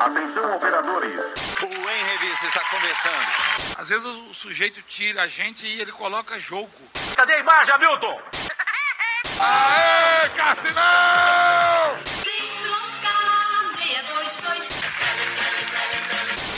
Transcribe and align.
Atenção, 0.00 0.56
operadores. 0.56 1.22
O 1.60 1.66
Em 1.66 2.04
Revista 2.04 2.46
está 2.46 2.64
começando. 2.70 3.76
Às 3.76 3.90
vezes 3.90 4.06
o 4.06 4.32
sujeito 4.32 4.80
tira 4.88 5.24
a 5.24 5.26
gente 5.26 5.66
e 5.66 5.78
ele 5.78 5.92
coloca 5.92 6.40
jogo. 6.40 6.70
Cadê 7.14 7.34
a 7.34 7.38
imagem, 7.38 7.74
Hamilton? 7.74 8.22
Aê, 9.38 10.28
Cassinão! 10.30 10.80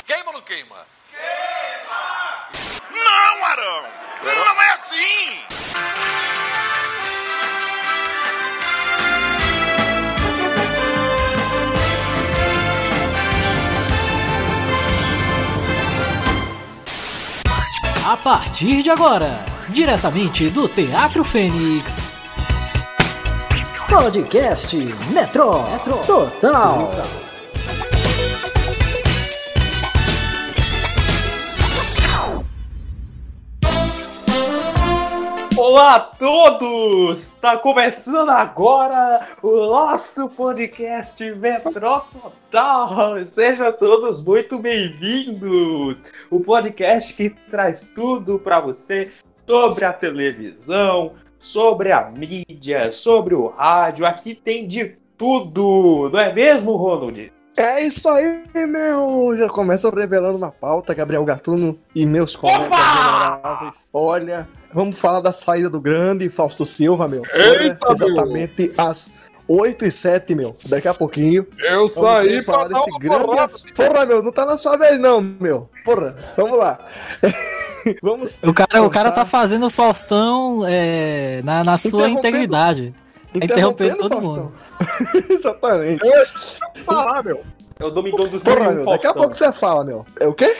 Queima 0.06 0.26
ou 0.26 0.32
não 0.34 0.42
queima? 0.42 0.86
Queima! 1.10 2.48
Não, 2.92 3.44
Arão! 3.44 3.92
Não 4.22 4.62
é 4.62 4.70
assim! 4.74 5.51
A 18.12 18.16
partir 18.18 18.82
de 18.82 18.90
agora, 18.90 19.42
diretamente 19.70 20.50
do 20.50 20.68
Teatro 20.68 21.24
Fênix. 21.24 22.12
Podcast 23.88 24.76
Metro, 25.10 25.50
Total. 26.06 26.90
Olá 35.72 35.94
a 35.94 36.00
todos! 36.00 37.30
Tá 37.40 37.56
começando 37.56 38.28
agora 38.28 39.26
o 39.42 39.68
nosso 39.68 40.28
podcast 40.28 41.24
Metro 41.36 41.72
Total. 42.12 43.24
Sejam 43.24 43.72
todos 43.72 44.22
muito 44.22 44.58
bem-vindos. 44.58 46.02
O 46.30 46.40
podcast 46.40 47.14
que 47.14 47.30
traz 47.30 47.90
tudo 47.94 48.38
para 48.38 48.60
você 48.60 49.10
sobre 49.46 49.86
a 49.86 49.94
televisão, 49.94 51.14
sobre 51.38 51.90
a 51.90 52.06
mídia, 52.10 52.90
sobre 52.90 53.34
o 53.34 53.46
rádio. 53.46 54.04
Aqui 54.04 54.34
tem 54.34 54.66
de 54.66 54.98
tudo, 55.16 56.10
não 56.12 56.20
é 56.20 56.30
mesmo, 56.30 56.76
Ronald? 56.76 57.32
É 57.56 57.80
isso 57.80 58.10
aí, 58.10 58.44
meu! 58.66 59.34
Já 59.36 59.48
começa 59.48 59.88
revelando 59.88 60.38
na 60.38 60.50
pauta, 60.50 60.92
Gabriel 60.92 61.24
Gatuno 61.24 61.78
e 61.94 62.04
meus 62.04 62.36
colegas. 62.36 63.88
Olha, 63.90 64.46
vamos 64.72 64.98
falar 64.98 65.20
da 65.20 65.32
saída 65.32 65.68
do 65.70 65.80
grande 65.80 66.28
Fausto 66.28 66.64
Silva, 66.64 67.06
meu. 67.08 67.22
Eita, 67.32 67.86
Olha, 67.88 67.92
Exatamente 67.92 68.72
às 68.76 69.10
8 69.48 69.84
e 69.84 69.90
7, 69.90 70.34
meu. 70.34 70.54
Daqui 70.68 70.88
a 70.88 70.94
pouquinho. 70.94 71.46
Eu 71.58 71.88
saí 71.88 72.42
falar 72.42 72.66
pra 72.66 72.68
dar 72.68 72.74
desse 72.78 72.90
uma 72.90 72.98
grande. 72.98 73.24
porrada. 73.24 73.44
ass- 73.44 73.64
Porra, 73.74 74.06
meu, 74.06 74.22
não 74.22 74.32
tá 74.32 74.46
na 74.46 74.56
sua 74.56 74.76
vez, 74.76 74.98
não, 74.98 75.20
meu. 75.20 75.68
Porra, 75.84 76.16
vamos 76.36 76.58
lá. 76.58 76.78
vamos. 78.02 78.40
O 78.42 78.54
cara, 78.54 78.82
o 78.82 78.90
cara 78.90 79.10
tá 79.10 79.24
fazendo 79.24 79.66
o 79.66 79.70
Faustão 79.70 80.64
é, 80.66 81.40
na, 81.44 81.64
na 81.64 81.76
sua 81.78 81.88
Interrompendo- 82.08 82.18
integridade. 82.28 82.94
interrompendo 83.34 83.96
todo 83.96 84.20
mundo. 84.20 84.52
Exatamente. 85.30 86.00
Falar, 86.84 87.22
meu. 87.24 87.40
É 87.80 87.84
o 87.84 87.90
Domingão 87.90 88.28
dos 88.28 88.42
Porra, 88.42 88.70
meu, 88.70 88.82
Um 88.82 88.90
daqui 88.90 89.06
a 89.06 89.12
Faustão. 89.12 89.14
pouco 89.14 89.34
você 89.34 89.52
fala, 89.52 89.84
meu. 89.84 90.06
É 90.20 90.26
o 90.26 90.32
quê? 90.32 90.54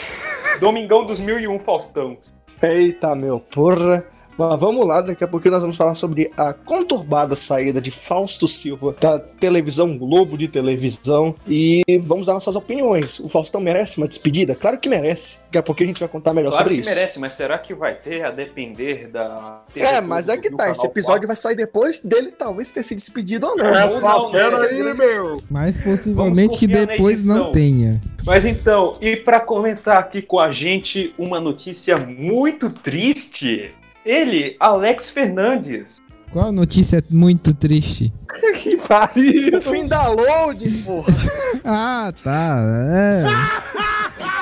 Domingão 0.60 1.06
dos 1.06 1.20
Mil 1.20 1.38
e 1.38 1.46
Um 1.46 1.58
Faustão. 1.58 2.16
Eita, 2.62 3.14
meu, 3.16 3.40
porra. 3.40 4.04
Mas 4.38 4.58
vamos 4.60 4.86
lá, 4.86 5.00
daqui 5.00 5.22
a 5.22 5.28
pouquinho 5.28 5.52
nós 5.52 5.60
vamos 5.62 5.76
falar 5.76 5.94
sobre 5.94 6.30
a 6.36 6.52
conturbada 6.52 7.34
saída 7.34 7.80
de 7.80 7.90
Fausto 7.90 8.48
Silva 8.48 8.94
da 9.00 9.18
televisão 9.18 9.96
Globo 9.98 10.36
de 10.38 10.48
televisão 10.48 11.34
e 11.46 11.82
vamos 12.02 12.26
dar 12.26 12.32
nossas 12.34 12.56
opiniões. 12.56 13.20
O 13.20 13.28
Faustão 13.28 13.60
merece 13.60 13.98
uma 13.98 14.08
despedida? 14.08 14.54
Claro 14.54 14.78
que 14.78 14.88
merece. 14.88 15.38
Daqui 15.46 15.58
a 15.58 15.62
pouquinho 15.62 15.88
a 15.88 15.92
gente 15.92 16.00
vai 16.00 16.08
contar 16.08 16.32
melhor 16.32 16.50
Claro 16.50 16.64
sobre 16.64 16.74
que 16.76 16.80
isso. 16.80 16.90
merece, 16.94 17.18
mas 17.18 17.34
será 17.34 17.58
que 17.58 17.74
vai 17.74 17.94
ter 17.94 18.24
a 18.24 18.30
depender 18.30 19.08
da... 19.08 19.62
É, 19.76 20.00
mas 20.00 20.28
é 20.28 20.36
que 20.36 20.50
tá, 20.50 20.70
esse 20.70 20.86
episódio 20.86 21.26
vai 21.26 21.36
sair 21.36 21.54
depois 21.54 22.00
dele 22.00 22.30
talvez 22.32 22.70
ter 22.70 22.82
se 22.82 22.94
despedido 22.94 23.46
ou 23.46 23.56
não. 23.56 23.66
É, 23.66 23.86
Vamos- 23.86 24.32
não, 24.32 24.60
aí, 24.62 24.94
meu. 24.94 25.42
Mas 25.50 25.76
possivelmente 25.76 26.58
que 26.58 26.66
depois 26.66 27.24
não 27.26 27.52
tenha. 27.52 28.00
Mas 28.24 28.44
então, 28.44 28.96
e 29.00 29.16
pra 29.16 29.40
comentar 29.40 29.98
aqui 29.98 30.22
com 30.22 30.38
a 30.40 30.50
gente 30.50 31.14
uma 31.18 31.40
notícia 31.40 31.96
muito 31.96 32.70
triste, 32.70 33.74
ele, 34.04 34.56
Alex 34.60 35.10
Fernandes. 35.10 35.98
Qual 36.30 36.50
notícia 36.50 37.02
muito 37.10 37.54
triste? 37.54 38.12
Que 38.62 38.76
pariu! 38.76 39.58
O 39.58 39.60
fim 39.60 39.86
da 39.88 40.08
load, 40.08 40.68
porra. 40.84 41.12
Ah, 41.64 42.12
tá. 42.22 42.58
É. 42.90 43.22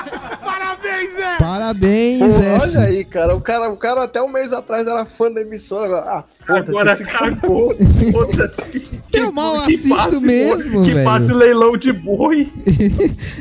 Parabéns, 1.01 1.13
Zé! 1.15 1.37
Parabéns, 1.39 2.33
Pô, 2.33 2.41
é. 2.41 2.59
olha 2.59 2.79
aí, 2.81 3.03
cara. 3.05 3.35
O, 3.35 3.41
cara. 3.41 3.69
o 3.71 3.77
cara 3.77 4.03
até 4.03 4.21
um 4.21 4.27
mês 4.31 4.53
atrás 4.53 4.87
era 4.87 5.05
fã 5.05 5.31
da 5.31 5.41
emissora. 5.41 5.97
Agora, 5.97 6.11
ah, 6.19 6.23
foda-se. 6.45 6.69
Agora 6.71 7.05
cara- 7.05 7.35
cagou, 7.35 7.75
foda-se. 8.11 9.01
Eu 9.11 9.31
mal 9.31 9.65
Que 9.65 9.75
assisto 9.75 9.95
passe 9.95 10.19
mesmo, 10.21 10.83
Que 10.83 10.93
velho. 10.93 11.03
passe 11.05 11.33
leilão 11.33 11.75
de 11.77 11.91
boi. 11.91 12.51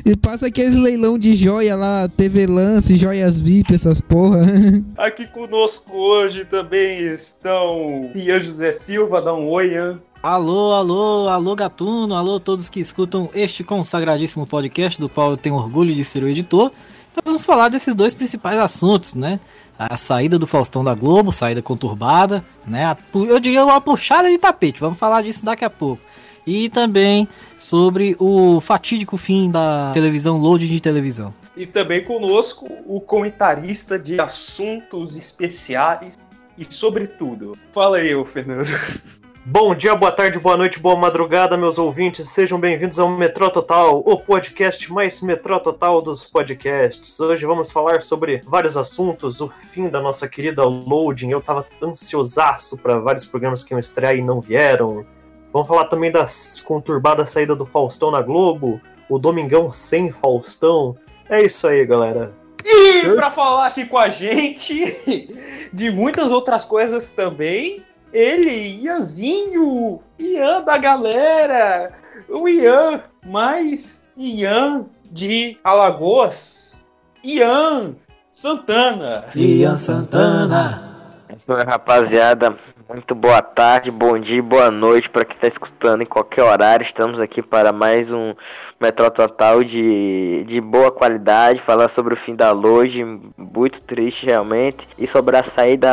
E 0.04 0.16
passa 0.16 0.46
aqueles 0.46 0.74
leilão 0.76 1.18
de 1.18 1.34
joia 1.36 1.76
lá, 1.76 2.08
TV 2.08 2.46
Lance, 2.46 2.96
joias 2.96 3.40
VIP, 3.40 3.74
essas 3.74 4.00
porra. 4.00 4.42
Aqui 4.96 5.26
conosco 5.26 5.96
hoje 5.96 6.44
também 6.44 7.00
estão 7.06 8.10
Ian 8.14 8.40
José 8.40 8.72
Silva, 8.72 9.20
dá 9.22 9.32
um 9.34 9.48
oi, 9.48 9.74
Ian. 9.74 10.00
Alô, 10.22 10.72
alô, 10.72 11.28
alô 11.28 11.54
Gatuno, 11.56 12.14
alô 12.14 12.38
todos 12.38 12.68
que 12.68 12.80
escutam 12.80 13.30
este 13.34 13.64
consagradíssimo 13.64 14.46
podcast 14.46 15.00
do 15.00 15.08
qual 15.08 15.30
eu 15.30 15.36
tenho 15.36 15.54
orgulho 15.54 15.94
de 15.94 16.04
ser 16.04 16.22
o 16.22 16.28
editor. 16.28 16.70
Nós 17.20 17.24
vamos 17.26 17.44
falar 17.44 17.68
desses 17.68 17.94
dois 17.94 18.14
principais 18.14 18.58
assuntos, 18.58 19.14
né? 19.14 19.38
A 19.78 19.94
saída 19.96 20.38
do 20.38 20.46
Faustão 20.46 20.82
da 20.82 20.94
Globo, 20.94 21.30
saída 21.30 21.60
conturbada, 21.60 22.42
né? 22.66 22.96
Eu 23.14 23.38
diria 23.38 23.62
uma 23.62 23.80
puxada 23.80 24.30
de 24.30 24.38
tapete, 24.38 24.80
vamos 24.80 24.98
falar 24.98 25.22
disso 25.22 25.44
daqui 25.44 25.64
a 25.64 25.70
pouco. 25.70 26.02
E 26.46 26.70
também 26.70 27.28
sobre 27.58 28.16
o 28.18 28.58
fatídico 28.60 29.18
fim 29.18 29.50
da 29.50 29.90
televisão, 29.92 30.38
load 30.38 30.66
de 30.66 30.80
televisão. 30.80 31.34
E 31.54 31.66
também 31.66 32.02
conosco 32.02 32.66
o 32.86 33.00
comentarista 33.02 33.98
de 33.98 34.18
assuntos 34.18 35.14
especiais 35.14 36.16
e 36.56 36.66
sobretudo. 36.72 37.52
Fala 37.70 37.98
aí, 37.98 38.14
ô 38.14 38.24
Fernando. 38.24 38.68
Bom 39.52 39.74
dia, 39.74 39.96
boa 39.96 40.12
tarde, 40.12 40.38
boa 40.38 40.56
noite, 40.56 40.78
boa 40.78 40.94
madrugada, 40.94 41.56
meus 41.56 41.76
ouvintes. 41.76 42.28
Sejam 42.28 42.56
bem-vindos 42.56 43.00
ao 43.00 43.08
Metrô 43.08 43.50
Total, 43.50 43.98
o 43.98 44.16
podcast 44.16 44.92
mais 44.92 45.20
Metrô 45.20 45.58
Total 45.58 46.00
dos 46.00 46.22
podcasts. 46.22 47.18
Hoje 47.18 47.44
vamos 47.44 47.72
falar 47.72 48.00
sobre 48.00 48.40
vários 48.44 48.76
assuntos, 48.76 49.40
o 49.40 49.48
fim 49.72 49.88
da 49.88 50.00
nossa 50.00 50.28
querida 50.28 50.62
Loading. 50.62 51.30
Eu 51.30 51.40
tava 51.40 51.66
ansiosaço 51.82 52.78
para 52.78 53.00
vários 53.00 53.26
programas 53.26 53.64
que 53.64 53.74
iam 53.74 53.80
estrear 53.80 54.14
e 54.14 54.22
não 54.22 54.40
vieram. 54.40 55.04
Vamos 55.52 55.66
falar 55.66 55.86
também 55.86 56.12
da 56.12 56.28
conturbada 56.64 57.26
saída 57.26 57.56
do 57.56 57.66
Faustão 57.66 58.12
na 58.12 58.22
Globo, 58.22 58.80
o 59.08 59.18
Domingão 59.18 59.72
sem 59.72 60.12
Faustão. 60.12 60.94
É 61.28 61.42
isso 61.42 61.66
aí, 61.66 61.84
galera. 61.84 62.32
E 62.64 63.02
pra 63.16 63.32
falar 63.32 63.66
aqui 63.66 63.84
com 63.84 63.98
a 63.98 64.08
gente 64.10 65.28
de 65.74 65.90
muitas 65.90 66.30
outras 66.30 66.64
coisas 66.64 67.10
também, 67.10 67.82
ele, 68.12 68.82
Ianzinho, 68.82 70.00
Ian 70.18 70.62
da 70.62 70.76
galera, 70.76 71.92
o 72.28 72.48
Ian, 72.48 73.02
mais 73.26 74.08
Ian 74.16 74.86
de 75.10 75.58
Alagoas, 75.64 76.86
Ian 77.22 77.96
Santana. 78.30 79.26
Ian 79.34 79.76
Santana. 79.76 80.90
Isso 81.36 81.52
aí, 81.52 81.64
rapaziada. 81.64 82.56
Muito 82.92 83.14
boa 83.14 83.40
tarde, 83.40 83.88
bom 83.88 84.18
dia, 84.18 84.42
boa 84.42 84.68
noite 84.68 85.08
para 85.08 85.24
quem 85.24 85.36
está 85.36 85.46
escutando 85.46 86.02
em 86.02 86.06
qualquer 86.06 86.42
horário. 86.42 86.82
Estamos 86.82 87.20
aqui 87.20 87.40
para 87.40 87.72
mais 87.72 88.10
um 88.10 88.34
Metro 88.80 89.08
Total 89.12 89.62
de, 89.62 90.44
de 90.48 90.60
boa 90.60 90.90
qualidade. 90.90 91.60
Falar 91.60 91.88
sobre 91.88 92.14
o 92.14 92.16
fim 92.16 92.34
da 92.34 92.50
loja, 92.50 93.06
muito 93.38 93.80
triste 93.82 94.26
realmente. 94.26 94.88
E 94.98 95.06
sobre 95.06 95.36
a 95.36 95.44
saída 95.44 95.88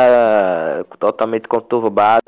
totalmente 0.98 1.46
conturbada, 1.46 2.20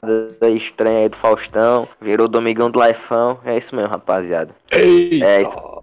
estranha 0.54 1.00
aí 1.00 1.08
do 1.08 1.16
Faustão. 1.16 1.88
Virou 2.00 2.28
Domingão 2.28 2.70
do 2.70 2.78
Laifão. 2.78 3.40
É 3.44 3.58
isso 3.58 3.74
mesmo, 3.74 3.90
rapaziada. 3.90 4.54
É 4.70 5.42
isso. 5.42 5.82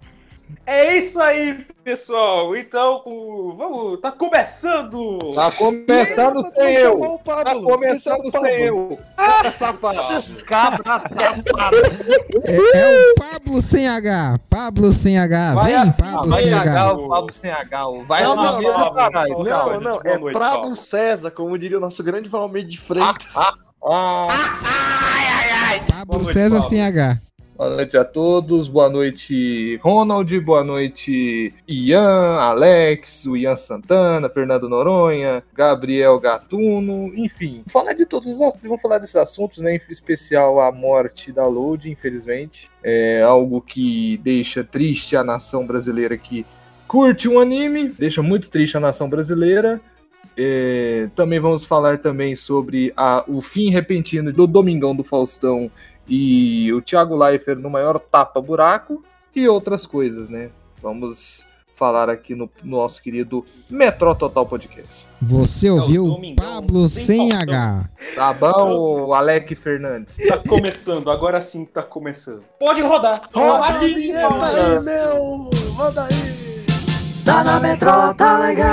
É 0.66 0.96
isso 0.98 1.18
aí, 1.20 1.64
pessoal. 1.82 2.54
Então, 2.54 3.02
vamos, 3.56 4.00
tá 4.00 4.12
começando. 4.12 5.18
Tá 5.34 5.50
começando 5.52 6.40
Ih, 6.40 6.50
sem 6.54 6.74
eu. 6.74 7.00
o 7.02 7.18
Pablo, 7.18 7.44
Tá 7.44 7.54
começando 7.76 8.22
do 8.22 8.30
Pablo. 8.30 8.48
sem 8.48 8.60
eu. 8.64 8.98
Cabra 9.16 9.52
safado. 9.52 9.98
Cabra 10.46 11.00
safado. 11.00 11.76
É, 12.44 12.78
é 12.80 13.10
o 13.10 13.14
Pablo 13.14 13.62
sem 13.62 13.88
H. 13.88 14.38
Pablo 14.50 14.92
sem 14.92 15.18
H. 15.18 15.54
Vai 15.54 15.64
Vem, 15.66 15.74
assim, 15.76 16.02
Pablo 16.02 16.30
vai 16.30 16.42
sem 16.42 16.52
H, 16.52 16.70
H. 16.70 16.92
o 16.92 17.08
Pablo 17.08 17.32
sem 17.32 17.50
H. 17.50 17.88
o 17.88 18.04
Vai 18.04 18.22
Não, 18.24 18.36
não, 18.36 18.60
não, 18.62 18.94
caralho. 18.94 19.38
não, 19.42 19.80
Não, 19.80 20.00
é 20.04 20.18
Prado 20.32 20.32
Pablo. 20.32 20.76
César, 20.76 21.30
como 21.30 21.56
diria 21.56 21.78
o 21.78 21.80
nosso 21.80 22.02
grande 22.04 22.28
Valmir 22.28 22.64
de 22.66 22.78
Freitas. 22.78 23.36
Ah, 23.36 23.52
Pablo 25.88 26.06
Boa 26.06 26.18
noite, 26.22 26.32
César 26.32 26.56
Pablo. 26.56 26.68
sem 26.70 26.82
H. 26.82 27.18
Boa 27.58 27.70
noite 27.70 27.96
a 27.96 28.04
todos, 28.04 28.68
boa 28.68 28.88
noite 28.88 29.80
Ronald, 29.82 30.38
boa 30.42 30.62
noite 30.62 31.52
Ian, 31.66 32.36
Alex, 32.36 33.26
o 33.26 33.36
Ian 33.36 33.56
Santana, 33.56 34.28
Fernando 34.28 34.68
Noronha, 34.68 35.42
Gabriel 35.52 36.20
Gatuno, 36.20 37.12
enfim. 37.16 37.64
Falar 37.66 37.94
de 37.94 38.06
todos 38.06 38.30
os 38.30 38.38
vamos 38.62 38.80
falar 38.80 38.98
desses 38.98 39.16
assuntos, 39.16 39.58
né? 39.58 39.74
Em 39.74 39.80
especial 39.90 40.60
a 40.60 40.70
morte 40.70 41.32
da 41.32 41.48
Load, 41.48 41.90
infelizmente. 41.90 42.70
É 42.80 43.22
algo 43.22 43.60
que 43.60 44.18
deixa 44.18 44.62
triste 44.62 45.16
a 45.16 45.24
nação 45.24 45.66
brasileira 45.66 46.16
que 46.16 46.46
curte 46.86 47.28
um 47.28 47.40
anime, 47.40 47.88
deixa 47.88 48.22
muito 48.22 48.48
triste 48.50 48.76
a 48.76 48.80
nação 48.80 49.10
brasileira. 49.10 49.80
É, 50.36 51.08
também 51.16 51.40
vamos 51.40 51.64
falar 51.64 51.98
também 51.98 52.36
sobre 52.36 52.92
a, 52.96 53.24
o 53.26 53.42
fim 53.42 53.70
repentino 53.70 54.32
do 54.32 54.46
Domingão 54.46 54.94
do 54.94 55.02
Faustão 55.02 55.68
e 56.08 56.72
o 56.72 56.80
Thiago 56.80 57.16
Leifert 57.16 57.58
no 57.58 57.68
maior 57.68 57.98
tapa-buraco 57.98 59.04
e 59.34 59.46
outras 59.48 59.86
coisas, 59.86 60.28
né? 60.28 60.50
Vamos 60.82 61.46
falar 61.76 62.08
aqui 62.10 62.34
no, 62.34 62.50
no 62.62 62.78
nosso 62.78 63.02
querido 63.02 63.44
Metro 63.68 64.14
Total 64.16 64.44
Podcast. 64.44 65.08
Você 65.20 65.68
ouviu 65.68 66.16
Pablo 66.36 66.88
sem 66.88 67.32
H. 67.32 67.90
Tá 68.14 68.32
bom, 68.32 69.12
Alec 69.12 69.54
Fernandes. 69.54 70.16
Tá 70.28 70.38
começando, 70.38 71.10
agora 71.10 71.40
sim 71.40 71.64
tá 71.64 71.82
começando. 71.82 72.44
Pode 72.58 72.80
rodar. 72.82 73.28
Roda 73.34 73.78
aí, 73.78 74.12
aí, 74.12 74.84
meu! 74.84 75.50
Roda 75.74 76.04
aí! 76.04 76.48
Tá 77.24 77.44
na 77.44 77.60
metrô, 77.60 78.14
tá 78.14 78.38
legal. 78.38 78.68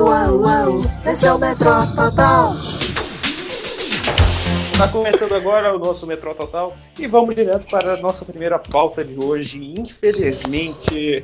Uau, 0.00 0.40
uau. 0.40 0.82
Esse 1.04 1.26
é 1.26 1.32
o 1.32 1.38
metrô 1.38 1.72
total. 1.94 2.54
Tá 4.80 4.88
começando 4.88 5.34
agora 5.34 5.76
o 5.76 5.78
nosso 5.78 6.06
Metrô 6.06 6.34
Total 6.34 6.74
e 6.98 7.06
vamos 7.06 7.34
direto 7.34 7.66
para 7.66 7.92
a 7.92 7.96
nossa 7.98 8.24
primeira 8.24 8.58
pauta 8.58 9.04
de 9.04 9.14
hoje. 9.22 9.78
Infelizmente, 9.78 11.22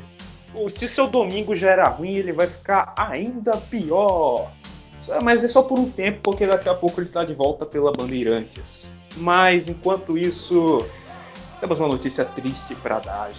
se 0.68 0.84
o 0.84 0.88
seu 0.88 1.06
domingo 1.06 1.56
já 1.56 1.70
era 1.70 1.88
ruim, 1.88 2.16
ele 2.16 2.34
vai 2.34 2.48
ficar 2.48 2.92
ainda 2.98 3.56
pior. 3.56 4.52
Mas 5.22 5.42
é 5.42 5.48
só 5.48 5.62
por 5.62 5.78
um 5.78 5.88
tempo, 5.88 6.20
porque 6.22 6.46
daqui 6.46 6.68
a 6.68 6.74
pouco 6.74 7.00
ele 7.00 7.08
está 7.08 7.24
de 7.24 7.32
volta 7.32 7.64
pela 7.64 7.90
Bandeirantes. 7.90 8.94
Mas 9.16 9.68
enquanto 9.68 10.18
isso, 10.18 10.86
temos 11.58 11.78
uma 11.78 11.88
notícia 11.88 12.26
triste 12.26 12.74
para 12.74 12.98
dar. 12.98 13.30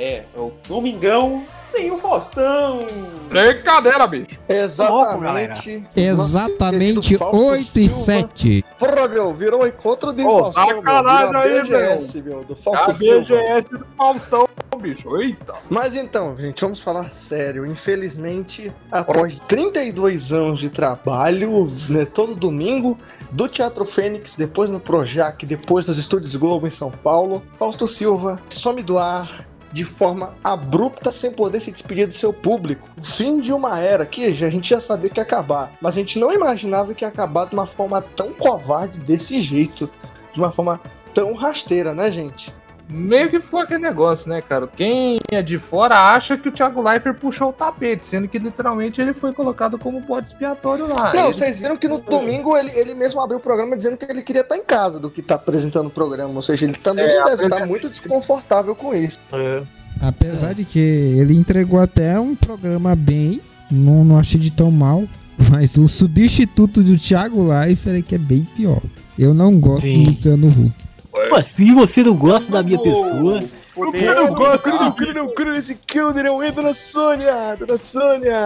É, 0.00 0.24
é 0.34 0.40
o 0.40 0.50
Domingão 0.66 1.44
sem 1.62 1.90
o 1.90 1.98
Faustão. 1.98 2.80
Brincadeira, 3.28 4.06
bicho. 4.06 4.38
Exatamente. 4.48 5.86
Exatamente 5.94 7.18
8 7.22 7.78
e 7.78 7.86
7. 7.86 8.64
Porra, 8.78 9.06
meu, 9.06 9.34
virou 9.34 9.62
um 9.62 9.66
encontro 9.66 10.10
de 10.14 10.24
oh, 10.24 10.44
Faustão. 10.44 10.68
Sacanagem 10.68 11.36
aí, 11.36 11.60
BGS, 11.60 12.22
meu. 12.22 12.42
Do 12.44 12.56
Fausto 12.56 12.90
a 12.90 12.94
BGS 12.94 13.68
do 13.68 13.86
Faustão, 13.94 14.48
bicho. 14.80 15.16
Eita. 15.18 15.52
Mas 15.68 15.94
então, 15.94 16.34
gente, 16.34 16.62
vamos 16.62 16.80
falar 16.80 17.10
sério. 17.10 17.66
Infelizmente, 17.66 18.72
após 18.90 19.38
32 19.40 20.32
anos 20.32 20.60
de 20.60 20.70
trabalho, 20.70 21.70
né, 21.90 22.06
todo 22.06 22.34
domingo, 22.34 22.98
do 23.32 23.46
Teatro 23.46 23.84
Fênix, 23.84 24.34
depois 24.34 24.70
no 24.70 24.80
Projac, 24.80 25.44
depois 25.44 25.84
nos 25.84 25.98
Estúdios 25.98 26.34
Globo 26.36 26.66
em 26.66 26.70
São 26.70 26.90
Paulo, 26.90 27.42
Fausto 27.58 27.86
Silva 27.86 28.40
some 28.48 28.82
do 28.82 28.98
ar 28.98 29.49
de 29.72 29.84
forma 29.84 30.34
abrupta 30.42 31.10
sem 31.10 31.32
poder 31.32 31.60
se 31.60 31.70
despedir 31.70 32.06
do 32.06 32.12
seu 32.12 32.32
público. 32.32 32.88
O 32.98 33.04
fim 33.04 33.40
de 33.40 33.52
uma 33.52 33.78
era 33.78 34.04
que 34.04 34.24
a 34.24 34.32
gente 34.50 34.70
já 34.70 34.80
sabia 34.80 35.10
que 35.10 35.20
ia 35.20 35.24
acabar, 35.24 35.72
mas 35.80 35.96
a 35.96 36.00
gente 36.00 36.18
não 36.18 36.32
imaginava 36.32 36.94
que 36.94 37.04
ia 37.04 37.08
acabar 37.08 37.46
de 37.46 37.54
uma 37.54 37.66
forma 37.66 38.00
tão 38.02 38.32
covarde 38.32 39.00
desse 39.00 39.40
jeito, 39.40 39.90
de 40.32 40.40
uma 40.40 40.52
forma 40.52 40.80
tão 41.14 41.34
rasteira, 41.34 41.94
né, 41.94 42.10
gente? 42.10 42.54
Meio 42.90 43.30
que 43.30 43.40
ficou 43.40 43.60
aquele 43.60 43.80
negócio, 43.80 44.28
né, 44.28 44.42
cara? 44.42 44.66
Quem 44.66 45.20
é 45.28 45.40
de 45.40 45.58
fora 45.58 46.12
acha 46.12 46.36
que 46.36 46.48
o 46.48 46.52
Thiago 46.52 46.82
Leifert 46.82 47.18
puxou 47.18 47.50
o 47.50 47.52
tapete, 47.52 48.04
sendo 48.04 48.28
que 48.28 48.38
literalmente 48.38 49.00
ele 49.00 49.14
foi 49.14 49.32
colocado 49.32 49.78
como 49.78 50.00
bode 50.00 50.28
expiatório 50.28 50.88
lá. 50.88 51.12
Não, 51.14 51.26
ele... 51.26 51.34
vocês 51.34 51.58
viram 51.58 51.76
que 51.76 51.88
no 51.88 51.98
domingo 51.98 52.56
ele, 52.56 52.70
ele 52.72 52.94
mesmo 52.94 53.20
abriu 53.20 53.38
o 53.38 53.40
programa 53.40 53.76
dizendo 53.76 53.96
que 53.96 54.04
ele 54.04 54.22
queria 54.22 54.42
estar 54.42 54.56
em 54.56 54.64
casa 54.64 54.98
do 54.98 55.10
que 55.10 55.22
tá 55.22 55.36
apresentando 55.36 55.86
o 55.86 55.90
programa. 55.90 56.34
Ou 56.34 56.42
seja, 56.42 56.66
ele 56.66 56.74
também 56.74 57.04
é, 57.04 57.24
deve 57.24 57.44
estar 57.44 57.66
muito 57.66 57.88
desconfortável 57.88 58.74
com 58.74 58.94
isso. 58.94 59.18
É. 59.32 59.62
Apesar 60.00 60.50
é. 60.50 60.54
de 60.54 60.64
que 60.64 60.78
ele 60.78 61.36
entregou 61.36 61.78
até 61.78 62.18
um 62.18 62.34
programa 62.34 62.96
bem, 62.96 63.40
não, 63.70 64.04
não 64.04 64.18
achei 64.18 64.40
de 64.40 64.50
tão 64.50 64.70
mal. 64.70 65.04
Mas 65.50 65.76
o 65.76 65.88
substituto 65.88 66.82
do 66.82 66.98
Thiago 66.98 67.42
Leifert 67.48 67.98
é 67.98 68.02
que 68.02 68.14
é 68.14 68.18
bem 68.18 68.46
pior. 68.56 68.82
Eu 69.18 69.32
não 69.32 69.58
gosto 69.58 69.84
Sim. 69.84 70.02
do 70.02 70.08
Luciano 70.08 70.48
Huck. 70.48 70.89
Como 71.28 71.36
assim 71.36 71.74
você 71.74 72.02
não 72.02 72.14
gosta 72.14 72.50
da 72.50 72.62
minha 72.62 72.78
pessoa? 72.78 73.42
Você 73.74 74.12
não 74.12 74.34
gosta, 74.34 74.68
não 74.70 74.92
crio, 74.92 75.14
não 75.14 75.28
crio 75.28 75.52
nesse 75.52 75.74
Kilder, 75.74 76.26
eu 76.26 76.42
entro 76.42 76.62
dona 76.62 76.74
Sônia, 76.74 77.56
dona 77.56 77.78
Sônia, 77.78 78.38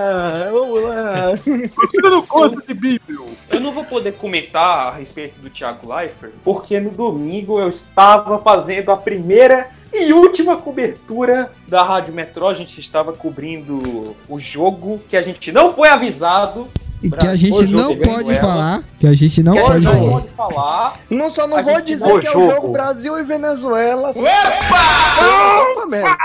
vamos 0.52 0.82
lá. 0.82 1.32
Você 1.34 2.00
não 2.02 2.22
gosta 2.22 2.60
de 2.60 2.74
Bíblia? 2.74 3.18
Eu 3.50 3.60
não 3.60 3.72
vou 3.72 3.84
poder 3.84 4.12
comentar 4.12 4.88
a 4.88 4.90
respeito 4.92 5.40
do 5.40 5.50
Thiago 5.50 5.92
Leifert, 5.92 6.32
porque 6.44 6.78
no 6.78 6.90
domingo 6.90 7.58
eu 7.58 7.68
estava 7.68 8.38
fazendo 8.38 8.92
a 8.92 8.96
primeira 8.96 9.70
e 9.92 10.12
última 10.12 10.56
cobertura 10.56 11.52
da 11.66 11.82
Rádio 11.82 12.12
Metrô. 12.12 12.48
A 12.48 12.54
gente 12.54 12.78
estava 12.80 13.12
cobrindo 13.12 14.16
o 14.28 14.40
jogo 14.40 15.00
que 15.08 15.16
a 15.16 15.22
gente 15.22 15.50
não 15.52 15.72
foi 15.72 15.88
avisado 15.88 16.68
e 17.04 17.10
que 17.10 17.26
a 17.26 17.36
gente 17.36 17.66
não 17.66 17.96
pode 17.98 18.34
falar. 18.40 18.82
Que 18.98 19.06
a 19.06 19.12
gente 19.12 19.42
não, 19.42 19.54
pode, 19.54 19.82
falar. 19.82 20.10
pode 20.10 20.28
falar. 20.28 20.92
Não 21.10 21.28
só 21.28 21.46
não 21.46 21.62
vou 21.62 21.80
dizer 21.82 22.18
que 22.18 22.26
é 22.26 22.36
o 22.36 22.46
jogo 22.46 22.68
Brasil 22.68 23.18
e 23.18 23.22
Venezuela. 23.22 24.10
Opa! 24.10 25.70
Opa, 25.70 25.86
merda. 25.86 26.16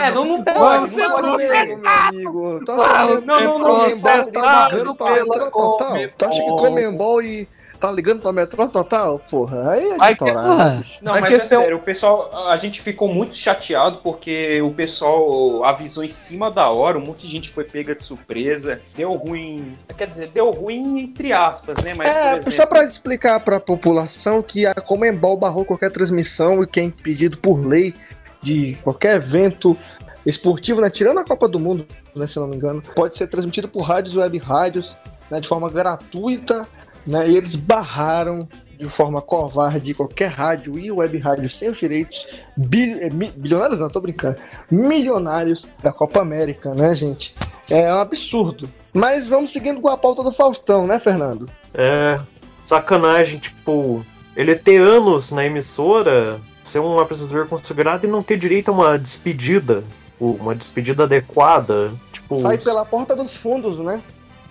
É, 0.00 0.10
não, 0.10 0.24
não 0.24 0.42
pode. 0.42 0.90
Você 0.90 1.06
não 1.06 1.22
pode 1.22 1.36
mesmo, 1.36 1.82
meu 1.82 1.90
amigo. 1.90 2.64
Tu 2.64 2.72
acha 2.72 3.20
que 3.20 3.46
o 3.46 3.60
Comembol 3.60 4.32
tá 4.32 4.68
ligando 4.68 4.94
pra 4.96 5.10
Metrô 5.12 5.50
Total? 5.50 5.94
Tu 6.18 6.24
acha 6.26 6.42
que 6.42 6.50
Comembol 6.50 7.22
e 7.22 7.48
tá 7.76 7.90
ligando 7.92 8.20
pra 8.20 8.32
Metrô 8.32 8.68
Total? 8.68 9.18
Porra, 9.18 9.70
aí 9.70 9.96
é 10.00 10.14
de 10.14 11.02
Não, 11.02 11.20
mas 11.20 11.34
é 11.34 11.40
sério, 11.40 11.76
o 11.76 11.80
pessoal, 11.80 12.48
a 12.48 12.56
gente 12.56 12.80
ficou 12.80 13.08
muito 13.08 13.36
chateado 13.36 13.98
porque 14.02 14.60
o 14.62 14.72
pessoal 14.72 15.64
avisou 15.64 16.04
em 16.04 16.08
cima 16.08 16.50
da 16.50 16.68
hora, 16.70 16.98
um 16.98 17.02
monte 17.02 17.26
de 17.26 17.32
gente 17.32 17.50
foi 17.50 17.64
pega 17.64 17.94
de 17.94 18.04
surpresa, 18.04 18.80
deu 18.96 19.12
ruim 19.14 19.76
Quer 19.96 20.08
dizer, 20.08 20.28
deu 20.28 20.50
ruim 20.50 21.00
entre 21.00 21.32
aspas, 21.32 21.82
né? 21.82 21.94
Mas, 21.94 22.08
é, 22.08 22.30
exemplo... 22.32 22.50
só 22.50 22.66
para 22.66 22.84
explicar 22.84 23.40
para 23.40 23.56
a 23.56 23.60
população 23.60 24.42
que 24.42 24.66
a 24.66 24.74
Comembol 24.74 25.36
barrou 25.36 25.64
qualquer 25.64 25.90
transmissão 25.90 26.62
e 26.62 26.66
que 26.66 26.80
é 26.80 26.84
impedido 26.84 27.38
por 27.38 27.64
lei 27.64 27.94
de 28.42 28.76
qualquer 28.82 29.16
evento 29.16 29.76
esportivo, 30.24 30.80
né? 30.80 30.90
Tirando 30.90 31.18
a 31.18 31.24
Copa 31.24 31.48
do 31.48 31.58
Mundo, 31.58 31.86
né, 32.14 32.26
se 32.26 32.38
não 32.38 32.48
me 32.48 32.56
engano, 32.56 32.82
pode 32.94 33.16
ser 33.16 33.26
transmitido 33.28 33.68
por 33.68 33.82
rádios 33.82 34.16
web 34.16 34.36
rádios, 34.38 34.96
né, 35.30 35.40
de 35.40 35.48
forma 35.48 35.70
gratuita, 35.70 36.68
né? 37.06 37.28
E 37.28 37.36
eles 37.36 37.54
barraram 37.54 38.48
de 38.76 38.86
forma 38.86 39.22
covarde 39.22 39.94
qualquer 39.94 40.30
rádio 40.30 40.78
e 40.78 40.90
web 40.90 41.18
rádio 41.18 41.48
sem 41.48 41.70
os 41.70 41.78
direitos 41.78 42.44
bil, 42.56 42.98
é, 43.00 43.08
bilionários 43.08 43.78
não, 43.78 43.88
tô 43.88 44.00
brincando 44.00 44.36
milionários 44.70 45.68
da 45.82 45.92
Copa 45.92 46.20
América, 46.20 46.74
né, 46.74 46.94
gente? 46.94 47.34
É 47.70 47.92
um 47.92 47.98
absurdo. 47.98 48.68
Mas 48.92 49.26
vamos 49.26 49.50
seguindo 49.50 49.80
com 49.80 49.88
a 49.88 49.96
pauta 49.96 50.22
do 50.22 50.32
Faustão, 50.32 50.86
né, 50.86 50.98
Fernando? 50.98 51.48
É, 51.74 52.20
sacanagem, 52.66 53.38
tipo, 53.38 54.04
ele 54.34 54.54
ter 54.56 54.80
anos 54.80 55.32
na 55.32 55.44
emissora, 55.44 56.40
ser 56.64 56.78
um 56.78 56.98
apresentador 56.98 57.46
consagrado 57.46 58.06
e 58.06 58.10
não 58.10 58.22
ter 58.22 58.38
direito 58.38 58.70
a 58.70 58.72
uma 58.72 58.98
despedida, 58.98 59.84
uma 60.20 60.54
despedida 60.54 61.04
adequada. 61.04 61.92
Tipo, 62.12 62.34
Sai 62.34 62.58
pela 62.58 62.84
porta 62.84 63.14
dos 63.14 63.34
fundos, 63.36 63.78
né? 63.78 64.02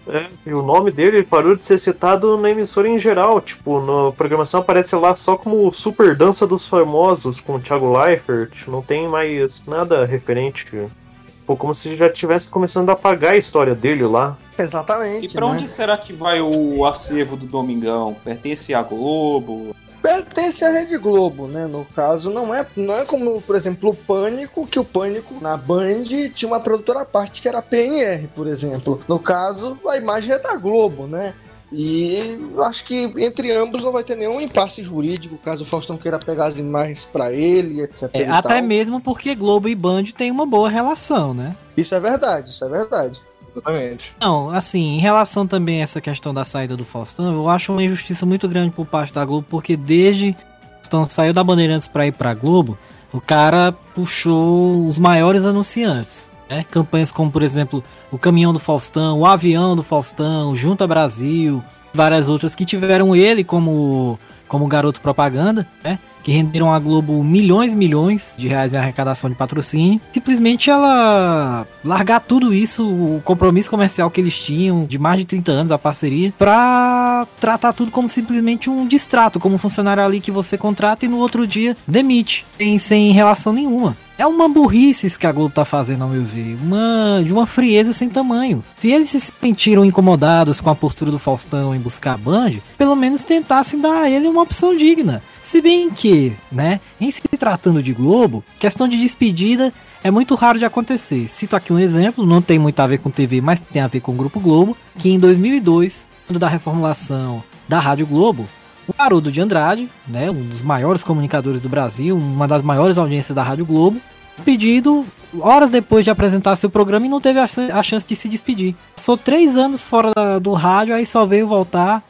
É, 0.08 0.28
e 0.46 0.54
o 0.54 0.62
nome 0.62 0.92
dele 0.92 1.24
parou 1.24 1.56
de 1.56 1.66
ser 1.66 1.80
citado 1.80 2.38
na 2.38 2.52
emissora 2.52 2.88
em 2.88 3.00
geral. 3.00 3.42
Tipo, 3.42 3.82
na 3.82 4.12
programação 4.12 4.60
aparece 4.60 4.96
lá 4.96 5.16
só 5.16 5.36
como 5.36 5.72
Super 5.72 6.16
Dança 6.16 6.46
dos 6.46 6.68
Famosos 6.68 7.42
com 7.42 7.56
o 7.56 7.60
Thiago 7.60 7.92
Leifert. 7.98 8.68
Não 8.68 8.82
tem 8.82 9.08
mais 9.08 9.66
nada 9.66 10.06
referente. 10.06 10.66
Tipo, 10.66 11.58
como 11.58 11.74
se 11.74 11.96
já 11.96 12.10
tivesse 12.10 12.50
começando 12.50 12.90
a 12.90 12.94
apagar 12.94 13.34
a 13.34 13.38
história 13.38 13.74
dele 13.74 14.06
lá. 14.06 14.38
Exatamente. 14.58 15.26
E 15.26 15.34
pra 15.34 15.46
né? 15.46 15.52
onde 15.52 15.72
será 15.72 15.98
que 15.98 16.14
vai 16.14 16.42
o 16.42 16.86
acervo 16.86 17.36
do 17.36 17.46
Domingão? 17.46 18.16
Pertence 18.24 18.74
à 18.74 18.82
Globo? 18.82 19.76
Pertence 20.06 20.64
à 20.64 20.70
Rede 20.70 20.98
Globo, 21.00 21.48
né? 21.48 21.66
No 21.66 21.84
caso, 21.84 22.30
não 22.30 22.54
é, 22.54 22.66
não 22.76 22.94
é 22.94 23.06
como, 23.06 23.42
por 23.42 23.56
exemplo, 23.56 23.90
o 23.90 23.96
Pânico, 23.96 24.68
que 24.68 24.78
o 24.78 24.86
Pânico 24.86 25.36
na 25.42 25.58
Band 25.58 26.04
tinha 26.32 26.48
uma 26.48 26.60
produtora 26.60 27.02
à 27.02 27.06
parte 27.06 27.42
que 27.42 27.48
era 27.48 27.58
a 27.58 27.62
PNR, 27.62 28.28
por 28.36 28.46
exemplo. 28.46 29.00
No 29.08 29.18
caso, 29.18 29.80
a 29.88 29.98
imagem 29.98 30.36
é 30.36 30.40
da 30.40 30.56
Globo, 30.56 31.08
né? 31.08 31.34
E 31.72 32.38
acho 32.64 32.86
que 32.86 33.12
entre 33.18 33.52
ambos 33.52 33.84
não 33.84 33.92
vai 33.92 34.04
ter 34.04 34.16
nenhum 34.16 34.40
impasse 34.40 34.84
jurídico 34.84 35.38
caso 35.38 35.64
o 35.64 35.66
Faustão 35.66 35.98
queira 35.98 36.20
pegar 36.20 36.46
as 36.46 36.60
imagens 36.60 37.04
para 37.04 37.34
ele, 37.34 37.82
etc. 37.82 38.10
É, 38.14 38.30
até 38.30 38.62
mesmo 38.62 39.02
porque 39.02 39.34
Globo 39.34 39.68
e 39.68 39.74
Band 39.74 40.04
têm 40.16 40.30
uma 40.30 40.46
boa 40.46 40.70
relação, 40.70 41.34
né? 41.34 41.56
Isso 41.76 41.96
é 41.96 42.00
verdade, 42.00 42.50
isso 42.52 42.64
é 42.64 42.70
verdade. 42.70 43.20
Exatamente. 43.56 44.14
Não, 44.20 44.50
assim, 44.50 44.96
em 44.96 45.00
relação 45.00 45.48
também 45.48 45.80
a 45.80 45.84
essa 45.84 46.02
questão 46.02 46.34
da 46.34 46.44
saída 46.44 46.76
do 46.76 46.84
Faustão, 46.84 47.34
eu 47.34 47.50
acho 47.50 47.72
uma 47.72 47.84
injustiça 47.84 48.26
muito 48.26 48.48
grande 48.48 48.74
por 48.74 48.86
parte 48.86 49.14
da 49.14 49.24
Globo, 49.24 49.48
porque 49.50 49.78
desde 49.78 50.36
Faustão 50.78 51.06
saiu 51.06 51.34
da 51.34 51.44
Bandeirantes 51.44 51.88
pra 51.88 52.06
ir 52.06 52.12
pra 52.12 52.34
Globo, 52.34 52.78
o 53.14 53.22
cara 53.22 53.72
puxou 53.94 54.86
os 54.88 55.00
maiores 55.00 55.46
anunciantes. 55.46 56.30
Né? 56.50 56.66
Campanhas 56.70 57.12
como, 57.12 57.32
por 57.32 57.42
exemplo, 57.42 57.84
o 58.12 58.18
Caminhão 58.18 58.54
do 58.54 58.60
Faustão, 58.60 59.20
o 59.20 59.26
Avião 59.26 59.76
do 59.76 59.82
Faustão, 59.82 60.56
Junta 60.56 60.86
Brasil, 60.86 61.64
várias 61.94 62.28
outras 62.28 62.54
que 62.54 62.66
tiveram 62.66 63.16
ele 63.16 63.44
como, 63.44 64.20
como 64.48 64.68
garoto 64.68 65.02
propaganda, 65.02 65.66
né? 65.84 65.98
Que 66.26 66.32
renderam 66.32 66.74
à 66.74 66.80
Globo 66.80 67.24
milhões 67.24 67.74
e 67.74 67.78
milhões 67.78 68.34
de 68.36 68.48
reais 68.48 68.74
em 68.74 68.78
arrecadação 68.78 69.30
de 69.30 69.36
patrocínio. 69.36 70.02
Simplesmente 70.12 70.72
ela 70.72 71.68
largar 71.84 72.20
tudo 72.20 72.52
isso, 72.52 72.84
o 72.84 73.22
compromisso 73.24 73.70
comercial 73.70 74.10
que 74.10 74.20
eles 74.20 74.36
tinham 74.36 74.86
de 74.86 74.98
mais 74.98 75.20
de 75.20 75.26
30 75.26 75.52
anos, 75.52 75.72
a 75.72 75.78
parceria, 75.78 76.34
pra 76.36 77.28
tratar 77.40 77.74
tudo 77.74 77.92
como 77.92 78.10
simplesmente 78.10 78.72
um 78.72 78.88
distrato, 78.88 79.40
como 79.40 79.54
um 79.54 79.60
funcionário 79.60 80.04
ali 80.04 80.20
que 80.20 80.32
você 80.32 80.58
contrata 80.58 81.06
e 81.06 81.08
no 81.08 81.18
outro 81.18 81.46
dia 81.46 81.78
demite, 81.88 82.44
sem, 82.58 82.80
sem 82.80 83.12
relação 83.12 83.54
nenhuma. 83.54 83.96
É 84.18 84.26
uma 84.26 84.48
burrice 84.48 85.06
isso 85.06 85.20
que 85.20 85.28
a 85.28 85.32
Globo 85.32 85.54
tá 85.54 85.66
fazendo, 85.66 86.04
ao 86.04 86.10
meu 86.10 86.24
ver. 86.24 86.58
Uma, 86.62 87.22
de 87.24 87.34
uma 87.34 87.46
frieza 87.46 87.94
sem 87.94 88.10
tamanho. 88.10 88.64
Se 88.80 88.90
eles 88.90 89.10
se 89.10 89.20
sentiram 89.20 89.84
incomodados 89.84 90.62
com 90.62 90.70
a 90.70 90.76
postura 90.76 91.12
do 91.12 91.20
Faustão 91.20 91.76
em 91.76 91.80
buscar 91.80 92.14
a 92.14 92.18
Band, 92.18 92.54
pelo 92.78 92.96
menos 92.96 93.26
tentassem 93.26 93.80
dar 93.80 94.04
a 94.04 94.10
ele 94.10 94.28
uma 94.28 94.42
opção 94.42 94.76
digna. 94.76 95.22
Se 95.46 95.62
bem 95.62 95.92
que, 95.92 96.34
né, 96.52 96.82
em 97.00 97.12
se 97.12 97.22
tratando 97.22 97.84
de 97.84 97.94
Globo, 97.94 98.44
questão 98.60 98.88
de 98.88 98.98
despedida 98.98 99.72
é 100.04 100.10
muito 100.10 100.34
raro 100.34 100.58
de 100.58 100.66
acontecer. 100.66 101.28
Cito 101.28 101.56
aqui 101.56 101.72
um 101.72 101.78
exemplo, 101.78 102.26
não 102.26 102.42
tem 102.42 102.58
muito 102.58 102.80
a 102.80 102.88
ver 102.88 102.98
com 102.98 103.12
TV, 103.12 103.42
mas 103.42 103.62
tem 103.62 103.80
a 103.80 103.88
ver 103.88 104.00
com 104.00 104.12
o 104.12 104.16
Grupo 104.16 104.40
Globo, 104.40 104.76
que 104.98 105.08
em 105.08 105.20
2002, 105.20 106.10
quando 106.26 106.40
da 106.40 106.48
reformulação 106.48 107.44
da 107.70 107.80
Rádio 107.80 108.08
Globo, 108.08 108.48
o 108.88 108.94
Haroldo 108.98 109.32
de 109.32 109.40
Andrade, 109.40 109.88
né, 110.08 110.32
um 110.32 110.42
dos 110.42 110.64
maiores 110.64 111.04
comunicadores 111.04 111.62
do 111.62 111.70
Brasil, 111.70 112.18
uma 112.18 112.48
das 112.48 112.64
maiores 112.64 112.98
audiências 112.98 113.36
da 113.36 113.44
Rádio 113.44 113.68
Globo, 113.68 114.02
despedido 114.36 115.06
horas 115.40 115.70
depois 115.70 116.04
de 116.04 116.10
apresentar 116.10 116.56
seu 116.56 116.72
programa 116.72 117.06
e 117.06 117.10
não 117.10 117.22
teve 117.22 117.40
a, 117.40 117.84
chance 117.84 118.06
de 118.08 118.16
se 118.16 118.28
despedir. 118.28 118.76
Passou 118.96 119.16
três 119.16 119.58
anos 119.58 119.84
fora 119.84 120.40
do 120.42 120.54
rádio, 120.54 120.96
aí 120.96 121.06
só 121.06 121.24
veio 121.24 121.46
voltar 121.46 122.04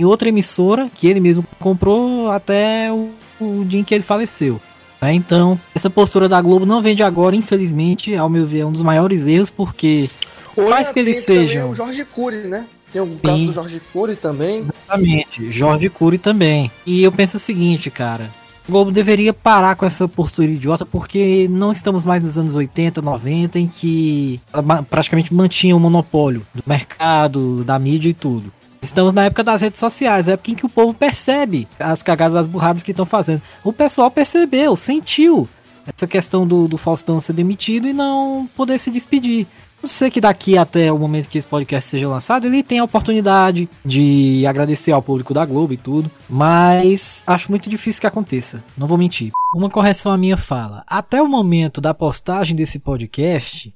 em 0.00 0.04
outra 0.04 0.30
emissora 0.30 0.90
que 0.94 1.06
ele 1.06 1.20
mesmo 1.20 1.44
comprou 1.58 2.30
até 2.30 2.90
o, 2.90 3.10
o 3.38 3.64
dia 3.66 3.80
em 3.80 3.84
que 3.84 3.94
ele 3.94 4.02
faleceu. 4.02 4.58
Né? 5.00 5.12
Então, 5.12 5.60
essa 5.74 5.90
postura 5.90 6.26
da 6.26 6.40
Globo 6.40 6.64
não 6.64 6.80
vem 6.80 6.96
de 6.96 7.02
agora, 7.02 7.36
infelizmente, 7.36 8.14
ao 8.14 8.28
meu 8.28 8.46
ver, 8.46 8.60
é 8.60 8.66
um 8.66 8.72
dos 8.72 8.80
maiores 8.80 9.26
erros, 9.26 9.50
porque 9.50 10.08
mais 10.56 10.90
que 10.90 10.98
eles 10.98 11.18
sejam. 11.18 11.70
o 11.70 11.74
Jorge 11.74 12.04
Cury, 12.04 12.48
né? 12.48 12.66
Tem 12.90 13.02
o 13.02 13.06
caso 13.22 13.46
do 13.46 13.52
Jorge 13.52 13.80
Cury 13.92 14.16
também. 14.16 14.60
Exatamente, 14.60 15.52
Jorge 15.52 15.88
Cury 15.90 16.18
também. 16.18 16.72
E 16.86 17.02
eu 17.02 17.12
penso 17.12 17.36
o 17.36 17.40
seguinte, 17.40 17.90
cara. 17.90 18.30
O 18.68 18.72
Globo 18.72 18.90
deveria 18.90 19.32
parar 19.32 19.76
com 19.76 19.84
essa 19.84 20.08
postura 20.08 20.50
idiota, 20.50 20.86
porque 20.86 21.46
não 21.50 21.72
estamos 21.72 22.04
mais 22.04 22.22
nos 22.22 22.38
anos 22.38 22.54
80, 22.54 23.02
90, 23.02 23.58
em 23.58 23.66
que 23.66 24.40
praticamente 24.88 25.32
mantinha 25.32 25.76
o 25.76 25.80
monopólio 25.80 26.46
do 26.54 26.62
mercado, 26.66 27.64
da 27.64 27.78
mídia 27.78 28.08
e 28.08 28.14
tudo. 28.14 28.52
Estamos 28.82 29.12
na 29.12 29.24
época 29.24 29.44
das 29.44 29.60
redes 29.60 29.78
sociais, 29.78 30.26
é 30.26 30.32
época 30.32 30.50
em 30.50 30.54
que 30.54 30.66
o 30.66 30.68
povo 30.68 30.94
percebe 30.94 31.68
as 31.78 32.02
cagadas, 32.02 32.34
as 32.34 32.48
burradas 32.48 32.82
que 32.82 32.92
estão 32.92 33.04
fazendo. 33.04 33.42
O 33.62 33.72
pessoal 33.72 34.10
percebeu, 34.10 34.74
sentiu 34.74 35.48
essa 35.86 36.06
questão 36.06 36.46
do, 36.46 36.66
do 36.66 36.78
Faustão 36.78 37.20
ser 37.20 37.32
demitido 37.32 37.86
e 37.88 37.92
não 37.92 38.48
poder 38.56 38.78
se 38.78 38.90
despedir. 38.90 39.46
Eu 39.82 39.88
sei 39.88 40.10
que 40.10 40.20
daqui 40.20 40.58
até 40.58 40.92
o 40.92 40.98
momento 40.98 41.28
que 41.28 41.38
esse 41.38 41.46
podcast 41.46 41.88
seja 41.88 42.06
lançado, 42.06 42.46
ele 42.46 42.62
tem 42.62 42.78
a 42.78 42.84
oportunidade 42.84 43.68
de 43.84 44.44
agradecer 44.46 44.92
ao 44.92 45.00
público 45.00 45.32
da 45.32 45.44
Globo 45.46 45.72
e 45.72 45.78
tudo, 45.78 46.10
mas 46.28 47.22
acho 47.26 47.50
muito 47.50 47.70
difícil 47.70 48.00
que 48.00 48.06
aconteça, 48.06 48.62
não 48.76 48.86
vou 48.86 48.98
mentir. 48.98 49.30
Uma 49.54 49.70
correção 49.70 50.12
à 50.12 50.18
minha 50.18 50.36
fala. 50.36 50.84
Até 50.86 51.22
o 51.22 51.28
momento 51.28 51.80
da 51.80 51.94
postagem 51.94 52.54
desse 52.54 52.78
podcast, 52.78 53.74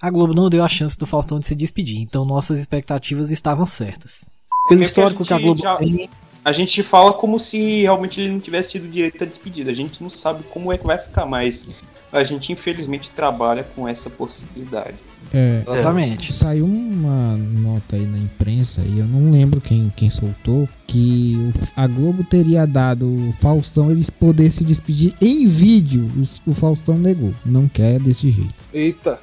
a 0.00 0.10
Globo 0.10 0.32
não 0.32 0.48
deu 0.48 0.64
a 0.64 0.68
chance 0.68 0.98
do 0.98 1.06
Faustão 1.06 1.38
de 1.38 1.46
se 1.46 1.54
despedir, 1.54 2.00
então 2.00 2.24
nossas 2.24 2.58
expectativas 2.58 3.30
estavam 3.30 3.66
certas. 3.66 4.30
Pelo 4.68 4.82
histórico 4.82 5.24
que 5.24 5.32
a, 5.34 5.38
Globo 5.38 5.60
já, 5.60 5.76
tem. 5.76 6.08
A 6.44 6.50
gente 6.52 6.82
fala 6.82 7.12
como 7.12 7.38
se 7.38 7.82
realmente 7.82 8.20
ele 8.20 8.30
não 8.32 8.40
tivesse 8.40 8.70
tido 8.70 8.88
direito 8.90 9.22
à 9.22 9.26
despedida. 9.26 9.70
A 9.70 9.74
gente 9.74 10.02
não 10.02 10.10
sabe 10.10 10.42
como 10.50 10.72
é 10.72 10.78
que 10.78 10.84
vai 10.86 10.98
ficar, 10.98 11.24
mas 11.24 11.80
a 12.12 12.22
gente 12.24 12.52
infelizmente 12.52 13.10
trabalha 13.10 13.62
com 13.76 13.86
essa 13.88 14.10
possibilidade. 14.10 14.96
É, 15.32 15.62
Exatamente. 15.66 16.32
Saiu 16.32 16.66
uma 16.66 17.36
nota 17.36 17.96
aí 17.96 18.04
na 18.06 18.18
imprensa, 18.18 18.82
e 18.82 18.98
eu 18.98 19.06
não 19.06 19.30
lembro 19.30 19.60
quem, 19.60 19.90
quem 19.96 20.10
soltou, 20.10 20.68
que 20.86 21.36
o- 21.38 21.52
a 21.74 21.86
Globo 21.86 22.22
teria 22.24 22.66
dado 22.66 23.06
o 23.06 23.32
Faustão 23.40 23.90
eles 23.90 24.10
poder 24.10 24.50
se 24.50 24.62
despedir 24.64 25.14
em 25.22 25.46
vídeo. 25.46 26.10
Os- 26.20 26.42
O, 26.46 26.52
Faustão 26.52 26.98
negou. 26.98 27.32
Não 27.46 27.66
quer 27.68 27.98
desse 28.00 28.30
jeito. 28.30 28.54
Eita. 28.74 29.18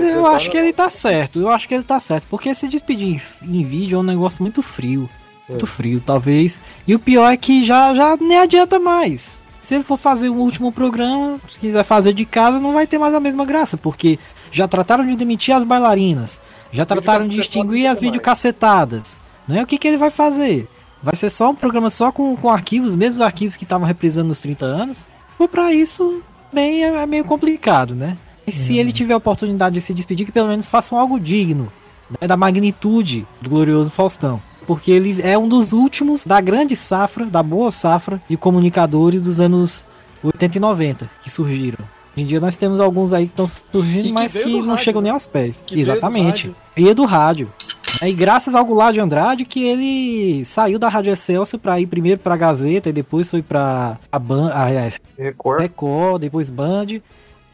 Mas 0.00 0.14
eu 0.14 0.26
acho 0.26 0.50
que 0.50 0.56
ele 0.56 0.72
tá 0.72 0.90
certo, 0.90 1.40
eu 1.40 1.50
acho 1.50 1.68
que 1.68 1.74
ele 1.74 1.84
tá 1.84 2.00
certo, 2.00 2.26
porque 2.28 2.54
se 2.54 2.68
despedir 2.68 3.22
em, 3.42 3.58
em 3.60 3.64
vídeo 3.64 3.96
é 3.96 4.00
um 4.00 4.04
negócio 4.04 4.42
muito 4.42 4.62
frio. 4.62 5.08
Muito 5.48 5.66
frio, 5.66 6.02
talvez. 6.04 6.60
E 6.86 6.94
o 6.94 6.98
pior 6.98 7.30
é 7.30 7.36
que 7.36 7.64
já, 7.64 7.94
já 7.94 8.16
nem 8.16 8.38
adianta 8.38 8.78
mais. 8.78 9.42
Se 9.60 9.74
ele 9.74 9.84
for 9.84 9.98
fazer 9.98 10.28
o 10.28 10.34
último 10.34 10.72
programa, 10.72 11.38
se 11.50 11.60
quiser 11.60 11.84
fazer 11.84 12.12
de 12.12 12.24
casa, 12.24 12.60
não 12.60 12.72
vai 12.72 12.86
ter 12.86 12.98
mais 12.98 13.14
a 13.14 13.20
mesma 13.20 13.44
graça, 13.44 13.76
porque 13.76 14.18
já 14.50 14.68
trataram 14.68 15.06
de 15.06 15.16
demitir 15.16 15.54
as 15.54 15.64
bailarinas, 15.64 16.40
já 16.72 16.84
trataram 16.84 17.26
de 17.26 17.40
extinguir 17.40 17.86
as 17.86 18.00
videocacetadas. 18.00 19.18
Né? 19.48 19.62
O 19.62 19.66
que, 19.66 19.78
que 19.78 19.88
ele 19.88 19.96
vai 19.96 20.10
fazer? 20.10 20.68
Vai 21.02 21.16
ser 21.16 21.28
só 21.30 21.50
um 21.50 21.54
programa 21.54 21.90
só 21.90 22.10
com, 22.10 22.36
com 22.36 22.48
arquivos, 22.48 22.90
os 22.90 22.96
mesmos 22.96 23.20
arquivos 23.20 23.56
que 23.56 23.64
estavam 23.64 23.86
reprisando 23.86 24.28
nos 24.28 24.40
30 24.40 24.64
anos? 24.64 25.08
Ou 25.38 25.48
pra 25.48 25.72
isso, 25.72 26.22
bem, 26.52 26.84
é, 26.84 26.88
é 26.88 27.06
meio 27.06 27.24
complicado, 27.24 27.94
né? 27.94 28.16
E 28.46 28.52
se 28.52 28.78
ele 28.78 28.92
tiver 28.92 29.14
a 29.14 29.16
oportunidade 29.16 29.74
de 29.74 29.80
se 29.80 29.94
despedir, 29.94 30.26
que 30.26 30.32
pelo 30.32 30.48
menos 30.48 30.68
façam 30.68 30.98
algo 30.98 31.18
digno 31.18 31.72
né, 32.20 32.26
da 32.26 32.36
magnitude 32.36 33.26
do 33.40 33.50
glorioso 33.50 33.90
Faustão. 33.90 34.40
Porque 34.66 34.90
ele 34.90 35.20
é 35.22 35.36
um 35.36 35.48
dos 35.48 35.72
últimos 35.72 36.24
da 36.24 36.40
grande 36.40 36.74
safra, 36.74 37.26
da 37.26 37.42
boa 37.42 37.70
safra 37.70 38.20
de 38.28 38.36
comunicadores 38.36 39.20
dos 39.20 39.40
anos 39.40 39.86
80 40.22 40.56
e 40.56 40.60
90 40.60 41.10
que 41.22 41.30
surgiram. 41.30 41.84
Hoje 42.16 42.24
em 42.24 42.26
dia 42.26 42.40
nós 42.40 42.56
temos 42.56 42.80
alguns 42.80 43.12
aí 43.12 43.26
que 43.26 43.32
estão 43.32 43.48
surgindo, 43.48 44.04
que 44.04 44.12
mas 44.12 44.32
que 44.32 44.48
não 44.48 44.68
rádio, 44.68 44.84
chegam 44.84 45.02
né? 45.02 45.06
nem 45.06 45.12
aos 45.12 45.26
pés. 45.26 45.62
Que 45.66 45.80
Exatamente. 45.80 46.54
Veio 46.76 46.94
do 46.94 47.04
rádio. 47.04 47.52
É, 48.00 48.08
E 48.08 48.12
graças 48.12 48.54
ao 48.54 48.64
Goulart 48.64 48.94
de 48.94 49.00
Andrade 49.00 49.44
que 49.44 49.64
ele 49.64 50.44
saiu 50.44 50.78
da 50.78 50.88
Rádio 50.88 51.12
Excelsior 51.12 51.60
para 51.60 51.78
ir 51.80 51.86
primeiro 51.86 52.20
para 52.20 52.36
Gazeta 52.36 52.88
e 52.88 52.92
depois 52.92 53.28
foi 53.28 53.42
para 53.42 53.98
a 54.10 54.18
Band, 54.18 54.50
aliás, 54.54 55.00
Record. 55.18 55.60
Record, 55.60 56.20
depois 56.20 56.50
Band, 56.50 56.86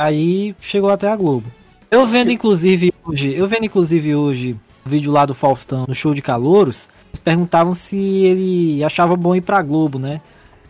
aí 0.00 0.56
chegou 0.60 0.88
até 0.88 1.08
a 1.08 1.14
Globo. 1.14 1.46
Eu 1.90 2.06
vendo 2.06 2.30
inclusive 2.30 2.92
hoje, 3.04 3.34
eu 3.34 3.46
vendo 3.46 3.66
inclusive 3.66 4.14
hoje 4.14 4.56
o 4.84 4.88
vídeo 4.88 5.12
lá 5.12 5.26
do 5.26 5.34
Faustão 5.34 5.84
no 5.86 5.94
show 5.94 6.14
de 6.14 6.22
Calouros, 6.22 6.88
eles 7.10 7.20
perguntavam 7.20 7.74
se 7.74 7.96
ele 7.98 8.82
achava 8.82 9.14
bom 9.14 9.34
ir 9.34 9.42
pra 9.42 9.60
Globo, 9.60 9.98
né? 9.98 10.20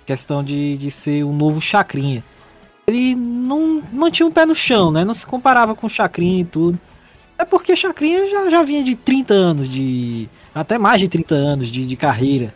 Questão 0.05 0.43
de, 0.43 0.77
de 0.77 0.91
ser 0.91 1.25
um 1.25 1.33
novo 1.33 1.61
Chacrinha. 1.61 2.25
Ele 2.87 3.15
não 3.15 3.81
mantinha 3.93 4.27
um 4.27 4.33
pé 4.33 4.45
no 4.45 4.55
chão, 4.55 4.91
né? 4.91 5.05
Não 5.05 5.15
se 5.15 5.25
comparava 5.25 5.77
com 5.77 5.89
Chacrinha 5.89 6.41
e 6.41 6.45
tudo. 6.45 6.81
É 7.39 7.45
porque 7.45 7.77
Chacrinha 7.77 8.29
já, 8.29 8.51
já 8.51 8.63
vinha 8.65 8.83
de 8.83 8.97
30 8.97 9.33
anos, 9.33 9.69
de. 9.69 10.29
até 10.53 10.77
mais 10.77 11.01
de 11.01 11.07
30 11.07 11.35
anos 11.35 11.69
de, 11.69 11.87
de 11.87 11.97
carreira 11.97 12.53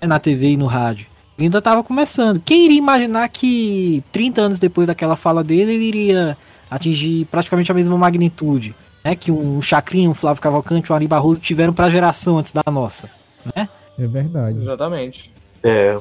né, 0.00 0.08
na 0.08 0.18
TV 0.18 0.52
e 0.52 0.56
no 0.56 0.66
rádio. 0.66 1.06
Ainda 1.38 1.58
estava 1.58 1.82
começando. 1.82 2.40
Quem 2.40 2.64
iria 2.64 2.78
imaginar 2.78 3.28
que 3.28 4.02
30 4.12 4.40
anos 4.40 4.58
depois 4.58 4.88
daquela 4.88 5.16
fala 5.16 5.42
dele, 5.42 5.74
ele 5.74 5.84
iria 5.84 6.38
atingir 6.70 7.24
praticamente 7.26 7.70
a 7.70 7.74
mesma 7.74 7.96
magnitude? 7.96 8.74
Né, 9.02 9.14
que 9.14 9.30
um 9.30 9.60
Chacrinha, 9.60 10.08
um 10.08 10.14
Flávio 10.14 10.40
Cavalcante, 10.40 10.90
um 10.90 10.96
Ari 10.96 11.06
Barroso 11.06 11.38
tiveram 11.38 11.74
para 11.74 11.86
a 11.86 11.90
geração 11.90 12.38
antes 12.38 12.52
da 12.52 12.62
nossa. 12.70 13.10
Né? 13.54 13.68
É 13.98 14.06
verdade. 14.06 14.58
Exatamente. 14.58 15.30
É. 15.62 15.98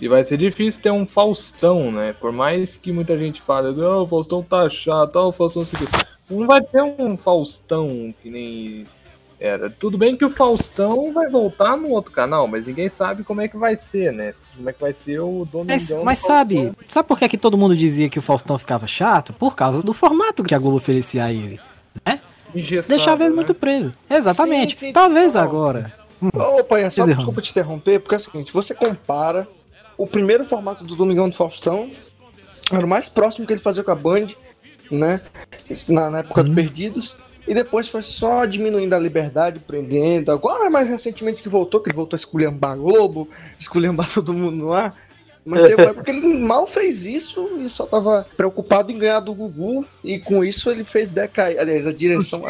E 0.00 0.08
vai 0.08 0.22
ser 0.22 0.36
difícil 0.36 0.82
ter 0.82 0.90
um 0.90 1.06
Faustão, 1.06 1.90
né? 1.90 2.12
Por 2.12 2.30
mais 2.30 2.76
que 2.76 2.92
muita 2.92 3.18
gente 3.18 3.40
fale, 3.40 3.68
oh, 3.80 4.02
o 4.02 4.06
Faustão 4.06 4.42
tá 4.42 4.68
chato, 4.68 5.16
oh, 5.16 5.28
o 5.28 5.32
Faustão 5.32 5.62
o 5.62 5.66
quê." 5.66 5.84
Não 6.28 6.46
vai 6.46 6.60
ter 6.60 6.82
um 6.82 7.16
Faustão 7.16 8.14
que 8.22 8.28
nem 8.28 8.84
era. 9.38 9.68
Tudo 9.68 9.98
bem 9.98 10.16
que 10.16 10.24
o 10.24 10.30
Faustão 10.30 11.12
vai 11.12 11.28
voltar 11.28 11.76
no 11.76 11.90
outro 11.90 12.10
canal, 12.10 12.46
mas 12.48 12.66
ninguém 12.66 12.88
sabe 12.88 13.22
como 13.22 13.40
é 13.40 13.48
que 13.48 13.56
vai 13.56 13.76
ser, 13.76 14.12
né? 14.12 14.34
Como 14.56 14.68
é 14.68 14.72
que 14.72 14.80
vai 14.80 14.94
ser 14.94 15.20
o 15.20 15.44
dono 15.44 15.66
Mas, 15.66 15.90
mas 16.02 16.18
sabe, 16.18 16.72
sabe 16.88 17.06
por 17.06 17.18
que, 17.18 17.28
que 17.28 17.38
todo 17.38 17.58
mundo 17.58 17.76
dizia 17.76 18.08
que 18.08 18.18
o 18.18 18.22
Faustão 18.22 18.58
ficava 18.58 18.86
chato? 18.86 19.32
Por 19.32 19.54
causa 19.54 19.82
do 19.82 19.92
formato 19.92 20.42
que 20.42 20.54
a 20.54 20.58
Globo 20.58 20.76
oferecia 20.76 21.24
a 21.24 21.32
ele. 21.32 21.60
Né? 22.04 22.20
Deixava 22.88 23.24
ele 23.24 23.34
muito 23.34 23.54
preso. 23.54 23.92
Exatamente. 24.08 24.74
Sim, 24.74 24.86
sim, 24.86 24.92
Talvez 24.92 25.32
total. 25.32 25.48
agora. 25.48 25.94
Ô, 26.34 26.64
pai, 26.64 26.90
só 26.90 27.04
desculpa 27.04 27.42
te 27.42 27.50
interromper, 27.50 28.00
porque 28.00 28.14
é 28.14 28.18
o 28.18 28.20
seguinte, 28.20 28.52
você 28.52 28.74
compara 28.74 29.46
o 29.98 30.06
primeiro 30.06 30.44
formato 30.44 30.84
do 30.84 30.96
Domingão 30.96 31.28
do 31.28 31.34
Faustão, 31.34 31.90
era 32.72 32.84
o 32.84 32.88
mais 32.88 33.08
próximo 33.08 33.46
que 33.46 33.52
ele 33.52 33.60
fazia 33.60 33.84
com 33.84 33.90
a 33.90 33.94
Band, 33.94 34.28
né? 34.90 35.20
Na, 35.88 36.10
na 36.10 36.18
época 36.20 36.42
do 36.42 36.54
Perdidos. 36.54 37.16
E 37.46 37.54
depois 37.54 37.88
foi 37.88 38.02
só 38.02 38.44
diminuindo 38.44 38.94
a 38.94 38.98
liberdade, 38.98 39.60
prendendo. 39.60 40.32
Agora, 40.32 40.68
mais 40.68 40.88
recentemente 40.88 41.42
que 41.42 41.48
voltou, 41.48 41.80
que 41.80 41.88
ele 41.88 41.96
voltou 41.96 42.16
a 42.16 42.18
esculhambar 42.18 42.76
Globo, 42.76 43.28
esculhambar 43.58 44.08
todo 44.12 44.32
mundo 44.32 44.66
lá. 44.66 44.92
Mas 45.46 45.62
teve 45.62 45.76
uma 45.76 45.90
época 45.90 46.02
que 46.02 46.10
ele 46.10 46.40
mal 46.40 46.66
fez 46.66 47.06
isso 47.06 47.48
e 47.60 47.68
só 47.68 47.86
tava 47.86 48.26
preocupado 48.36 48.90
em 48.90 48.98
ganhar 48.98 49.20
do 49.20 49.32
Gugu. 49.32 49.86
E 50.02 50.18
com 50.18 50.44
isso 50.44 50.68
ele 50.68 50.82
fez 50.84 51.12
decair. 51.12 51.60
Aliás, 51.60 51.86
a 51.86 51.92
direção. 51.92 52.42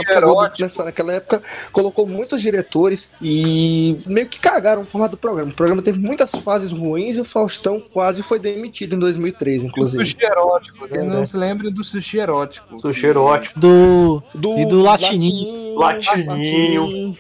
Nessa, 0.59 0.85
naquela 0.85 1.13
época 1.13 1.43
colocou 1.73 2.07
muitos 2.07 2.41
diretores 2.41 3.11
e 3.21 3.99
meio 4.07 4.27
que 4.27 4.41
cagaram 4.41 4.83
o 4.83 4.87
formato 4.87 5.17
do 5.17 5.19
programa. 5.19 5.51
O 5.51 5.55
programa 5.55 5.83
teve 5.83 5.99
muitas 5.99 6.33
fases 6.33 6.73
ruins 6.73 7.17
e 7.17 7.21
o 7.21 7.25
Faustão 7.25 7.81
quase 7.93 8.23
foi 8.23 8.39
demitido 8.39 8.97
em 8.97 8.99
2003, 8.99 9.65
inclusive. 9.65 10.05
Sushi 10.07 10.25
erótico, 10.25 10.87
né? 10.87 11.03
Não 11.03 11.27
se 11.27 11.37
lembre 11.37 11.71
do 11.71 11.85
sushi 11.85 12.19
erótico. 12.19 12.81
Sushi 12.81 13.07
erótico. 13.07 13.61
Do. 13.61 14.23
Do, 14.35 14.59
E 14.59 14.67
do 14.67 14.81
Latininho. 14.81 15.79
Latininho. 15.79 17.17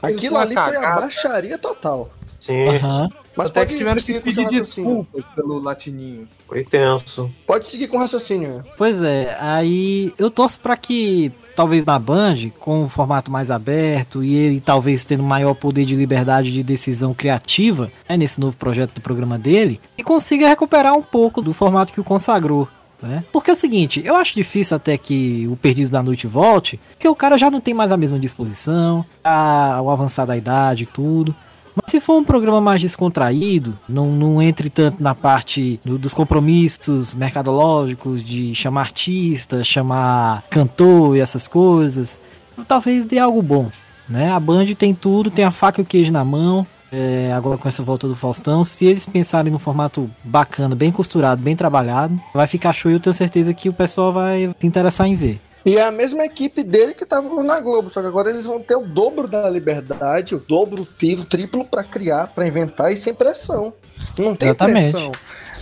Aquilo 0.00 0.38
ali 0.38 0.54
foi 0.54 0.76
a 0.76 0.96
baixaria 0.96 1.58
total. 1.58 2.10
Sim, 2.40 2.66
Aham. 2.66 3.08
Mas 3.36 3.50
Até 3.50 3.60
pode 3.60 3.72
que 3.72 3.78
tiveram 3.78 4.00
que 4.00 4.20
pedir 4.20 4.48
desculpas 4.48 5.24
pelo 5.34 5.58
latininho. 5.58 6.28
foi 6.46 6.64
tenso. 6.64 7.30
Pode 7.46 7.66
seguir 7.66 7.88
com 7.88 7.96
o 7.96 8.00
raciocínio. 8.00 8.56
né? 8.56 8.62
Pois 8.76 9.02
é, 9.02 9.36
aí 9.40 10.12
eu 10.18 10.30
torço 10.30 10.60
pra 10.60 10.76
que 10.76 11.32
talvez 11.54 11.84
na 11.84 11.98
Band, 11.98 12.50
com 12.58 12.82
um 12.82 12.88
formato 12.88 13.30
mais 13.30 13.50
aberto 13.50 14.22
e 14.22 14.34
ele 14.34 14.60
talvez 14.60 15.04
tendo 15.04 15.22
maior 15.22 15.54
poder 15.54 15.84
de 15.84 15.94
liberdade 15.94 16.52
de 16.52 16.62
decisão 16.62 17.14
criativa 17.14 17.90
é 18.08 18.16
nesse 18.16 18.40
novo 18.40 18.56
projeto 18.56 18.94
do 18.94 19.00
programa 19.00 19.38
dele, 19.38 19.80
e 19.96 20.02
consiga 20.02 20.48
recuperar 20.48 20.94
um 20.94 21.02
pouco 21.02 21.40
do 21.42 21.52
formato 21.52 21.92
que 21.92 22.00
o 22.00 22.04
consagrou. 22.04 22.68
Né? 23.02 23.24
Porque 23.32 23.50
é 23.50 23.52
o 23.52 23.56
seguinte, 23.56 24.00
eu 24.04 24.14
acho 24.14 24.34
difícil 24.34 24.76
até 24.76 24.96
que 24.96 25.48
o 25.50 25.56
Perdido 25.56 25.90
da 25.90 26.02
Noite 26.02 26.26
volte, 26.26 26.78
porque 26.90 27.08
o 27.08 27.16
cara 27.16 27.36
já 27.36 27.50
não 27.50 27.60
tem 27.60 27.74
mais 27.74 27.90
a 27.90 27.96
mesma 27.96 28.18
disposição, 28.18 29.04
a, 29.24 29.80
o 29.82 29.90
avançar 29.90 30.24
da 30.24 30.36
idade 30.36 30.84
e 30.84 30.86
tudo. 30.86 31.34
Mas 31.74 31.90
se 31.90 32.00
for 32.00 32.18
um 32.18 32.24
programa 32.24 32.60
mais 32.60 32.80
descontraído, 32.80 33.78
não, 33.88 34.06
não 34.12 34.42
entre 34.42 34.68
tanto 34.68 35.02
na 35.02 35.14
parte 35.14 35.80
do- 35.84 35.98
dos 35.98 36.12
compromissos 36.14 37.14
mercadológicos, 37.14 38.22
de 38.22 38.54
chamar 38.54 38.82
artista, 38.82 39.64
chamar 39.64 40.42
cantor 40.50 41.16
e 41.16 41.20
essas 41.20 41.48
coisas, 41.48 42.20
talvez 42.68 43.04
dê 43.04 43.18
algo 43.18 43.40
bom. 43.42 43.70
Né? 44.08 44.30
A 44.30 44.38
Band 44.38 44.66
tem 44.76 44.94
tudo, 44.94 45.30
tem 45.30 45.44
a 45.44 45.50
faca 45.50 45.80
e 45.80 45.84
o 45.84 45.86
queijo 45.86 46.12
na 46.12 46.24
mão. 46.24 46.66
é, 46.94 47.32
agora 47.32 47.56
com 47.56 47.66
essa 47.66 47.82
volta 47.82 48.06
do 48.06 48.14
Faustão, 48.14 48.62
se 48.64 48.84
eles 48.84 49.06
pensarem 49.06 49.50
num 49.50 49.58
formato 49.58 50.10
bacana, 50.22 50.74
bem 50.74 50.92
costurado, 50.92 51.42
bem 51.42 51.56
trabalhado, 51.56 52.20
vai 52.34 52.46
ficar 52.46 52.74
show 52.74 52.90
e 52.90 52.94
eu 52.94 53.00
tenho 53.00 53.14
certeza 53.14 53.54
que 53.54 53.70
o 53.70 53.72
pessoal 53.72 54.12
vai 54.12 54.50
se 54.58 54.66
interessar 54.66 55.06
em 55.06 55.14
ver. 55.14 55.40
E 55.64 55.76
é 55.76 55.84
a 55.84 55.92
mesma 55.92 56.24
equipe 56.24 56.64
dele 56.64 56.92
que 56.92 57.06
tava 57.06 57.42
na 57.42 57.60
Globo, 57.60 57.88
só 57.88 58.00
que 58.00 58.06
agora 58.08 58.30
eles 58.30 58.44
vão 58.44 58.60
ter 58.60 58.74
o 58.74 58.84
dobro 58.84 59.28
da 59.28 59.48
liberdade, 59.48 60.34
o 60.34 60.40
dobro, 60.40 60.82
o 60.82 60.86
tiro, 60.86 61.22
o 61.22 61.24
triplo 61.24 61.64
pra 61.64 61.84
criar, 61.84 62.28
pra 62.28 62.46
inventar 62.46 62.92
e 62.92 62.96
sem 62.96 63.14
pressão. 63.14 63.72
Não 64.18 64.34
tem 64.34 64.48
Exatamente. 64.48 64.90
pressão, 64.90 65.12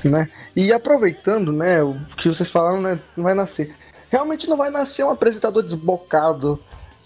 né? 0.04 0.28
E 0.57 0.73
aproveitando, 0.73 1.52
né, 1.52 1.83
o 1.83 1.97
que 2.16 2.28
vocês 2.28 2.49
falaram, 2.49 2.80
né, 2.80 2.99
não 3.14 3.25
vai 3.25 3.35
nascer. 3.35 3.75
Realmente 4.09 4.49
não 4.49 4.57
vai 4.57 4.71
nascer 4.71 5.04
um 5.04 5.11
apresentador 5.11 5.62
desbocado, 5.62 6.59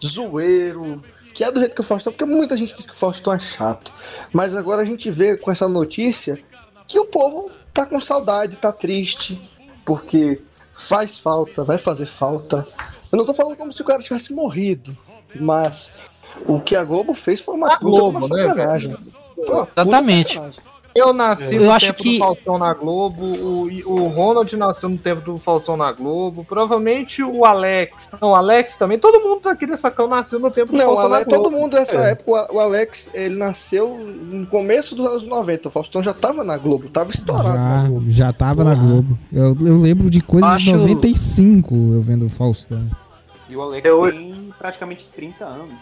zoeiro, 0.05 1.03
que 1.35 1.43
é 1.43 1.51
do 1.51 1.59
jeito 1.59 1.75
que 1.75 1.81
o 1.81 1.85
Faustão, 1.85 2.13
porque 2.13 2.25
muita 2.25 2.57
gente 2.57 2.75
diz 2.75 2.87
que 2.87 2.93
o 2.93 2.97
Faustão 2.97 3.33
é 3.33 3.41
chato. 3.41 3.93
Mas 4.33 4.55
agora 4.55 4.83
a 4.83 4.85
gente 4.85 5.11
vê 5.11 5.37
com 5.37 5.51
essa 5.51 5.69
notícia 5.69 6.39
que 6.87 6.99
o 6.99 7.07
povo 7.07 7.51
tá 7.73 7.85
com 7.85 8.01
saudade, 8.01 8.57
tá 8.57 8.73
triste, 8.73 9.41
porque 9.85 10.41
faz 10.75 11.19
falta, 11.19 11.64
vai 11.64 11.78
fazer 11.78 12.07
falta. 12.07 12.66
Eu 13.11 13.19
não 13.19 13.25
tô 13.25 13.33
falando 13.33 13.57
como 13.57 13.73
se 13.73 13.81
o 13.83 13.85
cara 13.85 14.02
tivesse 14.02 14.35
morrido, 14.35 14.97
mas 15.37 15.93
o 16.47 16.61
que 16.61 16.75
a 16.75 16.85
Globo 16.85 17.14
fez 17.14 17.40
foi 17.40 17.54
uma 17.54 17.75
A 17.75 17.78
puta 17.78 17.95
de 17.95 18.00
uma 18.02 18.21
Globo, 18.21 18.37
né, 18.37 18.49
sacanagem. 18.49 18.97
Foi 19.35 19.54
uma 19.54 19.69
Exatamente. 19.76 20.35
sacanagem. 20.35 20.61
Eu 20.95 21.13
nasci 21.13 21.57
Eu 21.57 21.65
no 21.65 21.73
acho 21.73 21.87
tempo 21.87 22.03
que- 22.05 22.13
do 22.19 22.25
Faustão 22.25 22.57
na 22.59 22.73
Globo, 22.73 23.25
o, 23.25 23.69
o 23.85 24.09
Ronald 24.09 24.57
nasceu 24.57 24.89
no 24.89 24.97
tempo 24.97 25.23
do 25.23 25.39
Faustão 25.41 25.77
na 25.77 25.91
Globo, 25.91 26.45
provavelmente 26.45 27.21
o 27.23 27.45
Alex. 27.45 28.09
Não, 28.23 28.30
o 28.30 28.35
Alex 28.37 28.76
também, 28.76 28.97
todo 28.99 29.21
mundo 29.21 29.49
aqui 29.49 29.67
dessa 29.67 29.91
cão 29.91 30.07
nasceu 30.07 30.39
no 30.39 30.50
tempo 30.52 30.71
do 30.71 30.78
Não, 30.78 30.85
Faustão 30.87 31.07
Ale- 31.07 31.25
na 31.25 31.25
Globo. 31.25 31.43
todo 31.43 31.52
mundo 31.52 31.75
nessa 31.76 31.99
É. 31.99 32.11
época, 32.13 32.49
o- 32.54 32.61
Alex, 32.61 33.11
ele 33.13 33.35
nasceu 33.35 33.97
no 33.99 34.47
começo 34.47 34.95
dos 34.95 35.04
anos 35.07 35.26
90. 35.26 35.67
O 35.69 35.71
Faustão 35.71 36.00
já 36.00 36.15
tava 36.15 36.45
na 36.45 36.57
Globo, 36.57 36.89
tava 36.89 37.11
estourado 37.11 37.49
na 37.59 37.83
Já, 37.83 37.89
Globo. 37.89 38.11
já 38.11 38.33
tava 38.33 38.63
na 38.65 38.75
Globo. 38.76 39.19
Eu, 39.33 39.57
eu 39.67 39.76
lembro 39.78 40.09
de 40.09 40.21
coisas 40.21 40.49
Acho- 40.49 40.65
de 40.67 40.73
95 40.75 41.75
eu 41.93 42.02
vendo 42.02 42.26
o 42.26 42.30
Faustão. 42.30 42.89
E 43.50 43.57
o 43.57 43.63
Alex 43.63 43.85
É 43.85 43.93
hoje. 43.93 44.17
tem 44.19 44.54
praticamente 44.59 45.09
30 45.15 45.45
anos. 45.45 45.75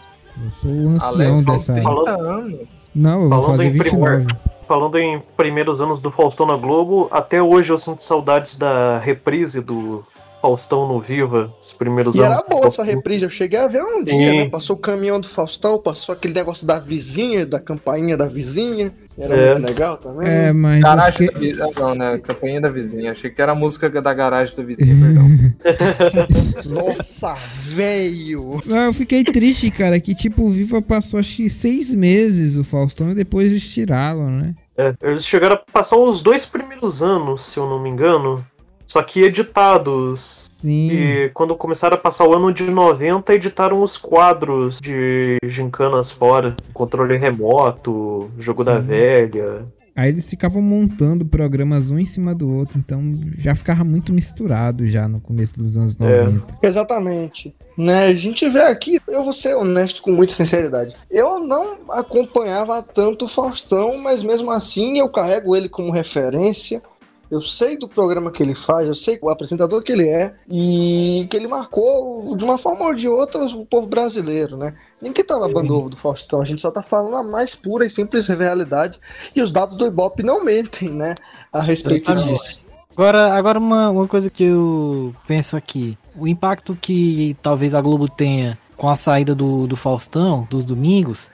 Eu 0.43 0.49
sou 0.49 0.71
o 0.71 0.89
ancião 0.89 1.09
Alex 1.11 1.45
dessa. 1.45 1.73
tem 1.75 1.83
Falando- 1.83 2.05
30 2.05 2.21
anos. 2.21 2.67
Não, 2.95 3.11
eu 3.23 3.29
vou 3.29 3.29
Falando 3.29 3.51
fazer 3.51 3.67
em 3.67 3.69
29. 3.69 4.25
primor. 4.25 4.41
Falando 4.73 4.97
em 4.97 5.21
primeiros 5.37 5.79
anos 5.79 5.99
do 5.99 6.09
Faustão 6.09 6.47
na 6.47 6.57
Globo, 6.57 7.07
até 7.11 7.39
hoje 7.39 7.71
eu 7.71 7.77
sinto 7.77 8.01
saudades 8.01 8.57
da 8.57 8.97
reprise 8.97 9.61
do 9.61 10.03
Faustão 10.41 10.87
no 10.87 10.99
Viva, 10.99 11.53
os 11.61 11.71
primeiros 11.71 12.15
E 12.15 12.21
anos. 12.21 12.39
era 12.39 12.47
boa 12.49 12.65
essa 12.65 12.83
reprise, 12.83 13.23
eu 13.23 13.29
cheguei 13.29 13.59
a 13.59 13.67
ver 13.67 13.81
um 13.83 14.03
dia, 14.03 14.31
Sim. 14.31 14.37
né? 14.39 14.49
Passou 14.49 14.75
o 14.75 14.79
caminhão 14.79 15.21
do 15.21 15.27
Faustão, 15.27 15.77
passou 15.79 16.11
aquele 16.11 16.33
negócio 16.33 16.65
da 16.67 16.79
vizinha, 16.79 17.45
da 17.45 17.59
campainha 17.61 18.17
da 18.17 18.25
vizinha. 18.25 18.91
Era 19.17 19.35
É. 19.35 19.53
muito 19.53 19.67
legal 19.67 19.95
também. 19.97 20.27
É, 20.27 20.51
mas 20.51 20.81
Garagem 20.81 21.27
fiquei... 21.29 21.53
da 21.53 21.65
vizinha. 21.65 21.65
Ah, 21.77 21.79
não, 21.79 21.95
né? 21.95 22.17
Campainha 22.17 22.59
da 22.61 22.69
vizinha. 22.69 23.11
Achei 23.11 23.29
que 23.29 23.41
era 23.41 23.51
a 23.51 23.55
música 23.55 23.89
da 24.01 24.13
garagem 24.13 24.53
da 24.55 24.63
vizinha, 24.63 24.95
perdão. 24.99 26.83
Nossa, 26.83 27.37
velho! 27.67 28.59
Não, 28.65 28.77
eu 28.85 28.93
fiquei 28.93 29.23
triste, 29.23 29.71
cara, 29.71 29.97
que 29.99 30.13
tipo, 30.13 30.43
o 30.43 30.49
Viva 30.49 30.81
passou 30.81 31.19
acho 31.19 31.37
que 31.37 31.49
seis 31.49 31.95
meses 31.95 32.57
o 32.57 32.63
Faustão 32.65 33.11
e 33.11 33.15
depois 33.15 33.49
eles 33.49 33.65
tiraram, 33.69 34.29
né? 34.29 34.53
É, 34.77 34.93
eles 35.01 35.25
chegaram 35.25 35.55
a 35.55 35.71
passar 35.71 35.97
os 35.97 36.21
dois 36.21 36.45
primeiros 36.45 37.03
anos, 37.03 37.45
se 37.45 37.57
eu 37.59 37.67
não 37.67 37.79
me 37.79 37.89
engano, 37.89 38.43
só 38.85 39.01
que 39.01 39.21
editados. 39.21 40.47
Sim. 40.51 40.91
E 40.91 41.29
quando 41.33 41.55
começaram 41.55 41.95
a 41.95 41.99
passar 41.99 42.27
o 42.27 42.33
ano 42.33 42.53
de 42.53 42.63
90, 42.63 43.33
editaram 43.33 43.81
os 43.81 43.97
quadros 43.97 44.79
de 44.79 45.37
gincanas 45.45 46.11
fora. 46.11 46.55
Controle 46.73 47.17
remoto, 47.17 48.29
jogo 48.39 48.63
da 48.63 48.79
Sim. 48.79 48.87
velha. 48.87 49.65
Aí 49.95 50.09
eles 50.09 50.27
ficavam 50.27 50.61
montando 50.61 51.23
programas 51.23 51.89
um 51.91 51.99
em 51.99 52.05
cima 52.05 52.33
do 52.33 52.49
outro, 52.51 52.79
então 52.79 53.19
já 53.37 53.53
ficava 53.53 53.83
muito 53.83 54.11
misturado 54.11 54.87
já 54.87 55.07
no 55.07 55.19
começo 55.21 55.57
dos 55.57 55.77
anos 55.77 55.95
É. 55.99 56.23
90. 56.23 56.57
Exatamente. 56.63 57.53
Né, 57.75 58.05
a 58.05 58.13
gente 58.13 58.47
vê 58.49 58.61
aqui, 58.61 59.01
eu 59.07 59.23
vou 59.23 59.33
ser 59.33 59.55
honesto 59.55 60.01
com 60.03 60.11
muita 60.11 60.33
sinceridade. 60.33 60.95
Eu 61.09 61.39
não 61.39 61.91
acompanhava 61.91 62.83
tanto 62.83 63.25
o 63.25 63.27
Faustão, 63.27 63.97
mas 63.97 64.21
mesmo 64.21 64.51
assim 64.51 64.99
eu 64.99 65.09
carrego 65.09 65.55
ele 65.55 65.67
como 65.67 65.91
referência. 65.91 66.83
Eu 67.31 67.41
sei 67.41 67.77
do 67.77 67.87
programa 67.87 68.29
que 68.31 68.43
ele 68.43 68.53
faz, 68.53 68.85
eu 68.87 68.93
sei 68.93 69.17
o 69.21 69.29
apresentador 69.29 69.81
que 69.81 69.91
ele 69.91 70.07
é 70.07 70.35
e 70.47 71.25
que 71.29 71.35
ele 71.35 71.47
marcou 71.47 72.35
de 72.35 72.43
uma 72.43 72.57
forma 72.57 72.85
ou 72.85 72.93
de 72.93 73.07
outra 73.07 73.43
o 73.45 73.65
povo 73.65 73.87
brasileiro, 73.87 74.55
né? 74.55 74.71
Ninguém 75.01 75.23
tá 75.23 75.35
lavando 75.35 75.73
ovo 75.75 75.89
do 75.89 75.97
Faustão, 75.97 76.41
a 76.41 76.45
gente 76.45 76.61
só 76.61 76.69
tá 76.69 76.83
falando 76.83 77.15
a 77.15 77.23
mais 77.23 77.55
pura 77.55 77.85
e 77.85 77.89
simples 77.89 78.27
realidade 78.27 78.99
e 79.35 79.41
os 79.41 79.51
dados 79.51 79.77
do 79.77 79.87
Ibope 79.87 80.21
não 80.21 80.43
mentem, 80.43 80.89
né? 80.89 81.15
A 81.51 81.59
respeito 81.61 82.11
disso. 82.15 82.59
Agora, 82.91 83.33
agora 83.33 83.57
uma, 83.57 83.89
uma 83.89 84.07
coisa 84.07 84.29
que 84.29 84.43
eu 84.43 85.15
penso 85.27 85.57
aqui. 85.57 85.97
O 86.15 86.27
impacto 86.27 86.77
que 86.79 87.35
talvez 87.41 87.73
a 87.73 87.81
Globo 87.81 88.07
tenha 88.07 88.55
com 88.77 88.87
a 88.87 88.95
saída 88.95 89.33
do, 89.33 89.65
do 89.65 89.75
Faustão, 89.75 90.47
dos 90.51 90.63
domingos, 90.63 91.31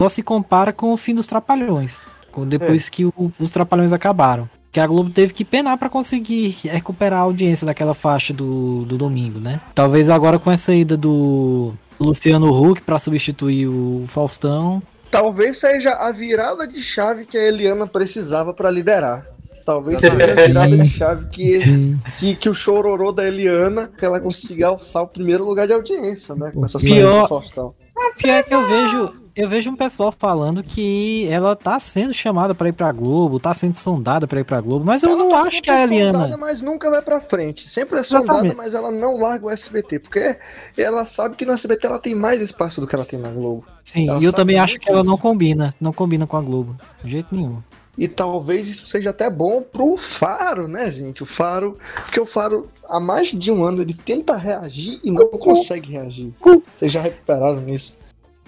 só 0.00 0.08
se 0.08 0.22
compara 0.22 0.72
com 0.72 0.90
o 0.92 0.96
fim 0.96 1.14
dos 1.14 1.26
Trapalhões. 1.26 2.06
com- 2.30 2.46
Depois 2.46 2.88
que 2.88 3.04
o- 3.04 3.30
os 3.38 3.50
Trapalhões 3.50 3.92
acabaram. 3.92 4.48
Que 4.72 4.80
a 4.80 4.86
Globo 4.86 5.10
teve 5.10 5.34
que 5.34 5.44
penar 5.44 5.76
pra 5.76 5.90
conseguir 5.90 6.56
recuperar 6.64 7.20
a 7.20 7.22
audiência 7.24 7.66
daquela 7.66 7.92
faixa 7.92 8.32
do, 8.32 8.84
do 8.86 8.96
domingo, 8.96 9.38
né? 9.38 9.60
Talvez 9.74 10.08
agora 10.08 10.38
com 10.38 10.50
essa 10.50 10.74
ida 10.74 10.96
do 10.96 11.74
Luciano 12.00 12.50
Huck 12.50 12.80
pra 12.80 12.98
substituir 12.98 13.68
o 13.68 14.04
Faustão. 14.08 14.82
Talvez 15.10 15.58
seja 15.58 15.92
a 15.92 16.10
virada 16.10 16.66
de 16.66 16.82
chave 16.82 17.26
que 17.26 17.36
a 17.36 17.42
Eliana 17.48 17.86
precisava 17.86 18.54
pra 18.54 18.70
liderar. 18.70 19.26
Talvez 19.66 20.00
seja 20.00 20.14
a 20.24 20.46
virada 20.46 20.78
de 20.78 20.88
chave 20.88 21.28
que, 21.28 21.98
que, 22.18 22.34
que 22.34 22.48
o 22.48 22.54
chororô 22.54 23.12
da 23.12 23.24
Eliana, 23.28 23.90
que 23.98 24.04
ela 24.06 24.18
consiga 24.20 24.68
alçar 24.68 25.02
o 25.02 25.08
primeiro 25.08 25.44
lugar 25.44 25.66
de 25.66 25.74
audiência, 25.74 26.34
né? 26.34 26.50
Com 26.54 26.64
essa 26.64 26.78
Pior- 26.78 26.88
saída 26.88 27.20
do 27.22 27.28
Faustão. 27.28 27.74
Pior 28.16 28.42
que 28.42 28.54
eu 28.54 28.66
vejo, 28.66 29.14
eu 29.34 29.48
vejo 29.48 29.70
um 29.70 29.76
pessoal 29.76 30.12
falando 30.12 30.62
que 30.62 31.26
ela 31.30 31.56
tá 31.56 31.80
sendo 31.80 32.12
chamada 32.12 32.54
pra 32.54 32.68
ir 32.68 32.72
pra 32.72 32.92
Globo, 32.92 33.40
tá 33.40 33.54
sendo 33.54 33.76
sondada 33.76 34.26
pra 34.26 34.40
ir 34.40 34.44
pra 34.44 34.60
Globo, 34.60 34.84
mas 34.84 35.02
eu 35.02 35.10
Ela 35.10 35.18
não 35.18 35.28
tá 35.30 35.38
acho 35.40 35.62
que 35.62 35.70
a 35.70 35.82
Eliana. 35.84 36.12
sondada, 36.18 36.36
mas 36.36 36.60
nunca 36.62 36.90
vai 36.90 37.00
pra 37.02 37.20
frente. 37.20 37.68
Sempre 37.68 38.00
é 38.00 38.02
sondada, 38.02 38.32
Exatamente. 38.32 38.56
mas 38.56 38.74
ela 38.74 38.90
não 38.90 39.16
larga 39.16 39.46
o 39.46 39.50
SBT. 39.50 40.00
Porque 40.00 40.36
ela 40.76 41.04
sabe 41.04 41.36
que 41.36 41.44
no 41.46 41.52
SBT 41.52 41.86
ela 41.86 41.98
tem 41.98 42.14
mais 42.14 42.42
espaço 42.42 42.80
do 42.80 42.86
que 42.86 42.94
ela 42.94 43.04
tem 43.04 43.18
na 43.18 43.30
Globo. 43.30 43.66
Sim, 43.82 44.08
ela 44.08 44.20
e 44.20 44.24
eu 44.24 44.32
também 44.32 44.58
acho 44.58 44.78
que 44.78 44.90
ela 44.90 45.02
não 45.02 45.16
combina, 45.16 45.74
não 45.80 45.92
combina 45.92 46.26
com 46.26 46.36
a 46.36 46.40
Globo, 46.42 46.76
de 47.02 47.10
jeito 47.10 47.34
nenhum. 47.34 47.58
E 47.96 48.08
talvez 48.08 48.68
isso 48.68 48.86
seja 48.86 49.10
até 49.10 49.28
bom 49.28 49.62
pro 49.62 49.96
Faro, 49.98 50.66
né, 50.66 50.90
gente? 50.90 51.22
O 51.22 51.26
Faro. 51.26 51.76
Porque 52.04 52.18
o 52.18 52.24
Faro, 52.24 52.70
há 52.88 52.98
mais 52.98 53.28
de 53.28 53.50
um 53.50 53.62
ano, 53.62 53.82
ele 53.82 53.92
tenta 53.94 54.34
reagir 54.36 54.98
e 55.04 55.10
não 55.10 55.28
consegue 55.28 55.92
reagir. 55.92 56.32
Vocês 56.76 56.90
já 56.90 57.02
recuperaram 57.02 57.68
isso? 57.68 57.98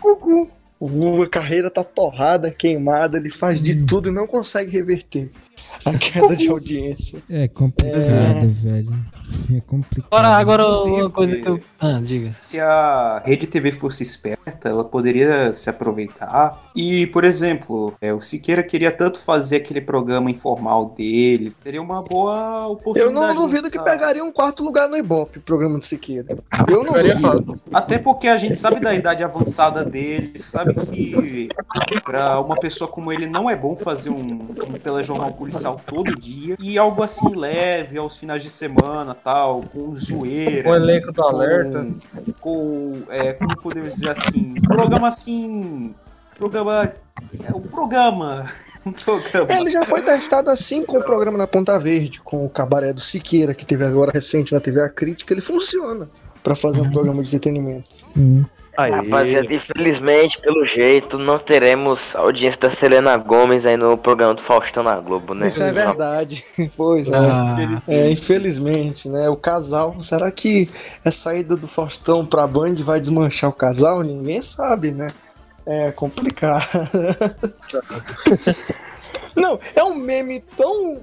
O 0.02 0.48
a 1.22 1.28
carreira 1.28 1.70
tá 1.70 1.82
torrada, 1.82 2.50
queimada, 2.50 3.18
ele 3.18 3.30
faz 3.30 3.60
de 3.60 3.84
tudo 3.84 4.08
e 4.08 4.12
não 4.12 4.26
consegue 4.26 4.70
reverter. 4.70 5.30
A 5.84 5.92
queda 5.98 6.34
de 6.36 6.48
audiência. 6.48 7.22
É 7.30 7.48
complicado, 7.48 7.98
É. 8.04 8.46
velho. 8.46 8.92
É 9.56 9.60
complicado. 9.60 10.08
Agora, 10.12 10.28
agora 10.28 10.66
uma 10.84 11.10
coisa 11.10 11.36
que 11.38 11.48
eu. 11.48 11.58
Ah, 11.80 12.00
diga. 12.02 12.34
Se 12.38 12.60
a 12.60 13.22
Rede 13.24 13.46
TV 13.46 13.72
fosse 13.72 14.02
esperta, 14.02 14.68
ela 14.68 14.84
poderia 14.84 15.52
se 15.52 15.68
aproveitar. 15.70 16.62
E, 16.76 17.06
por 17.08 17.24
exemplo, 17.24 17.94
é, 18.00 18.12
o 18.12 18.20
Siqueira 18.20 18.62
queria 18.62 18.90
tanto 18.92 19.18
fazer 19.18 19.56
aquele 19.56 19.80
programa 19.80 20.30
informal 20.30 20.90
dele. 20.96 21.52
Seria 21.62 21.80
uma 21.82 22.02
boa 22.02 22.64
Eu 22.66 22.72
oportunidade. 22.72 23.14
não 23.14 23.34
duvido 23.34 23.70
que 23.70 23.80
pegaria 23.80 24.22
um 24.22 24.32
quarto 24.32 24.62
lugar 24.62 24.88
no 24.88 24.96
Ibope, 24.96 25.40
programa 25.40 25.78
do 25.78 25.84
Siqueira. 25.84 26.36
Eu 26.68 26.84
não 26.84 26.92
duvido. 26.92 27.60
Até 27.72 27.98
porque 27.98 28.28
a 28.28 28.36
gente 28.36 28.56
sabe 28.56 28.80
da 28.80 28.94
idade 28.94 29.22
avançada 29.24 29.84
dele, 29.84 30.38
sabe 30.38 30.74
que 30.86 31.48
pra 32.04 32.40
uma 32.40 32.56
pessoa 32.56 32.88
como 32.88 33.10
ele 33.12 33.26
não 33.26 33.48
é 33.48 33.56
bom 33.56 33.74
fazer 33.76 34.10
um, 34.10 34.48
um 34.68 34.78
telejornal 34.82 35.32
policial 35.32 35.63
todo 35.72 36.14
dia 36.16 36.56
e 36.60 36.78
algo 36.78 37.02
assim 37.02 37.34
leve 37.34 37.96
aos 37.98 38.16
finais 38.18 38.42
de 38.42 38.50
semana, 38.50 39.14
tal, 39.14 39.62
com 39.62 39.94
zoeira. 39.94 40.68
O 40.68 40.74
elenco 40.74 41.12
do 41.12 41.22
com- 41.22 41.28
alerta. 41.28 41.86
Com, 42.40 43.02
é, 43.08 43.32
como 43.32 43.56
podemos 43.58 43.94
dizer 43.94 44.10
assim, 44.10 44.54
programa 44.62 45.08
assim, 45.08 45.94
programa, 46.36 46.92
é 47.44 47.52
um 47.54 47.62
programa, 47.62 48.50
um 48.84 48.92
programa. 48.92 49.52
Ele 49.60 49.70
já 49.70 49.86
foi 49.86 50.02
testado 50.02 50.50
assim 50.50 50.84
com 50.84 50.98
o 50.98 51.02
programa 51.02 51.38
na 51.38 51.46
Ponta 51.46 51.78
Verde, 51.78 52.20
com 52.20 52.44
o 52.44 52.50
cabaré 52.50 52.92
do 52.92 53.00
Siqueira, 53.00 53.54
que 53.54 53.64
teve 53.66 53.84
agora 53.84 54.10
recente 54.12 54.52
na 54.52 54.60
TV 54.60 54.80
A 54.82 54.88
Crítica. 54.88 55.32
Ele 55.32 55.40
funciona 55.40 56.08
pra 56.42 56.54
fazer 56.54 56.80
um 56.82 56.90
programa 56.90 57.22
de 57.22 57.28
entretenimento. 57.28 57.88
Sim. 58.02 58.44
Rapaziada, 58.76 59.52
infelizmente, 59.54 60.40
pelo 60.40 60.66
jeito, 60.66 61.18
não 61.18 61.38
teremos 61.38 62.14
audiência 62.16 62.60
da 62.60 62.70
Selena 62.70 63.16
Gomes 63.16 63.66
aí 63.66 63.76
no 63.76 63.96
programa 63.96 64.34
do 64.34 64.42
Faustão 64.42 64.82
na 64.82 64.98
Globo, 65.00 65.34
né? 65.34 65.48
Isso 65.48 65.62
é 65.62 65.72
verdade. 65.72 66.44
Pois 66.76 67.08
é. 67.08 67.16
Ah, 67.16 67.56
É, 67.86 68.10
infelizmente, 68.10 69.08
né? 69.08 69.28
O 69.28 69.36
casal. 69.36 69.96
Será 70.00 70.30
que 70.30 70.68
a 71.04 71.10
saída 71.10 71.56
do 71.56 71.68
Faustão 71.68 72.26
pra 72.26 72.46
Band 72.46 72.74
vai 72.76 73.00
desmanchar 73.00 73.50
o 73.50 73.52
casal? 73.52 74.02
Ninguém 74.02 74.40
sabe, 74.42 74.92
né? 74.92 75.12
É 75.66 75.92
complicado. 75.92 76.64
Não, 79.36 79.58
é 79.74 79.82
um 79.82 79.94
meme 79.94 80.40
tão. 80.56 81.02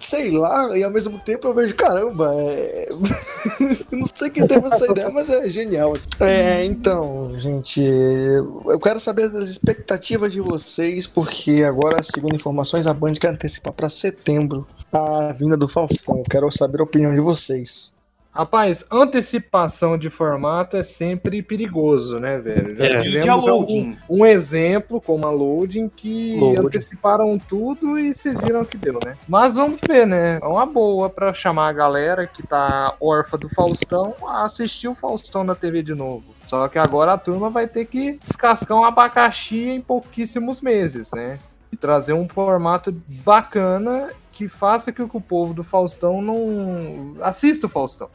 Sei 0.00 0.30
lá, 0.30 0.76
e 0.76 0.82
ao 0.82 0.90
mesmo 0.90 1.18
tempo 1.18 1.48
eu 1.48 1.54
vejo, 1.54 1.74
caramba, 1.74 2.32
é. 2.34 2.88
não 3.92 4.06
sei 4.14 4.30
quem 4.30 4.46
teve 4.46 4.66
essa 4.66 4.90
ideia, 4.90 5.10
mas 5.10 5.30
é 5.30 5.48
genial. 5.48 5.94
assim. 5.94 6.08
É, 6.20 6.64
então, 6.64 7.32
gente, 7.38 7.80
eu 7.80 8.80
quero 8.80 8.98
saber 8.98 9.28
das 9.28 9.48
expectativas 9.48 10.32
de 10.32 10.40
vocês, 10.40 11.06
porque 11.06 11.64
agora, 11.66 12.02
segundo 12.02 12.34
informações, 12.34 12.86
a 12.86 12.94
Band 12.94 13.14
quer 13.14 13.28
antecipar 13.28 13.72
pra 13.72 13.88
setembro 13.88 14.66
a 14.92 15.32
vinda 15.32 15.56
do 15.56 15.68
Faustão. 15.68 16.22
Quero 16.28 16.50
saber 16.50 16.80
a 16.80 16.84
opinião 16.84 17.14
de 17.14 17.20
vocês. 17.20 17.92
Rapaz, 18.32 18.84
antecipação 18.92 19.98
de 19.98 20.08
formato 20.08 20.76
é 20.76 20.84
sempre 20.84 21.42
perigoso, 21.42 22.20
né, 22.20 22.38
velho? 22.38 22.76
Já 22.76 22.84
É. 22.84 23.02
Tivemos 23.02 23.44
um, 23.44 23.96
um 24.08 24.24
exemplo 24.24 25.00
como 25.00 25.26
a 25.26 25.30
Loading 25.30 25.88
que 25.88 26.36
Loading. 26.38 26.66
anteciparam 26.66 27.36
tudo 27.38 27.98
e 27.98 28.14
vocês 28.14 28.40
viram 28.40 28.62
o 28.62 28.64
que 28.64 28.76
deu, 28.78 29.00
né? 29.04 29.16
Mas 29.28 29.56
vamos 29.56 29.80
ver, 29.86 30.06
né? 30.06 30.38
É 30.40 30.46
uma 30.46 30.64
boa 30.64 31.10
pra 31.10 31.32
chamar 31.32 31.68
a 31.68 31.72
galera 31.72 32.24
que 32.24 32.46
tá 32.46 32.94
órfã 33.00 33.36
do 33.36 33.48
Faustão 33.48 34.14
a 34.24 34.44
assistir 34.44 34.86
o 34.86 34.94
Faustão 34.94 35.42
na 35.42 35.56
TV 35.56 35.82
de 35.82 35.94
novo. 35.94 36.24
Só 36.46 36.68
que 36.68 36.78
agora 36.78 37.14
a 37.14 37.18
turma 37.18 37.50
vai 37.50 37.66
ter 37.66 37.84
que 37.86 38.12
descascar 38.22 38.78
um 38.78 38.84
abacaxi 38.84 39.68
em 39.70 39.80
pouquíssimos 39.80 40.60
meses, 40.60 41.10
né? 41.12 41.40
E 41.72 41.76
trazer 41.76 42.12
um 42.12 42.28
formato 42.28 42.92
bacana 43.24 44.08
que 44.40 44.48
faça 44.48 44.90
que 44.90 45.02
o 45.02 45.20
povo 45.20 45.52
do 45.52 45.62
Faustão 45.62 46.22
não 46.22 47.14
assista 47.20 47.66
o 47.66 47.68
Faustão. 47.68 48.08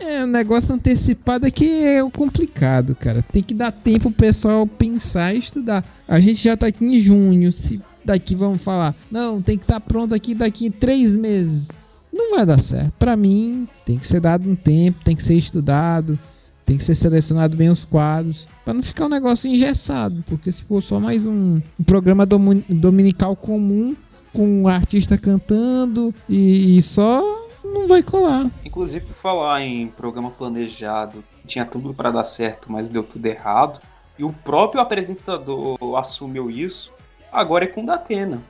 É, 0.00 0.24
o 0.24 0.26
negócio 0.26 0.74
antecipado 0.74 1.46
é 1.46 1.50
que 1.52 1.84
é 1.84 2.02
o 2.02 2.10
complicado, 2.10 2.96
cara. 2.96 3.22
Tem 3.32 3.42
que 3.42 3.54
dar 3.54 3.70
tempo 3.70 4.10
pro 4.10 4.26
pessoal 4.26 4.66
pensar 4.66 5.34
e 5.34 5.38
estudar. 5.38 5.84
A 6.08 6.18
gente 6.18 6.42
já 6.42 6.56
tá 6.56 6.66
aqui 6.66 6.84
em 6.84 6.98
junho. 6.98 7.52
Se 7.52 7.80
daqui 8.04 8.34
vamos 8.34 8.62
falar, 8.62 8.92
não, 9.08 9.40
tem 9.40 9.56
que 9.56 9.62
estar 9.62 9.78
pronto 9.80 10.14
aqui 10.14 10.34
daqui 10.34 10.68
três 10.68 11.14
meses. 11.16 11.70
Não 12.12 12.32
vai 12.34 12.44
dar 12.44 12.58
certo. 12.60 12.92
Pra 12.98 13.16
mim, 13.16 13.68
tem 13.84 13.98
que 13.98 14.06
ser 14.06 14.20
dado 14.20 14.48
um 14.50 14.56
tempo, 14.56 15.04
tem 15.04 15.14
que 15.14 15.22
ser 15.22 15.34
estudado, 15.34 16.18
tem 16.66 16.76
que 16.76 16.82
ser 16.84 16.96
selecionado 16.96 17.56
bem 17.56 17.68
os 17.68 17.84
quadros, 17.84 18.48
Pra 18.64 18.74
não 18.74 18.82
ficar 18.82 19.06
um 19.06 19.10
negócio 19.10 19.48
engessado. 19.48 20.24
Porque 20.26 20.50
se 20.50 20.62
for 20.64 20.80
só 20.82 20.98
mais 20.98 21.24
um, 21.24 21.60
um 21.78 21.84
programa 21.84 22.26
domu- 22.26 22.64
dominical 22.68 23.36
comum, 23.36 23.96
com 24.38 24.62
um 24.62 24.68
artista 24.68 25.18
cantando 25.18 26.14
e, 26.28 26.78
e 26.78 26.80
só, 26.82 27.20
não 27.64 27.88
vai 27.88 28.04
colar. 28.04 28.48
Inclusive, 28.64 29.06
por 29.06 29.14
falar 29.16 29.62
em 29.62 29.88
programa 29.88 30.30
planejado, 30.30 31.24
tinha 31.44 31.64
tudo 31.64 31.92
pra 31.92 32.12
dar 32.12 32.22
certo, 32.22 32.70
mas 32.70 32.88
deu 32.88 33.02
tudo 33.02 33.26
errado. 33.26 33.80
E 34.16 34.22
o 34.22 34.32
próprio 34.32 34.80
apresentador 34.80 35.76
assumiu 35.98 36.48
isso. 36.48 36.92
Agora 37.32 37.64
é 37.64 37.66
com 37.66 37.82
o 37.82 37.86
Datena. 37.86 38.40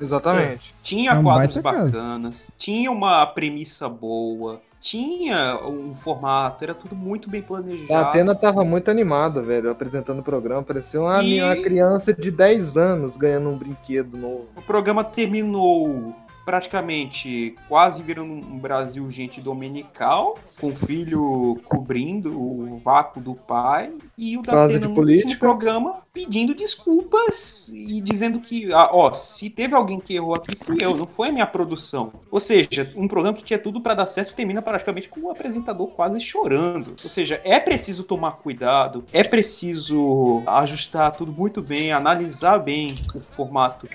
Exatamente. 0.00 0.74
Tinha 0.82 1.10
É 1.10 1.18
um 1.18 1.22
quadros 1.22 1.54
baita 1.56 1.70
caso. 1.70 1.98
bacanas, 1.98 2.50
tinha 2.56 2.90
uma 2.90 3.26
premissa 3.26 3.90
boa, 3.90 4.62
tinha 4.80 5.58
um 5.64 5.94
formato, 5.94 6.64
era 6.64 6.74
tudo 6.74 6.96
muito 6.96 7.28
bem 7.28 7.42
A 7.42 7.44
planejado. 7.44 8.08
Atena 8.08 8.34
tava 8.34 8.64
muito 8.64 8.90
animada, 8.90 9.42
velho, 9.42 9.70
apresentando 9.70 10.20
o 10.20 10.24
programa. 10.24 10.62
Parecia 10.62 11.00
uma, 11.00 11.22
E- 11.22 11.42
uma 11.42 11.54
criança 11.54 12.14
de 12.14 12.30
10 12.30 12.76
anos 12.78 13.16
ganhando 13.16 13.50
um 13.50 13.58
brinquedo 13.58 14.16
novo. 14.16 14.48
O 14.56 14.62
programa 14.62 15.04
terminou 15.04 16.14
praticamente 16.50 17.54
quase 17.68 18.02
virando 18.02 18.32
um 18.32 18.58
Brasil 18.58 19.08
gente 19.08 19.40
dominical, 19.40 20.36
com 20.60 20.66
o 20.66 20.74
filho 20.74 21.60
cobrindo 21.68 22.36
o 22.36 22.76
vácuo 22.78 23.20
do 23.20 23.36
pai, 23.36 23.92
e 24.18 24.36
o 24.36 24.42
Datena 24.42 24.88
no 24.88 25.00
último 25.00 25.38
programa 25.38 26.00
pedindo 26.12 26.52
desculpas 26.52 27.70
e 27.72 28.00
dizendo 28.00 28.40
que, 28.40 28.72
ah, 28.72 28.90
ó, 28.92 29.12
se 29.12 29.48
teve 29.48 29.76
alguém 29.76 30.00
que 30.00 30.16
errou 30.16 30.34
aqui, 30.34 30.56
fui 30.56 30.78
eu, 30.80 30.96
não 30.96 31.06
foi 31.06 31.28
a 31.28 31.32
minha 31.32 31.46
produção. 31.46 32.12
Ou 32.32 32.40
seja, 32.40 32.92
um 32.96 33.06
programa 33.06 33.36
que 33.36 33.44
tinha 33.44 33.58
tudo 33.58 33.80
pra 33.80 33.94
dar 33.94 34.06
certo 34.06 34.34
termina 34.34 34.60
praticamente 34.60 35.08
com 35.08 35.20
o 35.20 35.30
apresentador 35.30 35.86
quase 35.92 36.20
chorando. 36.20 36.96
Ou 37.04 37.08
seja, 37.08 37.40
é 37.44 37.60
preciso 37.60 38.02
tomar 38.02 38.32
cuidado, 38.32 39.04
é 39.12 39.22
preciso 39.22 40.42
ajustar 40.48 41.12
tudo 41.12 41.30
muito 41.30 41.62
bem, 41.62 41.92
analisar 41.92 42.58
bem 42.58 42.96
o 43.14 43.20
formato 43.20 43.88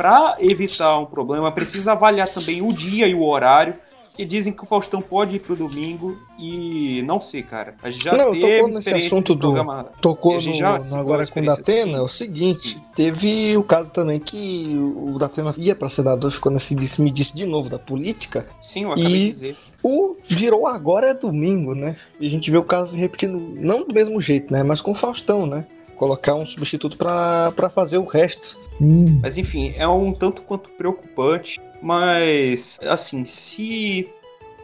para 0.00 0.36
evitar 0.40 0.98
um 0.98 1.04
problema, 1.04 1.52
precisa 1.52 1.92
avaliar 1.92 2.26
também 2.26 2.62
o 2.62 2.72
dia 2.72 3.06
e 3.06 3.14
o 3.14 3.22
horário. 3.22 3.74
Que 4.12 4.24
dizem 4.24 4.52
que 4.52 4.62
o 4.64 4.66
Faustão 4.66 5.00
pode 5.00 5.36
ir 5.36 5.38
pro 5.38 5.54
domingo 5.56 6.18
e 6.38 7.00
não 7.06 7.20
sei, 7.20 7.42
cara. 7.42 7.74
A 7.82 7.88
gente 7.88 8.04
já 8.04 8.12
Não, 8.16 8.32
teve 8.32 8.56
tocou 8.56 8.68
nesse 8.68 8.92
assunto 8.92 9.34
do- 9.34 9.40
programa. 9.40 9.84
Tocou 10.02 10.42
no, 10.42 10.58
no 10.58 10.96
agora 10.98 11.26
com 11.26 11.40
o 11.40 11.44
Datena, 11.44 11.98
é 11.98 12.00
o 12.02 12.08
seguinte, 12.08 12.70
Sim. 12.70 12.82
teve 12.94 13.56
o 13.56 13.62
caso 13.62 13.90
também 13.92 14.18
que 14.18 14.76
o 14.96 15.16
Datena 15.16 15.54
ia 15.56 15.74
pra 15.76 15.88
senador, 15.88 16.30
ficou 16.32 16.50
nesse 16.52 16.74
disse, 16.74 17.00
me 17.00 17.10
disse 17.10 17.34
de 17.34 17.46
novo 17.46 17.70
da 17.70 17.78
política, 17.78 18.44
Sim, 18.60 18.82
eu 18.82 18.92
acabei 18.92 19.06
E- 19.14 19.18
de 19.26 19.30
dizer. 19.30 19.56
o 19.82 20.16
virou 20.28 20.66
agora 20.66 21.10
é 21.10 21.14
domingo, 21.14 21.74
né? 21.74 21.96
E 22.18 22.26
a 22.26 22.30
gente 22.30 22.50
vê 22.50 22.58
o 22.58 22.64
caso 22.64 22.90
se 22.90 22.96
repetindo, 22.98 23.38
não 23.38 23.84
do 23.86 23.94
mesmo 23.94 24.20
jeito, 24.20 24.52
né? 24.52 24.62
Mas 24.62 24.80
com 24.82 24.90
o 24.90 24.94
Faustão, 24.94 25.46
né? 25.46 25.64
Colocar 26.00 26.34
um 26.34 26.46
substituto 26.46 26.96
pra 26.96 27.52
pra 27.54 27.68
fazer 27.68 27.98
o 27.98 28.04
resto. 28.04 28.58
Sim. 28.66 29.20
Mas 29.20 29.36
enfim, 29.36 29.74
é 29.76 29.86
um 29.86 30.14
tanto 30.14 30.40
quanto 30.40 30.70
preocupante. 30.70 31.60
Mas, 31.82 32.80
assim, 32.84 33.26
se 33.26 34.08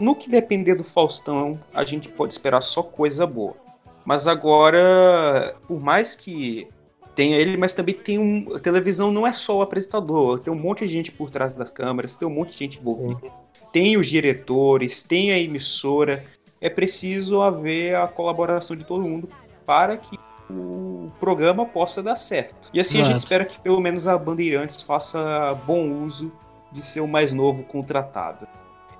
no 0.01 0.17
que 0.17 0.31
depender 0.31 0.75
do 0.77 0.83
Faustão, 0.83 1.61
a 1.75 1.85
gente 1.85 2.09
pode 2.09 2.33
esperar 2.33 2.63
só 2.63 2.83
coisa 2.83 3.27
boa. 3.27 3.55
Mas 4.03 4.27
agora, 4.27 5.55
por 5.69 5.79
mais 5.79 6.17
que 6.17 6.69
tenha 7.15 7.37
ele, 7.37 7.59
mas 7.59 7.75
também 7.75 7.95
tem 7.95 8.19
um. 8.19 8.55
A 8.55 8.59
televisão 8.59 9.13
não 9.13 9.27
é 9.27 9.33
só 9.35 9.59
o 9.59 9.61
apresentador, 9.61 10.39
tem 10.39 10.51
um 10.51 10.59
monte 10.59 10.87
de 10.87 10.89
gente 10.89 11.13
por 11.13 11.29
trás 11.29 11.55
das 11.55 11.71
câmeras, 11.71 12.17
tem 12.17 12.27
um 12.27 12.33
monte 12.33 12.53
de 12.53 12.59
gente 12.61 12.81
envolvida. 12.81 13.31
Tem 13.71 13.99
os 13.99 14.07
diretores, 14.07 15.03
tem 15.03 15.33
a 15.33 15.39
emissora. 15.39 16.25
É 16.63 16.71
preciso 16.71 17.43
haver 17.43 17.95
a 17.95 18.09
colaboração 18.09 18.75
de 18.75 18.87
todo 18.87 19.03
mundo 19.03 19.29
para 19.67 19.99
que 19.99 20.17
o 20.51 21.11
programa 21.19 21.67
possa 21.67 22.03
dar 22.03 22.17
certo. 22.17 22.71
E 22.73 22.81
assim 22.81 23.01
a 23.01 23.05
gente 23.05 23.17
Exato. 23.17 23.25
espera 23.25 23.45
que 23.45 23.59
pelo 23.59 23.81
menos 23.81 24.07
a 24.07 24.17
Bandeirantes 24.17 24.83
faça 24.83 25.55
bom 25.67 25.91
uso 25.91 26.33
de 26.73 26.83
ser 26.83 27.01
o 27.01 27.09
mais 27.09 27.33
novo 27.33 27.63
contratado. 27.65 28.47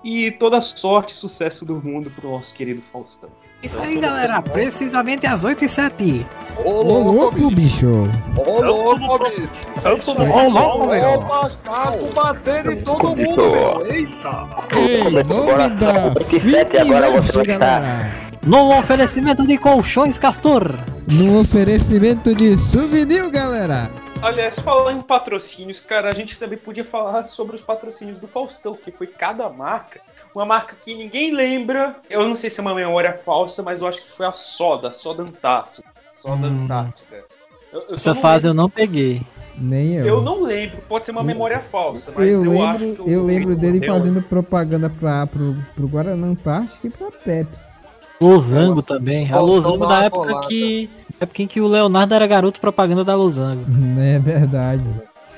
E 0.03 0.31
toda 0.31 0.61
sorte 0.61 1.15
e 1.15 1.17
sucesso 1.17 1.65
do 1.65 1.83
mundo 1.83 2.11
pro 2.11 2.31
nosso 2.31 2.55
querido 2.55 2.81
Faustão. 2.81 3.31
Isso 3.63 3.81
aí, 3.81 3.99
galera. 3.99 4.41
Precisamente 4.43 5.27
às 5.27 5.43
8 5.43 5.65
e 5.65 5.69
7 5.69 6.27
Ô, 6.65 6.71
Ô, 6.71 6.83
louco, 6.83 7.51
bicho. 7.51 8.09
Ô, 8.37 8.63
louco, 8.63 9.19
bicho! 9.31 10.13
Ô, 10.13 10.49
louco, 10.49 10.95
Opa, 10.95 11.49
saco 11.49 12.15
batendo 12.15 12.73
em 12.73 12.83
todo 12.83 13.17
mundo, 13.17 13.51
meu! 13.51 13.87
Eita! 13.87 14.49
Ei, 14.77 15.11
nome 15.11 15.71
da 15.71 16.07
agora 16.07 17.23
Fit 17.23 17.27
você 17.27 17.33
vai 17.33 17.47
estar. 17.47 18.26
No 18.47 18.71
oferecimento 18.79 19.47
de 19.47 19.59
colchões 19.59 20.19
Castor. 20.19 20.79
No 21.11 21.41
oferecimento 21.41 22.35
de 22.35 22.57
souvenir, 22.57 23.29
galera. 23.31 23.91
aliás, 24.23 24.59
falando 24.61 24.99
em 24.99 25.03
patrocínios, 25.03 25.81
cara, 25.81 26.09
a 26.09 26.13
gente 26.13 26.39
também 26.39 26.57
podia 26.59 26.85
falar 26.85 27.25
sobre 27.25 27.57
os 27.57 27.63
patrocínios 27.63 28.19
do 28.21 28.29
Faustão, 28.29 28.75
que 28.77 28.93
foi 28.93 29.09
cada 29.09 29.49
marca. 29.49 30.01
Uma 30.35 30.45
marca 30.45 30.77
que 30.81 30.95
ninguém 30.95 31.33
lembra. 31.35 31.97
Eu 32.09 32.27
não 32.27 32.37
sei 32.37 32.49
se 32.49 32.61
é 32.61 32.63
uma 32.63 32.75
memória 32.75 33.19
falsa, 33.25 33.63
mas 33.63 33.81
eu 33.81 33.89
acho 33.89 34.03
que 34.03 34.17
foi 34.17 34.27
a 34.27 34.33
Soda, 34.33 34.93
Soda 34.93 35.23
Antártica. 35.23 35.89
Soda 36.13 36.47
Hum. 36.47 36.65
Antártica. 36.65 37.25
Eu, 37.73 37.81
eu 37.89 37.95
Essa 37.97 38.15
não 38.15 38.21
fase 38.21 38.47
eu 38.47 38.53
lembro- 38.53 38.63
não 38.63 38.71
peguei. 38.71 39.23
Nem 39.59 39.95
eu. 39.97 40.07
Eu 40.07 40.21
não 40.23 40.41
lembro, 40.43 40.77
pode 40.87 41.07
ser 41.07 41.13
uma 41.13 41.23
memória 41.25 41.59
falsa, 41.61 42.13
mas 42.15 42.29
eu, 42.29 42.45
eu, 42.45 42.63
acho 42.63 42.79
lembro, 42.79 43.05
que 43.05 43.11
eu 43.11 43.25
lembro 43.25 43.57
dele 43.57 43.85
fazendo 43.87 44.21
propaganda 44.21 44.91
pra, 44.91 45.27
pro, 45.27 45.57
pro 45.75 45.89
Guaraná 45.89 46.27
Antártica 46.27 46.87
e 46.87 46.91
pra 46.91 47.11
Pepsi. 47.11 47.79
Losango 48.21 48.83
também. 48.83 49.31
A 49.33 49.39
Losango 49.41 49.87
da 49.87 50.05
época 50.05 50.29
colada. 50.29 50.49
que. 50.49 50.91
Época 51.21 51.43
em 51.43 51.47
que 51.47 51.61
o 51.61 51.67
Leonardo 51.67 52.13
era 52.15 52.27
garoto 52.27 52.61
propaganda 52.61 53.03
da 53.05 53.15
Losango. 53.15 53.65
É 54.01 54.19
verdade. 54.19 54.85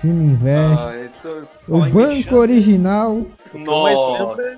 Fino 0.01 0.23
Invest. 0.25 0.79
Ah, 0.81 0.93
então, 1.05 1.49
o 1.69 1.79
Banco 1.81 1.97
mexer- 1.99 2.35
Original. 2.35 3.12
O 3.12 3.27
que 3.51 3.57
eu 3.57 3.83
mais 3.83 3.99
Nossa. 3.99 4.12
lembro 4.25 4.41
é, 4.43 4.57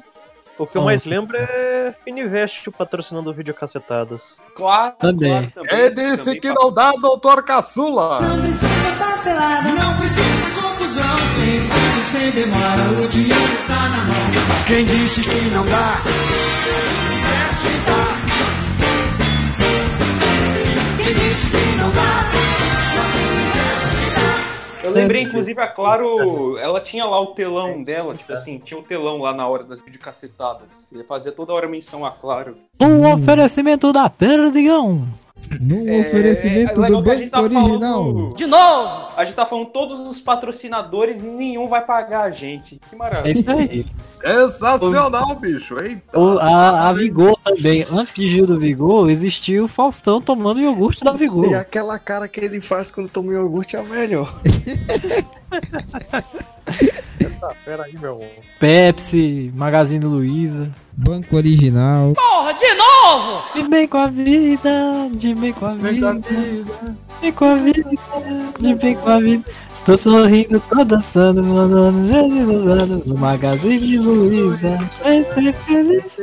o 0.59 0.67
que 0.67 0.79
eu 0.79 0.83
mais 0.83 1.05
lembro 1.07 1.37
é 1.37 1.95
Fininvest 2.05 2.71
patrocinando 2.71 3.33
videocacetadas. 3.33 4.43
Claro, 4.55 4.95
Também. 4.99 5.51
claro, 5.51 5.69
Quem 5.69 5.79
É 5.79 5.91
disse 5.91 6.25
também 6.25 6.41
que 6.41 6.53
não 6.53 6.71
dá, 6.71 6.93
doutor 6.93 7.43
Caçula? 7.43 8.21
Não 8.21 8.41
precisa 9.99 10.51
confusão, 10.61 11.27
sem 11.35 11.57
esforço, 11.57 12.11
sem 12.13 12.31
demora, 12.33 12.91
o 13.03 13.07
dinheiro 13.09 13.67
tá 13.67 13.89
na 13.89 14.05
mão. 14.05 14.65
Quem 14.67 14.85
disse 14.87 15.21
que 15.23 15.41
não 15.51 15.65
dá? 15.67 16.03
Eu 24.83 24.95
lembrei, 24.95 25.23
inclusive, 25.23 25.61
a 25.61 25.69
Claro, 25.69 26.59
ela 26.59 26.81
tinha 26.81 27.05
lá 27.05 27.21
o 27.21 27.29
telão 27.29 27.83
dela, 27.83 28.15
tipo 28.15 28.33
assim, 28.33 28.59
tinha 28.59 28.79
o 28.79 28.83
telão 28.83 29.19
lá 29.19 29.33
na 29.33 29.47
hora 29.47 29.63
das 29.63 29.81
videocacetadas. 29.81 30.91
Ele 30.93 31.05
fazia 31.05 31.31
toda 31.31 31.53
hora 31.53 31.69
menção 31.69 32.05
a 32.05 32.11
Claro. 32.11 32.57
Um 32.81 33.07
oferecimento 33.13 33.93
da 33.93 34.11
Perdigão. 34.11 35.07
No 35.61 35.89
É, 35.89 36.01
oferecimento 36.01 36.73
é 36.81 36.85
legal 36.85 37.03
do 37.03 37.11
Banco 37.11 37.31
tá 37.31 37.41
Original. 37.41 38.05
falando- 38.05 38.35
De 38.37 38.47
novo! 38.47 39.09
A 39.17 39.25
gente 39.25 39.35
tá 39.35 39.45
falando 39.45 39.67
todos 39.67 39.99
os 40.01 40.21
patrocinadores 40.21 41.23
e 41.25 41.27
nenhum 41.27 41.67
vai 41.67 41.85
pagar 41.85 42.23
a 42.23 42.31
gente. 42.31 42.81
Que 42.89 42.95
É 42.95 42.99
maravilha. 42.99 43.33
isso 43.33 43.51
aí. 43.51 43.85
Sensacional, 44.21 45.35
bicho. 45.37 45.77
Eita. 45.83 46.19
O- 46.19 46.39
a, 46.39 46.89
a 46.89 46.93
Vigor 46.93 47.37
também. 47.43 47.85
Antes 47.91 48.15
de 48.15 48.29
Gil 48.29 48.47
do 48.47 48.59
Vigor, 48.59 49.11
existia 49.11 49.63
o 49.65 49.67
Faustão 49.69 50.21
tomando 50.21 50.61
iogurte 50.61 51.03
da 51.03 51.13
E 51.13 51.17
Vigor. 51.17 51.55
aquela 51.57 51.99
cara 51.99 52.29
que 52.29 52.39
ele 52.41 52.61
faz 52.61 52.91
quando 52.93 53.09
toma 53.09 53.33
iogurte 53.33 53.75
é 53.77 53.81
a 53.81 53.83
melhor. 53.83 54.33
Pera 57.65 57.85
aí, 57.85 57.97
meu. 57.99 58.21
Pepsi, 58.59 59.51
Magazine 59.55 60.05
Luiza. 60.05 60.71
Banco 61.03 61.37
Original. 61.37 62.13
Porra, 62.15 62.53
de 62.53 62.75
novo! 62.75 63.43
De 63.55 63.63
bem 63.69 63.89
com 63.89 63.99
a 63.99 64.07
vida, 64.07 65.09
de 65.13 65.35
bem 65.35 65.53
com 65.53 65.67
a 65.67 65.75
vida, 65.75 66.21
de 66.21 66.65
bem 67.21 67.33
com 67.33 67.45
a 67.47 67.55
vida, 67.57 67.91
de 68.59 68.75
bem 68.75 68.95
com 68.97 69.09
a 69.09 69.19
vida. 69.19 69.51
Tô 69.87 69.97
sorrindo, 69.97 70.61
tô 70.69 70.85
dançando, 70.85 71.43
mandando 71.43 73.03
no 73.07 73.19
Magazine 73.19 73.97
Luiza. 73.97 74.77
Vai 75.03 75.25
ser 75.25 75.55
feliz. 75.55 76.19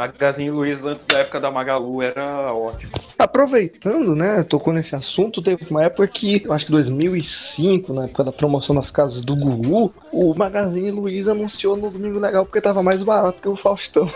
Magazine 0.00 0.50
Luiza 0.50 0.92
antes 0.92 1.04
da 1.04 1.18
época 1.18 1.38
da 1.38 1.50
Magalu 1.50 2.00
era 2.00 2.54
ótimo. 2.54 2.90
Aproveitando, 3.18 4.16
né, 4.16 4.42
tocou 4.42 4.72
nesse 4.72 4.96
assunto, 4.96 5.42
teve 5.42 5.66
uma 5.70 5.84
época 5.84 6.08
que, 6.08 6.42
eu 6.42 6.54
acho 6.54 6.64
que 6.64 6.72
2005, 6.72 7.92
na 7.92 8.04
época 8.04 8.24
da 8.24 8.32
promoção 8.32 8.74
das 8.74 8.90
casas 8.90 9.22
do 9.22 9.36
Gugu, 9.36 9.92
o 10.10 10.34
Magazine 10.34 10.90
Luiza 10.90 11.32
anunciou 11.32 11.76
no 11.76 11.90
Domingo 11.90 12.18
Legal 12.18 12.46
porque 12.46 12.62
tava 12.62 12.82
mais 12.82 13.02
barato 13.02 13.42
que 13.42 13.48
o 13.48 13.54
Faustão. 13.54 14.08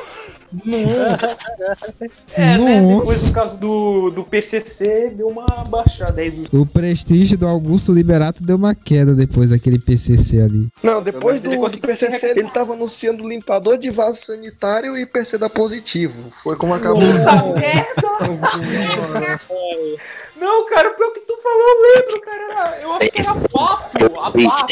É, 2.37 2.59
né? 2.59 2.81
Nossa. 2.81 3.01
Depois 3.01 3.23
do 3.23 3.33
caso 3.33 3.57
do, 3.57 4.11
do 4.11 4.25
PCC, 4.25 5.11
deu 5.11 5.29
uma 5.29 5.47
baixada 5.69 6.21
aí. 6.21 6.47
O 6.53 6.67
prestígio 6.67 7.39
do 7.39 7.47
Augusto 7.47 7.93
Liberato 7.93 8.43
deu 8.43 8.57
uma 8.57 8.75
queda 8.75 9.15
depois 9.15 9.51
daquele 9.51 9.79
PCC 9.79 10.41
ali. 10.41 10.69
Não, 10.83 11.03
depois 11.03 11.43
do, 11.43 11.51
do 11.51 11.81
PCC, 11.81 12.31
ele 12.31 12.51
tava 12.51 12.75
anunciando 12.75 13.29
limpador 13.29 13.79
de 13.79 13.91
vaso 13.91 14.19
sanitário 14.19 14.97
e 14.97 15.07
PC 15.07 15.39
da 15.39 15.49
positivo. 15.49 16.31
Foi 16.43 16.57
como 16.57 16.75
acabou. 16.75 17.03
Não, 20.37 20.67
cara, 20.67 20.91
pior 20.91 21.13
que 21.13 21.21
tu 21.21 21.37
falou, 21.43 21.61
eu 21.61 21.83
lembro, 21.95 22.21
cara. 22.21 22.79
Eu 22.83 22.93
acho 22.95 23.11
que 23.11 23.21
era 23.21 23.35
papo, 23.35 24.21
a 24.21 24.31
papo. 24.31 24.67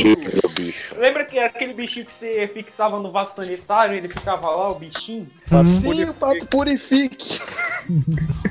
bicho. 0.55 0.95
Lembra 0.97 1.25
que 1.25 1.39
era 1.39 1.47
aquele 1.47 1.73
bichinho 1.73 2.05
que 2.05 2.13
você 2.13 2.51
fixava 2.53 2.99
no 2.99 3.11
vaso 3.13 3.37
sanitário 3.37 3.95
e 3.95 3.99
ele 3.99 4.09
ficava 4.09 4.51
lá, 4.51 4.71
o 4.71 4.75
bichinho? 4.75 5.29
Sim, 5.65 6.05
o 6.05 6.15
Pato 6.15 6.47
Purifique. 6.47 7.41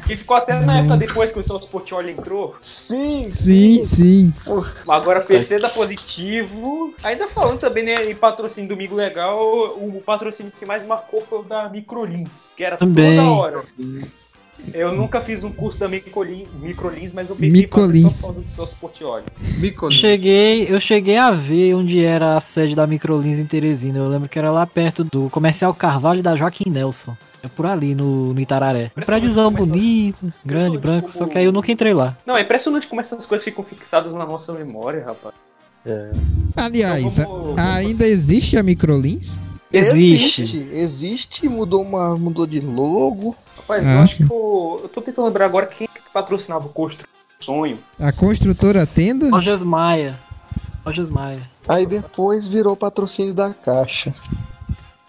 Que 0.08 0.16
ficou 0.16 0.38
até 0.38 0.60
na 0.60 0.80
época 0.80 0.98
depois 0.98 1.32
que 1.32 1.40
o 1.40 1.44
Celso 1.44 1.68
Portioli 1.68 2.12
entrou. 2.12 2.56
Sim, 2.62 3.30
Sim, 3.30 3.86
sim. 3.86 4.34
Agora 4.88 5.22
PC 5.22 5.60
da 5.60 5.70
Positivo. 5.70 6.94
Ainda 7.04 7.28
falando 7.28 7.60
também 7.60 7.84
né, 7.84 7.96
em 8.10 8.16
patrocínio 8.16 8.70
Domingo 8.70 8.96
Legal, 8.96 9.40
o 9.78 10.02
patrocínio 10.06 10.52
que 10.52 10.66
mais 10.66 10.86
marcou 10.86 11.22
foi 11.22 11.40
o 11.40 11.44
da 11.44 11.70
Microlins, 11.70 12.52
que 12.56 12.64
era 12.64 12.78
Também. 12.78 13.18
toda 13.18 13.30
hora. 13.30 13.66
Eu 14.74 14.94
nunca 14.96 15.20
fiz 15.22 15.44
um 15.44 15.52
curso 15.52 15.80
da 15.80 15.88
Microlins, 15.88 16.48
Microlins 16.62 17.12
mas 17.12 17.30
eu 17.30 17.36
pensei 17.36 17.62
Micolins. 17.64 18.14
só 18.14 18.20
por 18.20 18.34
causa 18.34 18.42
do 18.42 18.50
Celso 18.50 18.76
Portioli. 18.80 19.24
Mico. 19.60 19.86
Eu 19.88 19.92
cheguei, 19.92 20.66
eu 20.70 20.80
cheguei 20.80 21.18
a 21.18 21.32
ver 21.32 21.74
onde 21.76 22.04
era 22.04 22.36
a 22.38 22.40
sede 22.42 22.76
da 22.76 22.86
Microlins 22.88 23.40
em 23.40 23.46
Teresina. 23.46 23.98
Eu 24.00 24.08
lembro 24.08 24.30
que 24.30 24.38
era 24.40 24.52
lá 24.52 24.66
perto 24.66 25.04
do 25.04 25.30
Comercial 25.30 25.74
Carvalho 25.74 26.22
da 26.24 26.36
Joaquim 26.36 26.70
Nelson. 26.70 27.16
É 27.44 27.48
por 27.48 27.66
ali, 27.66 27.96
no, 27.96 28.34
no 28.36 28.40
Itararé. 28.40 28.92
Um 28.96 29.02
prédiozão 29.02 29.52
bonito, 29.52 30.32
grande, 30.46 30.78
branco, 30.78 31.10
só 31.12 31.26
que 31.26 31.38
aí 31.40 31.46
eu 31.46 31.52
nunca 31.52 31.72
entrei 31.72 31.92
lá. 31.94 32.16
Não, 32.24 32.38
é 32.38 32.42
impressionante 32.42 32.86
como 32.86 33.02
essas 33.02 33.26
coisas 33.26 33.44
ficam 33.44 33.66
fixadas 33.66 34.14
na 34.14 34.26
nossa 34.28 34.54
memória, 34.54 35.04
rapaz. 35.04 35.34
Aliás, 36.56 37.18
Então 37.18 37.44
vamos- 37.44 37.60
a- 37.60 37.76
ainda 37.76 38.06
existe 38.06 38.58
a 38.58 38.64
Microlins? 38.64 39.40
Existe. 39.74 40.42
Existe, 40.44 40.58
existe, 40.72 41.50
mudou, 41.50 41.82
uma, 41.82 42.18
mudou 42.18 42.46
de 42.46 42.60
logo. 42.60 43.36
Rapaz, 43.58 43.86
Ah, 43.88 43.92
eu 43.94 44.00
acho 44.00 44.18
que 44.18 44.28
o- 44.34 44.80
eu 44.84 44.90
tô 44.90 45.02
tentando 45.02 45.26
lembrar 45.28 45.46
agora 45.46 45.66
quem 45.66 45.88
que 45.88 46.02
patrocinava 46.14 46.66
o 46.66 46.70
Constru 46.70 47.06
Sonho. 47.40 47.80
A 48.00 48.12
construtora 48.12 48.86
Tenda? 48.86 49.30
Lojas 49.30 49.64
Maia. 49.64 50.16
Lojas 50.86 51.10
Maia. 51.10 51.40
Aí 51.68 51.86
depois 51.86 52.48
virou 52.48 52.76
patrocínio 52.76 53.34
da 53.34 53.54
Caixa. 53.54 54.14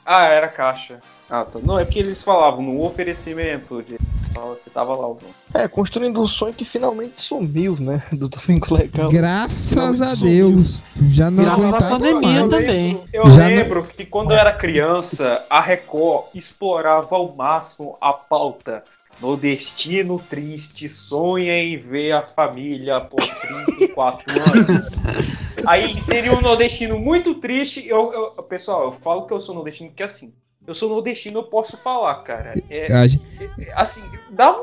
Ah, 0.04 0.24
era 0.26 0.48
caixa. 0.48 1.00
Ah, 1.34 1.46
tá. 1.46 1.58
Não, 1.62 1.78
é 1.78 1.84
porque 1.86 1.98
eles 1.98 2.22
falavam 2.22 2.60
no 2.62 2.82
oferecimento. 2.84 3.82
De... 3.82 3.96
Você 4.34 4.68
tava 4.68 4.94
lá, 4.94 5.08
o 5.08 5.14
dono. 5.14 5.34
É, 5.54 5.66
construindo 5.66 6.20
um 6.20 6.26
sonho 6.26 6.52
que 6.52 6.62
finalmente 6.62 7.18
sumiu, 7.22 7.74
né? 7.80 8.02
Do 8.12 8.28
Domingo 8.28 8.74
Legal. 8.74 9.10
Graças 9.10 10.02
a 10.02 10.14
Finalmente 10.14 10.22
Deus. 10.22 10.84
Já 11.08 11.30
não 11.30 11.42
Graças 11.42 11.72
à 11.72 11.78
pandemia 11.78 12.46
mais. 12.46 12.50
também. 12.50 13.02
Eu 13.10 13.30
Já 13.30 13.46
lembro 13.46 13.82
que 13.82 14.04
quando 14.04 14.32
eu 14.32 14.36
era 14.36 14.52
criança, 14.52 15.42
a 15.48 15.58
Record 15.58 16.26
explorava 16.34 17.16
ao 17.16 17.34
máximo 17.34 17.96
a 17.98 18.12
pauta. 18.12 18.84
Nordestino 19.18 20.18
triste, 20.18 20.86
sonha 20.86 21.54
em 21.62 21.78
ver 21.78 22.12
a 22.12 22.22
família 22.22 23.00
por 23.00 23.20
34 23.20 24.32
anos. 24.32 24.86
Aí 25.64 25.98
seria 26.02 26.34
um 26.34 26.42
nordestino 26.42 26.98
muito 26.98 27.36
triste. 27.36 27.86
Eu, 27.86 28.12
eu- 28.12 28.42
pessoal, 28.42 28.84
eu 28.84 28.92
falo 28.92 29.26
que 29.26 29.32
eu 29.32 29.40
sou 29.40 29.54
nordestino 29.54 29.88
porque 29.90 30.02
assim, 30.02 30.34
eu 30.66 30.74
sou 30.74 30.88
nordestino, 30.88 31.40
eu 31.40 31.44
posso 31.44 31.76
falar, 31.76 32.16
cara. 32.22 32.54
É, 32.70 32.86
é, 32.92 33.72
assim, 33.74 34.02
dava 34.30 34.62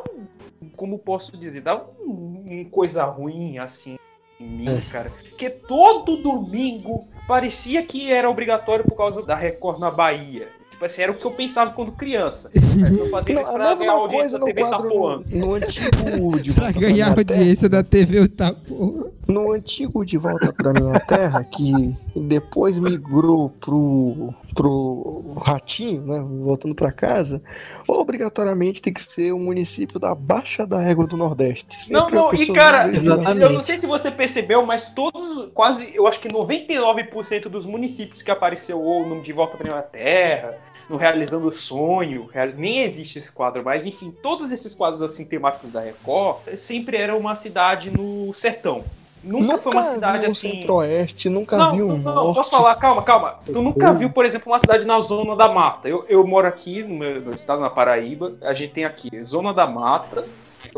um, 0.62 0.70
como 0.76 0.98
posso 1.00 1.38
dizer, 1.38 1.62
dava 1.62 1.90
um, 2.00 2.46
um 2.50 2.66
coisa 2.66 3.04
ruim 3.06 3.58
assim 3.58 3.98
em 4.40 4.50
mim, 4.50 4.82
cara. 4.92 5.12
Porque 5.30 5.50
todo 5.50 6.18
domingo 6.18 7.08
parecia 7.28 7.84
que 7.84 8.12
era 8.12 8.30
obrigatório 8.30 8.86
por 8.86 8.96
causa 8.96 9.26
da 9.26 9.36
Record 9.36 9.80
na 9.80 9.92
Bahia. 9.92 10.50
Tipo 10.80 10.86
assim, 10.86 11.02
era 11.02 11.12
o 11.12 11.16
que 11.16 11.26
eu 11.26 11.32
pensava 11.32 11.72
quando 11.72 11.92
criança. 11.92 12.50
Eu 12.56 13.10
fazia 13.10 13.36
Não, 13.36 13.42
isso 13.42 13.52
a 13.52 13.54
pra 13.54 13.76
ganhar 13.76 13.92
audiência 13.92 14.40
coisa 14.40 14.40
da 14.40 14.40
no 14.40 14.46
TV 14.46 14.62
Itapuã. 14.62 15.24
no 15.30 15.54
antigo 15.56 16.42
De 16.42 16.54
Pra 16.54 16.64
Volta 16.64 16.80
ganhar 16.80 16.94
Minha 16.94 17.26
Terra. 17.26 17.40
audiência 17.40 17.70
da 17.70 17.84
TV 17.84 18.22
Itapuã. 18.22 19.04
No 19.28 19.52
antigo 19.52 20.06
De 20.06 20.18
Volta 20.18 20.54
Pra 20.54 20.72
Minha 20.72 21.00
Terra, 21.02 21.44
que 21.44 21.94
depois 22.16 22.80
migrou 22.80 23.50
pro, 23.60 24.34
pro 24.56 25.36
Ratinho, 25.44 26.02
né? 26.06 26.26
Voltando 26.46 26.74
pra 26.74 26.94
casa, 26.94 27.42
obrigatoriamente 27.86 28.82
tem 28.82 28.94
que 28.94 29.02
ser 29.04 29.34
um 29.34 29.40
município 29.40 30.00
da 30.00 30.16
Baixa 30.16 30.66
da 30.66 30.80
Régua 30.80 31.06
do 31.06 31.18
Nordeste. 31.18 31.92
Não, 31.92 32.08
Sempre 32.08 32.18
a 32.18 32.22
não, 32.22 32.34
e 32.34 32.54
cara, 32.54 32.88
Exatamente. 32.88 33.42
eu 33.42 33.50
não 33.52 33.62
sei 33.62 33.78
se 33.78 33.86
você 33.86 34.10
percebeu, 34.10 34.66
mas 34.66 34.88
todos, 34.94 35.50
quase, 35.54 35.90
eu 35.94 36.08
acho 36.08 36.22
que 36.22 36.30
99% 36.30 37.50
dos 37.50 37.66
municípios 37.66 38.22
que 38.22 38.32
apareceu 38.32 38.82
ou 38.82 39.06
no 39.06 39.22
De 39.22 39.34
Volta 39.34 39.58
para 39.58 39.80
a 39.80 39.82
Terra, 39.82 40.58
no 40.90 40.98
Realizando 40.98 41.48
o 41.48 41.52
Sonho, 41.52 42.28
real- 42.34 42.50
nem 42.58 42.80
existe 42.82 43.20
esse 43.20 43.32
quadro, 43.32 43.64
mas 43.64 43.86
enfim, 43.86 44.10
todos 44.24 44.52
esses 44.52 44.74
quadros 44.74 45.02
assim 45.02 45.24
temáticos 45.26 45.72
da 45.72 45.82
Record 45.82 46.56
sempre 46.56 46.98
era 46.98 47.16
uma 47.16 47.36
cidade 47.36 47.92
no 47.92 48.34
sertão. 48.34 48.84
Nunca, 49.22 49.58
foi 49.58 49.74
uma 49.74 49.86
cidade 49.86 50.20
viu 50.20 50.30
o 50.30 50.32
assim. 50.32 50.52
Centro-Oeste, 50.52 51.30
nunca 51.30 51.58
Não, 51.58 51.72
viu 51.74 51.88
não, 51.90 51.96
um 51.96 51.98
não, 52.00 52.16
norte. 52.16 52.36
posso 52.38 52.52
falar, 52.52 52.76
calma, 52.76 53.04
calma. 53.04 53.36
Tu 53.46 53.62
nunca 53.62 53.92
viu, 53.94 54.10
por 54.10 54.26
exemplo, 54.26 54.50
uma 54.52 54.60
cidade 54.60 54.86
na 54.86 55.00
Zona 55.02 55.36
da 55.36 55.50
Mata. 55.50 55.90
Eu, 55.90 56.06
eu 56.08 56.26
moro 56.26 56.48
aqui 56.48 56.84
no 56.84 56.96
meu 56.96 57.20
no 57.22 57.34
estado, 57.34 57.62
na 57.62 57.70
Paraíba. 57.70 58.34
A 58.42 58.54
gente 58.54 58.72
tem 58.72 58.86
aqui 58.86 59.10
Zona 59.26 59.54
da 59.54 59.68
Mata. 59.68 60.26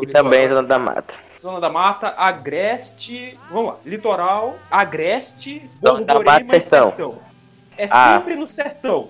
E 0.02 0.08
também 0.08 0.47
Zona 0.50 0.63
da 0.63 0.80
Mata. 0.80 1.13
Zona 1.39 1.60
da 1.60 1.69
Mata, 1.69 2.15
Agreste. 2.17 3.38
Vamos 3.52 3.74
lá, 3.74 3.78
Litoral, 3.86 4.56
Agreste, 4.71 5.62
Zona 5.86 6.02
da 6.04 6.13
Borborema 6.15 6.39
Mata, 6.45 6.58
e 6.58 6.62
sertão. 6.62 6.89
Sertão. 6.89 7.15
É 7.78 7.86
Ah. 7.91 8.13
sempre 8.17 8.36
no 8.36 8.47
sertão. 8.47 9.10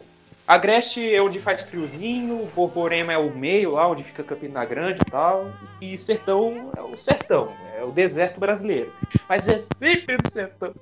Agreste 0.52 1.16
é 1.16 1.22
onde 1.22 1.40
faz 1.40 1.62
friozinho, 1.62 2.46
Borborema 2.54 3.14
é 3.14 3.18
o 3.18 3.34
meio, 3.34 3.72
lá 3.72 3.88
onde 3.88 4.04
fica 4.04 4.22
Campina 4.22 4.66
Grande 4.66 5.02
e 5.02 5.10
tal. 5.10 5.50
E 5.80 5.98
Sertão 5.98 6.74
é 6.76 6.82
o 6.82 6.98
sertão, 6.98 7.54
é 7.78 7.86
o 7.86 7.90
deserto 7.90 8.38
brasileiro. 8.38 8.92
Mas 9.30 9.48
é 9.48 9.58
sempre 9.58 10.18
no 10.18 10.28
sertão. 10.28 10.74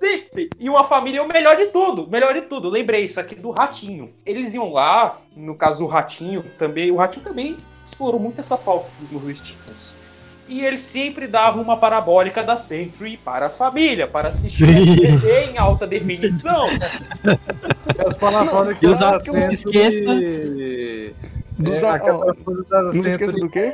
Sempre! 0.00 0.48
E 0.58 0.70
uma 0.70 0.82
família 0.82 1.18
é 1.18 1.22
o 1.22 1.28
melhor 1.28 1.58
de 1.58 1.66
tudo, 1.66 2.04
o 2.04 2.10
melhor 2.10 2.32
de 2.32 2.40
tudo. 2.40 2.70
Lembrei 2.70 3.04
isso 3.04 3.20
aqui 3.20 3.34
do 3.34 3.50
Ratinho. 3.50 4.14
Eles 4.24 4.54
iam 4.54 4.72
lá, 4.72 5.20
no 5.36 5.54
caso 5.54 5.80
do 5.80 5.86
Ratinho, 5.86 6.42
também. 6.56 6.90
O 6.90 6.96
Ratinho 6.96 7.26
também 7.26 7.58
explorou 7.84 8.18
muito 8.18 8.40
essa 8.40 8.56
pauta 8.56 8.88
dos 8.98 9.10
nordestinos. 9.10 10.07
E 10.48 10.64
ele 10.64 10.78
sempre 10.78 11.26
dava 11.26 11.60
uma 11.60 11.76
parabólica 11.76 12.42
da 12.42 12.56
Century 12.56 13.18
para 13.22 13.46
a 13.46 13.50
família, 13.50 14.06
para 14.06 14.30
assistir. 14.30 14.66
TV 14.96 15.50
em 15.52 15.58
alta 15.58 15.86
definição. 15.86 16.66
As 18.06 18.16
palavras 18.16 18.76
E 18.82 18.86
os 18.86 18.98
da 18.98 19.18
não 19.26 19.42
se 19.42 19.52
esqueça 19.52 20.04
Dos 21.58 21.82
É, 21.82 21.88
a- 21.90 22.00
ó, 22.04 22.24
Não 22.94 23.02
se 23.02 23.08
esqueça 23.08 23.36
do 23.36 23.48
quê? 23.50 23.72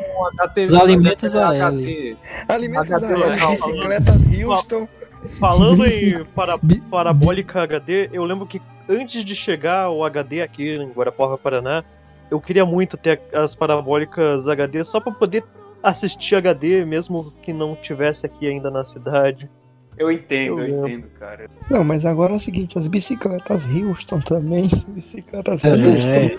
Os 0.67 0.75
alimentos 0.75 1.35
a 1.37 1.51
HT. 1.51 2.17
Alimentos 2.49 2.93
HD, 2.93 3.37
calma. 3.37 3.51
bicicletas 3.51 4.23
Houston. 4.43 4.89
Falando 5.39 5.87
em 5.87 6.25
para, 6.35 6.59
parabólica 6.91 7.63
HD, 7.63 8.09
eu 8.13 8.25
lembro 8.25 8.47
que 8.47 8.61
antes 8.89 9.25
de 9.25 9.35
chegar 9.37 9.91
o 9.91 10.05
HD 10.05 10.43
aqui 10.43 10.77
em 10.77 10.91
Guarapuava, 10.91 11.37
Paraná, 11.39 11.85
eu 12.31 12.41
queria 12.41 12.65
muito 12.67 12.97
ter 12.97 13.21
as 13.33 13.55
parabólicas 13.55 14.49
HD 14.49 14.83
só 14.85 14.99
pra 15.01 15.13
poder 15.13 15.45
assistir 15.85 16.37
HD, 16.37 16.85
mesmo 16.85 17.33
que 17.42 17.53
não 17.53 17.77
tivesse 17.77 18.25
aqui 18.27 18.49
ainda 18.49 18.70
na 18.70 18.83
cidade. 18.83 19.49
Eu 19.97 20.11
entendo, 20.11 20.61
eu 20.61 20.66
Eu 20.66 20.88
entendo, 20.88 21.07
cara. 21.20 21.47
Não, 21.70 21.85
mas 21.85 22.05
agora 22.05 22.33
é 22.33 22.35
o 22.35 22.38
seguinte, 22.38 22.77
as 22.77 22.88
bicicletas 22.88 23.64
Houston 23.64 24.18
também. 24.18 24.68
Bicicletas 24.88 25.64
É. 25.64 25.68
Houston. 25.68 26.31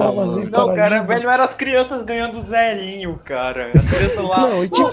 Armazém 0.00 0.44
Não, 0.46 0.74
cara, 0.74 1.02
velho, 1.02 1.28
eram 1.28 1.44
as 1.44 1.52
crianças 1.52 2.02
ganhando 2.04 2.40
zelinho, 2.40 3.20
cara. 3.22 3.70
As 3.74 3.90
crianças 3.90 4.24
lá. 4.24 4.40
Não, 4.48 4.64
e 4.64 4.68
tipo, 4.68 4.90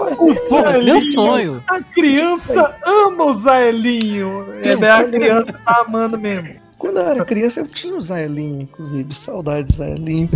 Pô, 0.48 0.62
meu 0.84 1.00
sonho. 1.00 1.62
A 1.66 1.80
criança 1.82 2.76
ama 2.84 3.24
o 3.24 3.32
Zaelinho. 3.38 4.46
É, 4.62 4.90
a 4.90 5.08
criança 5.08 5.52
tá 5.52 5.84
amando 5.86 6.18
mesmo. 6.18 6.59
Quando 6.80 6.96
eu 6.96 7.06
era 7.06 7.24
criança, 7.26 7.60
eu 7.60 7.66
tinha 7.66 7.94
o 7.94 8.00
Zaelinho, 8.00 8.62
inclusive. 8.62 9.12
Saudade 9.12 9.64
do 9.64 9.74
Zaelinho. 9.74 10.30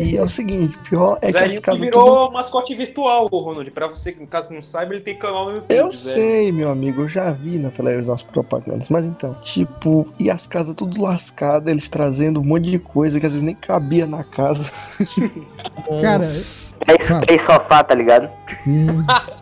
E 0.00 0.16
é 0.16 0.22
o 0.22 0.28
seguinte, 0.30 0.78
pior 0.78 1.18
é 1.20 1.30
que 1.30 1.38
as 1.38 1.58
casas 1.60 1.80
virou 1.80 2.32
mascote 2.32 2.74
virtual, 2.74 3.28
ô, 3.30 3.38
Ronald. 3.38 3.70
Pra 3.70 3.86
você 3.86 4.10
que, 4.12 4.18
no 4.18 4.26
caso, 4.26 4.54
não 4.54 4.62
saiba, 4.62 4.94
ele 4.94 5.02
tem 5.02 5.18
canal 5.18 5.44
no 5.44 5.56
YouTube. 5.56 5.76
Eu 5.76 5.92
sei, 5.92 6.50
meu 6.52 6.70
amigo, 6.70 7.02
eu 7.02 7.08
já 7.08 7.30
vi 7.32 7.58
na 7.58 7.70
televisão 7.70 8.14
as 8.14 8.22
propagandas, 8.22 8.88
mas 8.88 9.04
então, 9.04 9.34
tipo, 9.42 10.04
e 10.18 10.30
as 10.30 10.46
casas 10.46 10.74
tudo 10.74 11.02
lascadas, 11.04 11.70
eles 11.70 11.88
trazendo 11.90 12.40
um 12.40 12.44
monte 12.44 12.70
de 12.70 12.78
coisa 12.78 13.20
que 13.20 13.26
às 13.26 13.32
vezes 13.32 13.44
nem 13.44 13.54
cabia 13.54 14.06
na 14.06 14.24
casa. 14.24 14.72
Cara, 16.00 16.24
Três, 16.86 17.06
Fala. 17.06 17.20
três 17.26 17.42
sofá, 17.42 17.84
tá 17.84 17.94
ligado? 17.94 18.30
sim. 18.64 18.86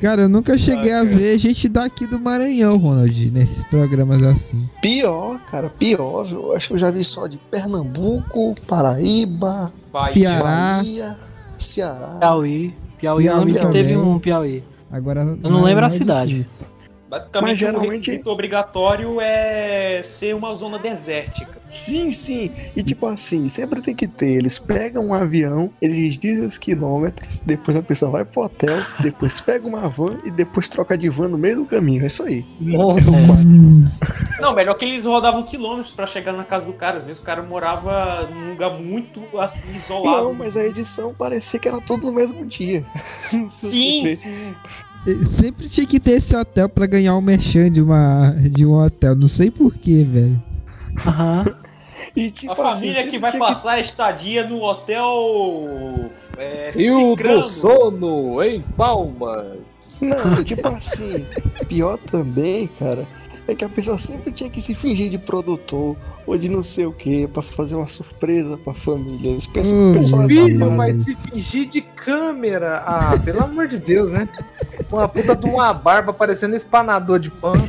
Cara, 0.00 0.22
eu 0.22 0.28
nunca 0.30 0.56
cheguei 0.56 0.94
a 0.94 1.04
ver 1.04 1.36
gente 1.36 1.68
daqui 1.68 2.06
do 2.06 2.18
Maranhão, 2.18 2.78
Ronald, 2.78 3.30
nesses 3.30 3.62
programas 3.64 4.22
assim. 4.22 4.66
Pior, 4.80 5.38
cara, 5.40 5.68
pior, 5.68 6.26
eu 6.32 6.56
acho 6.56 6.68
que 6.68 6.72
eu 6.72 6.78
já 6.78 6.90
vi 6.90 7.04
só 7.04 7.26
de 7.26 7.36
Pernambuco, 7.36 8.54
Paraíba, 8.66 9.70
Bahia. 9.92 10.12
Ceará. 10.14 10.42
Bahia, 10.42 11.18
Ceará. 11.58 12.16
Piauí. 12.18 12.74
Piauí, 12.98 13.26
eu 13.26 13.32
Piauí 13.34 13.52
lembro 13.52 13.66
que 13.66 13.72
teve 13.72 13.96
um 13.96 14.18
Piauí. 14.18 14.64
Agora. 14.90 15.20
Eu 15.20 15.50
não 15.50 15.62
lembro 15.62 15.84
a 15.84 15.90
cidade. 15.90 16.46
Basicamente, 17.10 17.48
Mas 17.50 17.58
o 17.58 17.60
geralmente- 17.60 18.06
requisito 18.10 18.30
obrigatório 18.30 19.20
é 19.20 20.00
ser 20.04 20.32
uma 20.34 20.54
zona 20.54 20.78
desértica. 20.78 21.58
Sim, 21.68 22.12
sim. 22.12 22.52
E 22.76 22.82
tipo 22.84 23.04
assim, 23.06 23.48
sempre 23.48 23.80
tem 23.82 23.94
que 23.96 24.06
ter. 24.06 24.34
Eles 24.36 24.60
pegam 24.60 25.06
um 25.08 25.12
avião, 25.14 25.72
eles 25.82 26.16
dizem 26.16 26.46
os 26.46 26.56
quilômetros, 26.56 27.40
depois 27.44 27.76
a 27.76 27.82
pessoa 27.82 28.12
vai 28.12 28.24
pro 28.24 28.42
hotel, 28.44 28.78
depois 29.00 29.40
pega 29.40 29.66
uma 29.66 29.88
van 29.88 30.20
e 30.24 30.30
depois 30.30 30.68
troca 30.68 30.96
de 30.96 31.08
van 31.08 31.28
no 31.28 31.36
meio 31.36 31.56
do 31.56 31.64
caminho. 31.64 32.04
É 32.04 32.06
isso 32.06 32.22
aí. 32.22 32.46
Não, 34.40 34.54
melhor 34.54 34.74
que 34.74 34.84
eles 34.84 35.04
rodavam 35.04 35.42
quilômetros 35.42 35.92
pra 35.94 36.06
chegar 36.06 36.32
na 36.32 36.44
casa 36.44 36.66
do 36.66 36.72
cara. 36.74 36.96
Às 36.98 37.04
vezes 37.04 37.20
o 37.20 37.24
cara 37.24 37.42
morava 37.42 38.26
num 38.32 38.50
lugar 38.50 38.70
muito 38.78 39.20
assim 39.38 39.76
isolado. 39.76 40.24
Não, 40.24 40.32
mas 40.34 40.56
a 40.56 40.64
edição 40.64 41.12
parecia 41.12 41.58
que 41.58 41.66
era 41.68 41.80
tudo 41.80 42.06
no 42.06 42.12
mesmo 42.12 42.44
dia. 42.46 42.84
Sim, 43.48 44.06
E 44.06 44.18
Sempre 45.24 45.68
tinha 45.68 45.86
que 45.86 45.98
ter 45.98 46.12
esse 46.12 46.36
hotel 46.36 46.68
pra 46.68 46.86
ganhar 46.86 47.16
um 47.16 47.20
merchan 47.20 47.70
de, 47.70 47.80
uma, 47.80 48.30
de 48.50 48.66
um 48.66 48.72
hotel. 48.72 49.16
Não 49.16 49.28
sei 49.28 49.50
porquê, 49.50 50.04
velho. 50.04 50.42
Aham. 51.06 51.44
E 52.16 52.30
tipo 52.30 52.50
a 52.60 52.68
assim, 52.68 52.80
família 52.80 52.94
sempre 52.94 53.10
que 53.10 53.18
vai 53.18 53.30
que 53.30 53.38
passar 53.38 53.70
a 53.72 53.80
estadia 53.80 54.46
no 54.46 54.62
hotel. 54.62 56.10
É, 56.36 56.70
Rio 56.74 57.14
do. 57.14 57.48
Sono, 57.48 58.42
em 58.42 58.60
Palmas. 58.60 59.58
Não, 60.00 60.42
tipo 60.42 60.66
assim, 60.68 61.26
pior 61.68 61.98
também, 61.98 62.66
cara, 62.66 63.06
é 63.50 63.54
que 63.54 63.64
a 63.64 63.68
pessoa 63.68 63.98
sempre 63.98 64.30
tinha 64.32 64.48
que 64.50 64.60
se 64.60 64.74
fingir 64.74 65.08
de 65.10 65.18
produtor 65.18 65.96
ou 66.26 66.38
de 66.38 66.48
não 66.48 66.62
sei 66.62 66.86
o 66.86 66.92
que 66.92 67.26
pra 67.28 67.42
fazer 67.42 67.74
uma 67.76 67.86
surpresa 67.86 68.56
pra 68.56 68.72
família. 68.74 69.30
Eles 69.30 69.46
pensam 69.46 69.72
que 69.76 69.82
Hum, 69.82 69.90
o 69.90 69.94
pessoal 69.94 70.22
é 70.22 70.26
Filho 70.28 70.58
tapado. 70.58 70.76
vai 70.76 70.94
se 70.94 71.14
fingir 71.16 71.68
de 71.68 71.80
câmera. 71.80 72.78
Ah, 72.86 73.18
pelo 73.24 73.42
amor 73.42 73.68
de 73.68 73.78
Deus, 73.78 74.10
né? 74.12 74.28
Com 74.88 74.98
a 75.00 75.08
puta 75.08 75.34
de 75.34 75.46
uma 75.46 75.72
barba 75.72 76.12
parecendo 76.12 76.54
espanador 76.56 77.18
de 77.18 77.30
pano. 77.30 77.62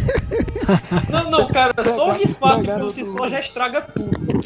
Não, 1.11 1.29
não, 1.29 1.47
cara, 1.47 1.73
só 1.83 2.13
o 2.13 2.15
espaço 2.21 2.63
por 2.65 2.91
si 2.91 3.01
do- 3.03 3.07
só 3.11 3.27
já 3.27 3.39
estraga 3.39 3.81
tudo. 3.81 4.41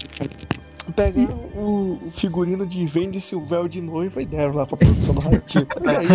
Pegaram 0.96 1.36
o 1.56 2.00
figurino 2.14 2.66
de 2.66 2.86
vende-se 2.86 3.36
o 3.36 3.44
véu 3.44 3.68
de 3.68 3.82
noiva 3.82 4.22
e 4.22 4.26
deram 4.26 4.54
lá 4.56 4.66
pra 4.66 4.78
produção 4.78 5.14
do 5.16 5.20
Ratinho. 5.22 5.68
E 5.84 5.90
aí, 5.90 6.08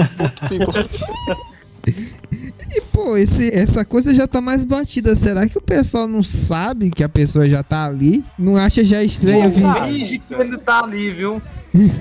ponto. 0.64 1.49
E 1.86 2.80
pô, 2.92 3.16
esse, 3.16 3.54
essa 3.54 3.84
coisa 3.84 4.14
já 4.14 4.26
tá 4.26 4.40
mais 4.40 4.64
batida. 4.64 5.16
Será 5.16 5.48
que 5.48 5.58
o 5.58 5.62
pessoal 5.62 6.06
não 6.06 6.22
sabe 6.22 6.90
que 6.90 7.02
a 7.02 7.08
pessoa 7.08 7.48
já 7.48 7.62
tá 7.62 7.86
ali? 7.86 8.24
Não 8.38 8.56
acha 8.56 8.84
já 8.84 9.02
estranho 9.02 9.50
vir? 9.50 9.64
Finge 9.88 10.18
que 10.18 10.34
ele 10.34 10.58
tá 10.58 10.84
ali, 10.84 11.10
viu? 11.10 11.42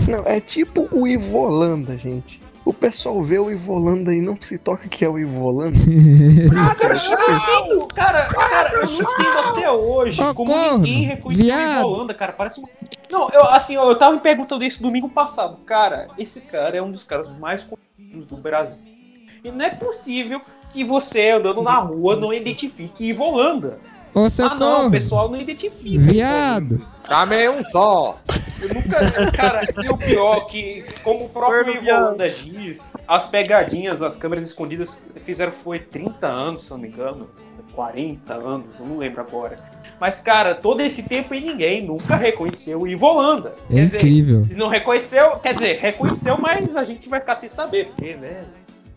Não, 0.07 0.23
é 0.25 0.39
tipo 0.39 0.87
o 0.91 1.07
Ivolanda, 1.07 1.97
gente. 1.97 2.41
O 2.65 2.73
pessoal 2.73 3.23
vê 3.23 3.39
o 3.39 3.49
Ivolanda 3.49 4.13
e 4.13 4.21
não 4.21 4.35
se 4.39 4.59
toca 4.59 4.87
que 4.87 5.03
é 5.03 5.09
o 5.09 5.17
Ivolanda. 5.17 5.77
Não, 5.79 7.87
cara, 7.87 8.25
cara, 8.25 8.73
eu 8.73 8.85
não 8.85 8.93
entendo 8.93 9.39
até 9.39 9.71
hoje 9.71 10.21
como 10.35 10.51
corno, 10.51 10.77
ninguém 10.77 11.03
reconheceu 11.03 11.45
viado. 11.45 11.83
o 11.83 11.87
Holanda, 11.87 12.13
cara. 12.13 12.31
Parece 12.31 12.59
uma. 12.59 12.69
Não, 13.11 13.27
eu 13.31 13.49
assim, 13.49 13.75
ó, 13.75 13.89
eu 13.89 13.97
tava 13.97 14.13
me 14.13 14.21
perguntando 14.21 14.63
isso 14.63 14.83
domingo 14.83 15.09
passado. 15.09 15.57
Cara, 15.65 16.09
esse 16.17 16.41
cara 16.41 16.77
é 16.77 16.81
um 16.81 16.91
dos 16.91 17.03
caras 17.03 17.31
mais 17.39 17.63
conhecidos 17.63 18.27
do 18.27 18.37
Brasil. 18.37 18.98
E 19.43 19.52
não 19.52 19.65
é 19.65 19.69
possível 19.69 20.41
que 20.69 20.84
você 20.84 21.32
andando 21.32 21.62
na 21.62 21.75
rua 21.78 22.15
não 22.15 22.34
identifique 22.34 23.10
Ivo 23.10 23.23
Holanda. 23.23 23.80
Ô, 24.13 24.30
seu 24.30 24.47
Ah, 24.47 24.56
não, 24.56 24.88
o 24.88 24.91
pessoal 24.91 25.30
não 25.30 25.39
identifica. 25.39 25.99
viado. 26.12 26.86
Chamei 27.08 27.47
um 27.49 27.62
só. 27.63 28.19
Eu 28.62 28.73
nunca. 28.75 29.32
Cara, 29.32 29.62
e 29.84 29.89
o 29.89 29.97
pior 29.97 30.45
que, 30.47 30.84
como 31.04 31.25
o 31.25 31.30
próprio 31.30 31.63
Corno, 31.65 31.82
Ivo 31.82 31.91
Holanda 31.95 32.30
diz, 32.30 32.93
as 33.08 33.25
pegadinhas 33.25 33.99
das 33.99 34.17
câmeras 34.17 34.43
escondidas 34.43 35.11
fizeram 35.24 35.51
foi 35.51 35.80
30 35.80 36.28
anos, 36.32 36.63
se 36.63 36.72
eu 36.72 36.78
não 36.78 36.82
me 36.84 36.89
engano. 36.89 37.28
40 37.74 38.34
anos, 38.34 38.80
eu 38.80 38.86
não 38.86 38.97
lembro 38.97 39.22
agora. 39.22 39.59
Mas, 39.99 40.20
cara, 40.20 40.55
todo 40.55 40.82
esse 40.82 41.03
tempo 41.03 41.34
e 41.34 41.39
ninguém 41.39 41.86
nunca 41.86 42.16
reconheceu 42.16 42.82
o 42.82 42.88
Ivo 42.88 43.05
Holanda. 43.05 43.53
É 43.70 43.76
Quer 43.76 43.86
dizer, 43.86 43.97
incrível. 43.99 44.45
se 44.45 44.53
não 44.55 44.68
reconheceu, 44.68 45.32
quer 45.38 45.53
dizer, 45.53 45.78
reconheceu, 45.80 46.38
mas 46.38 46.76
a 46.76 46.84
gente 46.84 47.07
vai 47.07 47.20
ficar 47.20 47.38
sem 47.39 47.47
saber, 47.47 47.86
porque, 47.88 48.16
né? 48.16 48.43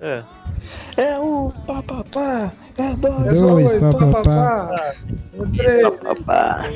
É. 0.03 0.23
É 0.97 1.19
um 1.21 1.51
papapá, 1.65 2.53
é 2.77 2.95
dois, 2.97 3.41
Dois, 3.41 3.77
pá, 3.77 3.93
pá, 3.93 3.99
pá, 3.99 4.11
pá, 4.11 4.23
pá. 4.23 4.95
Papá. 6.03 6.71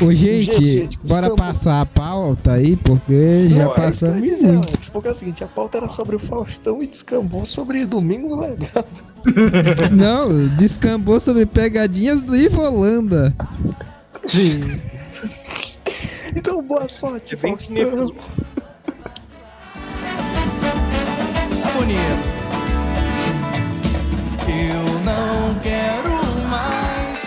Ô, 0.00 0.10
gente, 0.10 0.44
Gente, 0.44 0.78
gente, 0.78 0.98
bora 1.06 1.36
passar 1.36 1.82
a 1.82 1.86
pauta 1.86 2.52
aí, 2.54 2.76
porque 2.76 3.50
já 3.50 3.64
Não, 3.66 3.74
é 3.74 3.74
ia 3.74 3.74
passamos 3.74 4.22
dizer 4.22 4.52
muito. 4.52 4.68
antes, 4.70 4.88
Porque 4.88 5.08
é 5.08 5.10
o 5.10 5.14
seguinte, 5.14 5.44
a 5.44 5.48
pauta 5.48 5.76
era 5.78 5.88
sobre 5.88 6.16
o 6.16 6.18
Faustão 6.18 6.82
e 6.82 6.86
descambou 6.86 7.44
sobre 7.44 7.84
Domingo 7.84 8.40
Legal. 8.40 8.86
Não, 9.92 10.48
descambou 10.56 11.20
sobre 11.20 11.44
pegadinhas 11.44 12.22
do 12.22 12.34
Ivo 12.34 12.62
Holanda. 12.62 13.34
Então, 16.34 16.62
boa 16.62 16.88
sorte, 16.88 17.34
É 17.34 17.38
Eu 24.48 25.00
não 25.00 25.54
quero 25.60 26.08
mais. 26.48 27.24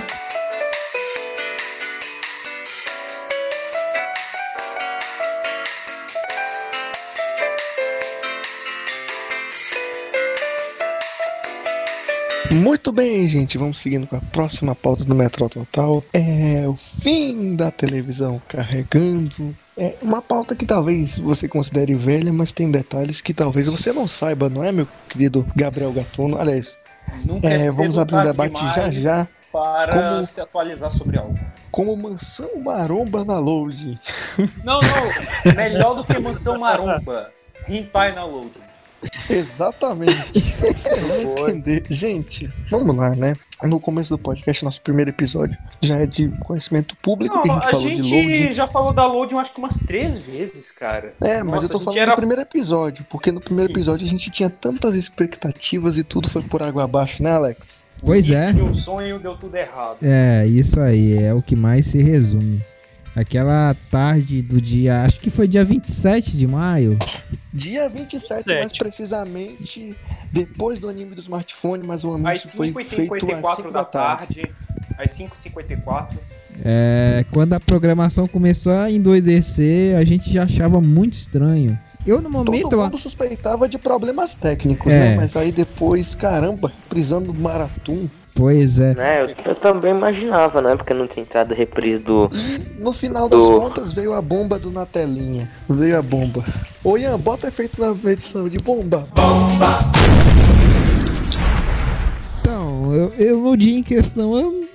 Muito 12.52 12.92
bem, 12.92 13.28
gente, 13.28 13.60
vamos 13.60 13.78
seguindo 13.78 14.08
com 14.08 14.16
a 14.16 14.22
próxima 14.22 14.74
pauta 14.74 15.06
do 15.06 15.14
Metrô 15.14 15.48
Total. 15.48 16.04
É 16.12 16.68
o 16.68 16.76
fim 16.76 17.56
da 17.56 17.70
televisão 17.70 18.42
carregando 18.48 19.56
é 19.78 19.96
uma 20.02 20.22
pauta 20.22 20.56
que 20.56 20.66
talvez 20.66 21.18
você 21.20 21.48
considere 21.48 21.94
velha, 21.94 22.34
mas 22.34 22.52
tem 22.52 22.72
detalhes 22.72 23.22
que 23.22 23.34
talvez 23.34 23.68
você 23.68 23.94
não 23.94 24.08
saiba, 24.08 24.50
não 24.50 24.64
é, 24.64 24.72
meu 24.72 24.88
querido 25.08 25.46
Gabriel 25.56 25.94
Gatuno? 25.94 26.38
Aliás, 26.38 26.78
É, 27.44 27.70
vamos 27.70 27.98
abrir 27.98 28.16
um 28.18 28.24
debate 28.24 28.60
já 28.74 28.92
já. 28.92 29.28
Para 29.52 29.94
Como- 29.94 30.28
se 30.28 30.42
atualizar 30.42 30.92
sobre 30.92 31.18
algo. 31.18 31.38
Como 31.72 31.96
mansão 31.96 32.50
maromba 32.64 33.24
na 33.24 33.38
load. 33.38 34.00
Não, 34.64 34.80
não. 34.82 35.54
Melhor 35.56 35.96
do 35.96 36.04
que 36.04 36.18
Mansão 36.20 36.58
Maromba. 36.58 37.32
Hentai 37.70 38.14
na 38.14 38.24
load. 38.24 38.52
Exatamente. 39.30 40.40
Você 40.40 41.00
vai 41.02 41.24
entender. 41.24 41.84
Gente, 41.90 42.50
vamos 42.70 42.96
lá, 42.96 43.16
né? 43.16 43.36
No 43.64 43.80
começo 43.80 44.16
do 44.16 44.22
podcast, 44.22 44.64
nosso 44.64 44.80
primeiro 44.82 45.10
episódio 45.10 45.58
já 45.82 45.98
é 45.98 46.06
de 46.06 46.30
conhecimento 46.46 46.96
público 46.98 47.36
Não, 47.36 47.42
que 47.44 47.50
a 47.50 47.54
gente 47.56 47.66
a 47.66 47.70
falou 47.72 47.90
de 47.90 48.04
gente 48.04 48.42
load. 48.44 48.54
já 48.54 48.68
falou 48.68 48.94
da 48.94 49.08
load 49.08 49.34
eu 49.34 49.40
acho 49.40 49.52
que 49.52 49.60
umas 49.60 49.78
três 49.80 50.18
vezes, 50.18 50.70
cara. 50.72 51.14
É, 51.22 51.42
mas 51.42 51.54
Nossa, 51.64 51.66
eu 51.66 51.70
tô 51.70 51.80
falando 51.80 52.00
era- 52.00 52.12
do 52.14 52.18
primeiro 52.18 52.42
episódio, 52.42 53.04
porque 53.10 53.32
no 53.32 53.40
primeiro 53.42 53.72
episódio 53.72 54.06
a 54.06 54.10
gente 54.10 54.30
tinha 54.30 54.50
tantas 54.50 54.94
expectativas 54.94 55.98
e 55.98 56.04
tudo 56.04 56.30
foi 56.30 56.44
por 56.44 56.62
água 56.62 56.84
abaixo, 56.84 57.24
né, 57.24 57.32
Alex? 57.32 57.84
Pois 58.00 58.30
é. 58.30 58.52
E 58.52 58.62
o 58.62 58.76
sonho 58.76 59.18
deu 59.18 59.36
tudo 59.36 59.56
errado. 59.56 59.98
É, 60.04 60.46
isso 60.46 60.80
aí, 60.80 61.18
é 61.18 61.34
o 61.34 61.42
que 61.42 61.56
mais 61.56 61.88
se 61.88 61.98
resume. 62.02 62.62
Aquela 63.18 63.76
tarde 63.90 64.44
do 64.44 64.62
dia, 64.62 65.02
acho 65.02 65.20
que 65.20 65.32
foi 65.32 65.48
dia 65.48 65.66
27 65.66 66.38
de 66.38 66.46
maio. 66.46 66.96
Dia 67.52 67.90
27, 67.90 68.48
mais 68.48 68.72
precisamente, 68.72 69.96
depois 70.32 70.78
do 70.78 70.88
anime 70.88 71.16
do 71.16 71.22
smartphone, 71.22 71.84
mas 71.84 72.04
o 72.04 72.14
anúncio 72.14 72.48
foi 72.50 72.72
feito 72.72 73.26
às 73.34 73.42
5h54 73.42 73.56
5 73.56 73.72
da 73.72 73.80
da 73.80 73.86
tarde. 73.86 74.36
tarde. 74.36 74.52
Às 75.00 75.12
5h54. 75.18 76.10
É, 76.64 77.26
quando 77.32 77.54
a 77.54 77.60
programação 77.60 78.28
começou 78.28 78.74
a 78.74 78.92
endoidecer, 78.92 79.98
a 79.98 80.04
gente 80.04 80.32
já 80.32 80.44
achava 80.44 80.80
muito 80.80 81.14
estranho. 81.14 81.76
Eu 82.06 82.22
no 82.22 82.30
momento. 82.30 82.70
Todo 82.70 82.84
mundo 82.84 82.98
suspeitava 83.00 83.68
de 83.68 83.80
problemas 83.80 84.36
técnicos, 84.36 84.94
É. 84.94 85.00
né? 85.00 85.16
Mas 85.16 85.36
aí 85.36 85.52
depois, 85.52 86.14
caramba, 86.14 86.72
prisando 86.88 87.34
do 87.34 87.40
Maratum. 87.42 88.08
Pois 88.38 88.78
é. 88.78 88.94
Né, 88.94 89.24
eu, 89.24 89.36
eu 89.52 89.56
também 89.56 89.90
imaginava, 89.96 90.62
né? 90.62 90.76
Porque 90.76 90.94
não 90.94 91.08
tinha 91.08 91.24
entrado 91.24 91.56
reprise 91.56 91.98
do. 91.98 92.30
No 92.80 92.94
final 92.94 93.28
das 93.28 93.44
Do- 93.44 93.60
contas 93.60 93.92
veio 93.94 94.14
a 94.14 94.22
bomba 94.22 94.60
do 94.60 94.70
Natelinha. 94.70 95.50
Veio 95.68 95.98
a 95.98 96.02
bomba. 96.04 96.44
Ô 96.84 96.96
Ian, 96.98 97.18
bota 97.18 97.48
efeito 97.48 97.82
na 97.82 98.12
edição 98.12 98.48
de 98.48 98.58
bomba. 98.58 99.08
Então, 102.42 102.94
eu, 102.94 103.12
eu 103.18 103.40
no 103.42 103.58
dia 103.58 103.80
em 103.80 103.84
questão, 103.84 104.38
eu, 104.38 104.67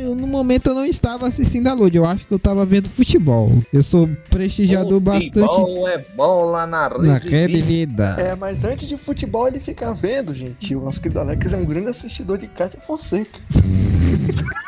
eu, 0.00 0.14
no 0.14 0.26
momento 0.26 0.68
eu 0.68 0.74
não 0.74 0.84
estava 0.84 1.26
assistindo 1.26 1.66
a 1.68 1.74
Load, 1.74 1.96
eu 1.96 2.04
acho 2.04 2.24
que 2.24 2.32
eu 2.32 2.36
estava 2.36 2.64
vendo 2.64 2.88
futebol. 2.88 3.50
Eu 3.72 3.82
sou 3.82 4.08
prestigiador 4.30 5.00
bastante 5.00 5.32
Futebol 5.32 5.88
é 5.88 5.98
bola 6.16 6.66
na 6.66 6.88
rede. 6.88 7.06
na 7.06 7.18
rede 7.18 7.62
vida. 7.62 8.16
É, 8.18 8.36
mas 8.36 8.64
antes 8.64 8.88
de 8.88 8.96
futebol 8.96 9.48
ele 9.48 9.60
fica 9.60 9.92
vendo, 9.92 10.34
gente. 10.34 10.74
O 10.74 10.80
nosso 10.80 11.00
querido 11.00 11.20
Alex 11.20 11.52
é 11.52 11.56
um 11.56 11.64
grande 11.64 11.88
assistidor 11.88 12.38
de 12.38 12.46
Cátia 12.46 12.80
Fonseca. 12.80 13.38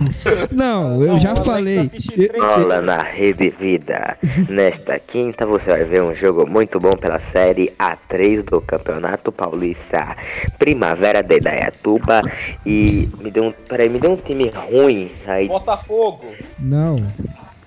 Não, 0.52 1.02
eu 1.02 1.18
já 1.18 1.34
falei. 1.36 1.90
Bola 2.38 2.80
na 2.80 3.02
Rede 3.02 3.50
Vida. 3.50 4.16
Nesta 4.48 4.98
quinta 4.98 5.46
você 5.46 5.70
vai 5.70 5.84
ver 5.84 6.02
um 6.02 6.14
jogo 6.14 6.46
muito 6.46 6.78
bom 6.78 6.92
pela 6.92 7.18
série 7.18 7.72
A3 7.78 8.42
do 8.42 8.60
Campeonato 8.60 9.32
Paulista. 9.32 10.16
Primavera 10.58 11.22
de 11.22 11.40
Dayatuba. 11.40 12.22
E 12.64 13.08
me 13.22 13.30
deu 13.30 13.44
um. 13.44 13.52
Peraí, 13.52 13.88
me 13.88 13.98
deu 13.98 14.12
um 14.12 14.16
time 14.16 14.50
ruim. 14.50 15.10
Aí 15.26 15.48
Botafogo. 15.48 16.26
Não. 16.58 16.96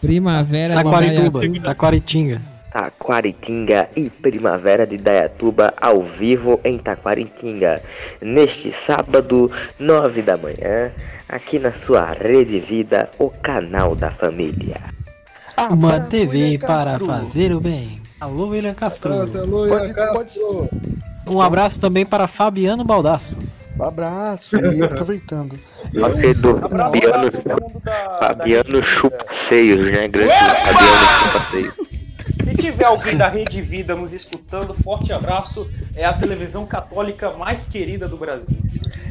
Primavera 0.01 0.77
de 0.77 0.83
Taquarituba, 0.83 1.39
Dayatuba. 1.39 1.65
Taquaritinga. 1.65 2.58
Taquaritinga 2.71 3.89
e 3.95 4.09
Primavera 4.09 4.85
de 4.85 4.97
Dayatuba 4.97 5.73
ao 5.79 6.03
vivo 6.03 6.59
em 6.63 6.77
Taquaritinga. 6.77 7.81
Neste 8.21 8.71
sábado, 8.71 9.51
9 9.79 10.21
da 10.21 10.37
manhã, 10.37 10.91
aqui 11.27 11.57
na 11.59 11.71
sua 11.71 12.11
Rede 12.13 12.59
Vida, 12.59 13.09
o 13.17 13.29
canal 13.29 13.95
da 13.95 14.11
família. 14.11 14.79
Uma 15.69 15.95
Abraço, 15.95 16.09
TV 16.11 16.37
William 16.37 16.59
para 16.59 16.85
Castro. 16.85 17.07
fazer 17.07 17.51
o 17.53 17.59
bem. 17.59 18.01
Alô, 18.21 18.47
William 18.47 18.73
Castro. 18.73 19.11
Pode, 19.67 19.93
pode 19.93 20.31
ser. 20.31 20.69
Um 21.27 21.41
abraço 21.41 21.79
também 21.79 22.05
para 22.05 22.27
Fabiano 22.27 22.83
Baldasso. 22.83 23.37
Um 23.77 23.83
abraço. 23.83 24.55
E 24.57 24.83
aproveitando. 24.83 25.57
Querido 25.91 26.59
Fabiano, 26.69 27.29
Fabiano 28.19 28.83
Chupa 28.83 29.25
Seios, 29.47 29.85
né? 29.91 30.07
Grande 30.07 30.33
Fabiano 30.33 31.05
Chupa 31.23 31.39
Seios. 31.51 31.98
Se 32.59 32.71
tiver 32.71 32.85
alguém 32.85 33.15
da 33.17 33.29
Rede 33.29 33.61
Vida 33.61 33.95
nos 33.95 34.13
escutando, 34.13 34.73
forte 34.73 35.13
abraço. 35.13 35.65
É 35.95 36.05
a 36.05 36.13
televisão 36.13 36.65
católica 36.65 37.31
mais 37.37 37.63
querida 37.65 38.07
do 38.07 38.17
Brasil. 38.17 38.57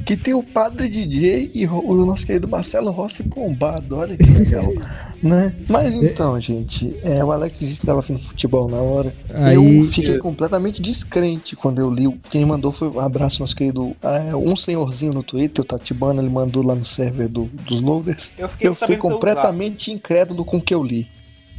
Que 0.05 0.17
tem 0.17 0.35
o 0.35 0.43
padre 0.43 0.89
DJ 0.89 1.51
e 1.55 1.67
o 1.67 2.05
nosso 2.05 2.27
querido 2.27 2.49
Marcelo 2.49 2.91
Rossi 2.91 3.23
bombado. 3.23 3.97
Olha 3.97 4.17
que 4.17 4.25
legal. 4.31 4.65
né? 5.23 5.55
Mas 5.69 5.95
então, 5.95 6.41
gente, 6.41 6.95
é, 7.03 7.23
o 7.25 7.31
Alex 7.33 7.59
disse 7.61 7.81
que 7.81 7.87
tava 7.87 8.01
vendo 8.01 8.19
futebol 8.19 8.69
na 8.69 8.79
hora. 8.81 9.15
Aí- 9.35 9.55
eu 9.55 9.85
fiquei 9.91 10.19
completamente 10.19 10.81
descrente 10.81 11.55
quando 11.57 11.79
eu 11.79 11.91
li. 11.91 12.09
Quem 12.31 12.45
mandou 12.47 12.73
foi 12.73 12.89
um 12.89 13.01
abraço, 13.01 13.41
nosso 13.41 13.55
querido. 13.57 13.95
é, 14.03 14.35
um 14.35 14.57
senhorzinho 14.57 15.13
no 15.13 15.23
Twitter, 15.23 15.63
o 15.63 15.67
Tatibana, 15.67 16.23
ele 16.23 16.31
mandou 16.31 16.63
lá 16.65 16.75
no 16.75 16.85
server 16.85 17.29
do- 17.29 17.47
dos 17.67 17.81
loaders. 17.81 18.33
Eu 18.39 18.49
fiquei 18.49 18.69
Eu 18.69 18.75
fiquei 18.75 18.97
completamente 18.97 19.93
incrédulo 19.93 20.45
com 20.45 20.57
o 20.59 20.63
que 20.63 20.75
eu 20.75 20.83
li 20.83 21.07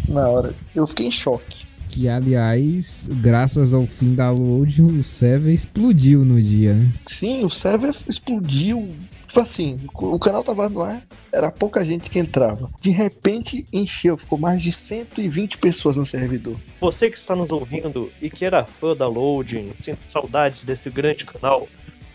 na 0.07 0.27
hora. 0.27 0.53
Eu 0.73 0.87
fiquei 0.87 1.05
em 1.07 1.11
choque. 1.11 1.68
Que, 1.89 2.07
aliás, 2.07 3.03
graças 3.07 3.73
ao 3.73 3.85
fim 3.85 4.13
da 4.13 4.31
Load, 4.31 4.81
o 4.81 5.03
server 5.03 5.53
explodiu 5.53 6.23
no 6.23 6.41
dia, 6.41 6.73
né? 6.73 6.87
Sim, 7.05 7.43
o 7.43 7.49
server 7.49 7.93
explodiu. 8.07 8.87
Tipo 9.27 9.41
assim, 9.41 9.79
o 9.93 10.17
canal 10.17 10.43
tava 10.43 10.67
no 10.69 10.81
ar, 10.81 11.03
era 11.31 11.51
pouca 11.51 11.85
gente 11.85 12.09
que 12.09 12.17
entrava. 12.17 12.67
De 12.79 12.89
repente 12.89 13.65
encheu, 13.71 14.17
ficou 14.17 14.39
mais 14.39 14.61
de 14.63 14.71
120 14.71 15.59
pessoas 15.59 15.97
no 15.97 16.05
servidor. 16.05 16.55
Você 16.81 17.11
que 17.11 17.17
está 17.17 17.35
nos 17.35 17.51
ouvindo 17.51 18.11
e 18.19 18.29
que 18.29 18.43
era 18.43 18.65
fã 18.65 18.95
da 18.95 19.07
Loading, 19.07 19.71
sinta 19.83 19.99
saudades 20.07 20.63
desse 20.63 20.89
grande 20.89 21.25
canal, 21.25 21.67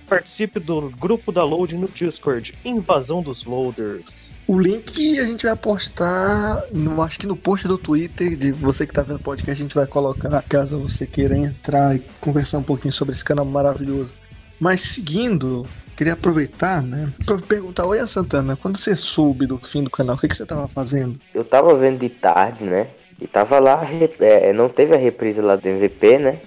participe 0.04 0.60
do 0.60 0.90
grupo 0.90 1.32
da 1.32 1.44
Loading 1.44 1.78
no 1.78 1.88
Discord, 1.88 2.54
Invasão 2.64 3.22
dos 3.22 3.44
Loaders. 3.44 4.38
O 4.46 4.58
link 4.58 5.18
a 5.18 5.24
gente 5.24 5.46
vai 5.46 5.56
postar, 5.56 6.64
no, 6.72 7.02
acho 7.02 7.18
que 7.18 7.26
no 7.26 7.36
post 7.36 7.66
do 7.66 7.78
Twitter, 7.78 8.36
de 8.36 8.52
você 8.52 8.86
que 8.86 8.92
tá 8.92 9.02
vendo 9.02 9.16
o 9.16 9.22
podcast, 9.22 9.60
a 9.60 9.64
gente 9.64 9.74
vai 9.74 9.86
colocar, 9.86 10.42
caso 10.42 10.78
você 10.78 11.06
queira 11.06 11.36
entrar 11.36 11.96
e 11.96 12.02
conversar 12.20 12.58
um 12.58 12.62
pouquinho 12.62 12.92
sobre 12.92 13.14
esse 13.14 13.24
canal 13.24 13.44
maravilhoso. 13.44 14.14
Mas 14.60 14.80
seguindo, 14.80 15.66
queria 15.96 16.12
aproveitar, 16.12 16.82
né, 16.82 17.12
pra 17.24 17.38
perguntar, 17.38 17.86
oi 17.86 18.04
Santana, 18.06 18.56
quando 18.56 18.76
você 18.76 18.94
soube 18.94 19.46
do 19.46 19.58
fim 19.58 19.82
do 19.82 19.90
canal, 19.90 20.16
o 20.16 20.18
que, 20.18 20.28
que 20.28 20.36
você 20.36 20.46
tava 20.46 20.68
fazendo? 20.68 21.18
Eu 21.34 21.44
tava 21.44 21.74
vendo 21.76 21.98
de 21.98 22.08
tarde, 22.08 22.64
né? 22.64 22.88
E 23.20 23.26
tava 23.26 23.58
lá, 23.60 23.88
é, 24.20 24.52
não 24.52 24.68
teve 24.68 24.94
a 24.94 24.98
reprise 24.98 25.40
lá 25.40 25.56
do 25.56 25.66
MVP, 25.66 26.18
né? 26.18 26.40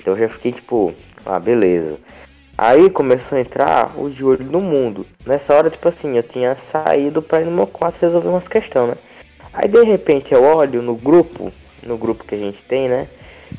Então 0.00 0.14
eu 0.14 0.20
já 0.20 0.28
fiquei 0.28 0.52
tipo, 0.52 0.94
ah, 1.24 1.38
beleza. 1.38 1.98
Aí 2.56 2.88
começou 2.88 3.36
a 3.36 3.40
entrar 3.40 3.98
o 3.98 4.08
de 4.08 4.24
olho 4.24 4.44
no 4.44 4.60
mundo. 4.60 5.04
Nessa 5.26 5.52
hora, 5.52 5.68
tipo 5.68 5.88
assim, 5.88 6.16
eu 6.16 6.22
tinha 6.22 6.56
saído 6.70 7.20
pra 7.20 7.40
ir 7.40 7.46
no 7.46 7.50
meu 7.50 7.66
quarto 7.66 8.00
resolver 8.00 8.28
umas 8.28 8.46
questões, 8.46 8.90
né? 8.90 8.94
Aí 9.52 9.68
de 9.68 9.82
repente 9.82 10.32
eu 10.32 10.42
olho 10.42 10.80
no 10.80 10.94
grupo, 10.94 11.52
no 11.82 11.96
grupo 11.96 12.24
que 12.24 12.34
a 12.34 12.38
gente 12.38 12.62
tem, 12.68 12.88
né? 12.88 13.08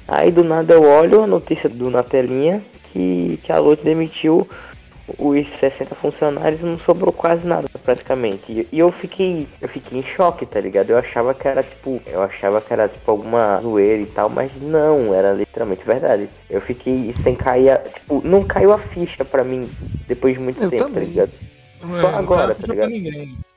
Aí 0.08 0.32
do 0.32 0.44
nada 0.44 0.74
eu 0.74 0.84
olho 0.84 1.22
a 1.22 1.28
notícia 1.28 1.70
do 1.70 1.90
na 1.90 2.04
telinha 2.04 2.62
que, 2.92 3.40
que 3.44 3.52
a 3.52 3.60
Lotte 3.60 3.84
demitiu 3.84 4.48
os 5.08 5.48
60 5.60 5.96
funcionários 5.96 6.62
não 6.64 6.78
sobrou 6.78 7.14
quase 7.14 7.46
nada 7.46 7.68
praticamente. 7.84 8.68
E, 8.72 8.80
eu 8.80 8.92
fiquei, 8.92 9.48
eu 9.62 9.70
fiquei 9.70 10.00
em 10.00 10.04
choque, 10.04 10.46
tá 10.46 10.60
ligado? 10.60 10.90
Eu 10.90 10.98
achava 10.98 11.34
que 11.34 11.48
era 11.48 11.64
tipo, 11.64 12.02
eu 12.06 12.22
achava 12.22 12.62
que 12.62 12.74
era 12.74 12.88
tipo 12.90 13.10
alguma 13.12 13.62
zoeira 13.62 14.02
e 14.02 14.08
tal, 14.08 14.30
mas 14.30 14.52
não, 14.62 15.14
era 15.14 15.34
literalmente 15.34 15.86
verdade. 15.86 16.30
Eu 16.50 16.62
fiquei 16.62 17.14
sem 17.24 17.36
cair, 17.36 17.70
a- 17.70 17.90
tipo, 17.90 18.22
não 18.28 18.44
caiu 18.44 18.72
a 18.74 18.78
ficha 18.80 19.24
pra 19.24 19.44
mim 19.44 19.72
depois 20.08 20.34
de 20.36 20.40
muito 20.40 20.62
Eu 20.64 20.70
tempo, 20.70 20.86
também. 20.86 21.04
tá 21.06 21.10
ligado? 21.10 21.32
Só 22.02 22.08
agora, 22.08 22.56
tá 22.56 22.68
ligado? 22.68 22.92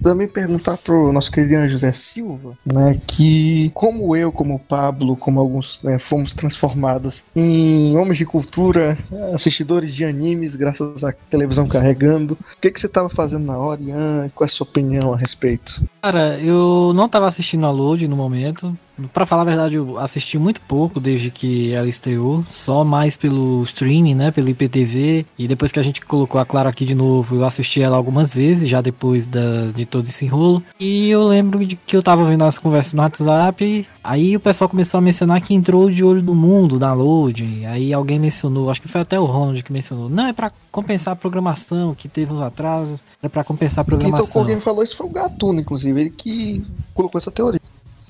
também 0.03 0.29
perguntar 0.29 0.77
pro 0.79 1.13
nosso 1.13 1.31
querido 1.31 1.67
José 1.67 1.91
Silva, 1.93 2.57
né, 2.65 3.01
que 3.07 3.71
como 3.75 4.15
eu, 4.15 4.31
como 4.31 4.55
o 4.55 4.59
Pablo, 4.59 5.17
como 5.17 5.41
alguns, 5.41 5.83
né, 5.83 5.99
fomos 5.99 6.35
transformados 6.35 7.25
em 7.35 7.97
homens 7.97 8.19
de 8.19 8.25
cultura, 8.25 8.97
assistidores 9.35 9.95
de 9.95 10.05
animes, 10.05 10.57
graças 10.57 11.03
à 11.05 11.13
televisão 11.13 11.67
carregando. 11.67 12.35
O 12.35 12.61
que, 12.61 12.71
que 12.71 12.81
você 12.81 12.89
tava 12.89 13.09
fazendo 13.09 13.45
na 13.45 13.59
hora, 13.59 13.81
Ian? 13.83 14.31
Qual 14.35 14.45
é 14.45 14.49
a 14.49 14.49
sua 14.49 14.67
opinião 14.67 15.13
a 15.13 15.17
respeito? 15.17 15.85
Cara, 16.03 16.39
eu 16.39 16.93
não 16.95 17.09
tava 17.09 17.27
assistindo 17.27 17.67
a 17.67 17.71
Load 17.71 18.07
no 18.07 18.17
momento. 18.17 18.77
Pra 19.13 19.27
falar 19.27 19.43
a 19.43 19.45
verdade, 19.45 19.77
eu 19.77 19.99
assisti 19.99 20.39
muito 20.39 20.61
pouco 20.63 20.99
desde 20.99 21.31
que 21.31 21.73
ela 21.73 21.89
estreou, 21.89 22.45
só 22.49 22.85
mais 22.85 23.17
pelo 23.17 23.63
streaming, 23.63 24.15
né, 24.15 24.31
pelo 24.31 24.49
IPTV, 24.49 25.27
e 25.39 25.49
depois 25.49 25.71
que 25.71 25.79
a 25.79 25.83
gente 25.83 26.01
colocou 26.01 26.41
a 26.41 26.45
Clara 26.45 26.69
aqui 26.69 26.85
de 26.85 26.95
novo, 26.95 27.37
eu 27.37 27.45
assisti 27.45 27.81
ela 27.81 27.97
algumas 27.97 28.35
vezes, 28.35 28.69
já 28.69 28.81
depois 28.81 29.27
da, 29.27 29.67
de 29.75 29.85
todo 29.87 30.05
esse 30.07 30.27
rolo, 30.27 30.63
e 30.79 31.09
eu 31.09 31.27
lembro 31.27 31.65
de 31.65 31.77
que 31.77 31.97
eu 31.97 32.03
tava 32.03 32.25
vendo 32.25 32.45
as 32.45 32.59
conversas 32.59 32.93
no 32.93 33.03
WhatsApp, 33.03 33.87
aí 34.03 34.37
o 34.37 34.41
pessoal 34.41 34.69
começou 34.69 34.99
a 34.99 35.01
mencionar 35.01 35.41
que 35.41 35.55
entrou 35.55 35.91
de 35.91 36.03
olho 36.03 36.23
no 36.23 36.35
mundo, 36.35 36.79
download, 36.79 37.67
aí 37.67 37.93
alguém 37.93 38.19
mencionou, 38.19 38.71
acho 38.71 38.83
que 38.83 38.89
foi 38.89 39.01
até 39.01 39.19
o 39.19 39.25
Ronald 39.25 39.63
que 39.63 39.73
mencionou, 39.73 40.09
não, 40.09 40.27
é 40.27 40.33
pra 40.33 40.51
compensar 40.71 41.13
a 41.13 41.17
programação, 41.17 41.95
que 41.95 42.09
teve 42.09 42.33
uns 42.33 42.41
atrasos, 42.41 43.01
é 43.23 43.29
pra 43.29 43.45
compensar 43.45 43.83
a 43.83 43.85
programação. 43.85 44.27
tocou 44.27 44.45
quem 44.45 44.61
falou 44.61 44.83
isso 44.83 44.97
foi 44.97 45.07
o 45.07 45.11
Gatuno, 45.11 45.61
inclusive, 45.61 46.01
ele 46.01 46.11
que 46.11 46.65
colocou 46.95 47.19
essa 47.19 47.31
teoria. 47.31 47.61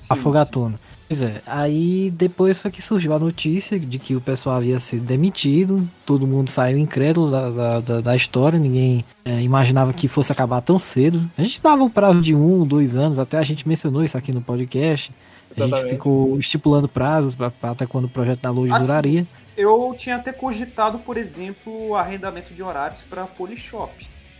Afogatuno. 0.09 0.79
Pois 1.07 1.23
é, 1.23 1.41
aí 1.47 2.11
depois 2.15 2.59
foi 2.59 2.69
que 2.69 2.81
surgiu 2.83 3.13
a 3.13 3.19
notícia 3.19 3.79
de 3.79 3.97
que 3.97 4.15
o 4.15 4.21
pessoal 4.21 4.57
havia 4.57 4.79
sido 4.79 5.03
demitido, 5.03 5.87
todo 6.05 6.27
mundo 6.27 6.49
saiu 6.49 6.77
incrédulo 6.77 7.31
da, 7.31 7.49
da, 7.49 7.79
da- 7.79 8.01
da 8.01 8.15
história, 8.15 8.59
ninguém 8.59 9.03
é, 9.25 9.41
imaginava 9.41 9.91
que 9.91 10.07
fosse 10.07 10.31
acabar 10.31 10.61
tão 10.61 10.77
cedo. 10.77 11.19
A 11.35 11.41
gente 11.41 11.59
dava 11.63 11.83
um 11.83 11.89
prazo 11.89 12.21
de 12.21 12.35
um, 12.35 12.63
dois 12.65 12.95
anos, 12.95 13.17
até 13.17 13.37
a 13.39 13.43
gente 13.43 13.67
mencionou 13.67 14.03
isso 14.03 14.15
aqui 14.17 14.31
no 14.31 14.39
podcast. 14.41 15.11
A 15.49 15.53
gente 15.55 15.67
Exatamente. 15.67 15.93
ficou 15.95 16.37
estipulando 16.37 16.87
prazos 16.87 17.33
pra, 17.33 17.49
pra 17.49 17.71
até 17.71 17.87
quando 17.87 18.05
o 18.05 18.09
projeto 18.09 18.41
da 18.41 18.51
Load 18.51 18.71
Assim, 18.71 18.85
duraria. 18.85 19.27
Eu 19.57 19.95
tinha 19.97 20.15
até 20.17 20.31
cogitado, 20.31 20.99
por 20.99 21.17
exemplo, 21.17 21.87
o 21.89 21.95
arrendamento 21.95 22.53
de 22.53 22.61
horários 22.61 23.01
para 23.09 23.23
Polishop. 23.25 23.91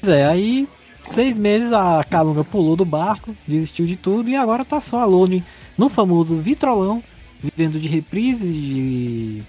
Pois 0.01 0.15
é, 0.15 0.23
aí 0.27 0.67
seis 1.01 1.39
meses 1.39 1.73
a 1.73 2.03
Calunga 2.07 2.43
pulou 2.43 2.75
do 2.75 2.85
barco, 2.85 3.35
desistiu 3.47 3.87
de 3.87 3.95
tudo 3.95 4.29
e 4.29 4.35
agora 4.35 4.63
tá 4.63 4.79
só 4.79 4.99
a 4.99 5.05
Loading 5.05 5.43
no 5.79 5.89
famoso 5.89 6.35
Vitrolão, 6.37 7.01
vivendo 7.41 7.79
de 7.79 7.87
reprises, 7.87 8.53
de 8.53 9.41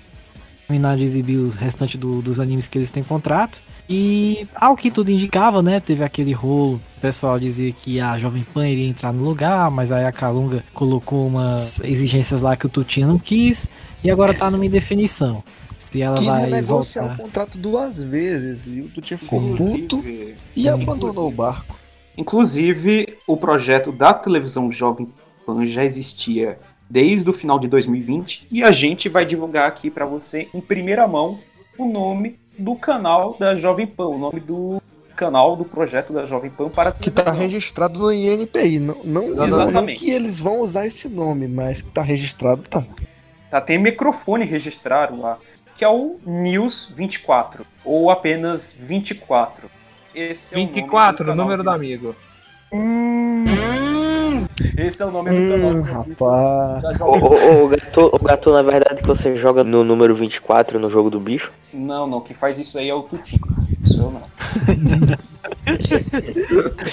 terminar 0.66 0.96
de 0.96 1.02
exibir 1.04 1.36
os 1.38 1.56
restantes 1.56 1.98
do- 1.98 2.22
dos 2.22 2.38
animes 2.38 2.68
que 2.68 2.78
eles 2.78 2.90
têm 2.92 3.02
contrato. 3.02 3.60
E 3.88 4.46
ao 4.54 4.76
que 4.76 4.88
tudo 4.88 5.10
indicava, 5.10 5.60
né? 5.60 5.80
Teve 5.80 6.04
aquele 6.04 6.32
rolo. 6.32 6.80
O 6.96 7.00
pessoal 7.00 7.40
dizia 7.40 7.72
que 7.72 8.00
a 8.00 8.16
Jovem 8.16 8.44
Pan 8.54 8.68
iria 8.68 8.86
entrar 8.86 9.12
no 9.12 9.24
lugar, 9.24 9.68
mas 9.72 9.90
aí 9.90 10.04
a 10.04 10.12
Calunga 10.12 10.62
colocou 10.72 11.26
umas 11.26 11.80
exigências 11.80 12.42
lá 12.42 12.56
que 12.56 12.66
o 12.66 12.68
Tutinha 12.68 13.08
não 13.08 13.18
quis. 13.18 13.66
E 14.04 14.08
agora 14.10 14.32
tá 14.32 14.48
numa 14.48 14.64
indefinição. 14.64 15.42
Se 15.76 16.00
ela 16.00 16.14
Quis 16.14 16.26
vai 16.26 16.42
renegociar 16.42 17.06
voltar. 17.06 17.20
o 17.22 17.26
contrato 17.26 17.58
duas 17.58 18.00
vezes 18.00 18.68
e 18.68 18.82
o 18.82 18.88
Tutinha 18.90 19.18
ficou 19.18 19.40
puto 19.56 20.04
e 20.54 20.68
abandonou 20.68 21.26
o 21.26 21.32
barco. 21.32 21.76
inclusive, 22.16 23.16
o 23.26 23.36
projeto 23.36 23.90
da 23.90 24.14
televisão 24.14 24.70
Jovem 24.70 25.08
Pan 25.54 25.64
já 25.66 25.84
existia 25.84 26.58
desde 26.88 27.28
o 27.28 27.32
final 27.32 27.58
de 27.58 27.68
2020 27.68 28.46
e 28.50 28.62
a 28.62 28.72
gente 28.72 29.08
vai 29.08 29.24
divulgar 29.24 29.68
aqui 29.68 29.90
para 29.90 30.04
você 30.04 30.48
em 30.52 30.60
primeira 30.60 31.06
mão 31.06 31.38
o 31.78 31.86
nome 31.86 32.38
do 32.58 32.74
canal 32.74 33.36
da 33.38 33.54
Jovem 33.54 33.86
Pan, 33.86 34.06
o 34.06 34.18
nome 34.18 34.40
do 34.40 34.82
canal 35.16 35.54
do 35.56 35.64
projeto 35.64 36.12
da 36.12 36.24
Jovem 36.24 36.50
Pan 36.50 36.68
para 36.68 36.90
a 36.90 36.92
Que 36.92 37.10
tá 37.10 37.22
televisão. 37.24 37.44
registrado 37.46 37.98
no 37.98 38.12
INPI. 38.12 38.78
Não, 38.80 38.96
não, 39.04 39.28
não, 39.28 39.46
não 39.46 39.62
Exatamente. 39.62 40.00
que 40.00 40.10
eles 40.10 40.38
vão 40.38 40.60
usar 40.60 40.86
esse 40.86 41.08
nome, 41.08 41.46
mas 41.46 41.82
que 41.82 41.92
tá 41.92 42.02
registrado, 42.02 42.62
tá. 42.62 42.84
Tá, 43.50 43.60
tem 43.60 43.78
microfone 43.78 44.44
registrado 44.44 45.20
lá, 45.20 45.38
que 45.74 45.84
é 45.84 45.88
o 45.88 46.18
News 46.26 46.92
24, 46.96 47.66
ou 47.84 48.10
apenas 48.10 48.72
24. 48.72 49.68
Esse 50.14 50.54
é 50.54 50.56
o 50.56 50.60
nome 50.60 50.72
do 50.72 50.74
24, 50.74 51.22
o 51.24 51.26
canal 51.26 51.44
número 51.44 51.62
do 51.62 51.70
amigo. 51.70 52.14
Esse 54.76 55.02
é 55.02 55.06
o 55.06 55.10
nome 55.10 55.30
do 55.30 55.50
canal. 55.50 55.70
Hum, 55.70 55.82
rapaz. 55.82 56.98
Jovem 56.98 57.22
ô, 57.22 57.64
ô, 57.64 57.68
gato, 57.68 58.10
ô, 58.12 58.18
gato, 58.18 58.52
na 58.52 58.62
verdade, 58.62 59.00
que 59.02 59.06
você 59.06 59.36
joga 59.36 59.64
no 59.64 59.84
número 59.84 60.14
24 60.14 60.78
no 60.78 60.90
jogo 60.90 61.10
do 61.10 61.20
bicho? 61.20 61.52
Não, 61.72 62.06
não, 62.06 62.20
quem 62.20 62.36
faz 62.36 62.58
isso 62.58 62.78
aí 62.78 62.88
é 62.88 62.94
o 62.94 63.02
Tutinho. 63.02 63.40
Sou 63.86 64.06
eu 64.06 64.12
não. 64.12 64.20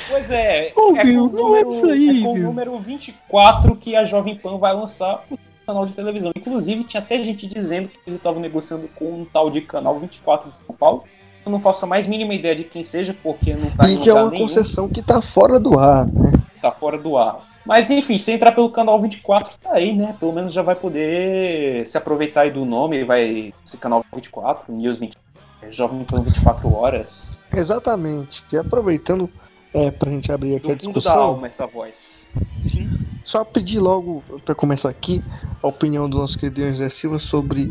pois 0.09 0.31
é, 0.31 0.71
Ô, 0.75 0.95
é, 0.95 1.03
Bill, 1.03 1.29
com 1.29 1.35
o 1.35 1.37
não 1.37 1.55
é 1.55 1.63
número, 1.63 1.69
isso 1.69 1.85
aí, 1.85 2.19
é 2.19 2.23
com 2.23 2.33
o 2.33 2.37
número 2.37 2.79
24 2.79 3.75
que 3.75 3.95
a 3.95 4.05
Jovem 4.05 4.35
Pan 4.35 4.57
vai 4.57 4.73
lançar 4.73 5.23
o 5.29 5.37
canal 5.65 5.85
de 5.85 5.95
televisão. 5.95 6.31
Inclusive, 6.35 6.83
tinha 6.83 7.01
até 7.01 7.21
gente 7.21 7.47
dizendo 7.47 7.89
que 7.89 7.99
eles 8.05 8.19
estavam 8.19 8.39
negociando 8.39 8.87
com 8.95 9.21
um 9.21 9.25
tal 9.25 9.49
de 9.49 9.61
canal 9.61 9.99
24 9.99 10.51
de 10.51 10.57
São 10.57 10.75
Paulo. 10.77 11.03
Eu 11.45 11.51
não 11.51 11.59
faço 11.59 11.85
a 11.85 11.87
mais 11.87 12.05
mínima 12.05 12.33
ideia 12.33 12.55
de 12.55 12.65
quem 12.65 12.83
seja, 12.83 13.15
porque 13.23 13.53
não 13.53 13.71
tá 13.71 13.89
E 13.89 13.97
que 13.99 14.09
é 14.09 14.13
lugar 14.13 14.23
uma 14.25 14.31
nenhum, 14.31 14.43
concessão 14.43 14.89
que 14.89 15.01
tá 15.01 15.21
fora 15.21 15.59
do 15.59 15.79
ar, 15.79 16.05
né? 16.05 16.33
Tá 16.57 16.71
fora 16.71 16.97
do 16.97 17.17
ar. 17.17 17.39
Mas 17.65 17.91
enfim, 17.91 18.17
se 18.17 18.31
entrar 18.31 18.53
pelo 18.53 18.71
canal 18.71 19.01
24, 19.01 19.57
tá 19.57 19.73
aí, 19.73 19.93
né? 19.93 20.15
Pelo 20.17 20.31
menos 20.31 20.53
já 20.53 20.61
vai 20.61 20.75
poder 20.75 21.85
se 21.85 21.97
aproveitar 21.97 22.41
aí 22.41 22.51
do 22.51 22.63
nome, 22.63 23.03
vai 23.03 23.53
esse 23.65 23.77
canal 23.77 24.05
24, 24.13 24.73
News 24.73 24.99
24, 24.99 25.27
é, 25.61 25.71
Jovem 25.71 26.05
Pan 26.05 26.21
24 26.21 26.73
horas. 26.73 27.37
Exatamente. 27.53 28.45
E 28.53 28.57
aproveitando 28.57 29.29
é, 29.77 29.91
pra 29.91 30.11
gente 30.11 30.31
abrir 30.31 30.55
aqui 30.55 30.67
Do 30.67 30.73
a 30.73 30.79
fundo 30.79 30.93
da 30.93 30.99
discussão, 30.99 31.21
alma 31.21 31.47
essa 31.47 31.67
voz. 31.67 32.29
Sim. 32.63 32.89
só 33.23 33.43
pedir 33.45 33.79
logo, 33.79 34.23
pra 34.43 34.55
começar 34.55 34.89
aqui, 34.89 35.23
a 35.61 35.67
opinião 35.67 36.09
do 36.09 36.17
nosso 36.17 36.37
querido 36.37 36.67
José 36.67 36.89
Silva 36.89 37.19
sobre 37.19 37.69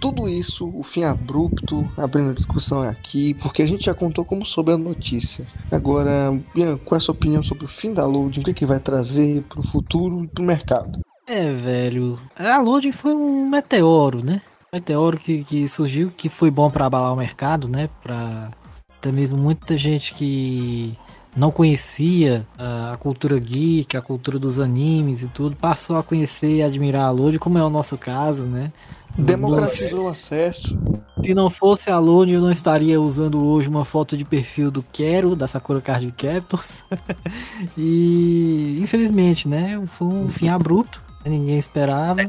tudo 0.00 0.28
isso, 0.28 0.70
o 0.74 0.82
fim 0.82 1.04
abrupto, 1.04 1.90
abrindo 1.96 2.30
a 2.30 2.34
discussão 2.34 2.82
aqui, 2.82 3.34
porque 3.34 3.62
a 3.62 3.66
gente 3.66 3.84
já 3.84 3.94
contou 3.94 4.24
como 4.24 4.44
soube 4.44 4.72
a 4.72 4.78
notícia. 4.78 5.44
Agora, 5.70 6.38
Bian, 6.54 6.78
qual 6.78 6.96
é 6.96 6.98
a 6.98 7.00
sua 7.00 7.14
opinião 7.14 7.42
sobre 7.42 7.64
o 7.64 7.68
fim 7.68 7.92
da 7.92 8.06
loading? 8.06 8.40
O 8.40 8.44
que, 8.44 8.50
é 8.50 8.54
que 8.54 8.66
vai 8.66 8.78
trazer 8.78 9.42
pro 9.42 9.62
futuro 9.62 10.24
e 10.24 10.28
pro 10.28 10.44
mercado? 10.44 11.00
É, 11.28 11.52
velho. 11.52 12.18
A 12.38 12.58
Loading 12.62 12.90
foi 12.90 13.14
um 13.14 13.46
meteoro, 13.50 14.24
né? 14.24 14.40
Meteoro 14.72 15.18
que, 15.18 15.44
que 15.44 15.68
surgiu, 15.68 16.10
que 16.10 16.30
foi 16.30 16.50
bom 16.50 16.70
pra 16.70 16.86
abalar 16.86 17.12
o 17.12 17.16
mercado, 17.16 17.68
né? 17.68 17.90
Pra 18.02 18.50
até 18.98 19.12
mesmo 19.12 19.38
muita 19.38 19.76
gente 19.76 20.14
que 20.14 20.96
não 21.36 21.50
conhecia 21.50 22.46
ah, 22.58 22.92
a 22.94 22.96
cultura 22.96 23.38
geek, 23.38 23.96
a 23.96 24.02
cultura 24.02 24.38
dos 24.38 24.58
animes 24.58 25.22
e 25.22 25.28
tudo, 25.28 25.56
passou 25.56 25.96
a 25.96 26.02
conhecer 26.02 26.56
e 26.56 26.62
admirar 26.62 27.06
a 27.06 27.10
Loading, 27.10 27.38
como 27.38 27.58
é 27.58 27.64
o 27.64 27.70
nosso 27.70 27.96
caso, 27.96 28.44
né? 28.44 28.72
Democratizou 29.16 30.06
o 30.06 30.08
acesso. 30.08 30.78
Se 31.24 31.34
não 31.34 31.50
fosse 31.50 31.90
a 31.90 31.98
Loading, 31.98 32.34
eu 32.34 32.40
não 32.40 32.52
estaria 32.52 33.00
usando 33.00 33.44
hoje 33.44 33.68
uma 33.68 33.84
foto 33.84 34.16
de 34.16 34.24
perfil 34.24 34.70
do 34.70 34.82
Quero, 34.92 35.34
da 35.34 35.46
Sakura 35.48 35.80
Card 35.80 36.12
Captors. 36.12 36.84
e 37.76 38.78
infelizmente, 38.80 39.48
né? 39.48 39.82
Foi 39.86 40.06
um 40.06 40.28
fim 40.28 40.48
abrupto, 40.48 41.02
ninguém 41.24 41.58
esperava. 41.58 42.22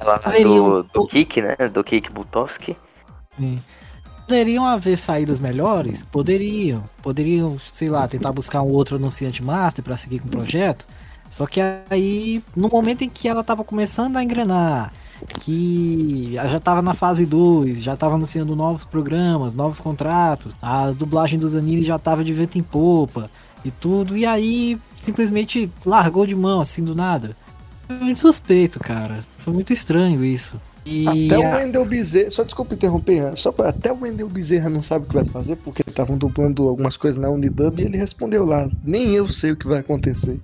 Lá 0.00 0.18
Poderiam- 0.18 0.82
do, 0.82 0.82
do 0.84 1.06
Kik, 1.06 1.42
né? 1.42 1.56
Do 1.72 1.82
Kik 1.82 2.10
Butowski. 2.10 2.76
Sim. 3.36 3.58
Poderiam 4.30 4.64
haver 4.64 4.96
saídas 4.96 5.40
melhores? 5.40 6.04
Poderiam. 6.04 6.84
Poderiam, 7.02 7.58
sei 7.72 7.88
lá, 7.90 8.06
tentar 8.06 8.30
buscar 8.30 8.62
um 8.62 8.68
outro 8.68 8.94
anunciante 8.94 9.42
master 9.42 9.82
para 9.82 9.96
seguir 9.96 10.20
com 10.20 10.28
o 10.28 10.30
projeto. 10.30 10.86
Só 11.28 11.48
que 11.48 11.60
aí, 11.90 12.40
no 12.54 12.68
momento 12.68 13.02
em 13.02 13.08
que 13.08 13.26
ela 13.26 13.42
tava 13.42 13.64
começando 13.64 14.16
a 14.16 14.22
engrenar, 14.22 14.92
que 15.40 16.34
já 16.48 16.60
tava 16.60 16.80
na 16.80 16.94
fase 16.94 17.26
2, 17.26 17.82
já 17.82 17.96
tava 17.96 18.14
anunciando 18.14 18.54
novos 18.54 18.84
programas, 18.84 19.56
novos 19.56 19.80
contratos, 19.80 20.54
a 20.62 20.92
dublagem 20.92 21.36
dos 21.36 21.56
animes 21.56 21.84
já 21.84 21.98
tava 21.98 22.22
de 22.22 22.32
vento 22.32 22.56
em 22.56 22.62
popa 22.62 23.28
e 23.64 23.72
tudo, 23.72 24.16
e 24.16 24.24
aí 24.24 24.78
simplesmente 24.96 25.68
largou 25.84 26.24
de 26.24 26.36
mão 26.36 26.60
assim 26.60 26.84
do 26.84 26.94
nada. 26.94 27.34
Foi 27.88 27.98
muito 27.98 28.20
suspeito, 28.20 28.78
cara. 28.78 29.24
Foi 29.38 29.52
muito 29.52 29.72
estranho 29.72 30.24
isso. 30.24 30.56
E 30.84 31.06
Até 31.06 31.38
o 31.38 31.42
Wendel 31.42 31.84
Bezerra, 31.84 32.30
só 32.30 32.42
desculpa 32.42 32.74
interromper, 32.74 33.36
só 33.36 33.52
pra, 33.52 33.68
até 33.68 33.92
o 33.92 34.00
Wendel 34.00 34.28
Bezerra 34.28 34.70
não 34.70 34.82
sabe 34.82 35.04
o 35.04 35.08
que 35.08 35.14
vai 35.14 35.24
fazer, 35.24 35.56
porque 35.56 35.82
estavam 35.86 36.16
dublando 36.16 36.68
algumas 36.68 36.96
coisas 36.96 37.20
na 37.20 37.28
Unidub 37.28 37.80
e 37.80 37.84
ele 37.84 37.98
respondeu 37.98 38.44
lá, 38.44 38.68
nem 38.82 39.14
eu 39.14 39.28
sei 39.28 39.52
o 39.52 39.56
que 39.56 39.66
vai 39.66 39.80
acontecer. 39.80 40.40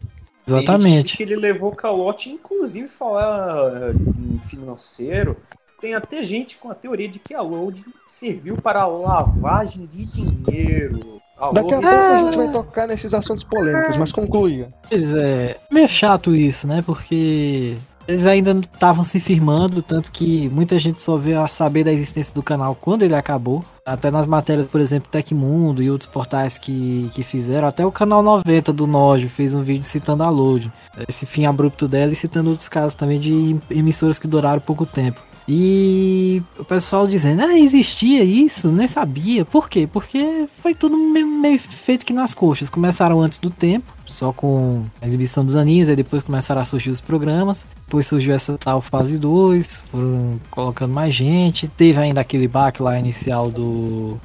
Exatamente. 0.46 1.16
que 1.16 1.22
ele 1.22 1.36
levou 1.36 1.72
calote, 1.72 2.30
inclusive 2.30 2.86
falar 2.86 3.92
em 3.94 4.38
financeiro. 4.38 5.36
Tem 5.80 5.94
até 5.94 6.22
gente 6.22 6.56
com 6.56 6.70
a 6.70 6.74
teoria 6.74 7.08
de 7.08 7.18
que 7.18 7.34
a 7.34 7.42
load 7.42 7.84
serviu 8.06 8.56
para 8.56 8.86
lavagem 8.86 9.86
de 9.86 10.04
dinheiro. 10.04 11.20
A 11.36 11.52
Daqui 11.52 11.74
a 11.74 11.80
pouco 11.80 11.94
a 11.94 12.18
gente 12.18 12.36
vai 12.36 12.50
tocar 12.50 12.86
nesses 12.86 13.12
assuntos 13.12 13.44
polêmicos, 13.44 13.96
mas 13.96 14.10
concluía. 14.10 14.68
Pois 14.88 15.14
é, 15.14 15.58
meio 15.70 15.88
chato 15.88 16.34
isso, 16.34 16.66
né? 16.66 16.82
Porque 16.86 17.76
eles 18.08 18.26
ainda 18.26 18.52
estavam 18.52 19.02
se 19.04 19.18
firmando, 19.18 19.82
tanto 19.82 20.12
que 20.12 20.48
muita 20.48 20.78
gente 20.78 21.02
só 21.02 21.16
veio 21.16 21.40
a 21.40 21.48
saber 21.48 21.84
da 21.84 21.92
existência 21.92 22.34
do 22.34 22.42
canal 22.42 22.74
quando 22.74 23.02
ele 23.02 23.14
acabou. 23.14 23.64
Até 23.84 24.10
nas 24.10 24.26
matérias, 24.26 24.66
por 24.66 24.80
exemplo, 24.80 25.10
Tecmundo 25.10 25.82
e 25.82 25.90
outros 25.90 26.10
portais 26.10 26.58
que, 26.58 27.10
que 27.14 27.22
fizeram. 27.22 27.68
Até 27.68 27.84
o 27.84 27.92
canal 27.92 28.22
90 28.22 28.72
do 28.72 28.86
Nojo 28.86 29.28
fez 29.28 29.54
um 29.54 29.62
vídeo 29.62 29.84
citando 29.84 30.22
a 30.22 30.30
Load. 30.30 30.70
Esse 31.08 31.26
fim 31.26 31.46
abrupto 31.46 31.86
dela 31.86 32.12
e 32.12 32.16
citando 32.16 32.50
outros 32.50 32.68
casos 32.68 32.94
também 32.94 33.20
de 33.20 33.56
emissoras 33.70 34.18
que 34.18 34.26
duraram 34.26 34.60
pouco 34.60 34.86
tempo. 34.86 35.20
E 35.48 36.42
o 36.58 36.64
pessoal 36.64 37.06
dizendo, 37.06 37.42
ah, 37.42 37.56
existia 37.56 38.24
isso, 38.24 38.70
nem 38.70 38.88
sabia. 38.88 39.44
Por 39.44 39.68
quê? 39.68 39.88
Porque 39.90 40.48
foi 40.60 40.74
tudo 40.74 40.96
meio, 40.96 41.58
feito 41.58 42.04
que 42.04 42.12
nas 42.12 42.34
coxas. 42.34 42.68
Começaram 42.68 43.20
antes 43.20 43.38
do 43.38 43.48
tempo, 43.48 43.92
só 44.06 44.32
com 44.32 44.82
a 45.00 45.06
exibição 45.06 45.44
dos 45.44 45.54
aninhos, 45.54 45.88
aí 45.88 45.94
depois 45.94 46.24
começaram 46.24 46.60
a 46.60 46.64
surgir 46.64 46.90
os 46.90 47.00
programas. 47.00 47.64
Depois 47.86 48.08
surgiu 48.08 48.34
essa 48.34 48.58
tal 48.58 48.80
fase 48.80 49.18
2, 49.18 49.84
foram 49.88 50.40
colocando 50.50 50.92
mais 50.92 51.14
gente. 51.14 51.68
Teve 51.68 52.00
ainda 52.00 52.20
aquele 52.20 52.48
baque 52.48 52.82
lá 52.82 52.98
inicial 52.98 53.48
do, 53.48 54.18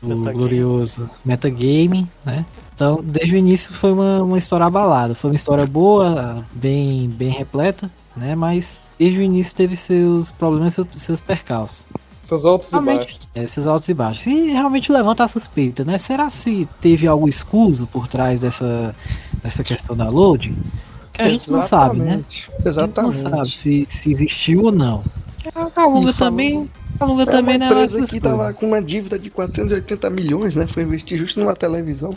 do 0.00 0.08
Metagame. 0.16 0.34
glorioso 0.34 1.10
Metagame, 1.24 2.08
né? 2.24 2.46
Então, 2.74 3.00
desde 3.02 3.34
o 3.34 3.38
início 3.38 3.72
foi 3.72 3.92
uma, 3.92 4.22
uma 4.22 4.38
história 4.38 4.66
abalada. 4.66 5.16
Foi 5.16 5.30
uma 5.30 5.36
história 5.36 5.66
boa, 5.66 6.44
bem, 6.52 7.08
bem 7.08 7.30
repleta, 7.30 7.90
né? 8.16 8.36
Mas 8.36 8.80
desde 8.98 9.18
o 9.18 9.22
início 9.22 9.54
teve 9.54 9.76
seus 9.76 10.30
problemas, 10.30 10.74
seus, 10.74 10.86
seus 10.92 11.20
percalços. 11.20 11.86
Seus 12.28 12.44
altos 12.46 12.68
e 12.68 12.72
Realmente, 12.72 12.98
baixos. 13.04 13.28
esses 13.34 13.66
altos 13.66 13.88
e 13.88 13.94
baixos. 13.94 14.26
E 14.26 14.50
realmente 14.52 14.90
levanta 14.90 15.24
a 15.24 15.28
suspeita, 15.28 15.84
né? 15.84 15.98
Será 15.98 16.30
se 16.30 16.66
teve 16.80 17.06
algo 17.06 17.28
escuso 17.28 17.86
por 17.86 18.08
trás 18.08 18.40
dessa, 18.40 18.94
dessa 19.42 19.62
questão 19.62 19.94
da 19.94 20.08
loading? 20.08 20.56
Que 21.12 21.22
a 21.22 21.28
gente 21.28 21.50
não 21.52 21.60
sabe, 21.62 21.98
né? 21.98 22.24
Exatamente. 22.64 23.02
A 23.06 23.10
gente 23.12 23.22
não 23.24 23.30
sabe 23.30 23.50
se, 23.50 23.86
se 23.88 24.10
existiu 24.10 24.64
ou 24.64 24.72
não. 24.72 25.04
A 25.54 25.70
Calunga 25.70 26.10
E 26.10 26.12
falando- 26.14 26.16
também. 26.32 26.70
A 26.94 26.98
Calunga 26.98 27.22
É 27.24 27.26
também 27.26 27.58
não 27.58 27.66
é 27.66 27.70
empresa 27.70 28.06
que 28.06 28.20
tava 28.20 28.52
com 28.54 28.66
uma 28.66 28.80
dívida 28.82 29.18
de 29.18 29.28
480 29.28 30.08
milhões, 30.10 30.56
né? 30.56 30.66
Foi 30.66 30.82
investir 30.82 31.18
justo 31.18 31.38
numa 31.40 31.54
televisão. 31.54 32.16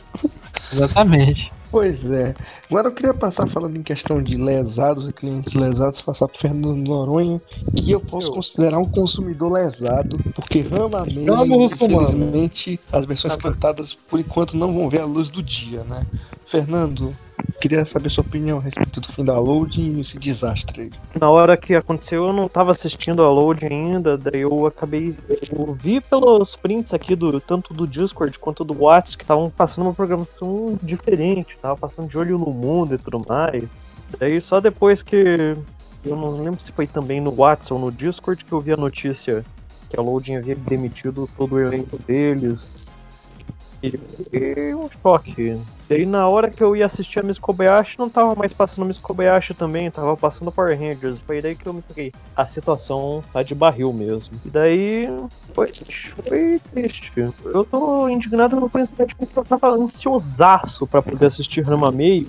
Exatamente. 0.71 1.51
Pois 1.69 2.09
é. 2.09 2.33
Agora 2.69 2.87
eu 2.87 2.93
queria 2.93 3.13
passar 3.13 3.45
falando 3.45 3.77
em 3.77 3.83
questão 3.83 4.21
de 4.21 4.37
lesados, 4.37 5.11
clientes 5.11 5.53
lesados, 5.53 6.01
passar 6.01 6.27
pro 6.27 6.39
Fernando 6.39 6.75
Noronha, 6.75 7.41
que 7.75 7.91
eu 7.91 7.99
posso 7.99 8.31
considerar 8.31 8.79
um 8.79 8.85
consumidor 8.85 9.51
lesado, 9.51 10.17
porque 10.33 10.61
Rama 10.61 10.99
Russomano. 10.99 11.65
infelizmente, 11.65 12.79
as 12.91 13.05
versões 13.05 13.35
cantadas 13.35 13.93
por 13.93 14.19
enquanto 14.19 14.55
não 14.55 14.73
vão 14.73 14.89
ver 14.89 15.01
a 15.01 15.05
luz 15.05 15.29
do 15.29 15.43
dia, 15.43 15.83
né? 15.83 16.05
Fernando, 16.45 17.15
queria 17.59 17.83
saber 17.85 18.09
sua 18.09 18.23
opinião 18.23 18.57
a 18.59 18.61
respeito 18.61 19.01
do 19.01 19.07
fim 19.07 19.25
da 19.25 19.37
loading 19.39 19.97
e 19.97 19.99
esse 19.99 20.17
desastre 20.17 20.83
aí. 20.83 20.91
Na 21.19 21.29
hora 21.29 21.57
que 21.57 21.75
aconteceu, 21.75 22.27
eu 22.27 22.33
não 22.33 22.47
tava 22.47 22.71
assistindo 22.71 23.23
a 23.23 23.29
load 23.29 23.65
ainda, 23.65 24.17
daí 24.17 24.41
eu 24.41 24.65
acabei. 24.65 25.15
Eu 25.51 25.73
vi 25.73 25.99
pelos 25.99 26.55
prints 26.55 26.93
aqui 26.93 27.15
do 27.15 27.39
tanto 27.39 27.73
do 27.73 27.87
Discord 27.87 28.37
quanto 28.39 28.63
do 28.63 28.83
WhatsApp 28.83 29.17
que 29.17 29.23
estavam 29.23 29.49
passando 29.49 29.85
uma 29.85 29.93
programação 29.93 30.77
diferente, 30.81 31.57
tava 31.61 31.75
passando 31.75 32.07
de 32.07 32.17
olho 32.17 32.37
no 32.37 32.51
mundo 32.51 32.95
e 32.95 32.97
tudo 32.97 33.25
mais. 33.27 33.85
Daí 34.19 34.39
só 34.41 34.59
depois 34.59 35.01
que. 35.01 35.55
Eu 36.05 36.15
não 36.15 36.41
lembro 36.41 36.61
se 36.61 36.71
foi 36.71 36.87
também 36.87 37.19
no 37.19 37.33
WhatsApp 37.35 37.73
ou 37.73 37.79
no 37.79 37.91
Discord 37.91 38.45
que 38.45 38.51
eu 38.53 38.61
vi 38.61 38.71
a 38.71 38.77
notícia 38.77 39.43
que 39.89 39.99
a 39.99 40.01
Loading 40.01 40.35
havia 40.35 40.55
demitido 40.55 41.29
todo 41.37 41.55
o 41.55 41.59
elenco 41.59 41.97
deles. 41.99 42.91
E 43.83 44.73
um 44.73 44.89
choque. 44.89 45.59
Daí 45.87 46.05
na 46.05 46.27
hora 46.27 46.49
que 46.49 46.61
eu 46.61 46.75
ia 46.75 46.85
assistir 46.85 47.19
a 47.19 47.23
Miss 47.23 47.39
Kobayashi, 47.39 47.97
não 47.99 48.09
tava 48.09 48.35
mais 48.35 48.51
passando 48.51 48.85
Miss 48.85 48.99
Kobayashi 48.99 49.53
também, 49.53 49.89
tava 49.89 50.17
passando 50.17 50.51
Power 50.51 50.77
Rangers. 50.77 51.21
Foi 51.21 51.41
daí 51.41 51.55
que 51.55 51.67
eu 51.67 51.73
me 51.73 51.81
peguei. 51.81 52.11
A 52.35 52.45
situação 52.45 53.23
tá 53.31 53.43
de 53.43 53.55
barril 53.55 53.93
mesmo. 53.93 54.37
E 54.45 54.49
daí 54.49 55.07
foi, 55.53 55.69
foi 56.23 56.59
triste. 56.71 57.13
Eu 57.45 57.63
tô 57.63 58.09
indignado 58.09 58.55
no 58.59 58.69
principalmente 58.69 59.15
porque 59.15 59.39
eu 59.39 59.45
tava 59.45 59.69
ansiosaço 59.69 60.87
pra 60.87 61.01
poder 61.01 61.27
assistir 61.27 61.61
Rama 61.61 61.91
Meio. 61.91 62.27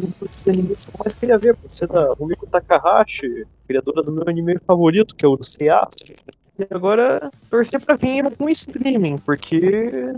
Um 0.00 0.10
dos 0.20 0.46
animes 0.46 0.86
que 0.86 0.92
mais 0.98 1.14
queria 1.14 1.38
ver, 1.38 1.56
por 1.56 1.74
ser 1.74 1.88
da 1.88 2.12
Rumiko 2.12 2.46
Takahashi, 2.46 3.46
criadora 3.66 4.02
do 4.02 4.12
meu 4.12 4.24
anime 4.28 4.58
favorito, 4.66 5.14
que 5.16 5.24
é 5.24 5.28
o 5.28 5.42
Seiya. 5.42 5.88
E 6.58 6.66
agora 6.74 7.30
torcer 7.50 7.80
pra 7.84 7.96
vir 7.96 8.24
com 8.36 8.48
streaming, 8.48 9.18
porque 9.18 10.12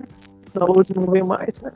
na 0.55 0.65
luz 0.65 0.89
não 0.91 1.05
vem 1.11 1.23
mais, 1.23 1.61
né? 1.61 1.71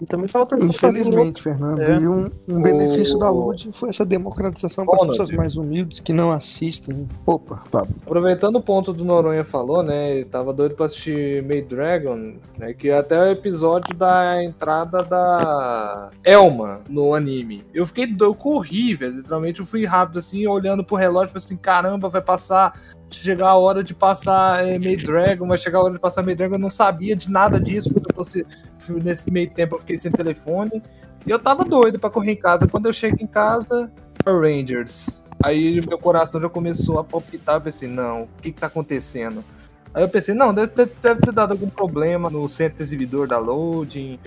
E 0.00 0.06
também 0.06 0.26
fala 0.26 0.44
torcer 0.46 0.66
pra 0.80 0.90
vir 0.90 0.98
Infelizmente, 1.02 1.40
Fernando, 1.40 1.80
É. 1.88 1.94
e 2.00 2.08
um, 2.08 2.28
um 2.48 2.60
benefício 2.60 3.16
da 3.20 3.30
O- 3.30 3.36
loading 3.46 3.70
foi 3.70 3.90
essa 3.90 4.04
democratização 4.04 4.84
para 4.84 4.96
as 5.04 5.10
pessoas 5.10 5.30
mais 5.30 5.56
humildes 5.56 6.00
que 6.00 6.12
não 6.12 6.32
assistem. 6.32 7.06
Opa, 7.24 7.62
Pablo. 7.70 7.94
Aproveitando 8.04 8.56
o 8.56 8.60
ponto 8.60 8.92
do 8.92 9.04
Noronha 9.04 9.44
falou, 9.44 9.84
né? 9.84 10.16
ele 10.16 10.24
Tava 10.24 10.52
doido 10.52 10.74
pra 10.74 10.86
assistir 10.86 11.40
Maid 11.44 11.68
Dragon, 11.68 12.34
né? 12.58 12.72
Que 12.74 12.88
é 12.90 12.98
até 12.98 13.16
o 13.20 13.26
episódio 13.30 13.94
da 13.94 14.42
entrada 14.42 15.04
da 15.04 16.10
Elma 16.24 16.80
no 16.90 17.14
anime. 17.14 17.62
Eu 17.72 17.86
fiquei 17.86 18.06
doido, 18.08 18.24
eu 18.24 18.34
corri, 18.34 18.96
velho. 18.96 19.18
Literalmente 19.18 19.60
eu 19.60 19.66
fui 19.66 19.84
rápido 19.84 20.18
assim, 20.18 20.44
olhando 20.48 20.82
pro 20.82 20.96
relógio, 20.96 21.28
falei 21.32 21.44
assim, 21.44 21.56
caramba, 21.56 22.08
vai 22.08 22.22
passar. 22.22 22.72
Chegar 23.12 23.48
a 23.48 23.56
hora 23.56 23.82
de 23.84 23.94
passar 23.94 24.66
é, 24.66 24.78
Maid 24.78 25.04
Dragon, 25.06 25.46
vai 25.46 25.58
chegar 25.58 25.78
a 25.78 25.82
hora 25.84 25.92
de 25.94 25.98
passar 26.00 26.22
Maid 26.22 26.36
Dragon. 26.38 26.54
Eu 26.56 26.60
não 26.60 26.70
sabia 26.70 27.14
de 27.14 27.30
nada 27.30 27.60
disso, 27.60 27.92
porque 27.92 28.12
você, 28.14 28.44
nesse 28.88 29.30
meio 29.30 29.50
tempo 29.50 29.74
eu 29.74 29.80
fiquei 29.80 29.98
sem 29.98 30.10
telefone. 30.10 30.82
E 31.26 31.30
eu 31.30 31.38
tava 31.38 31.64
doido 31.64 31.98
pra 31.98 32.10
correr 32.10 32.32
em 32.32 32.36
casa. 32.36 32.66
Quando 32.66 32.86
eu 32.86 32.92
chego 32.92 33.16
em 33.20 33.26
casa, 33.26 33.90
Rangers. 34.26 35.06
Aí 35.44 35.80
meu 35.86 35.98
coração 35.98 36.40
já 36.40 36.48
começou 36.48 36.98
a 36.98 37.04
palpitar, 37.04 37.56
eu 37.56 37.60
pensei, 37.60 37.88
não, 37.88 38.22
o 38.22 38.28
que 38.40 38.52
que 38.52 38.60
tá 38.60 38.68
acontecendo? 38.68 39.44
Aí 39.92 40.02
eu 40.02 40.08
pensei, 40.08 40.34
não, 40.34 40.54
deve 40.54 40.68
ter, 40.68 40.90
deve 41.02 41.20
ter 41.20 41.32
dado 41.32 41.52
algum 41.52 41.68
problema 41.68 42.30
no 42.30 42.48
centro 42.48 42.82
exibidor 42.82 43.26
da 43.26 43.38
loading. 43.38 44.18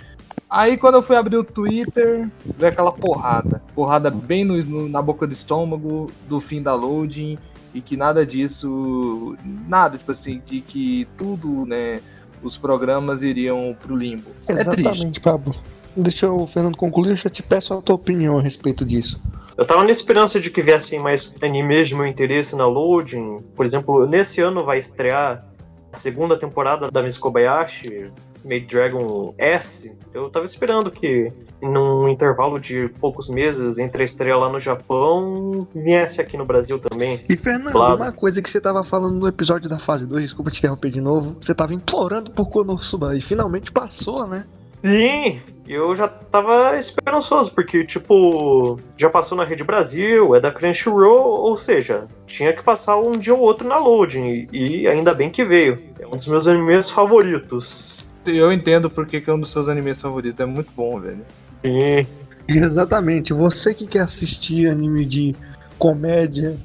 Aí 0.49 0.77
quando 0.77 0.95
eu 0.95 1.01
fui 1.01 1.15
abrir 1.15 1.37
o 1.37 1.43
Twitter, 1.43 2.29
veio 2.57 2.71
aquela 2.71 2.91
porrada. 2.91 3.61
Porrada 3.73 4.09
bem 4.11 4.43
no- 4.45 4.61
no- 4.63 4.89
na 4.89 5.01
boca 5.01 5.25
do 5.25 5.33
estômago 5.33 6.11
do 6.29 6.39
fim 6.39 6.61
da 6.61 6.73
loading. 6.75 7.37
E 7.75 7.81
que 7.81 7.97
nada 7.97 8.25
disso. 8.25 9.37
Nada, 9.67 9.97
tipo 9.97 10.11
assim, 10.11 10.41
de 10.45 10.61
que 10.61 11.07
tudo, 11.17 11.65
né? 11.65 11.99
Os 12.41 12.57
programas 12.57 13.21
iriam 13.21 13.75
pro 13.79 13.95
limbo. 13.95 14.29
É 14.47 14.53
triste. 14.53 14.79
Exatamente, 14.79 15.19
Pablo. 15.19 15.53
Deixa 15.95 16.29
o 16.29 16.47
Fernando 16.47 16.77
concluir, 16.77 17.09
eu 17.09 17.15
já 17.15 17.29
te 17.29 17.43
peço 17.43 17.73
a 17.73 17.81
tua 17.81 17.95
opinião 17.95 18.37
a 18.37 18.41
respeito 18.41 18.85
disso. 18.85 19.21
Eu 19.57 19.65
tava 19.65 19.83
na 19.83 19.91
esperança 19.91 20.39
de 20.39 20.49
que 20.49 20.61
viessem 20.61 20.99
mais 20.99 21.33
animes 21.41 21.87
de 21.87 21.95
meu 21.95 22.05
interesse 22.05 22.55
na 22.55 22.65
Loading. 22.65 23.37
Por 23.55 23.65
exemplo, 23.65 24.05
nesse 24.05 24.41
ano 24.41 24.65
vai 24.65 24.77
estrear 24.77 25.45
a 25.91 25.97
segunda 25.97 26.37
temporada 26.37 26.91
da 26.91 27.01
Miss 27.01 27.17
Kobayashi, 27.17 28.11
Maid 28.45 28.67
Dragon 28.67 29.33
S. 29.37 29.91
Eu 30.13 30.29
tava 30.29 30.45
esperando 30.45 30.91
que, 30.91 31.31
num 31.61 32.07
intervalo 32.07 32.59
de 32.59 32.87
poucos 32.99 33.27
meses 33.27 33.77
entre 33.77 34.01
a 34.01 34.05
estreia 34.05 34.37
lá 34.37 34.49
no 34.49 34.59
Japão, 34.59 35.67
viesse 35.73 36.21
aqui 36.21 36.37
no 36.37 36.45
Brasil 36.45 36.79
também. 36.79 37.19
E 37.29 37.35
Fernando, 37.35 37.71
Claro. 37.73 37.95
uma 37.97 38.11
coisa 38.11 38.41
que 38.41 38.49
você 38.49 38.61
tava 38.61 38.83
falando 38.83 39.19
no 39.19 39.27
episódio 39.27 39.69
da 39.69 39.79
fase 39.79 40.07
2, 40.07 40.23
desculpa 40.23 40.51
te 40.51 40.59
interromper 40.59 40.89
de 40.91 41.01
novo, 41.01 41.35
você 41.39 41.53
tava 41.53 41.73
implorando 41.73 42.31
por 42.31 42.49
Konosuba 42.49 43.15
e 43.17 43.21
finalmente 43.21 43.71
passou, 43.71 44.27
né? 44.27 44.45
Sim, 44.83 45.41
eu 45.67 45.95
já 45.95 46.07
tava 46.07 46.77
esperançoso, 46.77 47.51
porque, 47.55 47.83
tipo, 47.83 48.79
já 48.95 49.09
passou 49.09 49.35
na 49.35 49.43
Rede 49.43 49.63
Brasil, 49.63 50.35
é 50.35 50.39
da 50.39 50.51
Crunchyroll, 50.51 51.39
ou 51.41 51.57
seja, 51.57 52.05
tinha 52.27 52.53
que 52.53 52.61
passar 52.61 52.95
um 52.97 53.13
dia 53.13 53.33
ou 53.33 53.39
outro 53.39 53.67
na 53.67 53.77
loading, 53.77 54.47
e, 54.53 54.81
e 54.81 54.87
ainda 54.87 55.11
bem 55.11 55.31
que 55.31 55.43
veio. 55.43 55.81
É 55.99 56.05
um 56.05 56.11
dos 56.11 56.27
meus 56.27 56.45
animes 56.47 56.91
favoritos. 56.91 58.04
Eu 58.25 58.51
entendo 58.51 58.89
porque 58.89 59.21
que 59.21 59.29
é 59.29 59.33
um 59.33 59.39
dos 59.39 59.51
seus 59.51 59.67
animes 59.67 60.01
favoritos. 60.01 60.39
É 60.39 60.45
muito 60.45 60.71
bom, 60.75 60.99
velho. 60.99 61.25
Sim. 61.63 62.07
Exatamente, 62.47 63.33
você 63.33 63.73
que 63.73 63.87
quer 63.87 64.01
assistir 64.01 64.69
anime 64.69 65.03
de 65.03 65.35
comédia, 65.79 66.55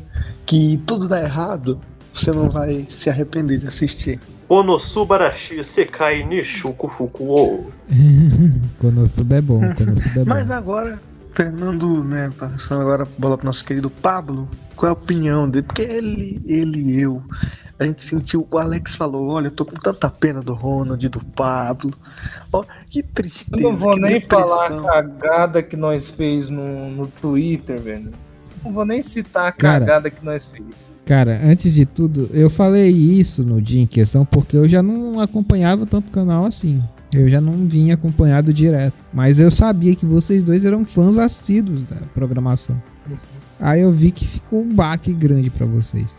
que 0.45 0.79
tudo 0.87 1.09
dá 1.09 1.23
errado, 1.23 1.81
você 2.15 2.31
não 2.31 2.51
vai 2.51 2.87
se 2.89 3.09
arrepender 3.09 3.59
de 3.59 3.67
assistir. 3.67 4.21
Konosubarashi 4.47 5.63
Sekai 5.63 6.25
Nishuku 6.25 6.89
Fukuo. 6.89 7.73
Konosuba 8.79 9.37
é 9.37 9.41
bom, 9.41 9.61
Konosuba 9.75 10.21
é 10.21 10.25
bom. 10.25 10.29
Mas 10.29 10.51
agora, 10.51 11.01
Fernando, 11.33 12.05
né, 12.05 12.31
passando 12.37 12.83
agora 12.83 13.05
a 13.05 13.09
bola 13.17 13.39
pro 13.39 13.47
nosso 13.47 13.65
querido 13.65 13.89
Pablo, 13.89 14.49
qual 14.77 14.89
é 14.89 14.91
a 14.91 14.99
opinião 14.99 15.49
dele? 15.49 15.67
Porque 15.67 15.83
ele, 15.83 16.43
ele 16.47 16.81
e 16.81 17.01
eu, 17.01 17.23
a 17.81 17.87
gente 17.87 18.03
sentiu, 18.03 18.47
o 18.51 18.59
Alex 18.59 18.95
falou, 18.95 19.29
olha, 19.29 19.47
eu 19.47 19.51
tô 19.51 19.65
com 19.65 19.75
tanta 19.75 20.11
pena 20.11 20.43
do 20.43 20.53
Ronald, 20.53 21.09
do 21.09 21.25
Pablo. 21.25 21.91
Ó, 22.53 22.63
que 22.91 23.03
tristeza, 23.03 23.57
Eu 23.57 23.71
não 23.71 23.77
vou 23.77 23.93
que 23.93 24.01
nem 24.01 24.21
depressão. 24.21 24.47
falar 24.47 24.99
a 24.99 25.03
cagada 25.03 25.63
que 25.63 25.77
nós 25.77 26.11
fez 26.11 26.51
no, 26.51 26.91
no 26.91 27.07
Twitter, 27.07 27.81
velho. 27.81 28.13
Não 28.63 28.71
vou 28.73 28.85
nem 28.85 29.03
citar 29.03 29.49
a 29.49 29.53
Cara. 29.53 29.81
cagada 29.87 30.11
que 30.11 30.23
nós 30.23 30.45
fez. 30.45 30.91
Cara, 31.07 31.41
antes 31.43 31.73
de 31.73 31.87
tudo, 31.87 32.29
eu 32.35 32.51
falei 32.51 32.91
isso 32.91 33.43
no 33.43 33.61
dia 33.63 33.81
em 33.83 33.87
questão 33.87 34.25
porque 34.27 34.57
eu 34.57 34.69
já 34.69 34.83
não 34.83 35.19
acompanhava 35.19 35.87
tanto 35.87 36.09
o 36.09 36.13
canal 36.13 36.45
assim. 36.45 36.83
Eu 37.13 37.29
já 37.29 37.41
não 37.41 37.67
vinha 37.67 37.95
acompanhado 37.95 38.53
direto. 38.53 38.95
Mas 39.13 39.39
eu 39.41 39.51
sabia 39.51 39.97
que 39.97 40.05
vocês 40.07 40.45
dois 40.45 40.65
eram 40.67 40.85
fãs 40.85 41.17
assíduos 41.17 41.85
da 41.87 41.97
programação. 42.15 42.81
Aí 43.59 43.81
eu 43.81 43.91
vi 43.91 44.11
que 44.13 44.27
ficou 44.27 44.63
um 44.63 44.73
baque 44.73 45.13
grande 45.13 45.49
pra 45.51 45.67
vocês. 45.67 46.15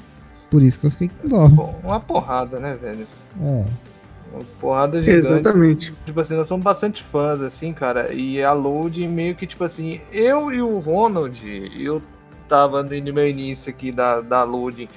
Por 0.51 0.61
isso 0.61 0.79
que 0.79 0.85
eu 0.85 0.91
fiquei 0.91 1.09
com 1.09 1.29
dó. 1.29 1.47
Bom, 1.47 1.79
uma 1.81 1.99
porrada, 1.99 2.59
né, 2.59 2.77
velho? 2.79 3.07
É. 3.41 3.65
Uma 4.33 4.43
porrada 4.59 5.01
gigante. 5.01 5.25
Exatamente. 5.25 5.93
Tipo 6.05 6.19
assim, 6.19 6.35
nós 6.35 6.47
somos 6.47 6.63
bastante 6.63 7.01
fãs, 7.01 7.41
assim, 7.41 7.73
cara. 7.73 8.13
E 8.13 8.43
a 8.43 8.51
Load 8.51 9.07
meio 9.07 9.33
que, 9.33 9.47
tipo 9.47 9.63
assim, 9.63 10.01
eu 10.11 10.51
e 10.51 10.61
o 10.61 10.77
Ronald, 10.79 11.41
eu 11.81 12.01
tava 12.49 12.83
no 12.83 13.13
meu 13.13 13.29
início 13.29 13.69
aqui 13.69 13.93
da, 13.93 14.19
da 14.19 14.43
loading 14.43 14.89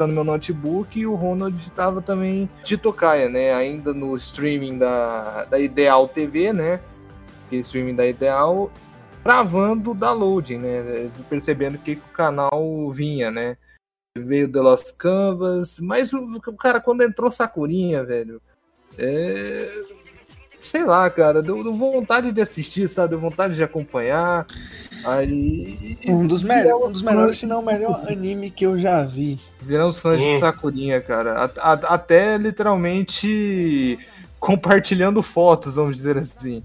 no 0.00 0.08
meu 0.08 0.24
notebook 0.24 0.98
e 0.98 1.06
o 1.06 1.14
Ronald 1.14 1.56
estava 1.56 2.02
também 2.02 2.48
de 2.64 2.76
tocaia, 2.76 3.28
né? 3.28 3.54
Ainda 3.54 3.94
no 3.94 4.16
streaming 4.16 4.78
da, 4.78 5.44
da 5.44 5.58
Ideal 5.58 6.06
TV, 6.08 6.52
né? 6.52 6.80
Que 7.48 7.56
é 7.56 7.60
streaming 7.60 7.94
da 7.94 8.06
Ideal, 8.06 8.70
travando 9.22 9.92
o 9.92 9.94
downloading, 9.94 10.58
né? 10.58 11.08
Percebendo 11.30 11.78
que 11.78 11.92
o 11.92 12.12
canal 12.12 12.90
vinha, 12.92 13.30
né? 13.30 13.56
Veio 14.16 14.50
The 14.50 14.60
Lost 14.60 14.96
Canvas, 14.96 15.78
mas 15.80 16.12
o 16.12 16.40
cara, 16.58 16.80
quando 16.80 17.02
entrou 17.02 17.30
Sakurinha, 17.30 18.02
velho, 18.04 18.40
é... 18.96 19.68
sei 20.60 20.84
lá, 20.84 21.08
cara, 21.10 21.42
deu, 21.42 21.62
deu 21.62 21.76
vontade 21.76 22.32
de 22.32 22.40
assistir, 22.40 22.88
sabe? 22.88 23.10
Deu 23.10 23.20
vontade 23.20 23.54
de 23.54 23.62
acompanhar. 23.62 24.46
Aí. 25.04 25.98
Um 26.06 26.26
dos, 26.26 26.42
melhor, 26.42 26.88
um 26.88 26.92
dos 26.92 27.02
melhores, 27.02 27.38
se 27.38 27.46
não 27.46 27.60
o 27.60 27.64
melhor 27.64 28.04
anime 28.08 28.50
que 28.50 28.66
eu 28.66 28.78
já 28.78 29.02
vi. 29.04 29.38
Viramos 29.62 29.98
fãs 29.98 30.20
de 30.20 30.38
Sakurinha, 30.38 31.00
cara. 31.00 31.44
A, 31.44 31.72
a, 31.72 31.72
até 31.94 32.36
literalmente 32.36 33.98
compartilhando 34.40 35.22
fotos, 35.22 35.76
vamos 35.76 35.96
dizer 35.96 36.18
assim. 36.18 36.62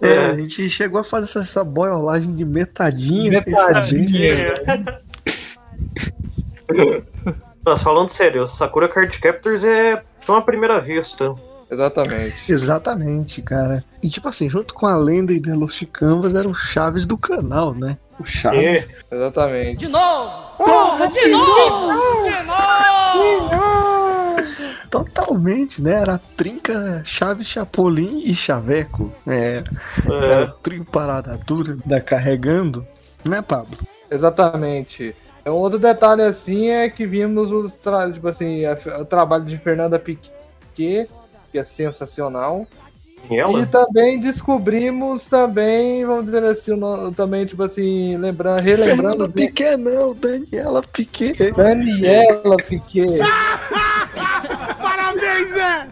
É, 0.00 0.26
a 0.26 0.36
gente 0.36 0.68
chegou 0.70 1.00
a 1.00 1.04
fazer 1.04 1.26
essa, 1.26 1.40
essa 1.40 1.62
boiolagem 1.62 2.34
de 2.34 2.44
metadinha, 2.44 3.32
metadinha. 3.32 4.34
sem 4.34 4.56
saber. 4.56 5.02
Mas 7.64 7.82
falando 7.82 8.10
sério, 8.10 8.48
Sakura 8.48 8.88
Card 8.88 9.18
Captors 9.18 9.64
é 9.64 10.02
uma 10.26 10.42
primeira 10.42 10.80
vista. 10.80 11.34
Exatamente. 11.70 12.52
Exatamente, 12.52 13.42
cara. 13.42 13.84
E 14.02 14.08
tipo 14.08 14.28
assim, 14.28 14.48
junto 14.48 14.74
com 14.74 14.86
a 14.86 14.96
lenda 14.96 15.32
e 15.32 15.40
The 15.40 15.54
Lost 15.54 15.84
Canvas 15.92 16.34
eram 16.34 16.52
chaves 16.52 17.06
do 17.06 17.16
canal, 17.16 17.74
né? 17.74 17.96
O 18.18 18.24
Chaves. 18.24 18.90
É. 19.10 19.14
Exatamente. 19.14 19.78
De 19.78 19.88
novo! 19.88 20.56
Porra, 20.56 21.06
de, 21.08 21.20
de 21.20 21.28
novo! 21.28 21.86
novo! 21.86 22.28
De 22.28 22.46
novo! 23.46 23.70
Totalmente, 24.90 25.82
né? 25.82 25.92
Era 25.92 26.18
trinca, 26.36 27.02
Chaves, 27.04 27.46
Chapolin 27.46 28.24
e 28.24 28.34
Chaveco. 28.34 29.12
É. 29.26 29.62
é. 30.10 30.12
Era 30.12 30.46
o 30.46 30.52
trio 30.54 30.84
parada 30.84 31.38
dura 31.46 31.76
da 31.86 32.00
carregando, 32.00 32.86
né, 33.26 33.40
Pablo? 33.40 33.78
Exatamente. 34.10 35.14
Um 35.46 35.52
outro 35.52 35.78
detalhe 35.78 36.22
assim 36.22 36.68
é 36.68 36.88
que 36.88 37.06
vimos 37.06 37.52
os 37.52 37.72
tipo 38.12 38.28
assim, 38.28 38.62
o 39.00 39.04
trabalho 39.04 39.44
de 39.44 39.56
Fernanda 39.58 39.98
Piquet 39.98 40.30
que 40.74 41.58
é 41.58 41.64
sensacional. 41.64 42.66
E, 43.30 43.36
e 43.36 43.66
também 43.66 44.18
descobrimos 44.18 45.26
também, 45.26 46.04
vamos 46.06 46.24
dizer 46.24 46.42
assim, 46.44 46.72
também, 47.14 47.44
tipo 47.44 47.62
assim, 47.62 48.16
lembrando, 48.16 48.62
relembrando. 48.62 49.02
Fernanda 49.02 49.28
Piquet 49.28 49.76
não, 49.76 50.14
Daniela 50.14 50.80
Piquet. 50.80 51.52
Daniela 51.52 52.56
Piquet. 52.56 53.18
Parabéns, 54.80 55.50
Zé! 55.50 55.86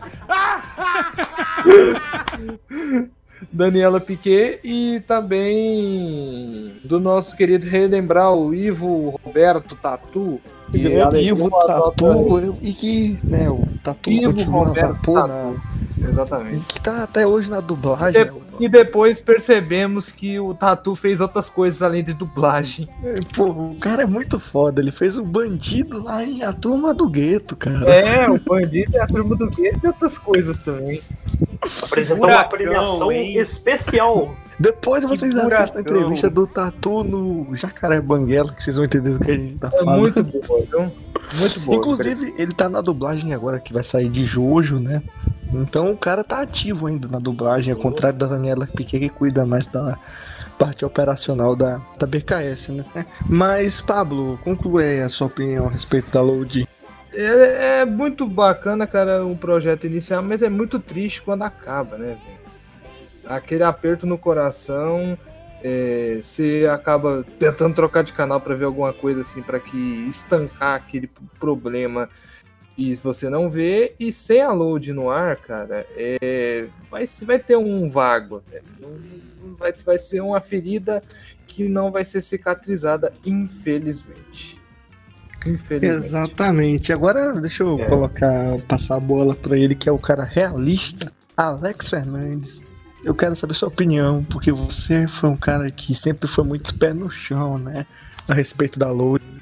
Daniela 3.52 4.00
Piquet 4.00 4.60
e 4.64 5.00
também 5.06 6.74
do 6.84 6.98
nosso 6.98 7.36
querido 7.36 7.66
relembrar 7.66 8.32
o 8.32 8.54
Ivo 8.54 9.10
Roberto 9.24 9.74
Tatu, 9.76 10.40
grande 10.72 11.20
Ivo 11.20 11.50
Tatu 11.50 12.58
e 12.62 12.72
que, 12.72 13.18
né, 13.24 13.48
o 13.48 13.62
Tatu 13.82 14.10
Ivo 14.10 14.32
continua 14.32 14.72
a 14.72 14.94
pôr 14.94 15.26
na... 15.26 15.54
Exatamente. 16.06 16.64
Que 16.74 16.80
tá 16.80 17.02
até 17.02 17.26
hoje 17.26 17.50
na 17.50 17.60
dublagem. 17.60 18.30
E, 18.60 18.64
e, 18.64 18.68
depois 18.68 19.20
percebemos 19.20 20.10
que 20.12 20.38
o 20.38 20.54
Tatu 20.54 20.94
fez 20.94 21.20
outras 21.20 21.48
coisas 21.48 21.82
além 21.82 22.04
de 22.04 22.14
dublagem. 22.14 22.88
É, 23.02 23.14
pô, 23.36 23.46
o 23.46 23.76
cara 23.80 24.02
é 24.02 24.06
muito 24.06 24.38
foda. 24.38 24.80
Ele 24.80 24.92
fez 24.92 25.18
o 25.18 25.24
bandido 25.24 26.04
lá 26.04 26.24
em 26.24 26.42
A 26.42 26.52
Turma 26.52 26.94
do 26.94 27.08
Gueto, 27.08 27.56
cara. 27.56 27.90
É, 27.90 28.28
o 28.28 28.38
bandido 28.40 28.96
é 28.96 29.00
a 29.00 29.06
Turma 29.06 29.34
do 29.34 29.50
Gueto 29.50 29.80
e 29.82 29.86
outras 29.88 30.18
coisas 30.18 30.58
também. 30.58 31.00
Apresentou 31.84 32.28
uma 32.28 32.44
premiação 32.44 33.10
hein? 33.10 33.36
especial 33.36 34.34
depois 34.58 35.04
vocês 35.04 35.36
assistem 35.36 35.78
a 35.78 35.82
entrevista 35.82 36.28
do 36.28 36.46
Tatu 36.46 37.04
no 37.04 37.54
Jacaré 37.54 38.00
Banguela, 38.00 38.52
que 38.52 38.62
vocês 38.62 38.76
vão 38.76 38.84
entender 38.84 39.10
o 39.10 39.20
que 39.20 39.30
a 39.30 39.36
gente 39.36 39.54
tá 39.54 39.70
falando. 39.70 40.08
É 40.08 40.22
muito 40.22 40.48
boa, 40.48 40.66
viu? 40.66 40.92
Muito 41.38 41.60
boa. 41.60 41.76
Inclusive, 41.76 42.34
ele 42.36 42.52
tá 42.52 42.68
na 42.68 42.80
dublagem 42.80 43.32
agora, 43.32 43.60
que 43.60 43.72
vai 43.72 43.82
sair 43.82 44.08
de 44.08 44.24
Jojo, 44.24 44.78
né? 44.78 45.02
Então 45.52 45.92
o 45.92 45.96
cara 45.96 46.24
tá 46.24 46.40
ativo 46.42 46.88
ainda 46.88 47.06
na 47.08 47.18
dublagem, 47.18 47.72
ao 47.72 47.78
contrário 47.78 48.18
da 48.18 48.26
Daniela 48.26 48.66
Piquet, 48.66 48.98
que 48.98 49.08
cuida 49.08 49.46
mais 49.46 49.66
da 49.66 49.96
parte 50.58 50.84
operacional 50.84 51.54
da, 51.54 51.80
da 51.98 52.06
BKS, 52.06 52.70
né? 52.70 52.84
Mas, 53.28 53.80
Pablo, 53.80 54.38
conclui 54.42 54.84
aí 54.84 55.02
a 55.02 55.08
sua 55.08 55.28
opinião 55.28 55.66
a 55.66 55.70
respeito 55.70 56.10
da 56.10 56.20
Load. 56.20 56.66
É, 57.14 57.80
é 57.80 57.84
muito 57.84 58.26
bacana, 58.26 58.86
cara, 58.86 59.24
o 59.24 59.36
projeto 59.36 59.86
inicial, 59.86 60.22
mas 60.22 60.42
é 60.42 60.48
muito 60.48 60.78
triste 60.78 61.22
quando 61.22 61.42
acaba, 61.42 61.96
né, 61.96 62.18
velho? 62.24 62.37
Aquele 63.28 63.62
aperto 63.62 64.06
no 64.06 64.16
coração, 64.16 65.16
é, 65.62 66.20
você 66.22 66.66
acaba 66.70 67.24
tentando 67.38 67.74
trocar 67.74 68.02
de 68.02 68.12
canal 68.12 68.40
para 68.40 68.54
ver 68.54 68.64
alguma 68.64 68.92
coisa 68.92 69.22
assim 69.22 69.42
para 69.42 69.60
que 69.60 70.08
estancar 70.08 70.76
aquele 70.76 71.10
problema 71.38 72.08
e 72.76 72.94
você 72.94 73.28
não 73.28 73.50
vê 73.50 73.94
e 73.98 74.12
sem 74.12 74.40
a 74.40 74.52
load 74.52 74.92
no 74.92 75.10
ar, 75.10 75.36
cara, 75.36 75.84
é, 75.96 76.66
vai, 76.88 77.08
vai 77.22 77.38
ter 77.38 77.56
um 77.56 77.90
vago, 77.90 78.40
vai, 79.58 79.72
vai 79.84 79.98
ser 79.98 80.20
uma 80.20 80.40
ferida 80.40 81.02
que 81.46 81.68
não 81.68 81.90
vai 81.90 82.04
ser 82.04 82.22
cicatrizada, 82.22 83.12
infelizmente. 83.26 84.60
Infelizmente. 85.44 85.86
Exatamente. 85.86 86.92
Agora 86.92 87.32
deixa 87.32 87.64
eu 87.64 87.80
é. 87.80 87.86
colocar, 87.86 88.58
passar 88.68 88.96
a 88.96 89.00
bola 89.00 89.34
para 89.34 89.58
ele 89.58 89.74
que 89.74 89.88
é 89.88 89.92
o 89.92 89.98
cara 89.98 90.22
realista, 90.22 91.12
Alex 91.36 91.88
Fernandes. 91.88 92.67
Eu 93.04 93.14
quero 93.14 93.36
saber 93.36 93.54
sua 93.54 93.68
opinião, 93.68 94.24
porque 94.24 94.50
você 94.50 95.06
foi 95.06 95.30
um 95.30 95.36
cara 95.36 95.70
que 95.70 95.94
sempre 95.94 96.26
foi 96.26 96.44
muito 96.44 96.76
pé 96.76 96.92
no 96.92 97.08
chão, 97.10 97.58
né? 97.58 97.86
A 98.28 98.34
respeito 98.34 98.78
da 98.78 98.90
loading. 98.90 99.38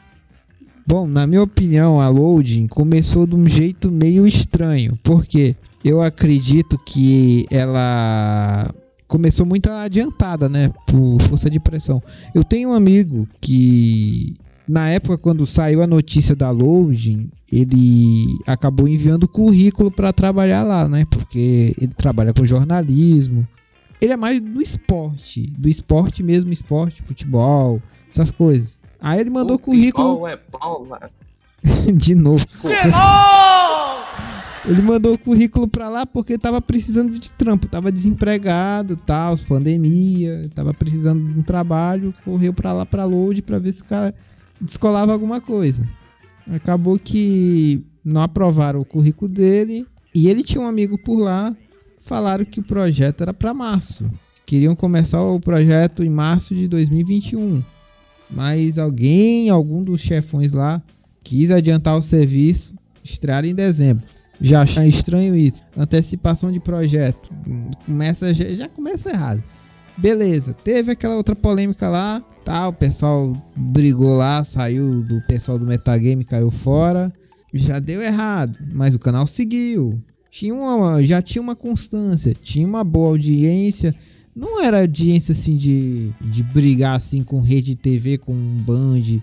Bom, 0.87 1.07
na 1.07 1.27
minha 1.27 1.43
opinião, 1.43 2.01
a 2.01 2.09
loading 2.09 2.69
começou 2.69 3.27
de 3.27 3.35
um 3.35 3.47
jeito 3.47 3.91
meio 3.91 4.27
estranho, 4.27 4.97
porque 5.03 5.57
eu 5.85 6.01
acredito 6.01 6.79
que 6.79 7.47
ela 7.51 8.73
começou 9.09 9.47
muito 9.47 9.69
adiantada, 9.69 10.49
né? 10.49 10.71
Por 10.87 11.21
força 11.23 11.51
de 11.51 11.59
pressão. 11.59 12.03
Eu 12.35 12.45
tenho 12.45 12.71
um 12.71 12.73
amigo 12.73 13.27
que 13.41 14.37
na 14.69 14.89
época 14.89 15.17
quando 15.17 15.47
saiu 15.47 15.83
a 15.83 15.87
notícia 15.87 16.35
da 16.35 16.51
Loading, 16.51 17.31
ele 17.51 18.27
acabou 18.47 18.89
enviando 18.89 19.29
currículo 19.29 19.91
para 19.91 20.13
trabalhar 20.13 20.63
lá, 20.63 20.89
né? 20.89 21.07
Porque 21.11 21.75
ele 21.79 21.93
trabalha 21.95 22.35
com 22.35 22.45
jornalismo. 22.45 23.47
Ele 24.01 24.13
é 24.13 24.17
mais 24.17 24.41
do 24.41 24.61
esporte, 24.61 25.47
do 25.57 25.69
esporte 25.69 26.23
mesmo, 26.23 26.53
esporte, 26.53 27.03
futebol, 27.03 27.81
essas 28.11 28.31
coisas. 28.31 28.79
Aí 29.01 29.21
ele 29.21 29.31
mandou 29.31 29.57
o 29.57 29.59
currículo. 29.59 30.27
É 30.27 30.39
bola. 30.51 31.11
De 31.95 32.15
novo. 32.15 32.45
De 32.45 32.91
novo! 32.91 33.87
Ele 34.69 34.83
mandou 34.83 35.15
o 35.15 35.19
currículo 35.19 35.69
pra 35.69 35.89
lá 35.89 36.05
porque 36.05 36.37
tava 36.37 36.61
precisando 36.61 37.13
de 37.13 37.31
trampo, 37.31 37.69
tava 37.69 37.93
desempregado, 37.93 38.97
tal, 38.97 39.37
pandemia, 39.39 40.51
tava 40.55 40.75
precisando 40.75 41.25
de 41.25 41.39
um 41.39 41.43
trabalho, 41.43 42.13
correu 42.25 42.53
pra 42.53 42.73
lá 42.73 42.85
pra 42.85 43.05
load 43.05 43.43
pra 43.43 43.61
ver 43.61 43.73
se 43.73 43.83
o 43.83 43.85
cara 43.85 44.13
descolava 44.61 45.13
alguma 45.13 45.41
coisa. 45.41 45.87
Acabou 46.51 46.99
que 46.99 47.85
não 48.05 48.23
aprovaram 48.23 48.81
o 48.81 48.85
currículo 48.85 49.31
dele 49.31 49.87
e 50.15 50.29
ele 50.29 50.43
tinha 50.43 50.63
um 50.63 50.67
amigo 50.67 50.97
por 50.97 51.19
lá, 51.19 51.55
falaram 52.01 52.45
que 52.45 52.61
o 52.61 52.63
projeto 52.63 53.23
era 53.23 53.35
para 53.35 53.53
março. 53.53 54.09
Queriam 54.47 54.77
começar 54.77 55.21
o 55.23 55.41
projeto 55.41 56.05
em 56.05 56.09
março 56.09 56.55
de 56.55 56.69
2021. 56.69 57.63
Mas 58.31 58.79
alguém, 58.79 59.51
algum 59.51 59.83
dos 59.83 60.01
chefões 60.01 60.53
lá, 60.53 60.83
quis 61.23 61.51
adiantar 61.51 61.97
o 61.99 62.03
serviço, 62.03 62.75
estrear 63.03 63.45
em 63.45 63.55
dezembro. 63.55 64.07
Já 64.41 64.65
estranho 64.65 65.35
isso. 65.35 65.65
Antecipação 65.77 66.53
de 66.53 66.61
projeto. 66.61 67.31
Começa 67.85 68.33
já 68.35 68.69
começa 68.69 69.11
errado. 69.11 69.43
Beleza, 69.97 70.53
teve 70.53 70.93
aquela 70.93 71.17
outra 71.17 71.35
polêmica 71.35 71.89
lá, 71.89 72.23
tá? 72.45 72.69
O 72.69 72.73
pessoal 72.73 73.33
brigou 73.57 74.15
lá, 74.15 74.45
saiu 74.45 75.03
do 75.03 75.21
pessoal 75.23 75.59
do 75.59 75.67
metagame, 75.67 76.25
caiu 76.25 76.51
fora. 76.51 77.13
Já 77.53 77.79
deu 77.79 78.03
errado, 78.03 78.59
mas 78.73 78.95
o 78.95 78.99
canal 78.99 79.27
seguiu. 79.27 79.99
Tinha 80.31 80.55
uma, 80.55 81.03
já 81.03 81.23
tinha 81.23 81.41
uma 81.41 81.57
constância, 81.57 82.35
tinha 82.35 82.67
uma 82.67 82.85
boa 82.85 83.09
audiência. 83.09 83.95
Não 84.35 84.63
era 84.63 84.81
audiência 84.81 85.33
assim 85.33 85.57
de, 85.57 86.11
de 86.21 86.43
brigar 86.43 86.97
assim 86.97 87.23
com 87.23 87.41
rede 87.41 87.75
TV, 87.75 88.19
com 88.19 88.35
Band. 88.35 89.23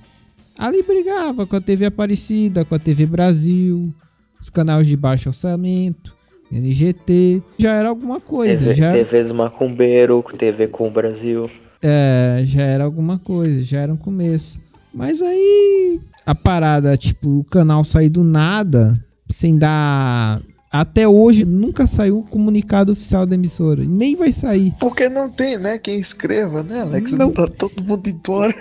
Ali 0.57 0.81
brigava 0.81 1.45
com 1.45 1.55
a 1.55 1.61
TV 1.61 1.85
Aparecida, 1.85 2.65
com 2.65 2.73
a 2.73 2.79
TV 2.79 3.05
Brasil, 3.05 3.93
os 4.41 4.49
canais 4.49 4.87
de 4.87 4.97
baixo 4.97 5.29
orçamento. 5.29 6.15
NGT, 6.57 7.41
já 7.57 7.73
era 7.73 7.89
alguma 7.89 8.19
coisa. 8.19 8.59
TV, 8.59 8.73
já... 8.73 8.91
TV 8.93 9.23
do 9.23 9.33
Macumbeiro, 9.33 10.23
TV 10.37 10.67
com 10.67 10.87
o 10.87 10.91
Brasil. 10.91 11.49
É, 11.81 12.43
já 12.45 12.61
era 12.61 12.83
alguma 12.83 13.19
coisa, 13.19 13.61
já 13.61 13.81
era 13.81 13.91
um 13.91 13.97
começo. 13.97 14.57
Mas 14.93 15.21
aí 15.21 15.99
a 16.25 16.33
parada, 16.33 16.95
tipo, 16.95 17.39
o 17.39 17.43
canal 17.43 17.83
sair 17.83 18.09
do 18.09 18.23
nada, 18.23 18.97
sem 19.29 19.57
dar. 19.57 20.41
Até 20.71 21.07
hoje 21.07 21.45
nunca 21.45 21.85
saiu 21.85 22.19
um 22.19 22.23
comunicado 22.23 22.93
oficial 22.93 23.25
da 23.25 23.35
emissora. 23.35 23.83
Nem 23.83 24.15
vai 24.15 24.31
sair. 24.31 24.73
Porque 24.79 25.07
não 25.07 25.29
tem, 25.29 25.57
né? 25.57 25.77
Quem 25.77 25.99
escreva, 25.99 26.63
né, 26.63 26.81
Alex? 26.81 27.11
Não. 27.11 27.27
Mandaram 27.27 27.53
todo 27.53 27.83
mundo 27.83 28.07
embora. 28.07 28.55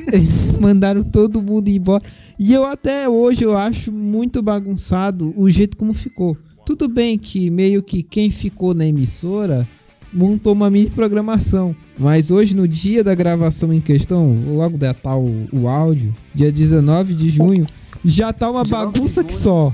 Mandaram 0.60 1.02
todo 1.02 1.42
mundo 1.42 1.68
embora. 1.68 2.02
E 2.38 2.54
eu 2.54 2.64
até 2.64 3.06
hoje 3.06 3.44
eu 3.44 3.56
acho 3.56 3.92
muito 3.92 4.42
bagunçado 4.42 5.34
o 5.36 5.50
jeito 5.50 5.76
como 5.76 5.92
ficou. 5.92 6.38
Tudo 6.68 6.86
bem 6.86 7.18
que 7.18 7.48
meio 7.48 7.82
que 7.82 8.02
quem 8.02 8.30
ficou 8.30 8.74
na 8.74 8.84
emissora 8.84 9.66
montou 10.12 10.52
uma 10.52 10.68
mini 10.68 10.90
programação. 10.90 11.74
Mas 11.98 12.30
hoje, 12.30 12.54
no 12.54 12.68
dia 12.68 13.02
da 13.02 13.14
gravação 13.14 13.72
em 13.72 13.80
questão, 13.80 14.36
logo 14.48 14.76
da 14.76 14.92
tal 14.92 15.24
o 15.50 15.66
áudio, 15.66 16.14
dia 16.34 16.52
19 16.52 17.14
de 17.14 17.30
junho, 17.30 17.64
já 18.04 18.34
tá 18.34 18.50
uma 18.50 18.64
19 18.64 18.92
de 18.92 19.00
bagunça 19.00 19.24
que 19.24 19.32
só. 19.32 19.72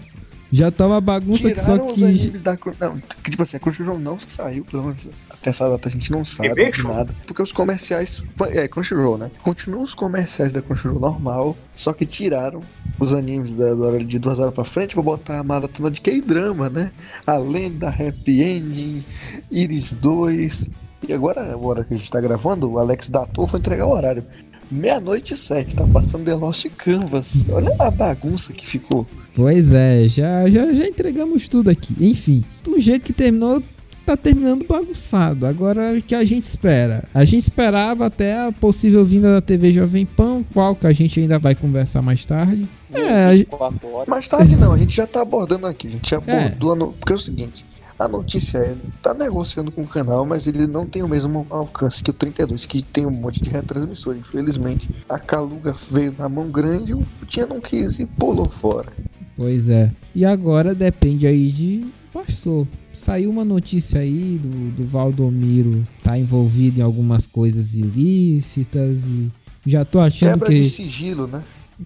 Já 0.52 0.70
tá 0.70 0.86
uma 0.86 1.00
bagunça 1.00 1.50
que 1.50 1.56
só 1.56 1.72
Tiraram 1.72 1.88
os 1.88 1.94
que. 1.98 2.04
animes 2.04 2.42
da. 2.42 2.56
Não, 2.78 3.00
que 3.24 3.28
tipo 3.32 3.42
assim, 3.42 3.56
a 3.56 3.60
Crunchyroll 3.60 3.98
não 3.98 4.16
saiu, 4.20 4.64
pelo 4.64 4.84
menos 4.84 5.08
até 5.28 5.50
essa 5.50 5.68
data 5.68 5.88
a 5.88 5.90
gente 5.90 6.12
não 6.12 6.24
sabe 6.24 6.70
de 6.70 6.84
nada. 6.84 7.12
Porque 7.26 7.42
os 7.42 7.50
comerciais. 7.50 8.22
É, 8.50 8.68
Crunchyroll, 8.68 9.18
né? 9.18 9.32
Continuam 9.42 9.82
os 9.82 9.94
comerciais 9.94 10.52
da 10.52 10.62
Crunchyroll 10.62 11.00
normal, 11.00 11.56
só 11.72 11.92
que 11.92 12.06
tiraram 12.06 12.62
os 12.98 13.14
animes 13.14 13.54
da, 13.54 13.74
da 13.74 13.86
hora 13.86 14.04
de 14.04 14.18
duas 14.18 14.38
horas 14.38 14.54
pra 14.54 14.64
frente, 14.64 14.94
vou 14.94 15.04
botar 15.04 15.38
a 15.38 15.44
maratona 15.44 15.90
de 15.90 16.00
K-drama, 16.00 16.68
né? 16.68 16.92
A 17.26 17.36
Lenda, 17.36 17.88
Happy 17.88 18.42
Ending, 18.42 19.02
Iris 19.50 19.94
2. 19.94 20.70
E 21.08 21.12
agora, 21.12 21.52
a 21.52 21.56
hora 21.56 21.84
que 21.84 21.94
a 21.94 21.96
gente 21.96 22.10
tá 22.10 22.20
gravando, 22.20 22.70
o 22.70 22.78
Alex 22.78 23.08
datou 23.10 23.46
foi 23.46 23.60
entregar 23.60 23.86
o 23.86 23.92
horário. 23.92 24.24
Meia-noite 24.70 25.34
e 25.34 25.36
sete, 25.36 25.76
tá 25.76 25.86
passando 25.86 26.24
The 26.24 26.34
Lost 26.34 26.66
Canvas. 26.78 27.44
Olha 27.50 27.74
a 27.78 27.90
bagunça 27.90 28.52
que 28.52 28.66
ficou. 28.66 29.06
Pois 29.34 29.72
é, 29.72 30.08
já, 30.08 30.48
já, 30.48 30.72
já 30.72 30.86
entregamos 30.86 31.48
tudo 31.48 31.70
aqui. 31.70 31.94
Enfim, 32.00 32.42
do 32.62 32.80
jeito 32.80 33.04
que 33.04 33.12
terminou, 33.12 33.62
tá 34.04 34.16
terminando 34.16 34.66
bagunçado. 34.66 35.46
Agora 35.46 35.94
o 35.96 36.02
que 36.02 36.14
a 36.14 36.24
gente 36.24 36.42
espera? 36.44 37.04
A 37.14 37.24
gente 37.24 37.42
esperava 37.44 38.06
até 38.06 38.46
a 38.46 38.52
possível 38.52 39.04
vinda 39.04 39.32
da 39.32 39.40
TV 39.40 39.72
Jovem 39.72 40.04
Pan, 40.06 40.42
qual 40.52 40.74
que 40.74 40.86
a 40.86 40.92
gente 40.92 41.18
ainda 41.20 41.38
vai 41.38 41.54
conversar 41.54 42.02
mais 42.02 42.24
tarde. 42.26 42.68
É, 42.92 43.24
a 43.26 43.30
gente- 43.36 43.46
24 43.50 43.88
horas. 43.92 44.08
Mais 44.08 44.28
tarde 44.28 44.56
não, 44.56 44.72
a 44.72 44.78
gente 44.78 44.94
já 44.94 45.06
tá 45.06 45.22
abordando 45.22 45.66
aqui. 45.66 45.88
A 45.88 45.90
gente 45.90 46.10
já 46.10 46.22
É. 46.26 46.46
abordou. 46.46 46.72
a 46.72 46.76
no- 46.76 46.92
Porque 46.92 47.12
é 47.12 47.16
o 47.16 47.18
seguinte: 47.18 47.64
a 47.98 48.06
notícia 48.08 48.58
é, 48.58 48.76
tá 49.02 49.12
negociando 49.14 49.72
com 49.72 49.82
o 49.82 49.86
canal, 49.86 50.24
mas 50.26 50.46
ele 50.46 50.66
não 50.66 50.84
tem 50.84 51.02
o 51.02 51.08
mesmo 51.08 51.46
alcance 51.50 52.02
que 52.02 52.10
o 52.10 52.14
32, 52.14 52.66
que 52.66 52.82
tem 52.82 53.06
um 53.06 53.10
monte 53.10 53.42
de 53.42 53.50
retransmissor. 53.50 54.16
Infelizmente, 54.16 54.88
a 55.08 55.18
Caluga 55.18 55.74
veio 55.90 56.14
na 56.18 56.28
mão 56.28 56.48
grande, 56.50 56.94
o 56.94 57.04
Tia 57.26 57.46
não 57.46 57.60
quis 57.60 57.98
e 57.98 58.06
pulou 58.06 58.48
fora. 58.48 58.88
Pois 59.36 59.68
é. 59.68 59.90
E 60.14 60.24
agora 60.24 60.74
depende 60.74 61.26
aí 61.26 61.50
de 61.50 61.84
pastor. 62.14 62.66
Saiu 62.92 63.28
uma 63.28 63.44
notícia 63.44 63.98
aí 63.98 64.38
do, 64.40 64.70
do 64.70 64.84
Valdomiro 64.86 65.84
tá 66.02 66.16
envolvido 66.16 66.78
em 66.78 66.82
algumas 66.82 67.26
coisas 67.26 67.74
ilícitas 67.74 69.04
e 69.04 69.30
já 69.66 69.84
tô 69.84 69.98
achando 69.98 70.30
Quebra 70.30 70.48
que 70.48 70.60
de 70.60 70.64
sigilo, 70.66 71.26
né? 71.26 71.42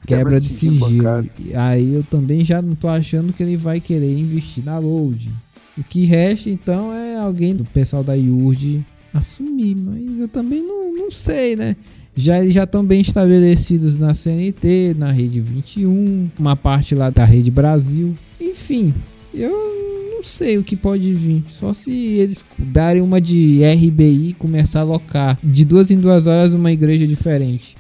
quebra 0.07 0.39
de 0.39 0.47
sigilo. 0.47 0.97
bancário. 0.97 1.31
E 1.39 1.55
Aí 1.55 1.95
eu 1.95 2.05
também 2.05 2.45
já 2.45 2.61
não 2.61 2.75
tô 2.75 2.89
achando 2.89 3.33
que 3.33 3.43
ele 3.43 3.57
vai 3.57 3.81
querer 3.81 4.19
investir 4.19 4.63
na 4.63 4.79
load. 4.79 5.33
O 5.79 5.83
que 5.83 6.05
resta 6.05 6.51
então 6.51 6.93
é 6.93 7.17
alguém 7.17 7.55
do 7.55 7.65
pessoal 7.65 8.05
da 8.05 8.15
IURD 8.15 8.85
assumir, 9.15 9.77
mas 9.79 10.19
eu 10.19 10.29
também 10.29 10.63
não, 10.63 10.95
não 10.95 11.11
sei, 11.11 11.57
né? 11.57 11.75
Já 12.15 12.43
eles 12.43 12.53
já 12.53 12.65
estão 12.65 12.85
bem 12.85 13.01
estabelecidos 13.01 13.97
na 13.97 14.13
CNT, 14.13 14.95
na 14.99 15.11
Rede 15.11 15.41
21, 15.41 16.29
uma 16.39 16.57
parte 16.57 16.95
lá 16.95 17.11
da 17.11 17.25
Rede 17.25 17.51
Brasil. 17.51 18.15
Enfim, 18.41 18.93
eu 19.33 19.98
não 20.19 20.25
sei 20.25 20.59
o 20.59 20.65
que 20.65 20.75
pode 20.75 21.15
vir. 21.15 21.45
Só 21.49 21.73
se 21.73 22.19
eles 22.19 22.45
darem 22.59 23.01
uma 23.01 23.21
de 23.21 23.61
RBI 23.63 24.31
e 24.31 24.35
começar 24.35 24.81
a 24.81 24.83
alocar 24.83 25.39
de 25.43 25.65
duas 25.65 25.93
em 25.93 25.97
duas 25.97 26.27
horas 26.27 26.53
uma 26.53 26.73
igreja 26.73 27.07
diferente. 27.07 27.77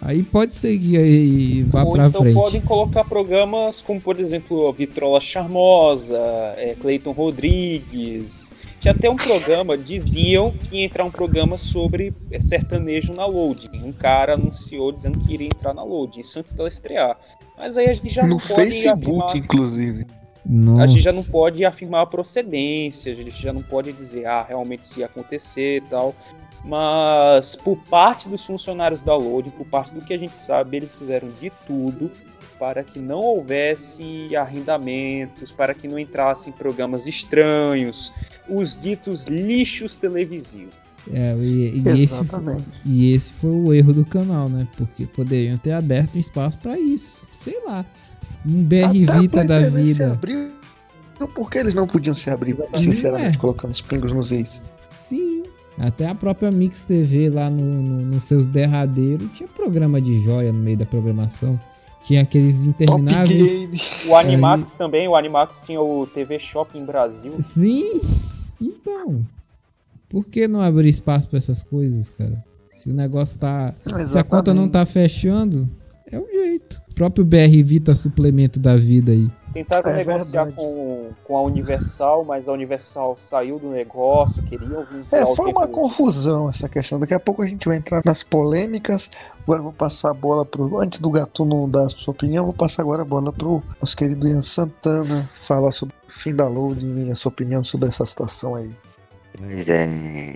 Aí 0.00 0.22
pode 0.22 0.54
seguir 0.54 0.96
aí 0.96 1.58
e 1.58 1.62
vá 1.64 1.84
Ou 1.84 1.92
pra 1.92 2.06
então 2.06 2.22
frente. 2.22 2.34
podem 2.34 2.60
colocar 2.62 3.04
programas 3.04 3.82
como, 3.82 4.00
por 4.00 4.18
exemplo, 4.18 4.66
a 4.66 4.72
Vitrola 4.72 5.20
Charmosa, 5.20 6.18
é, 6.56 6.74
Cleiton 6.80 7.12
Rodrigues. 7.12 8.50
Tinha 8.80 8.92
até 8.92 9.08
um 9.08 9.14
programa, 9.14 9.78
diziam 9.78 10.50
que 10.50 10.78
ia 10.78 10.84
entrar 10.84 11.04
um 11.04 11.10
programa 11.10 11.56
sobre 11.56 12.12
é, 12.32 12.40
sertanejo 12.40 13.12
na 13.12 13.26
Loading. 13.26 13.84
Um 13.84 13.92
cara 13.92 14.34
anunciou 14.34 14.90
dizendo 14.90 15.20
que 15.20 15.34
iria 15.34 15.46
entrar 15.46 15.72
na 15.72 15.84
Loading, 15.84 16.20
isso 16.20 16.36
antes 16.38 16.54
dela 16.54 16.68
estrear. 16.68 17.16
Mas 17.56 17.76
aí 17.76 17.86
a 17.86 17.94
gente 17.94 18.08
já 18.08 18.22
no 18.22 18.30
não 18.30 18.38
pode 18.38 18.54
Facebook, 18.54 19.22
afirmar, 19.22 19.36
inclusive. 19.36 20.06
Nossa. 20.44 20.84
a 20.84 20.86
gente 20.86 21.02
já 21.02 21.12
não 21.12 21.22
pode 21.22 21.64
afirmar 21.64 22.02
a 22.02 22.06
procedência, 22.06 23.12
a 23.12 23.14
gente 23.14 23.30
já 23.30 23.52
não 23.52 23.62
pode 23.62 23.92
dizer, 23.92 24.26
ah, 24.26 24.44
realmente 24.46 24.82
isso 24.82 25.00
ia 25.00 25.06
acontecer 25.06 25.78
e 25.78 25.80
tal. 25.82 26.14
Mas 26.64 27.56
por 27.56 27.76
parte 27.84 28.28
dos 28.28 28.44
funcionários 28.44 29.02
da 29.02 29.16
Loading, 29.16 29.50
por 29.50 29.66
parte 29.66 29.92
do 29.92 30.00
que 30.00 30.12
a 30.12 30.18
gente 30.18 30.36
sabe, 30.36 30.76
eles 30.76 30.96
fizeram 30.96 31.30
de 31.40 31.50
tudo 31.66 32.10
para 32.58 32.84
que 32.84 33.00
não 33.00 33.18
houvesse 33.18 34.30
arrendamentos, 34.36 35.50
para 35.50 35.74
que 35.74 35.88
não 35.88 35.98
entrassem 35.98 36.52
programas 36.52 37.08
estranhos, 37.08 38.12
os 38.48 38.78
ditos 38.78 39.24
lixos 39.24 39.96
televisivos. 39.96 40.72
É, 41.12 41.34
e, 41.36 41.80
e 41.80 41.88
esse, 41.88 42.14
Exatamente. 42.14 42.68
e 42.86 43.12
esse 43.12 43.32
foi 43.32 43.50
o 43.50 43.72
erro 43.72 43.92
do 43.92 44.04
canal, 44.04 44.48
né? 44.48 44.68
Porque 44.76 45.06
poderiam 45.06 45.58
ter 45.58 45.72
aberto 45.72 46.14
um 46.14 46.20
espaço 46.20 46.56
pra 46.58 46.78
isso. 46.78 47.26
Sei 47.32 47.60
lá. 47.64 47.84
Um 48.46 48.62
BR 48.64 49.18
Vita 49.20 49.44
da 49.44 49.60
TV 49.60 49.86
se 49.86 49.92
vida. 49.94 50.12
abriu. 50.12 50.50
Por 51.34 51.48
que 51.50 51.58
eles 51.58 51.74
não 51.74 51.86
podiam 51.86 52.14
se 52.14 52.28
abrir, 52.30 52.50
Exatamente. 52.52 52.80
sinceramente, 52.82 53.36
É. 53.36 53.40
colocando 53.40 53.70
os 53.70 53.80
pingos 53.80 54.12
nos 54.12 54.32
is? 54.32 54.60
Sim. 54.94 55.44
Até 55.78 56.08
a 56.08 56.14
própria 56.14 56.50
Mix 56.50 56.84
TV 56.84 57.30
lá 57.30 57.48
no, 57.48 57.62
no- 57.62 58.02
nos 58.06 58.24
seus 58.24 58.46
derradeiros 58.48 59.30
tinha 59.32 59.48
programa 59.48 60.00
de 60.00 60.22
joia 60.24 60.52
no 60.52 60.58
meio 60.58 60.76
da 60.76 60.84
programação. 60.84 61.58
Tinha 62.02 62.22
aqueles 62.22 62.64
intermináveis. 62.64 64.06
O 64.08 64.16
Animax 64.16 64.64
também, 64.76 65.06
o 65.06 65.14
Animax 65.14 65.62
tinha 65.64 65.80
o 65.80 66.04
TV 66.08 66.38
Shopping 66.40 66.84
Brasil. 66.84 67.34
Sim. 67.40 68.00
Então. 68.60 69.24
Por 70.08 70.24
que 70.26 70.48
não 70.48 70.60
abrir 70.60 70.88
espaço 70.90 71.28
pra 71.28 71.38
essas 71.38 71.62
coisas, 71.62 72.10
cara? 72.10 72.44
Se 72.70 72.90
o 72.90 72.92
negócio 72.92 73.38
tá. 73.38 73.72
Se 73.86 74.18
a 74.18 74.24
conta 74.24 74.52
não 74.52 74.68
tá 74.68 74.84
fechando, 74.84 75.70
é 76.12 76.18
o 76.18 76.28
jeito. 76.30 76.80
O 76.90 76.94
próprio 76.94 77.24
BR 77.24 77.62
Vita 77.64 77.96
suplemento 77.96 78.60
da 78.60 78.76
vida 78.76 79.12
aí. 79.12 79.30
Tentaram 79.52 79.90
É 79.90 79.96
negociar 79.96 80.44
verdade. 80.44 80.56
com, 80.56 81.10
com 81.24 81.36
a 81.36 81.42
Universal, 81.42 82.24
mas 82.24 82.48
a 82.48 82.52
Universal 82.52 83.16
saiu 83.16 83.58
do 83.58 83.68
negócio, 83.70 84.42
queriam 84.42 84.84
vincular 84.84 85.22
É, 85.22 85.34
foi 85.34 85.50
uma 85.50 85.66
confusão 85.66 86.48
essa 86.48 86.68
questão. 86.68 87.00
Daqui 87.00 87.14
a 87.14 87.20
pouco 87.20 87.42
a 87.42 87.46
gente 87.46 87.66
vai 87.66 87.78
entrar 87.78 88.02
nas 88.04 88.22
polêmicas. 88.22 89.10
Agora 89.42 89.62
vou 89.62 89.72
passar 89.72 90.10
a 90.10 90.14
bola 90.14 90.44
pro. 90.44 90.78
Antes 90.78 91.00
do 91.00 91.10
Gatuno 91.10 91.66
dar 91.66 91.84
a 91.84 91.88
sua 91.88 92.12
opinião, 92.12 92.44
vou 92.44 92.54
passar 92.54 92.82
agora 92.82 93.02
a 93.02 93.06
bola 93.06 93.32
pro 93.32 93.62
nosso 93.80 93.96
querido 93.96 94.28
Ian 94.28 94.42
Santana 94.42 95.22
falar 95.22 95.70
sobre 95.70 95.94
o 96.08 96.12
fim 96.12 96.34
da 96.34 96.46
loading 96.46 97.08
e 97.08 97.10
a 97.10 97.14
sua 97.14 97.30
opinião 97.30 97.64
sobre 97.64 97.88
essa 97.88 98.04
situação 98.06 98.54
aí. 98.54 98.70
Mas 99.40 99.68
é, 99.68 99.88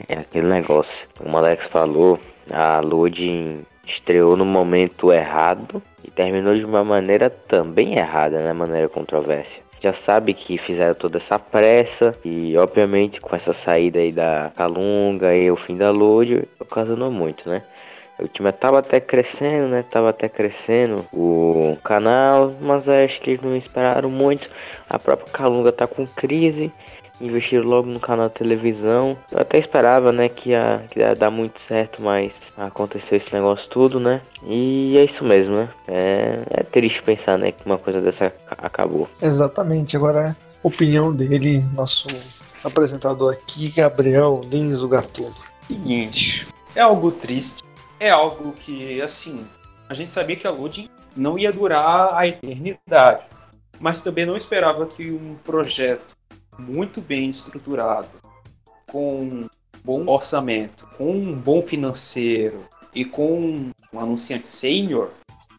é 0.08 0.18
aquele 0.20 0.48
negócio. 0.48 0.92
Como 1.16 1.34
o 1.34 1.38
Alex 1.38 1.66
falou, 1.66 2.18
a 2.50 2.80
loading 2.80 3.64
estreou 3.86 4.36
no 4.36 4.44
momento 4.44 5.12
errado 5.12 5.82
e 6.04 6.10
terminou 6.10 6.54
de 6.56 6.64
uma 6.64 6.84
maneira 6.84 7.30
também 7.30 7.96
errada, 7.96 8.40
né? 8.40 8.52
Maneira 8.52 8.88
controvérsia. 8.88 9.62
Já 9.80 9.92
sabe 9.92 10.34
que 10.34 10.58
fizeram 10.58 10.94
toda 10.94 11.18
essa 11.18 11.38
pressa 11.38 12.16
e 12.24 12.56
obviamente 12.56 13.20
com 13.20 13.36
essa 13.36 13.52
saída 13.52 13.98
aí 13.98 14.10
da 14.10 14.50
Calunga 14.56 15.34
e 15.34 15.50
o 15.50 15.56
fim 15.56 15.76
da 15.76 15.90
load, 15.90 16.48
ocasionou 16.58 17.10
muito, 17.10 17.48
né? 17.48 17.62
O 18.18 18.26
time 18.26 18.50
tava 18.50 18.78
até 18.78 18.98
crescendo, 18.98 19.68
né? 19.68 19.84
Tava 19.90 20.08
até 20.08 20.26
crescendo 20.26 21.04
o 21.12 21.76
canal, 21.84 22.54
mas 22.60 22.88
acho 22.88 23.20
que 23.20 23.30
eles 23.30 23.42
não 23.42 23.54
esperaram 23.54 24.10
muito. 24.10 24.48
A 24.88 24.98
própria 24.98 25.30
Calunga 25.30 25.70
tá 25.70 25.86
com 25.86 26.06
crise 26.06 26.72
investiram 27.20 27.64
logo 27.64 27.88
no 27.88 28.00
canal 28.00 28.28
de 28.28 28.34
televisão. 28.34 29.16
Eu 29.30 29.40
até 29.40 29.58
esperava, 29.58 30.12
né, 30.12 30.28
que 30.28 30.50
ia, 30.50 30.84
que 30.90 31.00
ia 31.00 31.14
dar 31.14 31.30
muito 31.30 31.60
certo, 31.60 32.02
mas 32.02 32.32
aconteceu 32.56 33.16
esse 33.18 33.32
negócio 33.32 33.68
tudo, 33.68 33.98
né? 34.00 34.20
E 34.44 34.96
é 34.96 35.04
isso 35.04 35.24
mesmo, 35.24 35.56
né? 35.56 35.68
É, 35.88 36.42
é 36.50 36.62
triste 36.62 37.02
pensar, 37.02 37.38
né, 37.38 37.52
que 37.52 37.64
uma 37.64 37.78
coisa 37.78 38.00
dessa 38.00 38.30
ca- 38.30 38.56
acabou. 38.58 39.08
Exatamente. 39.22 39.96
Agora, 39.96 40.36
a 40.62 40.66
opinião 40.66 41.12
dele, 41.12 41.64
nosso 41.74 42.08
apresentador 42.64 43.32
aqui, 43.34 43.70
Gabriel 43.70 44.40
Lins, 44.44 44.82
o 44.82 44.88
Gatuno. 44.88 45.32
Seguinte, 45.68 46.46
é 46.74 46.80
algo 46.80 47.10
triste, 47.10 47.62
é 47.98 48.10
algo 48.10 48.52
que, 48.52 49.00
assim, 49.02 49.46
a 49.88 49.94
gente 49.94 50.10
sabia 50.10 50.36
que 50.36 50.46
a 50.46 50.50
loading 50.50 50.88
não 51.16 51.38
ia 51.38 51.52
durar 51.52 52.14
a 52.14 52.26
eternidade, 52.26 53.24
mas 53.80 54.00
também 54.00 54.26
não 54.26 54.36
esperava 54.36 54.86
que 54.86 55.10
um 55.10 55.36
projeto 55.44 56.15
muito 56.58 57.00
bem 57.00 57.30
estruturado, 57.30 58.08
com 58.90 59.46
bom 59.84 60.06
orçamento, 60.08 60.86
com 60.96 61.12
um 61.12 61.32
bom 61.32 61.62
financeiro 61.62 62.64
e 62.94 63.04
com 63.04 63.72
um 63.92 64.00
anunciante 64.00 64.48
sênior 64.48 65.10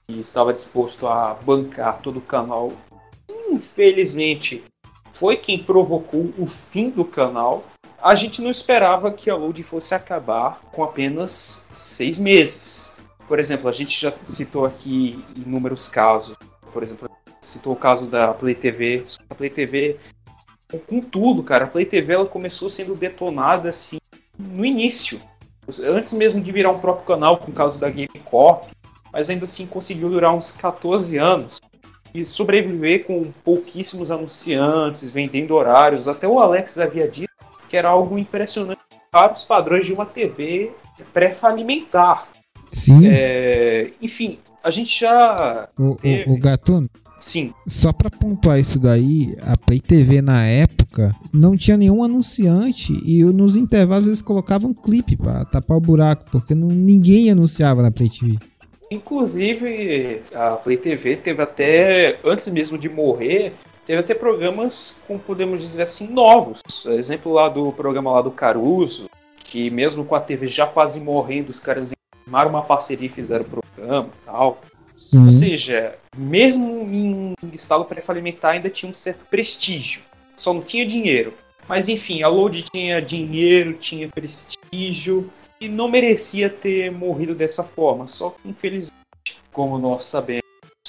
e 0.10 0.20
estava 0.20 0.54
disposto 0.54 1.08
a 1.08 1.34
bancar 1.34 2.02
todo 2.02 2.18
o 2.18 2.22
canal. 2.22 2.74
Infelizmente, 3.50 4.64
foi 5.14 5.36
quem 5.36 5.62
provocou 5.62 6.34
o 6.38 6.45
fim 6.45 6.89
do 6.89 7.04
canal. 7.04 7.64
A 8.02 8.16
gente 8.16 8.41
não 8.41 8.52
esperava 8.52 9.12
que 9.12 9.30
a 9.30 9.36
Load 9.36 9.64
fosse 9.64 9.95
acabar 9.95 10.62
com 10.72 10.84
apenas 10.84 11.70
seis 11.74 12.20
meses. 12.20 13.04
Por 13.28 13.39
exemplo, 13.39 13.68
a 13.68 13.72
gente 13.72 14.00
já 14.00 14.12
citou 14.24 14.66
aqui 14.66 15.22
inúmeros 15.36 15.88
casos. 15.88 16.38
Por 16.72 16.84
exemplo, 16.84 17.10
citou 17.41 17.74
o 17.74 17.78
caso 17.78 18.08
da 18.08 18.34
Play 18.34 18.56
TV. 18.56 19.04
A 19.30 19.36
Play 19.36 19.50
TV, 19.50 19.98
com 20.88 21.01
tudo, 21.01 21.43
cara, 21.43 21.65
a 21.65 21.68
Play 21.68 21.86
TV 21.86 22.13
ela 22.13 22.26
começou 22.26 22.68
sendo 22.70 22.95
detonada 22.95 23.70
assim 23.70 23.97
no 24.38 24.65
início. 24.65 25.20
Antes 25.86 26.13
mesmo 26.13 26.41
de 26.41 26.51
virar 26.51 26.72
um 26.72 26.80
próprio 26.80 27.05
canal, 27.05 27.38
com 27.38 27.51
caso 27.51 27.80
da 27.80 27.89
Game 27.89 28.20
Corp, 28.26 28.70
mas 29.11 29.30
ainda 29.30 29.45
assim 29.45 29.68
conseguiu 29.68 30.09
durar 30.09 30.34
uns 30.34 30.51
14 30.51 31.18
anos 31.18 31.59
e 32.13 32.26
sobreviver 32.26 33.05
com 33.05 33.32
pouquíssimos 33.43 34.11
anunciantes, 34.11 35.09
vendendo 35.09 35.53
horários. 35.55 36.07
Até 36.07 36.28
o 36.28 36.39
Alex 36.39 36.78
havia 36.78 37.07
dito 37.07 37.32
que 37.68 37.76
era 37.76 37.89
algo 37.89 38.18
impressionante 38.18 38.80
para 39.11 39.34
os 39.34 39.43
padrões 39.43 39.86
de 39.86 39.93
uma 39.93 40.05
TV 40.05 40.72
pré-falimentar. 41.13 42.28
Sim. 42.72 43.05
É, 43.07 43.91
enfim, 44.01 44.39
a 44.63 44.70
gente 44.70 44.99
já. 44.99 45.68
O, 45.78 45.95
teve- 45.95 46.30
o, 46.30 46.34
o 46.34 46.39
Gatuno, 46.39 46.89
Sim, 47.20 47.53
só 47.68 47.91
pra 47.91 48.09
pontuar 48.09 48.59
isso 48.59 48.80
daí, 48.80 49.36
a 49.41 49.57
Play 49.57 49.80
TV 49.80 50.22
na 50.22 50.45
época 50.45 51.15
não 51.34 51.57
tinha 51.57 51.78
nenhum 51.78 52.03
anunciante 52.03 52.93
e 53.05 53.24
nos 53.24 53.55
intervalos 53.55 54.07
eles 54.07 54.22
colocavam 54.22 54.74
clipe 54.74 55.15
pra 55.15 55.45
tapar 55.45 55.78
o 55.78 55.82
buraco, 55.82 56.26
porque 56.32 56.53
não, 56.53 56.68
ninguém 56.68 57.30
anunciava 57.30 57.82
na 57.82 57.91
Play 57.91 58.09
TV. 58.09 58.38
Inclusive, 58.89 60.22
a 60.34 60.51
Play 60.51 60.78
TV 60.78 61.18
teve 61.18 61.41
até, 61.41 62.18
antes 62.24 62.47
mesmo 62.47 62.78
de 62.78 62.88
morrer, 62.88 63.53
teve 63.86 63.99
até 63.99 64.13
programas, 64.13 65.01
como 65.05 65.20
podemos 65.20 65.61
dizer 65.61 65.84
assim, 65.84 66.09
novos. 66.09 66.61
Exemplo 66.86 67.34
lá 67.34 67.49
do 67.49 67.72
programa 67.74 68.11
lá 68.11 68.22
do 68.22 68.32
Caruso, 68.32 69.09
que 69.43 69.70
mesmo 69.70 70.05
com 70.05 70.15
a 70.15 70.20
TV 70.20 70.47
já 70.47 70.65
quase 70.65 70.99
morrendo, 70.99 71.49
os 71.49 71.59
caras 71.59 71.93
armaram 72.26 72.49
uma 72.49 72.61
parceria 72.61 73.07
e 73.07 73.09
fizeram 73.09 73.45
o 73.45 73.47
programa 73.47 74.07
e 74.07 74.26
tal. 74.26 74.61
Sim. 74.98 75.26
Ou 75.26 75.32
seja, 75.32 75.95
mesmo 76.18 76.82
em 76.91 77.36
estado 77.54 77.86
pré-falimentar 77.86 78.56
ainda 78.56 78.70
tinha 78.70 78.89
um 78.89 78.93
certo 78.93 79.24
prestígio. 79.30 80.02
Só 80.36 80.54
não 80.54 80.62
tinha 80.62 80.86
dinheiro. 80.86 81.34
Mas 81.70 81.88
enfim, 81.88 82.24
a 82.24 82.28
Load 82.28 82.66
tinha 82.74 83.02
dinheiro, 83.02 83.74
tinha 83.74 84.10
prestígio 84.10 85.32
e 85.62 85.68
não 85.68 85.88
merecia 85.88 86.50
ter 86.50 86.91
morrido 86.91 87.36
dessa 87.36 87.64
forma. 87.64 88.08
Só 88.08 88.32
que 88.32 88.50
infelizmente, 88.50 88.93
como 89.52 89.78
nós 89.78 90.06
sabemos, 90.06 90.41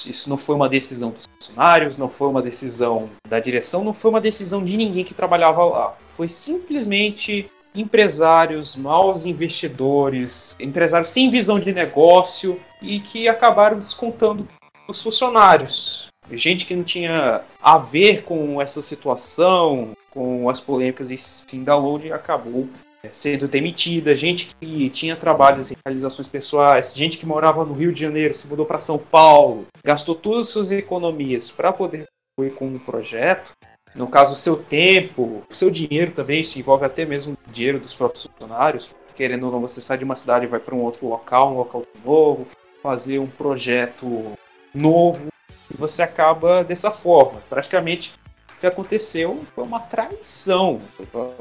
isso 0.07 0.29
não 0.29 0.37
foi 0.37 0.55
uma 0.55 0.69
decisão 0.69 1.11
dos 1.11 1.25
funcionários, 1.25 1.97
não 1.97 2.09
foi 2.09 2.29
uma 2.29 2.41
decisão 2.41 3.09
da 3.27 3.39
direção, 3.39 3.83
não 3.83 3.93
foi 3.93 4.09
uma 4.09 4.21
decisão 4.21 4.63
de 4.63 4.77
ninguém 4.77 5.03
que 5.03 5.13
trabalhava 5.13 5.63
lá. 5.65 5.97
Foi 6.13 6.29
simplesmente 6.29 7.49
empresários, 7.75 8.75
maus 8.75 9.25
investidores, 9.25 10.55
empresários 10.59 11.09
sem 11.09 11.29
visão 11.29 11.59
de 11.59 11.73
negócio 11.73 12.59
e 12.81 12.99
que 12.99 13.27
acabaram 13.27 13.77
descontando 13.77 14.47
os 14.87 15.01
funcionários. 15.01 16.09
Gente 16.31 16.65
que 16.65 16.75
não 16.75 16.83
tinha 16.83 17.41
a 17.61 17.77
ver 17.77 18.23
com 18.23 18.61
essa 18.61 18.81
situação, 18.81 19.91
com 20.11 20.49
as 20.49 20.59
polêmicas 20.59 21.11
e 21.11 21.17
fim 21.49 21.63
da 21.63 21.75
load 21.75 22.11
acabou 22.11 22.67
é, 23.03 23.09
sendo 23.11 23.47
demitida, 23.47 24.13
gente 24.13 24.49
que 24.59 24.89
tinha 24.89 25.15
trabalhos 25.15 25.71
em 25.71 25.75
realizações 25.85 26.27
pessoais, 26.27 26.93
gente 26.93 27.17
que 27.17 27.25
morava 27.25 27.63
no 27.63 27.73
Rio 27.73 27.91
de 27.91 27.99
Janeiro, 27.99 28.33
se 28.33 28.47
mudou 28.47 28.65
para 28.65 28.77
São 28.77 28.97
Paulo, 28.97 29.67
gastou 29.83 30.13
todas 30.13 30.47
as 30.47 30.53
suas 30.53 30.71
economias 30.71 31.49
para 31.49 31.71
poder 31.71 32.05
concluir 32.35 32.55
com 32.55 32.75
o 32.75 32.79
projeto. 32.79 33.53
No 33.95 34.07
caso, 34.07 34.33
o 34.33 34.35
seu 34.35 34.55
tempo, 34.55 35.43
o 35.49 35.53
seu 35.53 35.71
dinheiro 35.71 36.11
também, 36.11 36.43
se 36.43 36.59
envolve 36.59 36.85
até 36.85 37.05
mesmo 37.05 37.35
o 37.47 37.51
dinheiro 37.51 37.79
dos 37.79 37.95
próprios 37.95 38.27
funcionários. 38.27 38.93
Querendo 39.15 39.47
ou 39.47 39.51
não, 39.51 39.61
você 39.61 39.81
sai 39.81 39.97
de 39.97 40.03
uma 40.03 40.15
cidade 40.15 40.45
e 40.45 40.47
vai 40.47 40.59
para 40.59 40.75
um 40.75 40.81
outro 40.81 41.07
local, 41.07 41.53
um 41.53 41.57
local 41.57 41.83
novo, 42.05 42.47
fazer 42.81 43.19
um 43.19 43.27
projeto 43.27 44.33
novo, 44.73 45.27
e 45.71 45.77
você 45.77 46.01
acaba 46.01 46.63
dessa 46.63 46.91
forma. 46.91 47.41
Praticamente, 47.49 48.13
o 48.55 48.59
que 48.59 48.67
aconteceu 48.67 49.45
foi 49.53 49.63
uma 49.63 49.79
traição. 49.79 50.81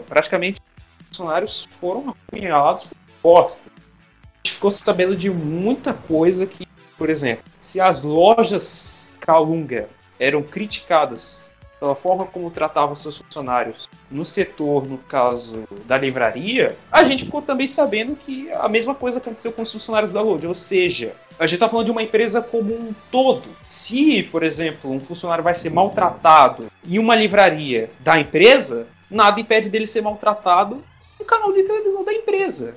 Praticamente, 0.07 0.61
os 1.01 1.07
funcionários 1.09 1.69
foram 1.81 2.11
apunhalados 2.11 2.85
por 2.85 2.97
bosta. 3.23 3.63
A 3.67 4.37
gente 4.39 4.55
ficou 4.55 4.71
sabendo 4.71 5.17
de 5.17 5.31
muita 5.31 5.93
coisa 5.95 6.47
que, 6.47 6.67
por 6.97 7.11
exemplo, 7.11 7.45
se 7.61 7.81
as 7.81 8.03
lojas 8.03 9.09
Calunga 9.21 9.89
eram 10.19 10.43
criticadas 10.43 11.53
pela 11.79 11.95
forma 11.95 12.27
como 12.27 12.51
tratavam 12.51 12.97
seus 12.97 13.19
funcionários 13.19 13.89
no 14.11 14.25
setor, 14.25 14.87
no 14.87 14.99
caso 14.99 15.65
da 15.87 15.97
livraria, 15.97 16.77
a 16.91 17.05
gente 17.05 17.25
ficou 17.25 17.43
também 17.43 17.67
sabendo 17.67 18.17
que 18.17 18.51
a 18.53 18.69
mesma 18.69 18.95
coisa 18.95 19.19
aconteceu 19.19 19.53
com 19.53 19.63
os 19.63 19.73
funcionários 19.73 20.13
da 20.13 20.21
Load. 20.21 20.47
Ou 20.47 20.55
seja, 20.55 21.15
a 21.39 21.47
gente 21.47 21.55
está 21.55 21.69
falando 21.69 21.87
de 21.87 21.93
uma 21.93 22.03
empresa 22.03 22.43
como 22.43 22.75
um 22.75 22.95
todo. 23.11 23.45
Se, 23.69 24.23
por 24.25 24.43
exemplo, 24.43 24.91
um 24.91 25.01
funcionário 25.01 25.45
vai 25.45 25.55
ser 25.55 25.71
maltratado 25.71 26.67
em 26.87 26.99
uma 26.99 27.15
livraria 27.15 27.91
da 28.01 28.19
empresa, 28.19 28.87
nada 29.11 29.41
impede 29.41 29.69
dele 29.69 29.87
ser 29.87 30.03
maltratado 30.03 30.83
no 31.19 31.25
canal 31.25 31.53
de 31.53 31.63
televisão 31.63 32.05
da 32.05 32.13
empresa. 32.13 32.77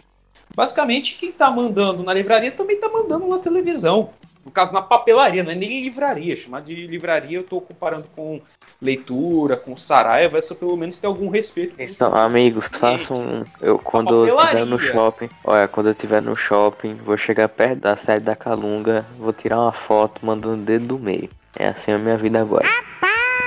Basicamente, 0.56 1.16
quem 1.16 1.30
está 1.30 1.50
mandando 1.50 2.04
na 2.04 2.14
livraria 2.14 2.52
também 2.52 2.76
está 2.76 2.90
mandando 2.90 3.28
na 3.28 3.40
televisão. 3.40 4.10
No 4.44 4.52
caso, 4.52 4.74
na 4.74 4.82
papelaria, 4.82 5.44
não 5.44 5.52
é 5.52 5.56
nem 5.56 5.84
livraria. 5.84 6.36
Chamar 6.36 6.62
de 6.62 6.88
livraria 6.88 7.38
eu 7.38 7.42
estou 7.42 7.62
comparando 7.62 8.08
com 8.16 8.42
leitura, 8.82 9.56
com 9.56 9.78
Saraiva, 9.78 10.38
essa 10.38 10.56
pelo 10.56 10.76
menos 10.76 10.98
tem 10.98 11.08
algum 11.08 11.30
respeito. 11.30 11.76
com 11.76 11.84
Então, 11.84 12.16
amigos, 12.16 12.68
façam. 12.68 13.18
um- 13.18 13.44
Eu, 13.62 13.78
quando 13.78 14.26
eu 14.26 14.36
estiver 14.40 14.66
no 14.66 14.80
shopping, 14.80 15.30
olha, 15.44 15.68
quando 15.68 15.88
eu 15.88 15.92
estiver 15.92 16.22
no 16.22 16.36
shopping, 16.36 16.96
vou 16.96 17.16
chegar 17.18 17.48
perto 17.50 17.80
da 17.82 17.96
sede 17.96 18.26
da 18.26 18.36
Calunga, 18.36 19.06
vou 19.20 19.32
tirar 19.32 19.60
uma 19.60 19.72
foto 19.72 20.26
mandando 20.26 20.62
o 20.64 20.66
dedo 20.66 20.88
do 20.88 21.00
meio. 21.00 21.30
É 21.56 21.68
assim 21.68 21.92
a 21.92 22.00
minha 22.00 22.18
vida 22.18 22.42
agora. 22.42 22.68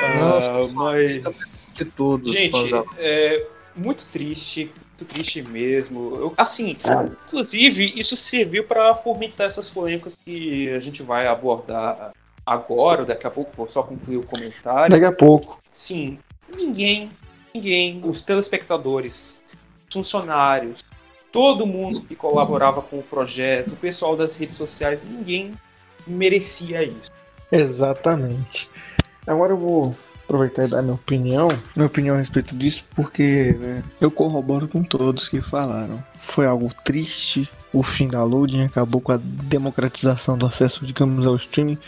Ah, 0.01 0.69
mas. 0.73 1.75
De 1.77 1.85
tudo. 1.85 2.29
Gente, 2.29 2.73
é 2.99 3.47
muito 3.75 4.07
triste, 4.07 4.71
muito 4.95 5.05
triste 5.05 5.43
mesmo. 5.43 6.17
Eu- 6.17 6.35
assim, 6.37 6.77
inclusive, 7.27 7.93
isso 7.97 8.17
serviu 8.17 8.65
para 8.65 8.95
fomentar 8.95 9.49
essas 9.49 9.69
polêmicas 9.69 10.17
que 10.17 10.71
a 10.71 10.79
gente 10.79 11.03
vai 11.03 11.27
abordar 11.27 12.13
agora, 12.47 13.05
daqui 13.05 13.27
a 13.27 13.31
pouco, 13.31 13.53
vou 13.57 13.69
só 13.69 13.83
concluir 13.83 14.19
o 14.19 14.23
comentário. 14.23 14.91
Daqui 14.91 15.05
a 15.05 15.13
pouco. 15.13 15.59
Sim, 15.73 16.19
ninguém, 16.57 17.11
ninguém, 17.53 18.01
os 18.05 18.23
telespectadores, 18.23 19.43
os 19.89 19.95
funcionários, 19.95 20.85
todo 21.33 21.67
mundo 21.67 22.01
que 22.03 22.15
colaborava 22.15 22.81
com 22.81 22.99
o 22.99 23.03
projeto, 23.03 23.73
o 23.73 23.77
pessoal 23.77 24.17
das 24.17 24.37
redes 24.37 24.57
sociais, 24.57 25.05
ninguém 25.05 25.55
merecia 26.07 26.85
isso. 26.85 27.11
Exatamente. 27.51 28.69
Agora 29.27 29.53
eu 29.53 29.59
vou 29.59 29.97
aproveitar 30.25 30.65
e 30.65 30.69
dar 30.69 30.83
minha 30.83 30.95
opinião, 30.95 31.49
minha 31.77 31.87
opinião 31.87 32.17
a 32.17 32.19
respeito 32.19 32.57
disso, 32.57 32.85
porque 32.95 33.57
né, 33.59 33.83
eu 34.01 34.11
corroboro 34.11 34.67
com 34.67 34.83
todos 34.83 35.29
que 35.29 35.41
falaram. 35.41 36.03
Foi 36.19 36.47
algo 36.47 36.71
triste, 36.85 37.49
o 37.73 37.83
fim 37.83 38.09
da 38.09 38.25
loading 38.25 38.65
acabou 38.65 39.01
com 39.01 39.13
a 39.13 39.19
democratização 39.23 40.39
do 40.39 40.47
acesso, 40.47 40.85
digamos, 40.85 41.27
ao 41.27 41.37
streaming, 41.37 41.79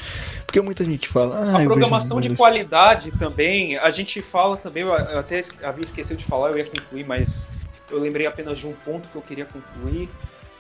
porque 0.45 0.61
muita 0.61 0.84
gente 0.84 1.09
fala. 1.09 1.39
Ah, 1.39 1.62
A 1.62 1.64
programação 1.64 2.20
de 2.20 2.37
qualidade 2.37 3.11
também, 3.12 3.76
a 3.78 3.91
gente 3.91 4.20
fala 4.20 4.57
também, 4.57 4.82
eu 4.82 5.18
até 5.18 5.41
havia 5.62 5.84
esquecido 5.84 6.18
de 6.18 6.24
falar, 6.24 6.51
eu 6.51 6.59
ia 6.59 6.64
concluir, 6.66 7.05
mas 7.05 7.51
eu 7.91 7.99
lembrei 7.99 8.26
apenas 8.26 8.59
de 8.59 8.66
um 8.66 8.72
ponto 8.72 9.09
que 9.09 9.16
eu 9.16 9.22
queria 9.22 9.47
concluir. 9.47 10.09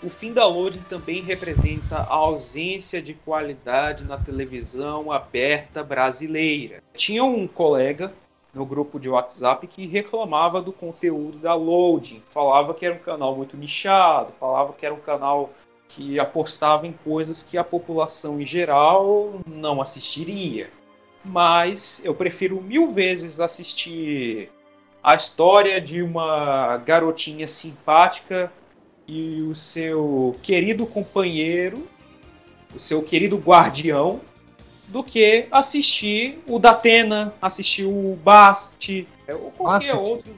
O 0.02 0.10
fim 0.10 0.32
da 0.32 0.46
loading 0.46 0.82
também 0.82 1.22
representa 1.22 1.96
a 1.96 2.14
ausência 2.14 3.00
de 3.00 3.14
qualidade 3.14 4.04
na 4.04 4.18
televisão 4.18 5.10
aberta 5.10 5.82
brasileira. 5.82 6.82
Tinha 6.94 7.24
um 7.24 7.46
colega 7.46 8.12
no 8.52 8.66
grupo 8.66 9.00
de 9.00 9.08
WhatsApp 9.08 9.66
que 9.66 9.86
reclamava 9.86 10.60
do 10.60 10.72
conteúdo 10.72 11.38
da 11.38 11.54
loading, 11.54 12.22
falava 12.28 12.74
que 12.74 12.84
era 12.84 12.94
um 12.94 12.98
canal 12.98 13.34
muito 13.34 13.56
nichado, 13.56 14.34
falava 14.38 14.74
que 14.74 14.84
era 14.84 14.94
um 14.94 15.00
canal 15.00 15.50
que 15.88 16.18
apostava 16.18 16.86
em 16.86 16.92
coisas 16.92 17.42
que 17.42 17.56
a 17.56 17.64
população 17.64 18.40
em 18.40 18.44
geral 18.44 19.40
não 19.46 19.80
assistiria. 19.80 20.70
Mas 21.24 22.02
eu 22.04 22.14
prefiro 22.14 22.60
mil 22.60 22.90
vezes 22.90 23.40
assistir 23.40 24.50
a 25.02 25.14
história 25.14 25.80
de 25.80 26.02
uma 26.02 26.76
garotinha 26.78 27.46
simpática 27.46 28.52
e 29.08 29.42
o 29.42 29.54
seu 29.54 30.36
querido 30.42 30.86
companheiro, 30.86 31.86
o 32.74 32.78
seu 32.80 33.02
querido 33.02 33.36
guardião, 33.36 34.20
do 34.88 35.02
que 35.02 35.46
assistir 35.50 36.38
o 36.46 36.58
Datena, 36.58 37.34
assistir 37.42 37.84
o 37.84 38.16
Bast, 38.24 39.06
ou 39.28 39.50
qualquer 39.52 39.92
Bast. 39.94 40.04
outro. 40.10 40.30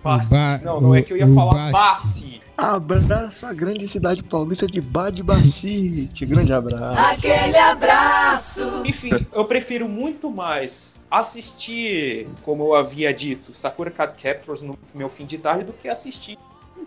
O 0.00 0.02
Ba- 0.02 0.60
não, 0.62 0.80
não 0.80 0.94
é 0.94 1.02
que 1.02 1.12
eu 1.12 1.16
ia 1.16 1.26
o- 1.26 1.30
o 1.30 1.34
falar 1.34 1.72
Bast. 1.72 2.40
Abraço 2.56 3.44
a 3.44 3.52
grande 3.52 3.86
cidade 3.86 4.22
paulista 4.22 4.66
de 4.66 4.80
Badbacite. 4.80 6.24
Grande 6.24 6.54
abraço. 6.54 7.26
Aquele 7.26 7.58
abraço. 7.58 8.62
Enfim, 8.86 9.10
eu 9.30 9.44
prefiro 9.44 9.86
muito 9.86 10.30
mais 10.30 10.96
assistir, 11.10 12.28
como 12.44 12.64
eu 12.64 12.74
havia 12.74 13.12
dito, 13.12 13.52
Sakura 13.52 13.90
Card 13.90 14.14
Captors 14.22 14.62
no 14.62 14.78
meu 14.94 15.10
fim 15.10 15.26
de 15.26 15.36
tarde 15.36 15.64
do 15.64 15.72
que 15.74 15.86
assistir 15.86 16.38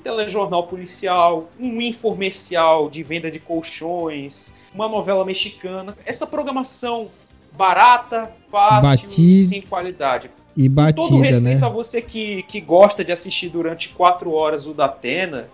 telejornal 0.03 0.67
policial, 0.67 1.49
um 1.59 1.81
informercial 1.81 2.89
de 2.89 3.03
venda 3.03 3.29
de 3.29 3.39
colchões, 3.39 4.53
uma 4.73 4.87
novela 4.87 5.25
mexicana. 5.25 5.95
Essa 6.05 6.25
programação 6.25 7.09
barata, 7.51 8.31
fácil, 8.49 9.07
Batida. 9.07 9.47
sem 9.47 9.61
qualidade. 9.61 10.31
E 10.55 10.67
Com 10.67 10.75
todo 10.75 11.17
batida, 11.17 11.17
respeito 11.23 11.61
né? 11.61 11.65
a 11.65 11.69
você 11.69 12.01
que, 12.01 12.43
que 12.43 12.59
gosta 12.59 13.03
de 13.03 13.11
assistir 13.11 13.49
durante 13.49 13.89
quatro 13.89 14.33
horas 14.33 14.65
o 14.67 14.73
da 14.73 14.85
Atena, 14.85 15.49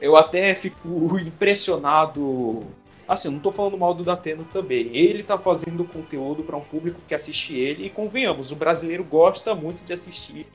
eu 0.00 0.16
até 0.16 0.54
fico 0.54 1.18
impressionado. 1.20 2.66
Assim, 3.06 3.28
eu 3.28 3.32
não 3.32 3.40
tô 3.40 3.50
falando 3.50 3.78
mal 3.78 3.94
do 3.94 4.04
Datena 4.04 4.44
também. 4.52 4.94
Ele 4.94 5.22
tá 5.22 5.38
fazendo 5.38 5.84
conteúdo 5.84 6.42
para 6.42 6.56
um 6.56 6.60
público 6.60 7.00
que 7.06 7.14
assiste 7.14 7.54
ele 7.56 7.86
e 7.86 7.90
convenhamos, 7.90 8.52
o 8.52 8.56
brasileiro 8.56 9.02
gosta 9.02 9.54
muito 9.54 9.82
de 9.82 9.92
assistir 9.92 10.46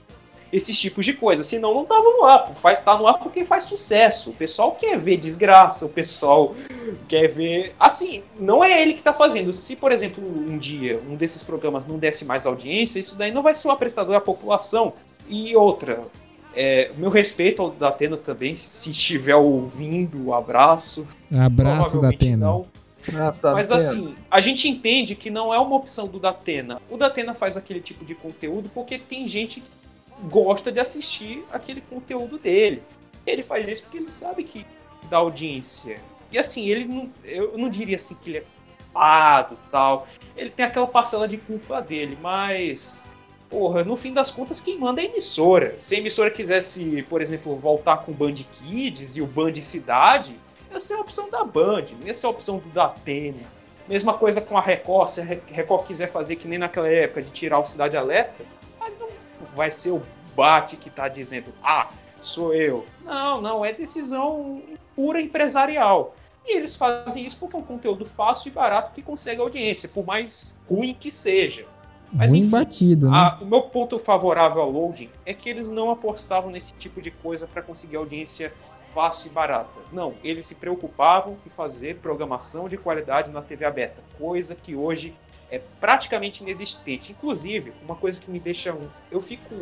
esses 0.54 0.80
tipos 0.80 1.04
de 1.04 1.14
coisa. 1.14 1.44
Senão 1.44 1.74
não 1.74 1.84
tava 1.84 2.04
no 2.04 2.24
ar. 2.24 2.54
Faz, 2.54 2.80
tá 2.80 2.96
no 2.96 3.08
ar 3.08 3.16
porque 3.16 3.44
faz 3.44 3.64
sucesso. 3.64 4.30
O 4.30 4.34
pessoal 4.34 4.74
quer 4.74 5.00
ver 5.00 5.18
desgraça, 5.18 5.88
o 5.88 5.90
pessoal 5.90 6.54
quer 7.08 7.28
ver. 7.28 7.74
Assim, 7.80 8.24
não 8.40 8.64
é 8.64 8.82
ele 8.82 8.94
que 8.94 9.02
tá 9.02 9.12
fazendo. 9.12 9.52
Se, 9.52 9.76
por 9.76 9.92
exemplo, 9.92 10.24
um 10.24 10.58
dia 10.58 11.02
um 11.10 11.16
desses 11.16 11.42
programas 11.42 11.88
não 11.88 11.98
desse 11.98 12.24
mais 12.24 12.46
audiência, 12.46 13.00
isso 13.00 13.18
daí 13.18 13.32
não 13.32 13.42
vai 13.42 13.56
ser 13.56 13.68
o 13.68 13.72
apresentador 13.72 14.14
da 14.14 14.22
população. 14.22 14.94
E 15.28 15.56
outra, 15.56 16.04
é, 16.56 16.92
meu 16.96 17.10
respeito 17.10 17.64
ao 17.64 17.72
Datena 17.72 18.16
também, 18.16 18.56
se 18.56 18.92
estiver 18.92 19.36
ouvindo, 19.36 20.28
um 20.28 20.34
abraço. 20.34 21.06
Abraço 21.32 21.50
da 21.50 22.10
Provavelmente 22.10 22.16
Atena. 22.16 22.46
não. 22.46 22.68
Tá 23.42 23.52
Mas 23.52 23.70
assim, 23.70 24.16
a 24.32 24.40
gente 24.40 24.70
entende 24.70 25.14
que 25.14 25.30
não 25.30 25.54
é 25.54 25.60
uma 25.60 25.76
opção 25.76 26.08
do 26.08 26.20
Datena. 26.20 26.82
O 26.90 26.96
Datena 26.96 27.34
faz 27.34 27.58
aquele 27.58 27.82
tipo 27.82 28.06
de 28.06 28.16
conteúdo 28.16 28.70
porque 28.74 28.98
tem 28.98 29.28
gente 29.28 29.60
que 29.60 29.68
gosta 30.30 30.72
de 30.72 30.80
assistir 30.80 31.44
aquele 31.52 31.82
conteúdo 31.82 32.38
dele. 32.38 32.84
Ele 33.26 33.44
faz 33.44 33.68
isso 33.68 33.84
porque 33.84 33.98
ele 33.98 34.10
sabe 34.10 34.44
que 34.44 34.66
dá 35.10 35.18
audiência. 35.18 36.00
E 36.32 36.38
assim, 36.38 36.68
ele 36.68 36.86
não. 36.86 37.10
Eu 37.24 37.58
não 37.58 37.70
diria 37.70 37.96
assim 37.96 38.16
que 38.16 38.30
ele 38.32 38.38
é 38.40 38.44
culpado 38.86 39.58
tal. 39.72 40.08
Ele 40.36 40.50
tem 40.50 40.66
aquela 40.66 40.88
parcela 40.88 41.28
de 41.28 41.38
culpa 41.38 41.82
dele, 41.82 42.18
mas. 42.22 43.04
Porra, 43.50 43.84
no 43.84 43.96
fim 43.96 44.12
das 44.12 44.32
contas, 44.32 44.60
quem 44.60 44.80
manda 44.80 45.00
é 45.00 45.06
a 45.06 45.08
emissora. 45.08 45.76
Se 45.80 45.94
a 45.96 46.00
emissora 46.00 46.32
quisesse, 46.32 47.04
por 47.04 47.22
exemplo, 47.22 47.56
voltar 47.56 47.98
com 47.98 48.12
o 48.12 48.16
Band 48.16 48.34
Kids 48.34 49.16
e 49.16 49.22
o 49.22 49.28
Band 49.28 49.54
Cidade, 49.62 50.40
essa 50.74 50.96
é 50.96 50.98
a 50.98 51.02
opção 51.02 51.30
da 51.30 51.44
Band, 51.44 51.86
ia 52.04 52.16
ser 52.16 52.26
a 52.26 52.30
opção 52.32 52.58
do 52.58 52.68
Datena. 52.70 53.46
Mesma 53.88 54.16
coisa 54.16 54.42
com 54.42 54.58
a 54.58 54.62
Record, 54.62 55.08
se 55.10 55.22
a 55.22 55.24
Re- 55.24 55.42
Record 55.46 55.86
quiser 55.86 56.08
fazer 56.08 56.36
que 56.38 56.48
nem 56.48 56.58
naquela 56.58 56.88
época 56.88 57.22
de 57.22 57.32
tirar 57.32 57.60
o 57.60 57.66
Cidade 57.66 57.96
Alerta, 57.96 58.44
vai 59.56 59.72
ser 59.72 59.92
o 59.92 60.02
Bate 60.36 60.78
que 60.78 60.90
tá 60.90 61.08
dizendo, 61.08 61.54
ah, 61.64 61.90
sou 62.20 62.54
eu. 62.54 62.86
Não, 63.04 63.40
não, 63.40 63.64
é 63.64 63.72
decisão 63.72 64.62
pura 64.96 65.22
empresarial. 65.22 66.16
E 66.46 66.58
eles 66.58 66.76
fazem 66.76 67.26
isso 67.26 67.38
porque 67.38 67.56
é 67.56 67.60
um 67.60 67.64
conteúdo 67.64 68.06
fácil 68.06 68.50
e 68.50 68.52
barato 68.52 68.92
que 68.92 69.02
consegue 69.02 69.40
audiência, 69.40 69.88
por 69.90 70.06
mais 70.06 70.60
ruim 70.68 70.94
que 70.94 71.12
seja. 71.12 71.66
Mas 72.12 72.32
Ruim 72.32 72.40
enfim, 72.42 72.50
batido, 72.50 73.10
né? 73.10 73.16
a- 73.18 73.38
o 73.42 73.46
meu 73.46 73.62
ponto 73.64 73.98
favorável 73.98 74.62
ao 74.62 74.70
loading 74.70 75.10
é 75.26 75.34
que 75.34 75.50
eles 75.50 75.70
não 75.70 75.90
apostavam 75.90 76.52
nesse 76.52 76.74
tipo 76.74 77.02
de 77.02 77.10
coisa 77.12 77.48
para 77.48 77.62
conseguir 77.62 77.96
audiência 77.96 78.54
fácil 78.94 79.32
e 79.32 79.34
barata. 79.34 79.70
Não, 79.92 80.14
eles 80.24 80.46
se 80.46 80.56
preocupavam 80.56 81.38
em 81.46 81.50
fazer 81.50 81.98
programação 81.98 82.68
de 82.70 82.78
qualidade 82.78 83.32
na 83.32 83.42
TV 83.42 83.66
aberta, 83.66 84.04
coisa 84.18 84.54
que 84.56 84.76
hoje 84.76 85.16
é 85.54 85.62
praticamente 85.80 86.42
inexistente. 86.42 87.12
Inclusive, 87.12 87.74
uma 87.86 87.96
coisa 87.96 88.20
que 88.20 88.30
me 88.30 88.40
deixa 88.40 88.76
eu 89.12 89.22
fico 89.22 89.54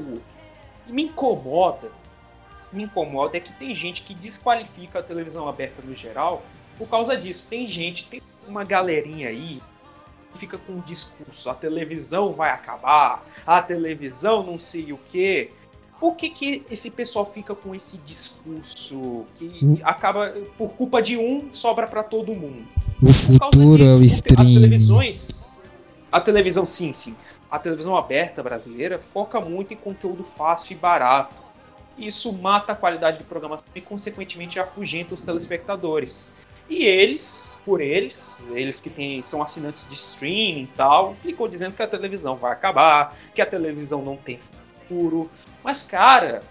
me 0.87 1.03
incomoda, 1.03 1.91
me 2.71 2.83
incomoda 2.83 3.35
é 3.35 3.39
que 3.41 3.51
tem 3.53 3.75
gente 3.75 4.01
que 4.03 4.13
desqualifica 4.13 4.99
a 4.99 5.03
televisão 5.03 5.47
aberta 5.49 5.81
no 5.83 5.93
geral 5.93 6.43
por 6.77 6.87
causa 6.87 7.17
disso. 7.17 7.45
Tem 7.49 7.67
gente, 7.67 8.05
tem 8.05 8.21
uma 8.47 8.63
galerinha 8.63 9.27
aí 9.27 9.61
que 10.33 10.39
fica 10.39 10.57
com 10.57 10.73
um 10.73 10.79
discurso, 10.79 11.49
a 11.49 11.53
televisão 11.53 12.31
vai 12.31 12.51
acabar, 12.51 13.25
a 13.45 13.61
televisão 13.61 14.43
não 14.43 14.57
sei 14.57 14.93
o 14.93 14.97
quê. 15.09 15.51
Por 15.99 16.15
que, 16.15 16.29
que 16.29 16.65
esse 16.71 16.89
pessoal 16.89 17.25
fica 17.25 17.53
com 17.53 17.75
esse 17.75 17.97
discurso 17.97 19.25
que 19.35 19.59
Hum. 19.61 19.77
acaba, 19.83 20.33
por 20.57 20.73
culpa 20.73 20.99
de 21.01 21.15
um, 21.17 21.53
sobra 21.53 21.85
pra 21.85 22.01
todo 22.01 22.33
mundo? 22.33 22.65
O 23.01 23.05
Por 23.05 23.39
causa 23.39 23.57
futuro 23.57 23.83
é 23.83 23.95
o 23.95 23.99
disso, 24.01 24.15
As 24.15 24.29
stream. 24.29 24.53
televisões. 24.53 25.50
A 26.11 26.19
televisão, 26.19 26.65
sim, 26.65 26.91
sim. 26.91 27.15
A 27.49 27.57
televisão 27.57 27.95
aberta 27.95 28.43
brasileira 28.43 28.99
foca 28.99 29.39
muito 29.39 29.73
em 29.73 29.77
conteúdo 29.77 30.23
fácil 30.23 30.73
e 30.73 30.75
barato. 30.75 31.41
Isso 31.97 32.33
mata 32.33 32.73
a 32.73 32.75
qualidade 32.75 33.19
de 33.19 33.23
programação 33.23 33.65
e, 33.73 33.79
consequentemente, 33.79 34.59
afugenta 34.59 35.13
os 35.13 35.21
telespectadores. 35.21 36.33
E 36.69 36.83
eles, 36.83 37.59
por 37.65 37.81
eles, 37.81 38.41
eles 38.51 38.79
que 38.79 39.21
são 39.23 39.41
assinantes 39.41 39.87
de 39.89 39.95
streaming 39.95 40.63
e 40.63 40.67
tal, 40.75 41.15
ficam 41.15 41.47
dizendo 41.47 41.75
que 41.75 41.83
a 41.83 41.87
televisão 41.87 42.35
vai 42.35 42.51
acabar, 42.51 43.17
que 43.33 43.41
a 43.41 43.45
televisão 43.45 44.01
não 44.01 44.15
tem 44.17 44.37
futuro. 44.37 45.29
Mas, 45.63 45.81
cara, 45.81 46.41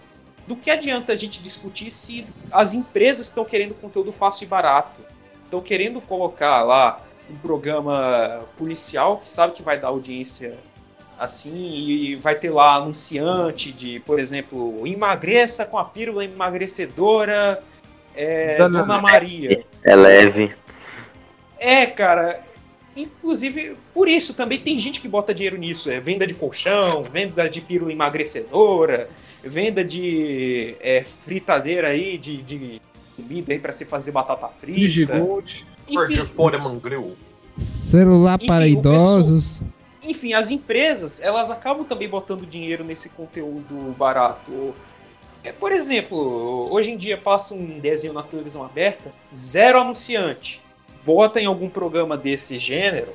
do 0.46 0.56
que 0.56 0.70
adianta 0.70 1.12
a 1.12 1.16
gente 1.16 1.42
discutir 1.42 1.90
se 1.90 2.26
as 2.50 2.74
empresas 2.74 3.26
estão 3.26 3.44
querendo 3.44 3.74
conteúdo 3.74 4.12
fácil 4.12 4.44
e 4.44 4.48
barato? 4.48 5.00
Estão 5.44 5.60
querendo 5.60 6.00
colocar 6.00 6.62
lá 6.62 7.02
um 7.30 7.36
programa 7.38 8.44
policial 8.56 9.18
que 9.18 9.28
sabe 9.28 9.54
que 9.54 9.62
vai 9.62 9.78
dar 9.78 9.88
audiência 9.88 10.58
assim 11.18 11.74
e 11.74 12.16
vai 12.16 12.34
ter 12.34 12.50
lá 12.50 12.76
anunciante 12.76 13.72
de, 13.72 14.00
por 14.00 14.18
exemplo, 14.18 14.86
emagreça 14.86 15.66
com 15.66 15.78
a 15.78 15.84
pílula 15.84 16.24
emagrecedora 16.24 17.62
é, 18.14 18.56
Dona 18.56 19.00
Maria. 19.00 19.64
É 19.82 19.94
leve. 19.94 20.52
É, 21.58 21.86
cara. 21.86 22.42
Inclusive, 22.96 23.76
por 23.94 24.08
isso 24.08 24.34
também 24.34 24.58
tem 24.58 24.78
gente 24.78 25.00
que 25.00 25.08
bota 25.08 25.32
dinheiro 25.32 25.56
nisso. 25.56 25.90
É 25.90 26.00
venda 26.00 26.26
de 26.26 26.34
colchão, 26.34 27.04
venda 27.04 27.48
de 27.48 27.60
pílula 27.60 27.92
emagrecedora, 27.92 29.08
venda 29.42 29.84
de 29.84 30.74
é, 30.80 31.04
fritadeira 31.04 31.88
aí, 31.88 32.18
de, 32.18 32.38
de 32.42 32.82
comida 33.14 33.52
aí 33.52 33.58
pra 33.58 33.72
se 33.72 33.84
fazer 33.84 34.10
batata 34.10 34.48
frita. 34.48 34.78
Frigigold. 34.78 35.66
Enfim, 35.90 36.24
Foreman 36.24 36.78
Grill. 36.78 37.16
Celular 37.56 38.38
para 38.46 38.66
Enfim, 38.66 38.78
idosos. 38.78 39.62
enfim, 40.02 40.32
as 40.32 40.50
empresas, 40.50 41.20
elas 41.20 41.50
acabam 41.50 41.84
também 41.84 42.08
botando 42.08 42.46
dinheiro 42.46 42.84
nesse 42.84 43.08
conteúdo 43.10 43.94
barato. 43.98 44.74
É, 45.42 45.52
por 45.52 45.72
exemplo, 45.72 46.68
hoje 46.70 46.90
em 46.90 46.96
dia 46.96 47.16
passa 47.16 47.54
um 47.54 47.78
desenho 47.78 48.12
na 48.12 48.22
televisão 48.22 48.64
aberta, 48.64 49.12
zero 49.34 49.80
anunciante. 49.80 50.60
Bota 51.04 51.40
em 51.40 51.46
algum 51.46 51.68
programa 51.68 52.16
desse 52.16 52.58
gênero, 52.58 53.14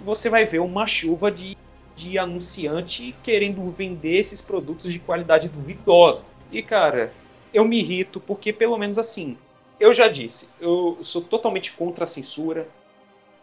você 0.00 0.28
vai 0.28 0.44
ver 0.44 0.60
uma 0.60 0.86
chuva 0.86 1.30
de, 1.30 1.56
de 1.94 2.18
anunciante 2.18 3.14
querendo 3.22 3.68
vender 3.70 4.16
esses 4.16 4.40
produtos 4.40 4.92
de 4.92 4.98
qualidade 4.98 5.48
duvidosa. 5.48 6.32
E, 6.50 6.62
cara, 6.62 7.12
eu 7.52 7.64
me 7.64 7.78
irrito 7.78 8.18
porque, 8.20 8.52
pelo 8.52 8.78
menos 8.78 8.98
assim, 8.98 9.36
eu 9.78 9.92
já 9.92 10.08
disse, 10.08 10.50
eu 10.60 10.98
sou 11.02 11.22
totalmente 11.22 11.72
contra 11.72 12.04
a 12.04 12.06
censura, 12.06 12.68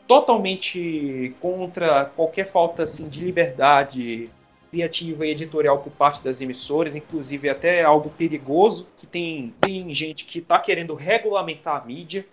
totalmente 0.07 1.33
contra 1.39 2.05
qualquer 2.05 2.45
falta 2.45 2.83
assim, 2.83 3.09
de 3.09 3.23
liberdade 3.23 4.29
criativa 4.69 5.25
e 5.25 5.31
editorial 5.31 5.79
por 5.79 5.91
parte 5.91 6.23
das 6.23 6.39
emissoras, 6.39 6.95
inclusive 6.95 7.49
até 7.49 7.83
algo 7.83 8.09
perigoso, 8.09 8.87
que 8.95 9.05
tem, 9.05 9.53
tem 9.59 9.93
gente 9.93 10.23
que 10.23 10.39
está 10.39 10.57
querendo 10.57 10.95
regulamentar 10.95 11.81
a 11.81 11.85
mídia, 11.85 12.25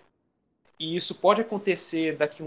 e 0.79 0.95
isso 0.95 1.15
pode 1.15 1.41
acontecer 1.41 2.15
daqui 2.15 2.43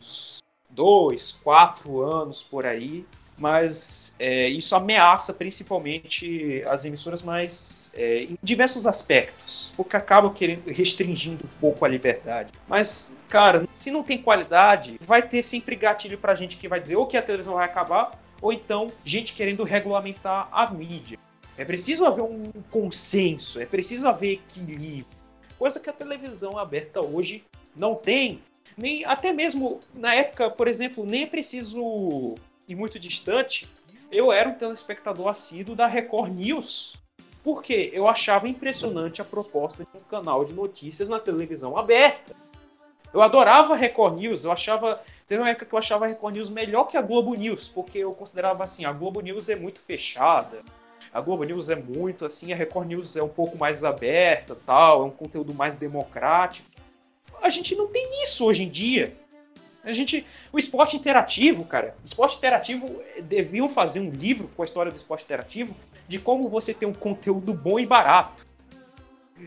uns 0.00 0.42
dois, 0.68 1.32
quatro 1.32 2.02
anos 2.02 2.42
por 2.42 2.66
aí, 2.66 3.06
mas 3.38 4.14
é, 4.18 4.48
isso 4.48 4.74
ameaça 4.74 5.32
principalmente 5.34 6.62
as 6.66 6.84
emissoras, 6.84 7.22
mas 7.22 7.92
é, 7.94 8.24
em 8.24 8.38
diversos 8.42 8.86
aspectos, 8.86 9.72
porque 9.76 9.96
acabam 9.96 10.32
querendo 10.32 10.68
restringindo 10.68 11.44
um 11.44 11.60
pouco 11.60 11.84
a 11.84 11.88
liberdade. 11.88 12.52
Mas, 12.66 13.16
cara, 13.28 13.66
se 13.72 13.90
não 13.90 14.02
tem 14.02 14.18
qualidade, 14.18 14.98
vai 15.02 15.22
ter 15.22 15.42
sempre 15.42 15.76
gatilho 15.76 16.18
pra 16.18 16.34
gente 16.34 16.56
que 16.56 16.68
vai 16.68 16.80
dizer 16.80 16.96
ou 16.96 17.06
que 17.06 17.16
a 17.16 17.22
televisão 17.22 17.54
vai 17.54 17.64
acabar, 17.64 18.12
ou 18.40 18.52
então 18.52 18.90
gente 19.04 19.34
querendo 19.34 19.64
regulamentar 19.64 20.48
a 20.52 20.70
mídia. 20.70 21.18
É 21.58 21.64
preciso 21.64 22.04
haver 22.04 22.22
um 22.22 22.52
consenso, 22.70 23.60
é 23.60 23.66
preciso 23.66 24.06
haver 24.06 24.34
equilíbrio, 24.34 25.06
coisa 25.58 25.80
que 25.80 25.88
a 25.88 25.92
televisão 25.92 26.58
aberta 26.58 27.00
hoje 27.00 27.44
não 27.74 27.94
tem. 27.94 28.40
Nem 28.76 29.04
até 29.04 29.32
mesmo 29.32 29.80
na 29.94 30.14
época, 30.14 30.50
por 30.50 30.68
exemplo, 30.68 31.06
nem 31.06 31.22
é 31.22 31.26
preciso 31.26 32.34
ir 32.68 32.74
muito 32.74 32.98
distante. 32.98 33.68
Eu 34.10 34.32
era 34.32 34.48
um 34.48 34.54
telespectador 34.54 35.28
assíduo 35.28 35.74
da 35.74 35.86
Record 35.86 36.32
News. 36.32 36.96
Porque 37.42 37.90
eu 37.92 38.08
achava 38.08 38.48
impressionante 38.48 39.20
a 39.20 39.24
proposta 39.24 39.84
de 39.84 39.96
um 39.96 40.04
canal 40.04 40.44
de 40.44 40.52
notícias 40.52 41.08
na 41.08 41.20
televisão 41.20 41.76
aberta. 41.76 42.34
Eu 43.14 43.22
adorava 43.22 43.74
a 43.74 43.76
Record 43.76 44.18
News, 44.18 44.44
eu 44.44 44.52
achava. 44.52 45.00
Teve 45.26 45.40
uma 45.40 45.48
época 45.48 45.64
que 45.64 45.72
eu 45.72 45.78
achava 45.78 46.04
a 46.04 46.08
Record 46.08 46.34
News 46.34 46.50
melhor 46.50 46.84
que 46.84 46.96
a 46.96 47.02
Globo 47.02 47.34
News, 47.34 47.68
porque 47.68 47.98
eu 47.98 48.12
considerava 48.12 48.64
assim, 48.64 48.84
a 48.84 48.92
Globo 48.92 49.20
News 49.20 49.48
é 49.48 49.56
muito 49.56 49.80
fechada. 49.80 50.62
A 51.12 51.20
Globo 51.20 51.44
News 51.44 51.70
é 51.70 51.76
muito 51.76 52.26
assim, 52.26 52.52
a 52.52 52.56
Record 52.56 52.88
News 52.88 53.16
é 53.16 53.22
um 53.22 53.28
pouco 53.28 53.56
mais 53.56 53.84
aberta, 53.84 54.56
tal, 54.66 55.02
é 55.02 55.04
um 55.04 55.10
conteúdo 55.10 55.54
mais 55.54 55.76
democrático. 55.76 56.68
A 57.40 57.48
gente 57.48 57.74
não 57.74 57.86
tem 57.86 58.24
isso 58.24 58.44
hoje 58.44 58.64
em 58.64 58.68
dia. 58.68 59.16
A 59.86 59.92
gente, 59.92 60.26
o 60.52 60.58
esporte 60.58 60.96
interativo, 60.96 61.64
cara, 61.64 61.96
esporte 62.04 62.36
interativo 62.36 63.00
eh, 63.16 63.22
deviam 63.22 63.68
fazer 63.68 64.00
um 64.00 64.10
livro 64.10 64.48
com 64.48 64.62
a 64.62 64.64
história 64.64 64.90
do 64.90 64.96
esporte 64.96 65.22
interativo 65.22 65.76
de 66.08 66.18
como 66.18 66.48
você 66.48 66.74
ter 66.74 66.86
um 66.86 66.92
conteúdo 66.92 67.54
bom 67.54 67.78
e 67.78 67.86
barato. 67.86 68.44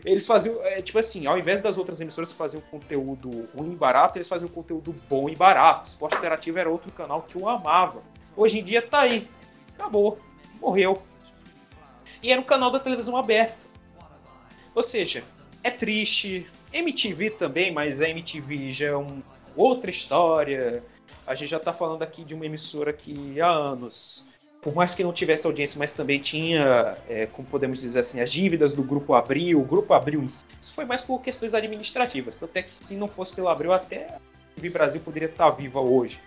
Eles 0.02 0.26
faziam, 0.26 0.62
é, 0.64 0.80
tipo 0.80 0.98
assim, 0.98 1.26
ao 1.26 1.38
invés 1.38 1.60
das 1.60 1.76
outras 1.76 2.00
emissoras 2.00 2.32
faziam 2.32 2.62
conteúdo 2.70 3.50
ruim 3.54 3.72
e 3.72 3.76
barato, 3.76 4.16
eles 4.16 4.28
faziam 4.28 4.48
conteúdo 4.48 4.94
bom 5.10 5.28
e 5.28 5.36
barato. 5.36 5.88
Esporte 5.88 6.16
Interativo 6.16 6.58
era 6.58 6.70
outro 6.70 6.90
canal 6.90 7.20
que 7.22 7.36
eu 7.36 7.46
amava. 7.46 8.02
Hoje 8.34 8.60
em 8.60 8.64
dia 8.64 8.80
tá 8.80 9.00
aí. 9.00 9.28
Acabou. 9.74 10.18
Morreu. 10.58 10.96
E 12.22 12.32
era 12.32 12.40
um 12.40 12.44
canal 12.44 12.70
da 12.70 12.80
televisão 12.80 13.14
aberta. 13.14 13.58
Ou 14.74 14.82
seja, 14.82 15.22
é 15.62 15.70
triste. 15.70 16.46
MTV 16.72 17.30
também, 17.30 17.72
mas 17.72 18.00
a 18.00 18.08
MTV 18.08 18.72
já 18.72 18.86
é 18.86 18.96
um, 18.96 19.20
outra 19.56 19.90
história. 19.90 20.82
A 21.26 21.34
gente 21.34 21.50
já 21.50 21.60
tá 21.60 21.72
falando 21.72 22.02
aqui 22.02 22.24
de 22.24 22.34
uma 22.34 22.46
emissora 22.46 22.92
que 22.92 23.40
há 23.40 23.48
anos 23.48 24.24
por 24.60 24.74
mais 24.74 24.94
que 24.94 25.02
não 25.02 25.12
tivesse 25.12 25.46
audiência, 25.46 25.78
mas 25.78 25.92
também 25.92 26.20
tinha, 26.20 26.96
é, 27.08 27.26
como 27.26 27.48
podemos 27.48 27.80
dizer 27.80 28.00
assim, 28.00 28.20
as 28.20 28.30
dívidas 28.30 28.74
do 28.74 28.82
Grupo 28.82 29.14
Abril, 29.14 29.60
o 29.60 29.64
Grupo 29.64 29.94
Abril. 29.94 30.22
Isso 30.22 30.44
foi 30.74 30.84
mais 30.84 31.00
por 31.00 31.20
questões 31.20 31.54
administrativas. 31.54 32.36
Tanto 32.36 32.56
é 32.56 32.62
que 32.62 32.74
se 32.74 32.94
não 32.96 33.08
fosse 33.08 33.34
pelo 33.34 33.48
Abril, 33.48 33.72
até 33.72 34.04
a 34.04 34.20
TV 34.54 34.70
Brasil 34.70 35.00
poderia 35.00 35.28
estar 35.28 35.50
viva 35.50 35.80
hoje. 35.80 36.20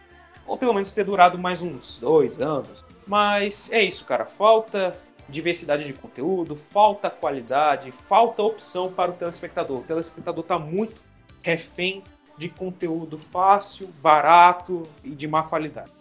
Ou 0.47 0.57
pelo 0.57 0.73
menos 0.73 0.91
ter 0.91 1.03
durado 1.03 1.37
mais 1.37 1.61
uns 1.61 1.99
dois 1.99 2.41
anos. 2.41 2.83
Mas 3.05 3.71
é 3.71 3.81
isso, 3.81 4.03
cara. 4.05 4.25
Falta 4.25 4.95
diversidade 5.29 5.85
de 5.85 5.93
conteúdo, 5.93 6.55
falta 6.55 7.09
qualidade, 7.09 7.91
falta 7.91 8.43
opção 8.43 8.91
para 8.91 9.11
o 9.11 9.13
telespectador. 9.13 9.79
O 9.79 9.83
telespectador 9.83 10.41
está 10.43 10.59
muito 10.59 10.95
refém 11.41 12.03
de 12.37 12.49
conteúdo 12.49 13.17
fácil, 13.17 13.89
barato 14.01 14.83
e 15.03 15.09
de 15.09 15.27
má 15.27 15.43
qualidade. 15.43 15.91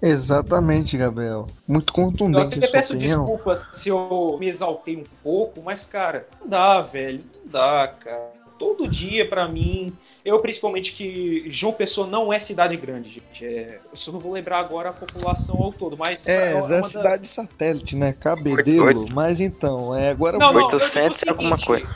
Exatamente, 0.00 0.96
Gabriel. 0.98 1.46
Muito 1.66 1.90
Eu 1.92 1.94
contundente 1.94 2.58
até 2.58 2.66
a 2.66 2.68
sua 2.68 2.78
peço 2.80 2.94
opinião. 2.94 3.20
desculpas 3.20 3.68
se 3.70 3.88
eu 3.88 4.36
me 4.40 4.48
exaltei 4.48 4.96
um 4.96 5.04
pouco, 5.22 5.62
mas, 5.62 5.86
cara, 5.86 6.26
não 6.40 6.48
dá, 6.48 6.80
velho. 6.80 7.24
Não 7.44 7.52
dá, 7.52 7.86
cara. 8.00 8.32
Todo 8.58 8.86
dia, 8.86 9.26
pra 9.28 9.48
mim, 9.48 9.92
eu 10.24 10.38
principalmente 10.40 10.92
que 10.92 11.44
João 11.48 11.72
Pessoa 11.72 12.06
não 12.06 12.32
é 12.32 12.38
cidade 12.38 12.76
grande, 12.76 13.10
gente. 13.10 13.44
É, 13.44 13.80
eu 13.90 13.96
só 13.96 14.12
não 14.12 14.20
vou 14.20 14.32
lembrar 14.32 14.58
agora 14.60 14.88
a 14.88 14.92
população 14.92 15.56
ao 15.56 15.72
todo, 15.72 15.96
mas. 15.96 16.26
É, 16.28 16.54
uma 16.54 16.66
é 16.66 16.68
da- 16.80 16.82
cidade 16.84 17.26
satélite, 17.26 17.96
né? 17.96 18.12
Cabedelo. 18.12 19.08
Mas 19.10 19.40
então, 19.40 19.96
é 19.96 20.10
agora. 20.10 20.38
Não, 20.38 20.52
não, 20.52 20.60
eu 20.60 20.66
digo 20.68 20.80
o 20.80 20.84
800 20.84 21.28
alguma 21.28 21.58
seguinte, 21.58 21.66
coisa. 21.66 21.88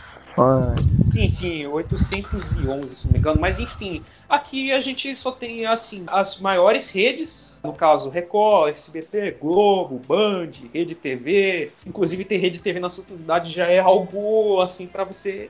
Sim, 1.02 1.28
sim, 1.28 1.66
811, 1.66 2.94
se 2.94 3.06
não 3.06 3.12
me 3.12 3.18
engano. 3.18 3.40
Mas 3.40 3.60
enfim, 3.60 4.02
aqui 4.28 4.72
a 4.72 4.80
gente 4.80 5.14
só 5.14 5.30
tem 5.30 5.64
assim 5.64 6.04
as 6.08 6.38
maiores 6.40 6.90
redes, 6.90 7.60
no 7.62 7.72
caso 7.72 8.10
Record, 8.10 8.74
SBT, 8.74 9.36
Globo, 9.40 10.00
Band, 10.06 10.50
Rede 10.74 10.94
TV. 10.94 11.70
Inclusive 11.86 12.24
ter 12.24 12.36
Rede 12.38 12.58
TV 12.58 12.80
na 12.80 12.90
sua 12.90 13.04
cidade 13.04 13.50
já 13.50 13.66
é 13.66 13.78
algo 13.78 14.60
assim 14.60 14.86
pra 14.86 15.04
você. 15.04 15.48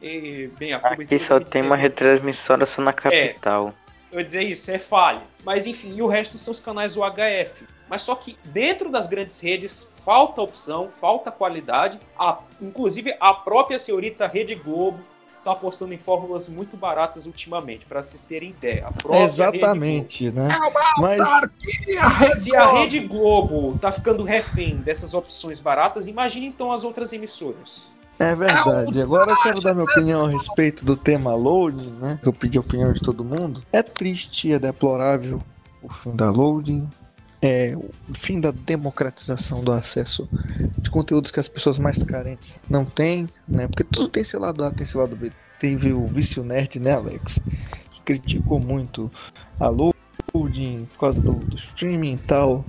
E, 0.00 0.46
bem, 0.58 0.72
a 0.72 0.78
Aqui 0.78 1.18
só 1.18 1.40
tem 1.40 1.62
uma 1.62 1.76
TV 1.76 1.88
retransmissora 1.88 2.64
só 2.64 2.80
na 2.80 2.92
capital. 2.92 3.74
Eu 4.12 4.18
ia 4.18 4.24
dizer 4.24 4.42
isso, 4.42 4.70
é 4.70 4.78
falha. 4.78 5.22
Mas 5.42 5.66
enfim, 5.66 5.96
e 5.96 6.02
o 6.02 6.06
resto 6.06 6.36
são 6.36 6.52
os 6.52 6.60
canais 6.60 6.96
UHF. 6.96 7.64
Mas 7.88 8.02
só 8.02 8.14
que 8.14 8.38
dentro 8.44 8.90
das 8.90 9.06
grandes 9.06 9.40
redes 9.40 9.90
falta 10.04 10.40
opção, 10.42 10.88
falta 10.88 11.30
qualidade. 11.30 11.98
A, 12.18 12.38
inclusive 12.60 13.16
a 13.18 13.34
própria 13.34 13.78
senhorita 13.78 14.26
Rede 14.26 14.54
Globo 14.54 15.00
tá 15.42 15.52
apostando 15.52 15.92
em 15.92 15.98
fórmulas 15.98 16.48
muito 16.48 16.76
baratas 16.76 17.26
ultimamente, 17.26 17.84
para 17.84 18.02
vocês 18.02 18.22
terem 18.22 18.50
ideia. 18.50 18.86
Exatamente, 19.24 20.30
né? 20.30 20.48
Mas 20.98 21.20
Rede 21.60 21.96
Globo. 21.96 22.34
Se 22.36 22.56
a 22.56 22.72
Rede 22.72 23.00
Globo 23.00 23.78
tá 23.78 23.90
ficando 23.90 24.22
refém 24.22 24.76
dessas 24.76 25.14
opções 25.14 25.58
baratas, 25.58 26.06
imagine 26.06 26.46
então 26.46 26.70
as 26.70 26.84
outras 26.84 27.12
emissoras. 27.12 27.90
É 28.18 28.34
verdade. 28.34 29.02
Agora 29.02 29.30
eu 29.32 29.40
quero 29.40 29.60
dar 29.60 29.74
minha 29.74 29.84
opinião 29.84 30.24
a 30.24 30.30
respeito 30.30 30.84
do 30.84 30.96
tema 30.96 31.34
loading, 31.34 31.90
né? 32.00 32.18
Eu 32.22 32.32
pedi 32.32 32.58
a 32.58 32.60
opinião 32.60 32.92
de 32.92 33.00
todo 33.00 33.24
mundo. 33.24 33.62
É 33.72 33.82
triste, 33.82 34.52
é 34.52 34.58
deplorável 34.58 35.42
o 35.82 35.92
fim 35.92 36.14
da 36.14 36.30
loading. 36.30 36.88
É 37.44 37.74
o 37.76 38.14
fim 38.14 38.40
da 38.40 38.52
democratização 38.52 39.64
do 39.64 39.72
acesso 39.72 40.28
de 40.78 40.88
conteúdos 40.88 41.32
que 41.32 41.40
as 41.40 41.48
pessoas 41.48 41.76
mais 41.76 42.00
carentes 42.00 42.60
não 42.70 42.84
têm, 42.84 43.28
né? 43.48 43.66
Porque 43.66 43.82
tudo 43.82 44.06
tem 44.06 44.22
seu 44.22 44.38
lado 44.38 44.64
A, 44.64 44.70
tem 44.70 44.86
seu 44.86 45.00
lado 45.00 45.16
B. 45.16 45.32
Teve 45.58 45.92
o 45.92 46.06
Vício 46.06 46.44
Nerd, 46.44 46.78
né, 46.78 46.92
Alex? 46.92 47.40
Que 47.90 48.00
criticou 48.02 48.60
muito 48.60 49.10
a 49.58 49.68
loading 49.68 50.86
por 50.92 50.98
causa 50.98 51.20
do, 51.20 51.32
do 51.32 51.56
streaming 51.56 52.14
e 52.14 52.18
tal. 52.18 52.64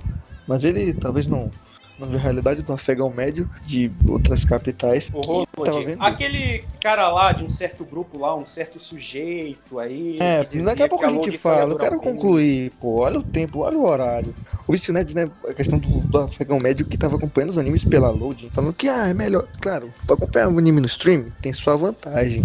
Mas 0.48 0.64
ele 0.64 0.92
talvez 0.92 1.28
não, 1.28 1.50
não 1.98 2.08
viu 2.08 2.18
a 2.18 2.22
realidade 2.22 2.62
do 2.62 2.72
afegão 2.72 3.10
médio 3.10 3.48
de 3.64 3.90
outras 4.06 4.44
capitais. 4.44 5.10
Horror, 5.12 5.46
que 5.46 5.64
tava 5.64 5.82
vendo. 5.82 6.02
Aquele 6.02 6.64
cara 6.80 7.08
lá 7.08 7.32
de 7.32 7.44
um 7.44 7.48
certo 7.48 7.84
grupo 7.84 8.18
lá, 8.18 8.34
um 8.34 8.46
certo 8.46 8.78
sujeito 8.78 9.78
aí. 9.78 10.18
É, 10.20 10.44
daqui 10.44 10.82
a 10.82 10.88
pouco 10.88 11.04
a 11.04 11.08
gente 11.08 11.36
fala. 11.38 11.72
Eu 11.72 11.76
quero 11.76 12.00
concluir, 12.00 12.70
pô. 12.80 13.02
Olha 13.02 13.18
o 13.18 13.22
tempo, 13.22 13.60
olha 13.60 13.78
o 13.78 13.84
horário. 13.84 14.34
O 14.66 14.72
Vício 14.72 14.92
Nerd, 14.92 15.14
né? 15.14 15.30
A 15.48 15.52
questão 15.52 15.78
do, 15.78 16.00
do 16.00 16.18
afegão 16.18 16.58
médio 16.60 16.86
que 16.86 16.96
tava 16.96 17.16
acompanhando 17.16 17.50
os 17.50 17.58
animes 17.58 17.84
pela 17.84 18.10
loading, 18.10 18.50
falando 18.50 18.72
que, 18.72 18.88
ah, 18.88 19.08
é 19.08 19.14
melhor. 19.14 19.46
Claro, 19.60 19.92
pra 20.06 20.16
acompanhar 20.16 20.48
o 20.48 20.58
anime 20.58 20.80
no 20.80 20.86
stream, 20.86 21.32
tem 21.40 21.52
sua 21.52 21.76
vantagem. 21.76 22.44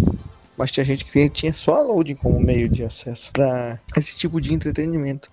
Mas 0.60 0.70
tinha 0.70 0.84
gente 0.84 1.06
que 1.06 1.28
tinha- 1.30 1.54
só 1.54 1.72
a 1.72 1.82
loading 1.82 2.16
como 2.16 2.38
meio 2.38 2.68
de 2.68 2.82
acesso 2.84 3.32
pra 3.32 3.80
esse 3.96 4.14
tipo 4.14 4.38
de 4.38 4.52
entretenimento. 4.52 5.30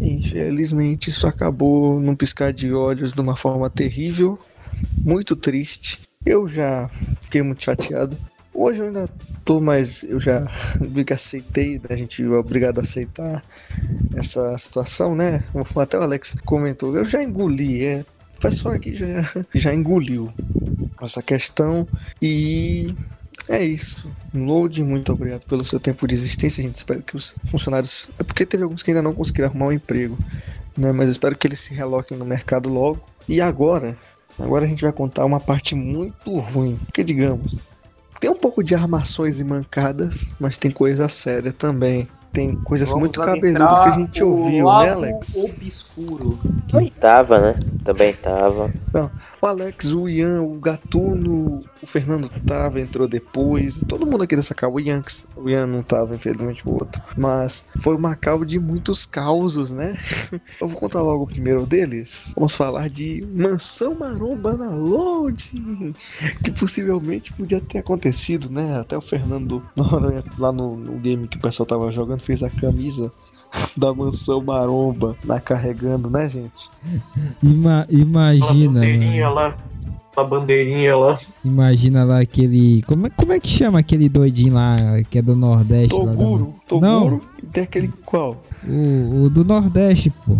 Infelizmente, 0.00 1.10
isso 1.10 1.26
acabou 1.26 1.98
num 1.98 2.14
piscar 2.14 2.52
de 2.52 2.72
olhos 2.72 3.12
de 3.12 3.20
uma 3.20 3.36
forma 3.36 3.68
terrível, 3.68 4.38
muito 5.04 5.34
triste. 5.34 5.98
Eu 6.24 6.46
já 6.46 6.88
fiquei 7.22 7.42
muito 7.42 7.64
chateado. 7.64 8.16
Hoje 8.54 8.78
eu 8.78 8.86
ainda 8.86 9.08
tô, 9.44 9.60
mas 9.60 10.04
eu 10.04 10.20
já 10.20 10.46
vi 10.80 11.04
que 11.04 11.12
aceitei, 11.12 11.80
né? 11.80 11.86
a 11.90 11.96
gente 11.96 12.22
é 12.22 12.28
obrigado 12.28 12.78
a 12.78 12.82
aceitar 12.82 13.42
essa 14.14 14.56
situação, 14.58 15.16
né? 15.16 15.42
Até 15.74 15.98
o 15.98 16.02
Alex 16.02 16.36
comentou, 16.44 16.96
eu 16.96 17.04
já 17.04 17.20
engoli, 17.20 17.84
é. 17.84 18.04
O 18.36 18.40
pessoal 18.40 18.76
aqui 18.76 18.94
já, 18.94 19.06
já 19.52 19.74
engoliu 19.74 20.32
essa 21.02 21.20
questão 21.20 21.84
e 22.22 22.86
é 23.48 23.64
isso. 23.64 24.10
Load, 24.34 24.82
muito 24.84 25.12
obrigado 25.12 25.46
pelo 25.46 25.64
seu 25.64 25.80
tempo 25.80 26.06
de 26.06 26.14
existência. 26.14 26.62
A 26.62 26.66
gente 26.66 26.76
espera 26.76 27.00
que 27.00 27.16
os 27.16 27.34
funcionários. 27.46 28.08
É 28.18 28.22
porque 28.22 28.44
teve 28.44 28.62
alguns 28.62 28.82
que 28.82 28.90
ainda 28.90 29.02
não 29.02 29.14
conseguiram 29.14 29.48
arrumar 29.48 29.66
um 29.66 29.72
emprego, 29.72 30.18
né? 30.76 30.92
Mas 30.92 31.06
eu 31.06 31.12
espero 31.12 31.36
que 31.36 31.46
eles 31.46 31.60
se 31.60 31.74
reloquem 31.74 32.16
no 32.16 32.24
mercado 32.24 32.68
logo. 32.68 33.00
E 33.28 33.40
agora, 33.40 33.96
agora 34.38 34.64
a 34.64 34.68
gente 34.68 34.82
vai 34.82 34.92
contar 34.92 35.24
uma 35.24 35.40
parte 35.40 35.74
muito 35.74 36.38
ruim. 36.38 36.78
Que 36.92 37.02
digamos, 37.02 37.62
tem 38.20 38.30
um 38.30 38.36
pouco 38.36 38.62
de 38.62 38.74
armações 38.74 39.40
e 39.40 39.44
mancadas, 39.44 40.32
mas 40.38 40.58
tem 40.58 40.70
coisa 40.70 41.08
séria 41.08 41.52
também. 41.52 42.08
Tem 42.32 42.54
coisas 42.54 42.88
Vamos 42.88 43.02
muito 43.02 43.20
cabeludas 43.20 43.78
que 43.80 43.88
a 43.88 43.92
gente 43.92 44.22
ouviu, 44.22 44.66
né, 44.66 44.90
Alex? 44.90 45.36
obscuro. 45.44 46.38
Tava, 47.00 47.38
né? 47.38 47.54
Também 47.84 48.12
tava. 48.14 48.72
O 49.40 49.46
Alex, 49.46 49.92
o 49.92 50.08
Ian, 50.08 50.42
o 50.42 50.58
Gatuno, 50.60 51.62
o 51.82 51.86
Fernando 51.86 52.28
tava, 52.46 52.80
entrou 52.80 53.08
depois. 53.08 53.80
Todo 53.88 54.06
mundo 54.06 54.24
aqui 54.24 54.36
dessa 54.36 54.54
cal, 54.54 54.72
o 54.72 54.80
Ian, 54.80 55.02
o 55.36 55.48
Ian 55.48 55.66
não 55.66 55.82
tava, 55.82 56.14
infelizmente 56.14 56.68
o 56.68 56.72
outro. 56.72 57.00
Mas 57.16 57.64
foi 57.80 57.96
uma 57.96 58.14
cal 58.14 58.44
de 58.44 58.58
muitos 58.58 59.06
causos, 59.06 59.70
né? 59.70 59.96
Eu 60.60 60.68
vou 60.68 60.78
contar 60.78 61.00
logo 61.00 61.24
o 61.24 61.26
primeiro 61.26 61.64
deles. 61.66 62.32
Vamos 62.34 62.54
falar 62.54 62.88
de 62.88 63.26
Mansão 63.34 63.94
Maromba 63.94 64.56
na 64.56 64.70
Loading, 64.70 65.94
que 66.44 66.50
possivelmente 66.50 67.32
podia 67.32 67.60
ter 67.60 67.78
acontecido, 67.78 68.50
né? 68.50 68.80
Até 68.80 68.96
o 68.96 69.00
Fernando, 69.00 69.62
lá 70.38 70.52
no, 70.52 70.76
no 70.76 70.98
game 70.98 71.26
que 71.28 71.36
o 71.36 71.40
pessoal 71.40 71.66
tava 71.66 71.90
jogando, 71.90 72.17
fez 72.18 72.42
a 72.42 72.50
camisa 72.50 73.12
da 73.76 73.94
Mansão 73.94 74.40
Maromba 74.42 75.16
lá 75.24 75.40
carregando, 75.40 76.10
né, 76.10 76.28
gente? 76.28 76.68
Ima- 77.42 77.86
imagina, 77.88 78.80
bandeirinha 78.80 79.28
lá. 79.30 79.56
Aquela 80.10 80.26
bandeirinha 80.26 80.96
lá. 80.96 81.18
Imagina 81.44 82.04
lá 82.04 82.20
aquele. 82.20 82.82
Como 82.82 83.06
é, 83.06 83.10
como 83.10 83.32
é 83.32 83.38
que 83.40 83.48
chama 83.48 83.78
aquele 83.78 84.08
doidinho 84.08 84.54
lá 84.54 84.76
que 85.08 85.18
é 85.18 85.22
do 85.22 85.36
Nordeste? 85.36 85.94
lá 85.96 86.06
da- 86.06 86.12
Toguro, 86.12 86.54
Não. 86.72 87.00
Toguro 87.04 87.20
e 87.42 87.46
tem 87.46 87.62
aquele 87.62 87.88
qual? 88.04 88.42
O, 88.66 89.22
o 89.24 89.30
do 89.30 89.44
Nordeste, 89.44 90.10
pô. 90.10 90.36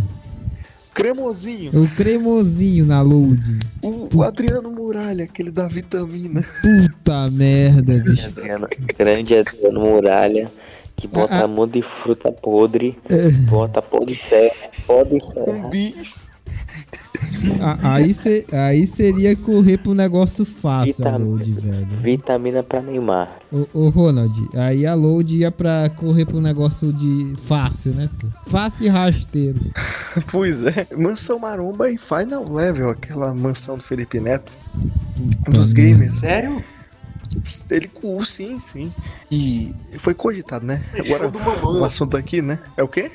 cremosinho. 0.93 1.71
O 1.81 1.89
cremosinho 1.95 2.85
na 2.87 3.01
load. 3.03 3.41
O, 3.83 4.09
o 4.17 4.23
Adriano 4.25 4.71
Muralha, 4.73 5.25
aquele 5.25 5.51
da 5.53 5.69
vitamina. 5.69 6.41
Puta 6.61 7.31
merda, 7.31 7.99
bicho. 7.99 8.27
Adriano, 8.27 8.67
grande 8.99 9.35
Adriano 9.37 9.81
Muralha, 9.81 10.51
que 10.99 11.07
bota 11.07 11.33
Ah, 11.35 11.43
ah. 11.43 11.47
um 11.47 11.55
monte 11.55 11.75
de 11.75 11.83
fruta 11.83 12.31
podre, 12.33 12.99
É. 13.09 13.31
bota 13.49 13.81
pó 13.81 14.05
de 14.05 14.15
serra, 14.15 14.71
pó 14.87 15.03
de 15.05 15.15
Um 15.15 15.33
serra. 15.47 15.69
bis. 15.69 16.29
A- 17.61 17.95
Aí, 17.95 18.13
cê- 18.15 18.45
aí 18.53 18.85
seria 18.87 19.37
correr 19.37 19.79
pro 19.79 19.95
negócio 19.95 20.45
fácil 20.45 21.07
a 21.07 21.11
Vitamina. 21.11 21.25
load, 21.31 21.53
velho. 21.53 21.89
Vitamina 22.03 22.63
pra 22.65 22.83
Neymar. 22.83 23.31
Ô, 23.53 23.67
ô 23.75 23.89
Ronald, 23.91 24.35
aí 24.55 24.85
a 24.87 24.95
load 24.95 25.37
ia 25.37 25.51
pra 25.53 25.89
correr 25.91 26.25
pro 26.25 26.41
negócio 26.41 26.93
de 26.93 27.35
fácil, 27.45 27.93
né? 27.95 28.09
pô? 28.21 28.27
Fácil 28.51 28.87
e 28.87 28.89
rasteiro. 28.89 29.61
Pois 30.33 30.65
é. 30.65 30.87
Mansão 30.97 31.39
Maromba 31.39 31.91
e 31.91 31.97
Final 31.99 32.45
Level, 32.51 32.89
aquela 32.91 33.33
mansão 33.33 33.77
do 33.77 33.83
Felipe 33.85 34.19
Neto. 34.19 34.53
Um 35.49 35.53
dos 35.53 35.73
gamers. 35.73 36.21
Sério? 36.21 36.61
Ele 37.71 37.89
com 37.89 38.19
sim, 38.25 38.59
sim. 38.59 38.93
E 39.31 39.75
foi 39.99 40.15
cogitado, 40.15 40.67
né? 40.67 40.83
Agora 40.95 41.31
o 41.65 41.85
assunto 41.85 42.17
aqui, 42.17 42.43
né? 42.43 42.59
É 42.77 42.83
o 42.83 42.89
quê? 42.89 43.11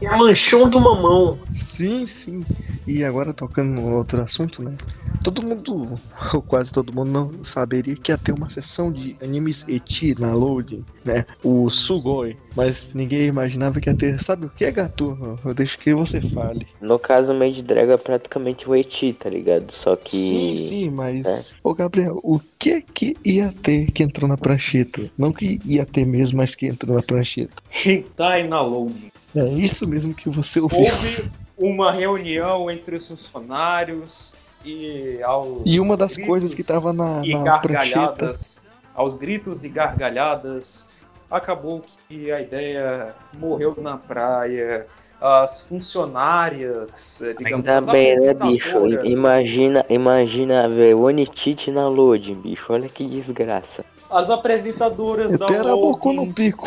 É 0.00 0.06
a 0.06 0.16
manchão 0.16 0.68
do 0.68 0.80
mamão. 0.80 1.38
Sim, 1.52 2.06
sim. 2.06 2.44
E 2.86 3.04
agora 3.04 3.34
tocando 3.34 3.70
no 3.70 3.96
outro 3.96 4.20
assunto, 4.22 4.62
né? 4.62 4.74
Todo 5.22 5.42
mundo, 5.42 6.00
ou 6.32 6.40
quase 6.40 6.72
todo 6.72 6.94
mundo, 6.94 7.10
não 7.10 7.44
saberia 7.44 7.94
que 7.94 8.10
ia 8.10 8.16
ter 8.16 8.32
uma 8.32 8.48
sessão 8.48 8.90
de 8.90 9.14
animes 9.22 9.66
eti 9.68 10.18
na 10.18 10.32
loading, 10.32 10.82
né? 11.04 11.26
O 11.44 11.68
Sugoi. 11.68 12.38
Mas 12.56 12.92
ninguém 12.94 13.26
imaginava 13.26 13.78
que 13.80 13.90
ia 13.90 13.94
ter. 13.94 14.18
Sabe 14.18 14.46
o 14.46 14.50
que, 14.50 14.70
Gatuno? 14.70 15.38
Eu 15.44 15.52
deixo 15.52 15.78
que 15.78 15.92
você 15.92 16.22
fale. 16.22 16.66
No 16.80 16.98
caso, 16.98 17.32
o 17.32 17.34
Made 17.38 17.60
Dragon 17.60 17.92
é 17.92 17.96
praticamente 17.98 18.68
o 18.68 18.74
Eti, 18.74 19.12
tá 19.12 19.28
ligado? 19.28 19.70
Só 19.72 19.94
que. 19.94 20.16
Sim, 20.16 20.56
sim, 20.56 20.90
mas. 20.90 21.54
Ô, 21.62 21.74
Gabriel, 21.74 22.18
o 22.22 22.40
que 22.58 22.80
que 22.80 23.16
ia 23.22 23.52
ter 23.52 23.90
que 23.92 24.02
entrou 24.02 24.26
na 24.26 24.38
prancheta? 24.38 25.02
Não 25.18 25.32
que 25.32 25.58
ia 25.66 25.84
ter 25.84 26.06
mesmo, 26.06 26.38
mas 26.38 26.54
que 26.54 26.66
entrou 26.66 26.96
na 26.96 27.02
prancheta. 27.02 27.52
Hentai 27.84 28.48
na 28.48 28.62
loading. 28.62 29.10
É 29.34 29.44
isso 29.44 29.86
mesmo 29.86 30.14
que 30.14 30.28
você 30.28 30.60
ouviu. 30.60 30.78
Houve 30.80 31.30
uma 31.56 31.92
reunião 31.92 32.70
entre 32.70 32.96
os 32.96 33.06
funcionários 33.06 34.34
e 34.64 35.22
ao 35.22 35.62
E 35.64 35.78
uma 35.78 35.96
das 35.96 36.16
coisas 36.16 36.54
que 36.54 36.64
tava 36.64 36.92
na, 36.92 37.22
e 37.24 37.32
na 37.32 37.58
prancheta. 37.58 38.00
gargalhadas, 38.00 38.60
aos 38.94 39.14
gritos 39.14 39.62
e 39.62 39.68
gargalhadas, 39.68 40.88
acabou 41.30 41.84
que 42.08 42.32
a 42.32 42.40
ideia 42.40 43.14
morreu 43.38 43.76
na 43.80 43.96
praia. 43.96 44.86
As 45.20 45.60
funcionárias, 45.60 47.20
eh, 47.20 47.34
digamos, 47.34 47.68
Ainda 47.68 47.92
bem, 47.92 48.18
né, 48.18 48.32
bicho? 48.32 48.86
Imagina, 49.04 49.84
imagina 49.90 50.66
ver 50.66 50.96
o 50.96 51.02
Onitite 51.02 51.70
na 51.70 51.86
loading, 51.86 52.40
bicho. 52.40 52.72
Olha 52.72 52.88
que 52.88 53.06
desgraça. 53.06 53.84
As 54.10 54.30
apresentadoras 54.30 55.38
da 55.38 55.44
Até 55.44 55.56
era 55.56 55.76
no 55.76 56.32
pico. 56.32 56.66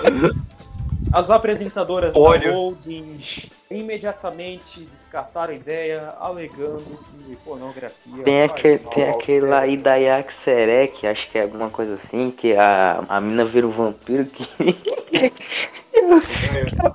as 1.12 1.30
apresentadoras 1.30 2.14
Olha. 2.16 2.50
da 2.50 2.56
Loading 2.56 3.16
imediatamente 3.70 4.80
descartaram 4.80 5.52
a 5.52 5.56
ideia, 5.56 6.12
alegando 6.18 6.82
que 7.28 7.36
pornografia 7.36 8.24
Tem 8.24 8.42
aquele, 8.42 8.78
tem 8.78 9.10
aquele 9.10 9.46
lá 9.46 9.60
aí 9.60 9.78
cérebro. 9.78 9.84
da 9.84 9.94
Yak 9.94 10.34
Serek, 10.44 11.06
acho 11.06 11.30
que 11.30 11.38
é 11.38 11.42
alguma 11.42 11.70
coisa 11.70 11.94
assim, 11.94 12.32
que 12.32 12.52
a, 12.56 13.04
a 13.08 13.20
mina 13.20 13.44
vira 13.44 13.68
o 13.68 13.70
vampiro 13.70 14.24
que. 14.26 14.48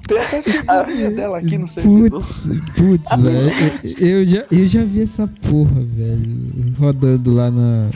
Tem 0.08 0.20
até 0.20 0.42
figurinha 0.42 1.12
dela 1.12 1.38
aqui 1.38 1.58
no 1.58 1.68
servidor. 1.68 2.10
Putz, 2.10 2.48
putz, 2.78 3.12
velho. 3.22 4.00
Eu 4.00 4.26
já, 4.26 4.46
eu 4.52 4.68
já 4.68 4.84
vi 4.84 5.04
essa 5.04 5.30
porra, 5.48 5.82
velho. 5.82 6.74
Rodando 6.80 7.34
lá 7.36 7.52
na. 7.52 7.90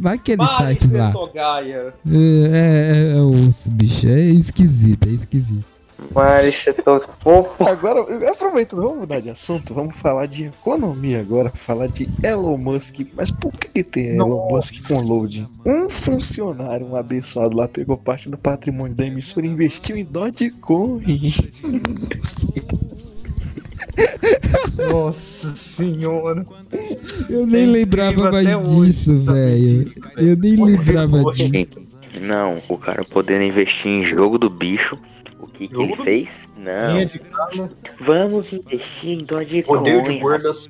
Naquele 0.00 0.38
Mari 0.38 0.54
site 0.56 0.92
lá. 0.92 1.12
Setogaia. 1.12 1.94
É, 2.06 3.14
é, 3.14 3.16
é 3.16 3.20
osso, 3.20 3.70
bicho. 3.70 4.08
É 4.08 4.20
esquisito, 4.20 5.08
é 5.08 5.12
esquisito. 5.12 5.77
Mas 6.14 6.54
você 6.54 6.72
tô 6.72 7.02
fofo. 7.20 7.64
Agora, 7.64 8.00
aproveitando, 8.30 8.82
vamos 8.82 8.98
mudar 8.98 9.20
de 9.20 9.30
assunto, 9.30 9.74
vamos 9.74 9.96
falar 9.96 10.26
de 10.26 10.44
economia 10.44 11.20
agora, 11.20 11.50
falar 11.54 11.88
de 11.88 12.08
Elon 12.22 12.56
Musk. 12.56 13.00
Mas 13.14 13.30
por 13.30 13.52
que, 13.52 13.68
que 13.68 13.82
tem 13.82 14.16
Elon 14.16 14.48
Musk 14.48 14.86
com 14.86 15.00
loading? 15.00 15.46
Um 15.66 15.88
funcionário, 15.90 16.86
um 16.86 16.94
abençoado 16.94 17.56
lá, 17.56 17.66
pegou 17.66 17.96
parte 17.96 18.28
do 18.28 18.38
patrimônio 18.38 18.96
da 18.96 19.06
emissora 19.06 19.46
e 19.46 19.48
investiu 19.48 19.96
em 19.96 20.04
Dogecoin. 20.04 21.32
Nossa 24.92 25.56
senhora. 25.56 26.46
Eu 27.28 27.46
nem 27.46 27.64
É 27.64 27.66
lembrava 27.66 28.30
mais 28.30 28.68
disso, 28.68 29.18
velho. 29.20 29.92
Eu 30.16 30.36
nem 30.36 30.64
lembrava 30.64 31.24
disso. 31.32 31.80
Não, 32.20 32.62
o 32.68 32.78
cara 32.78 33.04
podendo 33.04 33.42
investir 33.42 33.90
em 33.90 34.02
jogo 34.02 34.38
do 34.38 34.48
bicho. 34.48 34.96
O 35.40 35.46
que, 35.46 35.68
que 35.68 35.80
ele 35.80 35.96
fez? 35.96 36.48
Não. 36.56 37.04
De 37.04 37.20
Vamos 38.00 38.52
investir 38.52 39.10
em 39.10 39.24
Poder 39.24 39.44
de 39.44 39.62
Dogecoin. 39.62 40.20
gordas. 40.20 40.68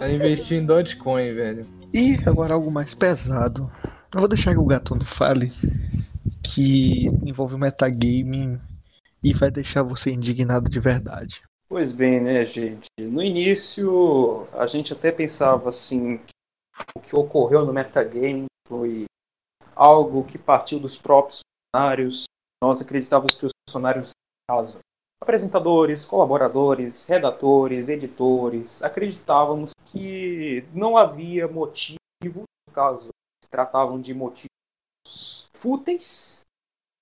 é 0.00 0.12
investir 0.12 0.58
em 0.58 0.66
Dogecoin, 0.66 1.34
velho. 1.34 1.66
E 1.92 2.16
agora 2.26 2.54
algo 2.54 2.70
mais 2.70 2.94
pesado. 2.94 3.70
Eu 4.12 4.20
vou 4.20 4.28
deixar 4.28 4.52
que 4.52 4.58
o 4.58 4.66
Gatuno 4.66 5.04
fale 5.04 5.50
que 6.42 7.06
envolve 7.22 7.54
o 7.54 7.58
metagaming 7.58 8.58
e 9.22 9.32
vai 9.34 9.50
deixar 9.50 9.82
você 9.82 10.12
indignado 10.12 10.70
de 10.70 10.80
verdade. 10.80 11.42
Pois 11.68 11.94
bem, 11.94 12.20
né, 12.20 12.44
gente? 12.44 12.86
No 12.98 13.22
início, 13.22 14.46
a 14.54 14.66
gente 14.66 14.92
até 14.92 15.12
pensava 15.12 15.68
assim, 15.68 16.16
que 16.18 16.32
o 16.96 17.00
que 17.00 17.16
ocorreu 17.16 17.66
no 17.66 17.72
metagame 17.72 18.46
foi 18.66 19.04
algo 19.76 20.24
que 20.24 20.38
partiu 20.38 20.78
dos 20.78 20.96
próprios 20.96 21.40
funcionários. 21.74 22.24
Nós 22.62 22.80
acreditávamos 22.80 23.34
que 23.34 23.46
os 23.46 23.52
funcionários, 23.68 24.08
no 24.08 24.56
caso, 24.56 24.78
apresentadores, 25.20 26.04
colaboradores, 26.04 27.04
redatores, 27.04 27.88
editores, 27.88 28.82
acreditávamos 28.82 29.72
que 29.84 30.64
não 30.72 30.96
havia 30.96 31.46
motivo, 31.46 31.98
no 32.24 32.72
caso, 32.72 33.10
se 33.44 33.50
tratavam 33.50 34.00
de 34.00 34.14
motivos 34.14 34.48
fúteis 35.54 36.40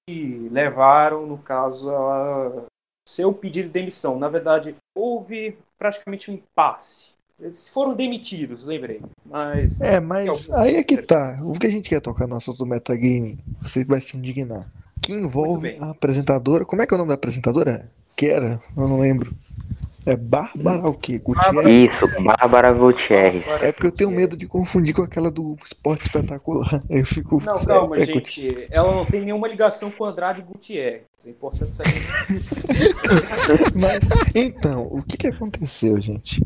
que 0.08 0.48
levaram, 0.50 1.26
no 1.26 1.38
caso, 1.38 1.90
a 1.94 2.66
seu 3.08 3.32
pedido 3.32 3.66
de 3.66 3.72
demissão. 3.72 4.18
Na 4.18 4.28
verdade, 4.28 4.74
houve 4.94 5.58
praticamente 5.78 6.30
um 6.30 6.34
impasse. 6.34 7.14
Eles 7.38 7.68
foram 7.68 7.94
demitidos, 7.94 8.64
lembrei. 8.64 9.00
Mas 9.24 9.80
É, 9.80 10.00
mas 10.00 10.50
aí 10.50 10.76
é 10.76 10.82
que 10.82 11.02
tá. 11.02 11.36
O 11.42 11.58
que 11.58 11.66
a 11.66 11.70
gente 11.70 11.88
quer 11.88 12.00
tocar 12.00 12.26
no 12.26 12.36
assunto 12.36 12.58
do 12.58 12.66
metagaming, 12.66 13.38
você 13.60 13.84
vai 13.84 14.00
se 14.00 14.16
indignar. 14.16 14.66
Que 15.02 15.12
envolve 15.12 15.76
a 15.80 15.90
apresentadora. 15.90 16.64
Como 16.64 16.82
é 16.82 16.86
que 16.86 16.92
é 16.92 16.96
o 16.96 16.98
nome 16.98 17.08
da 17.08 17.14
apresentadora? 17.14 17.90
Que 18.16 18.26
era? 18.26 18.60
Eu 18.76 18.88
não 18.88 19.00
lembro. 19.00 19.32
É 20.06 20.16
Bárbara 20.16 20.88
o 20.88 20.94
quê? 20.94 21.18
Gutierrez? 21.18 21.92
Isso, 21.92 22.08
Bárbara 22.22 22.72
Gutierrez. 22.72 23.44
É 23.60 23.72
porque 23.72 23.88
eu 23.88 23.92
tenho 23.92 24.10
medo 24.10 24.36
de 24.36 24.46
confundir 24.46 24.94
com 24.94 25.02
aquela 25.02 25.32
do 25.32 25.56
esporte 25.64 26.02
espetacular. 26.02 26.80
Eu 26.88 27.04
fico. 27.04 27.42
Não, 27.44 27.54
é- 27.54 27.64
calma, 27.66 27.96
é 27.96 28.06
gente. 28.06 28.68
Ela 28.70 28.94
não 28.94 29.04
tem 29.04 29.22
nenhuma 29.22 29.48
ligação 29.48 29.90
com 29.90 30.04
Andrade 30.04 30.42
Gutierrez. 30.42 31.02
É 31.26 31.30
importante 31.30 31.74
saber. 31.74 31.90
Mas, 33.74 34.08
então, 34.32 34.82
o 34.92 35.02
que 35.02 35.16
que 35.16 35.26
aconteceu, 35.26 36.00
gente? 36.00 36.40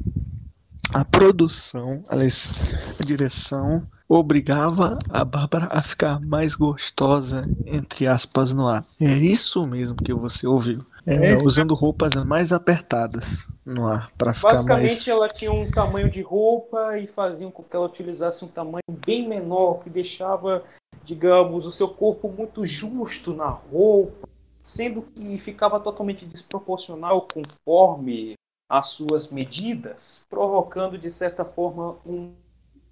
A 0.94 1.04
produção, 1.04 2.02
aliás, 2.08 2.52
a 2.98 3.04
direção 3.04 3.86
obrigava 4.10 4.98
a 5.08 5.24
Bárbara 5.24 5.68
a 5.70 5.80
ficar 5.82 6.20
mais 6.20 6.56
gostosa, 6.56 7.48
entre 7.64 8.06
aspas, 8.06 8.52
no 8.52 8.66
ar. 8.66 8.84
É 9.00 9.04
isso 9.16 9.66
mesmo 9.66 9.96
que 9.96 10.12
você 10.12 10.46
ouviu. 10.46 10.84
É, 11.06 11.30
É 11.30 11.36
usando 11.36 11.74
roupas 11.74 12.14
mais 12.14 12.52
apertadas 12.52 13.48
no 13.64 13.86
ar, 13.86 14.10
pra 14.18 14.34
ficar 14.34 14.52
Basicamente, 14.52 14.84
mais... 14.84 15.08
ela 15.08 15.28
tinha 15.28 15.52
um 15.52 15.70
tamanho 15.70 16.10
de 16.10 16.22
roupa 16.22 16.98
e 16.98 17.06
faziam 17.06 17.50
com 17.50 17.62
que 17.62 17.76
ela 17.76 17.86
utilizasse 17.86 18.44
um 18.44 18.48
tamanho 18.48 18.82
bem 19.06 19.28
menor, 19.28 19.78
que 19.80 19.88
deixava, 19.90 20.64
digamos, 21.04 21.66
o 21.66 21.72
seu 21.72 21.88
corpo 21.88 22.28
muito 22.28 22.64
justo 22.64 23.32
na 23.32 23.48
roupa, 23.48 24.28
sendo 24.62 25.02
que 25.02 25.38
ficava 25.38 25.78
totalmente 25.78 26.26
desproporcional 26.26 27.26
conforme 27.32 28.34
as 28.68 28.88
suas 28.88 29.30
medidas, 29.30 30.22
provocando, 30.28 30.96
de 30.98 31.10
certa 31.10 31.44
forma, 31.44 31.96
um- 32.06 32.32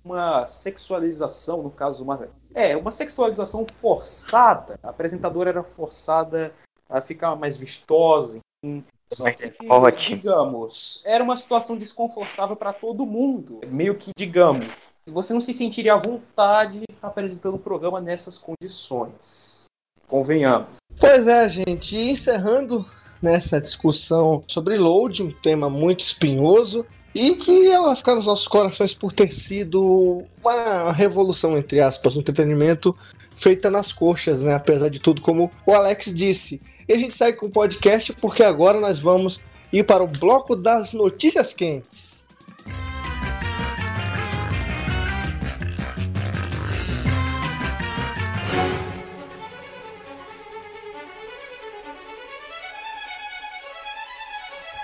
uma 0.08 0.46
sexualização, 0.46 1.62
no 1.62 1.70
caso, 1.70 2.02
uma, 2.02 2.28
é, 2.54 2.76
uma 2.76 2.90
sexualização 2.90 3.66
forçada. 3.80 4.78
A 4.82 4.88
apresentadora 4.88 5.50
era 5.50 5.62
forçada 5.62 6.52
a 6.88 7.00
ficar 7.00 7.36
mais 7.36 7.56
vistosa, 7.56 8.40
enfim. 8.64 8.84
Só 9.10 9.24
que, 9.32 9.50
digamos, 9.96 11.02
era 11.06 11.24
uma 11.24 11.36
situação 11.36 11.78
desconfortável 11.78 12.54
para 12.54 12.74
todo 12.74 13.06
mundo. 13.06 13.60
Meio 13.66 13.96
que, 13.96 14.10
digamos, 14.14 14.66
você 15.06 15.32
não 15.32 15.40
se 15.40 15.54
sentiria 15.54 15.94
à 15.94 15.96
vontade 15.96 16.82
apresentando 17.00 17.54
o 17.54 17.58
programa 17.58 18.02
nessas 18.02 18.36
condições. 18.36 19.64
Convenhamos. 20.06 20.76
Pois 21.00 21.26
é, 21.26 21.48
gente, 21.48 21.96
e 21.96 22.10
encerrando 22.10 22.84
nessa 23.22 23.60
discussão 23.60 24.44
sobre 24.46 24.76
load, 24.76 25.22
um 25.22 25.32
tema 25.32 25.70
muito 25.70 26.00
espinhoso. 26.00 26.84
E 27.14 27.34
que 27.36 27.68
ela 27.68 27.86
vai 27.86 27.96
ficar 27.96 28.14
nos 28.14 28.26
nossos 28.26 28.46
corações 28.46 28.94
por 28.94 29.12
ter 29.12 29.32
sido 29.32 30.22
uma 30.42 30.92
revolução, 30.92 31.56
entre 31.56 31.80
aspas, 31.80 32.14
no 32.14 32.20
entretenimento 32.20 32.94
feita 33.34 33.70
nas 33.70 33.92
coxas, 33.92 34.42
né? 34.42 34.54
Apesar 34.54 34.88
de 34.88 35.00
tudo, 35.00 35.22
como 35.22 35.50
o 35.66 35.74
Alex 35.74 36.12
disse. 36.12 36.60
E 36.88 36.92
a 36.92 36.96
gente 36.96 37.14
segue 37.14 37.38
com 37.38 37.46
o 37.46 37.50
podcast 37.50 38.12
porque 38.14 38.42
agora 38.42 38.80
nós 38.80 38.98
vamos 38.98 39.42
ir 39.72 39.84
para 39.84 40.02
o 40.02 40.08
bloco 40.08 40.54
das 40.54 40.92
notícias 40.92 41.54
quentes. 41.54 42.27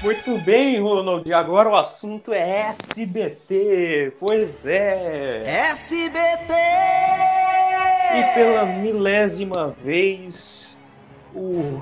Muito 0.05 0.36
bem, 0.40 0.78
Ronald. 0.82 1.32
Agora 1.32 1.70
o 1.70 1.76
assunto 1.76 2.31
é 2.31 2.68
SBT. 2.68 4.12
Pois 4.20 4.66
é. 4.66 5.43
SBT! 5.47 6.52
E 8.12 8.35
pela 8.35 8.66
milésima 8.66 9.68
vez, 9.70 10.78
o 11.35 11.81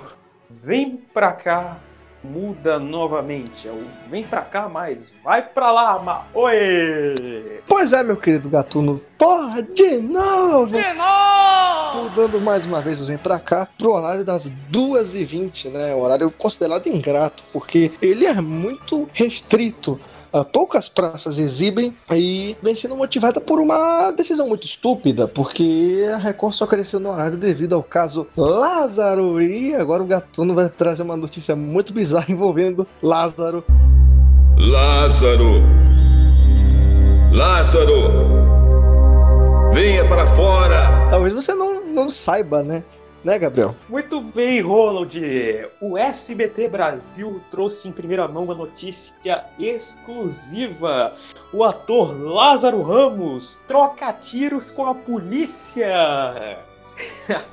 Vem 0.48 0.98
Pra 1.12 1.32
Cá 1.32 1.80
muda 2.24 2.78
novamente. 2.78 3.68
É 3.68 3.70
o 3.70 3.84
Vem 4.08 4.24
Pra 4.24 4.42
Cá, 4.42 4.68
mas 4.68 5.14
vai 5.22 5.42
pra 5.42 5.72
lá, 5.72 5.98
ma... 5.98 6.24
Oi! 6.34 7.60
Pois 7.66 7.92
é, 7.92 8.02
meu 8.02 8.16
querido 8.16 8.48
gatuno. 8.48 9.00
Porra, 9.18 9.62
de 9.62 9.98
novo! 9.98 10.76
De 10.76 10.92
novo! 10.94 12.04
Mudando 12.04 12.40
mais 12.40 12.64
uma 12.64 12.80
vez, 12.80 13.06
vem 13.06 13.18
pra 13.18 13.38
cá 13.38 13.68
pro 13.78 13.92
horário 13.92 14.24
das 14.24 14.50
2h20, 14.70 15.70
né? 15.70 15.94
Um 15.94 16.00
horário 16.00 16.30
considerado 16.30 16.86
ingrato, 16.86 17.42
porque 17.52 17.92
ele 18.00 18.26
é 18.26 18.40
muito 18.40 19.08
restrito. 19.12 20.00
Ah, 20.32 20.44
poucas 20.44 20.88
praças 20.88 21.38
exibem 21.38 21.94
e 22.10 22.56
vem 22.62 22.74
sendo 22.74 22.96
motivada 22.96 23.38
por 23.38 23.60
uma 23.60 24.10
decisão 24.12 24.48
muito 24.48 24.64
estúpida, 24.64 25.28
porque 25.28 26.08
a 26.10 26.16
Record 26.16 26.54
só 26.54 26.66
cresceu 26.66 26.98
no 26.98 27.10
horário 27.10 27.36
devido 27.36 27.74
ao 27.74 27.82
caso 27.82 28.26
Lázaro. 28.34 29.42
E 29.42 29.74
agora 29.74 30.02
o 30.02 30.06
Gatuno 30.06 30.54
vai 30.54 30.70
trazer 30.70 31.02
uma 31.02 31.18
notícia 31.18 31.54
muito 31.54 31.92
bizarra 31.92 32.32
envolvendo 32.32 32.86
Lázaro. 33.02 33.62
Lázaro! 34.56 35.62
Lázaro! 37.30 37.92
Venha 39.72 40.06
para 40.08 40.26
fora! 40.34 41.08
Talvez 41.10 41.34
você 41.34 41.54
não, 41.54 41.84
não 41.84 42.10
saiba, 42.10 42.62
né? 42.62 42.82
Né, 43.24 43.38
Gabriel? 43.38 43.74
Muito 43.88 44.20
bem, 44.20 44.60
Ronald. 44.60 45.20
O 45.80 45.96
SBT 45.96 46.68
Brasil 46.68 47.40
trouxe 47.50 47.88
em 47.88 47.92
primeira 47.92 48.26
mão 48.26 48.44
uma 48.44 48.54
notícia 48.54 49.14
exclusiva. 49.58 51.14
O 51.52 51.62
ator 51.62 52.20
Lázaro 52.20 52.82
Ramos 52.82 53.60
troca 53.68 54.12
tiros 54.12 54.70
com 54.72 54.86
a 54.86 54.94
polícia. 54.94 56.58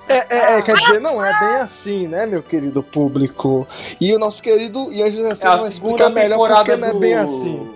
É, 0.08 0.16
é, 0.30 0.58
é, 0.58 0.62
quer 0.62 0.76
dizer, 0.76 1.00
não 1.00 1.24
é 1.24 1.32
bem 1.40 1.62
assim, 1.62 2.08
né, 2.08 2.26
meu 2.26 2.44
querido 2.44 2.84
público? 2.84 3.68
E 4.00 4.14
o 4.14 4.20
nosso 4.20 4.42
querido 4.44 4.92
Ian 4.92 5.12
José 5.12 5.30
É 5.30 5.32
a 5.32 5.36
Silva 5.36 5.58
vai 5.58 5.70
explicar 5.70 6.10
melhor 6.10 6.38
temporada 6.38 6.64
porque 6.66 6.78
não 6.78 6.88
é 6.88 6.94
do... 6.94 7.00
bem 7.00 7.14
assim. 7.14 7.70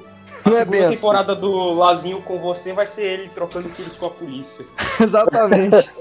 A 0.46 0.50
Não 0.50 0.58
é 0.58 0.60
segunda 0.60 0.66
bem 0.66 0.80
assim. 0.82 0.96
temporada 0.96 1.36
do 1.36 1.74
Lazinho 1.74 2.22
com 2.22 2.38
você 2.40 2.74
vai 2.74 2.86
ser 2.86 3.04
ele 3.04 3.30
trocando 3.30 3.70
tiros 3.70 3.96
com 3.98 4.08
a 4.08 4.10
polícia. 4.10 4.66
Exatamente. 5.00 5.92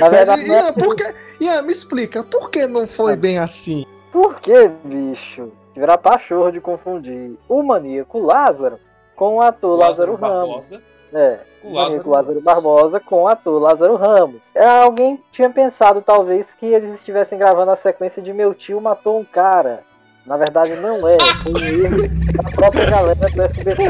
Na 0.00 0.08
verdade, 0.08 0.40
Mas, 0.42 0.48
não 0.48 0.54
é 0.54 0.60
Ian, 0.60 0.72
por 0.72 0.96
que, 0.96 1.14
Ian, 1.40 1.62
me 1.62 1.72
explica, 1.72 2.22
por 2.22 2.50
que 2.50 2.66
não 2.66 2.86
foi 2.86 3.16
bem 3.16 3.38
assim? 3.38 3.84
Por 4.12 4.40
que, 4.40 4.68
bicho? 4.84 5.50
Virar 5.74 5.98
pachorro 5.98 6.50
de 6.50 6.60
confundir 6.60 7.36
o 7.48 7.62
maníaco 7.62 8.18
Lázaro 8.18 8.78
com 9.14 9.36
o 9.36 9.40
ator 9.42 9.78
Lázaro, 9.78 10.14
Ramos. 10.14 10.48
Barbosa. 10.48 10.82
É, 11.12 11.38
O 11.62 11.68
o 11.68 11.72
Lázaro 11.72 11.88
maníaco 11.88 12.10
Lázaro 12.10 12.40
Barbosa 12.40 13.00
com 13.00 13.22
o 13.22 13.28
ator 13.28 13.60
Lázaro 13.60 13.94
Ramos. 13.96 14.50
É, 14.54 14.64
Alguém 14.64 15.22
tinha 15.30 15.50
pensado, 15.50 16.02
talvez, 16.02 16.52
que 16.54 16.66
eles 16.66 16.94
estivessem 16.94 17.38
gravando 17.38 17.70
a 17.70 17.76
sequência 17.76 18.22
de 18.22 18.32
Meu 18.32 18.54
Tio 18.54 18.80
Matou 18.80 19.18
um 19.18 19.24
Cara. 19.24 19.82
Na 20.26 20.36
verdade, 20.36 20.74
não 20.76 21.06
é. 21.08 21.16
Foi 21.42 21.52
um 21.52 21.58
erro 21.58 22.08
da 22.34 22.50
própria 22.50 22.90
galera 22.90 23.14
do 23.14 23.42
SBT. 23.42 23.82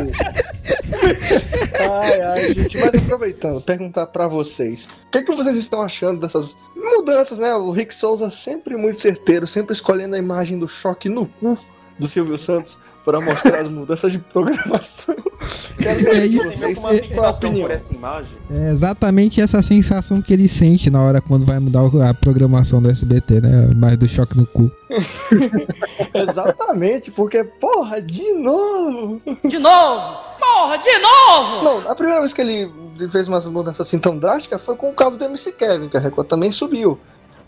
Ai, 1.80 2.20
ai, 2.20 2.54
gente, 2.54 2.78
mas 2.78 2.94
aproveitando, 2.94 3.60
perguntar 3.60 4.06
pra 4.08 4.28
vocês, 4.28 4.88
o 5.06 5.10
que, 5.10 5.18
é 5.18 5.22
que 5.22 5.34
vocês 5.34 5.56
estão 5.56 5.80
achando 5.80 6.20
dessas 6.20 6.56
mudanças, 6.74 7.38
né? 7.38 7.54
O 7.54 7.70
Rick 7.70 7.94
Souza 7.94 8.28
sempre 8.28 8.76
muito 8.76 9.00
certeiro, 9.00 9.46
sempre 9.46 9.72
escolhendo 9.72 10.14
a 10.14 10.18
imagem 10.18 10.58
do 10.58 10.68
choque 10.68 11.08
no 11.08 11.26
cu 11.26 11.56
do 11.98 12.06
Silvio 12.06 12.36
Santos 12.36 12.78
para 13.06 13.20
mostrar 13.20 13.60
as 13.60 13.68
mudanças 13.68 14.10
de 14.12 14.18
programação. 14.18 15.14
Quero 15.78 16.00
É 16.00 16.02
saber 16.02 16.28
de 16.28 16.36
isso, 16.36 16.44
Você 16.48 16.56
vocês 16.56 16.78
com 16.80 16.86
uma 16.88 16.94
fixação 16.98 17.48
opinião. 17.50 17.68
por 17.68 17.74
essa 17.74 17.94
imagem. 17.94 18.36
É 18.50 18.70
exatamente 18.72 19.40
essa 19.40 19.62
sensação 19.62 20.20
que 20.20 20.32
ele 20.32 20.48
sente 20.48 20.90
na 20.90 21.00
hora 21.02 21.20
quando 21.20 21.46
vai 21.46 21.60
mudar 21.60 21.82
a 22.10 22.12
programação 22.12 22.82
do 22.82 22.90
SBT, 22.90 23.40
né? 23.40 23.70
Mais 23.76 23.96
do 23.96 24.08
choque 24.08 24.36
no 24.36 24.44
cu. 24.44 24.70
Exatamente, 26.14 27.10
porque, 27.12 27.44
porra, 27.44 28.02
de 28.02 28.32
novo! 28.32 29.22
De 29.48 29.58
novo! 29.58 30.16
Porra, 30.38 30.76
de 30.78 30.98
novo! 30.98 31.64
Não, 31.64 31.90
a 31.90 31.94
primeira 31.94 32.20
vez 32.20 32.32
que 32.34 32.40
ele 32.40 32.70
fez 33.10 33.28
uma 33.28 33.40
mudança 33.40 33.82
assim 33.82 33.98
tão 33.98 34.18
drástica 34.18 34.58
foi 34.58 34.74
com 34.76 34.90
o 34.90 34.94
caso 34.94 35.18
do 35.18 35.24
MC 35.24 35.52
Kevin, 35.52 35.88
que 35.88 35.96
a 35.96 36.00
Record 36.00 36.26
também 36.26 36.50
subiu. 36.50 36.98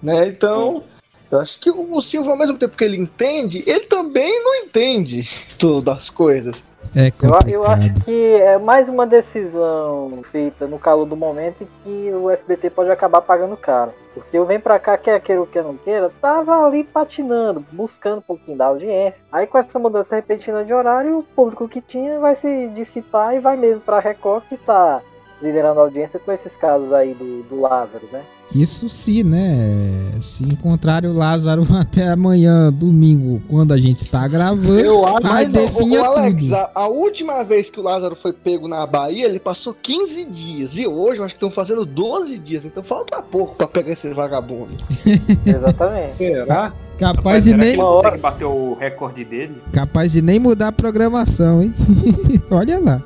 Né? 0.03 0.29
Então, 0.29 0.83
eu 1.31 1.41
acho 1.41 1.61
que 1.61 1.71
o 1.71 2.01
Silva, 2.01 2.31
ao 2.31 2.39
mesmo 2.39 2.59
tempo 2.59 2.77
que 2.77 2.85
ele 2.85 2.97
entende, 2.97 3.63
ele 3.67 3.87
também 3.87 4.43
não 4.43 4.55
entende 4.57 5.29
tudo 5.59 5.83
das 5.83 6.09
coisas. 6.11 6.65
É 6.97 7.09
Eu, 7.09 7.13
complicado. 7.13 7.49
eu 7.51 7.65
acho 7.65 7.95
que 8.05 8.35
é 8.37 8.59
mais 8.59 8.89
uma 8.89 9.07
decisão 9.07 10.23
feita 10.33 10.67
no 10.67 10.79
calor 10.79 11.05
do 11.05 11.17
momento 11.17 11.63
e 11.63 11.67
que 11.85 12.15
o 12.15 12.31
SBT 12.31 12.71
pode 12.71 12.91
acabar 12.91 13.21
pagando 13.21 13.57
caro. 13.57 13.93
Porque 14.15 14.39
o 14.39 14.47
Vem 14.47 14.59
Pra 14.59 14.79
Cá, 14.79 14.97
quer 14.97 15.21
queira 15.21 15.41
ou 15.41 15.47
quer 15.47 15.63
não 15.63 15.77
queira, 15.77 16.11
tava 16.21 16.67
ali 16.67 16.83
patinando, 16.83 17.65
buscando 17.71 18.19
um 18.19 18.23
pouquinho 18.23 18.57
da 18.57 18.67
audiência. 18.67 19.23
Aí 19.31 19.47
com 19.47 19.59
essa 19.59 19.79
mudança 19.79 20.17
repentina 20.17 20.65
de 20.65 20.73
horário, 20.73 21.19
o 21.19 21.23
público 21.23 21.69
que 21.69 21.81
tinha 21.81 22.19
vai 22.19 22.35
se 22.35 22.69
dissipar 22.69 23.35
e 23.35 23.39
vai 23.39 23.57
mesmo 23.57 23.81
pra 23.81 24.01
Record 24.01 24.45
que 24.49 24.57
tá 24.57 25.03
liderando 25.43 25.79
a 25.81 25.85
audiência 25.85 26.19
com 26.19 26.33
esses 26.33 26.57
casos 26.57 26.93
aí 26.93 27.15
do, 27.15 27.43
do 27.45 27.61
Lázaro, 27.61 28.09
né? 28.11 28.25
Isso 28.55 28.89
se, 28.89 29.23
né? 29.23 30.13
Se 30.23 30.43
encontrarem 30.43 31.11
o 31.11 31.13
Lázaro 31.13 31.67
até 31.79 32.09
amanhã, 32.09 32.73
domingo, 32.73 33.43
quando 33.49 33.73
a 33.73 33.79
gente 33.79 34.03
está 34.03 34.27
gravando, 34.27 34.81
Eu 34.81 35.07
acho, 35.07 35.23
mas, 35.23 35.55
ô, 35.55 35.59
definir 35.59 36.01
ô, 36.01 36.05
Alex, 36.05 36.45
tudo. 36.45 36.55
a, 36.55 36.71
a 36.75 36.89
última 36.89 37.43
vez 37.45 37.69
que 37.69 37.79
o 37.79 37.83
Lázaro 37.83 38.17
foi 38.17 38.33
pego 38.33 38.67
na 38.67 38.87
Bahia, 38.87 39.27
ele 39.27 39.39
passou 39.39 39.75
15 39.75 40.25
dias. 40.25 40.79
E 40.79 40.87
hoje 40.87 41.19
eu 41.19 41.25
acho 41.25 41.35
que 41.35 41.45
estão 41.45 41.51
fazendo 41.51 41.85
12 41.85 42.39
dias. 42.39 42.65
Então 42.65 42.83
falta 42.83 43.23
pouco 43.23 43.55
pra 43.55 43.67
pegar 43.67 43.93
esse 43.93 44.13
vagabundo. 44.15 44.73
Exatamente. 45.45 46.17
Será? 46.17 46.73
Capaz 46.99 47.45
de 47.45 47.51
será 47.51 47.63
nem, 47.63 47.77
que 47.77 48.19
bater 48.19 48.45
o 48.45 48.75
recorde 48.75 49.25
dele? 49.25 49.63
capaz 49.73 50.11
de 50.11 50.21
nem 50.21 50.41
mudar 50.41 50.69
a 50.69 50.73
programação, 50.73 51.63
hein? 51.63 51.73
Olha 52.51 52.81
lá. 52.81 53.03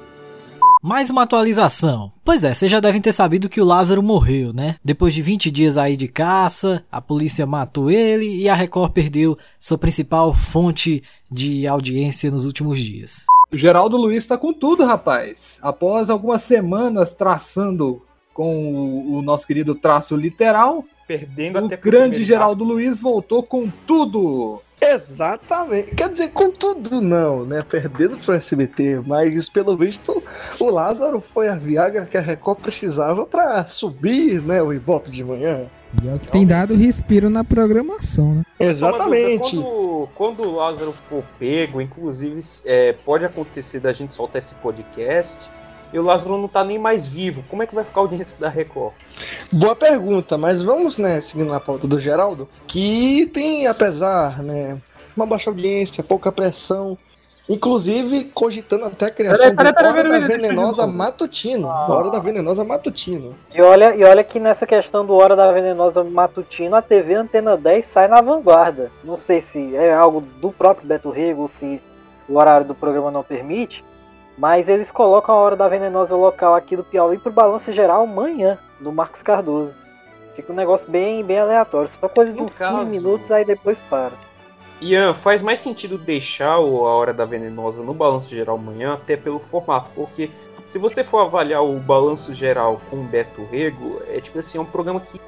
Mais 0.82 1.10
uma 1.10 1.22
atualização. 1.22 2.10
Pois 2.24 2.42
é, 2.42 2.52
vocês 2.52 2.68
já 2.68 2.80
devem 2.80 3.00
ter 3.00 3.12
sabido 3.12 3.48
que 3.48 3.60
o 3.60 3.64
Lázaro 3.64 4.02
morreu, 4.02 4.52
né? 4.52 4.74
Depois 4.84 5.14
de 5.14 5.22
20 5.22 5.48
dias 5.48 5.78
aí 5.78 5.96
de 5.96 6.08
caça, 6.08 6.84
a 6.90 7.00
polícia 7.00 7.46
matou 7.46 7.88
ele 7.88 8.42
e 8.42 8.48
a 8.48 8.54
Record 8.56 8.90
perdeu 8.90 9.38
sua 9.60 9.78
principal 9.78 10.34
fonte 10.34 11.00
de 11.30 11.68
audiência 11.68 12.32
nos 12.32 12.46
últimos 12.46 12.80
dias. 12.80 13.26
O 13.52 13.56
Geraldo 13.56 13.96
Luiz 13.96 14.26
tá 14.26 14.36
com 14.36 14.52
tudo, 14.52 14.84
rapaz. 14.84 15.60
Após 15.62 16.10
algumas 16.10 16.42
semanas 16.42 17.12
traçando 17.12 18.02
com 18.34 18.74
o, 18.74 19.18
o 19.18 19.22
nosso 19.22 19.46
querido 19.46 19.76
traço 19.76 20.16
literal, 20.16 20.84
Perdendo 21.06 21.60
o 21.60 21.66
até 21.66 21.76
grande 21.76 22.24
Geraldo 22.24 22.64
Luiz 22.64 22.98
voltou 22.98 23.42
com 23.42 23.68
tudo. 23.86 24.60
Exatamente. 24.82 25.94
Quer 25.94 26.10
dizer, 26.10 26.30
com 26.32 26.50
tudo 26.50 27.00
não, 27.00 27.44
né? 27.44 27.62
Perdendo 27.62 28.18
pro 28.18 28.34
SBT, 28.34 29.02
mas 29.06 29.48
pelo 29.48 29.76
visto 29.76 30.22
o 30.58 30.70
Lázaro 30.70 31.20
foi 31.20 31.48
a 31.48 31.56
Viagra 31.56 32.04
que 32.04 32.16
a 32.16 32.20
Record 32.20 32.60
precisava 32.60 33.24
pra 33.24 33.64
subir, 33.64 34.42
né? 34.42 34.60
O 34.60 34.72
Ibope 34.72 35.10
de 35.10 35.22
manhã. 35.22 35.66
E 36.02 36.08
é 36.08 36.14
o 36.14 36.18
que 36.18 36.30
tem 36.30 36.46
dado 36.46 36.74
respiro 36.74 37.28
na 37.28 37.44
programação, 37.44 38.34
né? 38.34 38.42
Exatamente. 38.58 39.56
dúvida, 39.56 39.68
Quando, 39.74 40.08
quando 40.14 40.42
o 40.42 40.56
Lázaro 40.56 40.92
for 40.92 41.22
pego, 41.38 41.80
inclusive, 41.80 42.40
é, 42.64 42.92
pode 42.92 43.24
acontecer 43.24 43.78
da 43.78 43.92
gente 43.92 44.14
soltar 44.14 44.38
esse 44.38 44.54
podcast 44.54 45.50
e 45.92 45.98
o 45.98 46.02
Lázaro 46.02 46.38
não 46.38 46.48
tá 46.48 46.64
nem 46.64 46.78
mais 46.78 47.06
vivo. 47.06 47.44
Como 47.48 47.62
é 47.62 47.66
que 47.66 47.74
vai 47.74 47.84
ficar 47.84 48.00
a 48.00 48.04
audiência 48.04 48.38
da 48.38 48.48
Record? 48.48 48.94
Boa 49.52 49.76
pergunta, 49.76 50.38
mas 50.38 50.62
vamos, 50.62 50.98
né, 50.98 51.20
seguindo 51.20 51.50
na 51.50 51.60
pauta 51.60 51.86
do 51.86 51.98
Geraldo, 51.98 52.48
que 52.66 53.26
tem, 53.32 53.66
apesar, 53.66 54.42
né, 54.42 54.80
uma 55.16 55.26
baixa 55.26 55.50
audiência, 55.50 56.02
pouca 56.02 56.32
pressão, 56.32 56.96
Inclusive, 57.48 58.24
cogitando 58.32 58.84
até 58.84 59.06
a 59.06 59.10
criação 59.10 59.54
Peraí, 59.54 59.74
peraí, 59.74 59.92
Hora 59.92 60.08
da 60.08 60.26
Venenosa. 60.26 60.86
Matutino. 60.86 61.68
Hora 61.68 62.10
da 62.10 62.20
Venenosa 62.20 62.64
Matutino. 62.64 63.36
E 63.52 63.60
olha, 63.60 63.94
e 63.96 64.04
olha 64.04 64.22
que 64.22 64.38
nessa 64.38 64.66
questão 64.66 65.04
do 65.04 65.14
Hora 65.14 65.34
da 65.34 65.50
Venenosa 65.50 66.04
Matutino, 66.04 66.76
a 66.76 66.82
TV 66.82 67.14
Antena 67.14 67.56
10 67.56 67.84
sai 67.84 68.06
na 68.06 68.20
vanguarda. 68.20 68.92
Não 69.02 69.16
sei 69.16 69.42
se 69.42 69.74
é 69.74 69.92
algo 69.92 70.20
do 70.40 70.52
próprio 70.52 70.86
Beto 70.86 71.10
Rego 71.10 71.48
se 71.48 71.82
o 72.28 72.38
horário 72.38 72.66
do 72.66 72.74
programa 72.74 73.10
não 73.10 73.24
permite, 73.24 73.84
mas 74.42 74.68
eles 74.68 74.90
colocam 74.90 75.32
a 75.36 75.38
Hora 75.38 75.54
da 75.54 75.68
Venenosa 75.68 76.16
local 76.16 76.56
aqui 76.56 76.74
do 76.76 76.82
Piauí 76.82 77.16
pro 77.16 77.30
balanço 77.30 77.72
geral 77.72 78.02
amanhã, 78.02 78.58
do 78.80 78.90
Marcos 78.90 79.22
Cardoso. 79.22 79.72
Fica 80.34 80.52
um 80.52 80.56
negócio 80.56 80.90
bem, 80.90 81.22
bem 81.22 81.38
aleatório. 81.38 81.88
Só 81.88 82.08
coisa 82.08 82.32
de 82.32 82.42
uns 82.42 82.58
caso- 82.58 82.80
15 82.80 82.90
minutos, 82.90 83.30
aí 83.30 83.44
depois 83.44 83.80
para. 83.82 84.10
Ian, 84.80 85.14
faz 85.14 85.42
mais 85.42 85.60
sentido 85.60 85.96
deixar 85.96 86.54
A 86.54 86.58
Hora 86.58 87.14
da 87.14 87.24
Venenosa 87.24 87.84
no 87.84 87.94
Balanço 87.94 88.34
Geral 88.34 88.56
amanhã, 88.56 88.94
até 88.94 89.16
pelo 89.16 89.38
formato, 89.38 89.92
porque 89.94 90.28
se 90.66 90.76
você 90.76 91.04
for 91.04 91.18
avaliar 91.18 91.64
o 91.64 91.78
Balanço 91.78 92.34
Geral 92.34 92.80
com 92.90 92.96
o 92.96 93.04
Beto 93.04 93.44
Rego, 93.44 94.02
é 94.08 94.20
tipo 94.20 94.40
assim, 94.40 94.58
é 94.58 94.60
um 94.60 94.64
programa 94.64 94.98
que, 94.98 95.20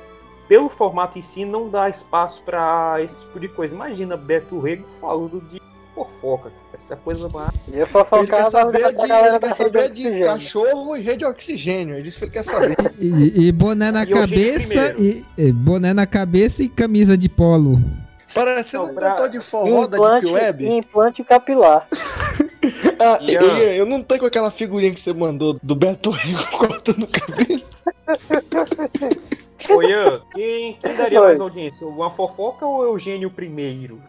pelo 0.49 0.69
formato 0.69 1.20
em 1.20 1.23
si, 1.23 1.45
não 1.45 1.69
dá 1.69 1.89
espaço 1.89 2.43
pra 2.43 2.97
esse 3.01 3.27
tipo 3.27 3.39
de 3.39 3.47
coisa. 3.47 3.77
Imagina 3.77 4.16
Beto 4.16 4.59
Rego 4.59 4.89
falando 4.89 5.41
de 5.41 5.62
fofoca, 5.95 6.51
cara. 6.51 6.62
essa 6.75 6.97
coisa 6.97 7.29
mais. 7.29 7.51
E 7.73 7.79
eu 7.79 7.87
Ele 8.12 8.27
quer 8.27 8.45
saber, 8.47 8.95
de, 8.95 9.03
ele 9.09 9.39
quer 9.39 9.41
rede 9.41 9.55
saber 9.55 9.91
de 9.91 10.03
oxigênio. 10.03 10.25
cachorro 10.25 10.97
e 10.97 11.01
rede 11.03 11.25
oxigênio. 11.25 11.97
É 11.97 12.01
disso 12.01 12.19
que 12.19 12.25
ele 12.25 12.33
quer 12.33 12.43
saber. 12.43 12.77
E, 12.99 13.49
e 13.49 13.53
boné 13.53 13.91
na 13.93 14.03
E 14.03 14.07
cabeça 14.07 14.95
e, 14.99 15.25
e 15.37 15.53
boné 15.53 15.93
na 15.93 16.07
cabeça 16.07 16.62
e 16.62 16.69
camisa 16.69 17.16
de 17.16 17.29
polo. 17.29 17.79
Parecendo 18.35 18.87
Não, 18.87 18.93
um 18.93 18.97
cantor 18.97 19.29
de 19.29 19.41
forró 19.41 19.87
da 19.87 19.99
Deep 20.19 20.27
Web. 20.33 20.66
implante 20.66 21.23
capilar. 21.25 21.87
Ah, 22.99 23.19
eu, 23.23 23.43
eu 23.59 23.87
não 23.87 24.03
tô 24.03 24.19
com 24.19 24.25
aquela 24.25 24.51
figurinha 24.51 24.93
que 24.93 24.99
você 24.99 25.12
mandou 25.12 25.59
do 25.62 25.75
Beto 25.77 26.11
Rego 26.11 26.43
cortando 26.57 27.03
o 27.03 27.07
cabelo. 27.09 27.61
Ô 29.69 29.83
Ian, 29.83 30.23
quem, 30.33 30.73
quem 30.81 30.97
daria 30.97 31.21
Oi. 31.21 31.27
mais 31.27 31.41
audiência? 31.41 31.87
Uma 31.87 32.11
fofoca 32.11 32.65
ou 32.66 32.83
Eugênio 32.85 33.31
primeiro? 33.31 34.01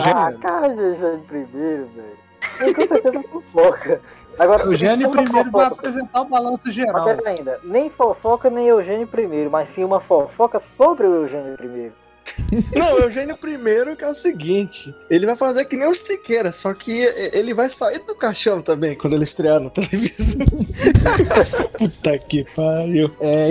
Ah, 0.00 0.32
cara, 0.32 0.74
Eugênio 0.74 1.24
primeiro, 1.26 1.88
velho. 1.94 2.18
Nem 2.60 2.74
com 2.74 2.80
certeza 2.82 3.22
fofoca. 3.28 4.00
Agora, 4.38 4.66
O 4.66 4.72
Eugênio 4.72 5.10
primeiro 5.10 5.50
vai 5.50 5.66
apresentar 5.66 6.22
o 6.22 6.24
balanço 6.26 6.62
Mas 6.66 6.74
geral. 6.74 7.04
pera 7.04 7.28
ainda, 7.30 7.60
nem 7.64 7.90
fofoca 7.90 8.48
nem 8.48 8.68
Eugênio 8.68 9.06
primeiro, 9.06 9.50
mas 9.50 9.68
sim 9.70 9.82
uma 9.82 10.00
fofoca 10.00 10.60
sobre 10.60 11.06
o 11.06 11.14
Eugênio 11.22 11.56
primeiro. 11.56 11.92
Não, 12.76 12.94
o 12.94 12.98
Eugênio 13.00 13.36
primeiro 13.36 13.96
que 13.96 14.04
é 14.04 14.08
o 14.08 14.14
seguinte: 14.14 14.94
ele 15.10 15.26
vai 15.26 15.34
fazer 15.34 15.64
que 15.64 15.76
nem 15.76 15.88
o 15.88 15.94
Siqueira, 15.94 16.52
só 16.52 16.74
que 16.74 16.92
ele 17.32 17.54
vai 17.54 17.68
sair 17.68 18.00
do 18.00 18.14
caixão 18.14 18.60
também 18.60 18.94
quando 18.96 19.14
ele 19.14 19.24
estrear 19.24 19.58
na 19.60 19.70
televisão. 19.70 20.46
Puta 21.78 22.18
que 22.18 22.44
pariu. 22.54 23.10
É, 23.20 23.50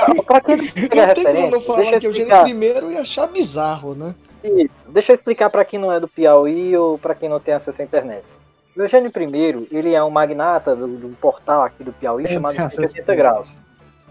Ah, 0.00 0.22
pra 0.24 0.40
quem 0.40 0.56
não 0.56 0.64
não 0.64 0.72
tem 0.72 0.88
como 0.88 1.06
referência, 1.06 1.50
não 1.50 1.60
falar 1.60 2.00
que 2.00 2.06
Eugênio 2.06 2.42
primeiro 2.42 2.90
ia 2.90 3.00
achar 3.00 3.26
bizarro, 3.26 3.94
né? 3.94 4.14
Deixa 4.88 5.12
eu 5.12 5.14
explicar 5.14 5.48
pra 5.50 5.64
quem 5.64 5.78
não 5.78 5.90
é 5.90 5.98
do 5.98 6.08
Piauí 6.08 6.76
ou 6.76 6.98
pra 6.98 7.14
quem 7.14 7.28
não 7.28 7.40
tem 7.40 7.54
acesso 7.54 7.80
à 7.80 7.84
internet. 7.84 8.24
O 8.76 8.82
Eugênio 8.82 9.10
I, 9.10 9.68
ele 9.70 9.94
é 9.94 10.02
um 10.02 10.10
magnata 10.10 10.74
do, 10.74 10.86
do 10.86 11.16
portal 11.16 11.62
aqui 11.62 11.82
do 11.82 11.92
Piauí 11.92 12.26
chamado 12.26 12.56
tem 12.56 12.64
acesso 12.64 12.84
à 12.84 12.88
180 12.88 13.14
Graus. 13.14 13.56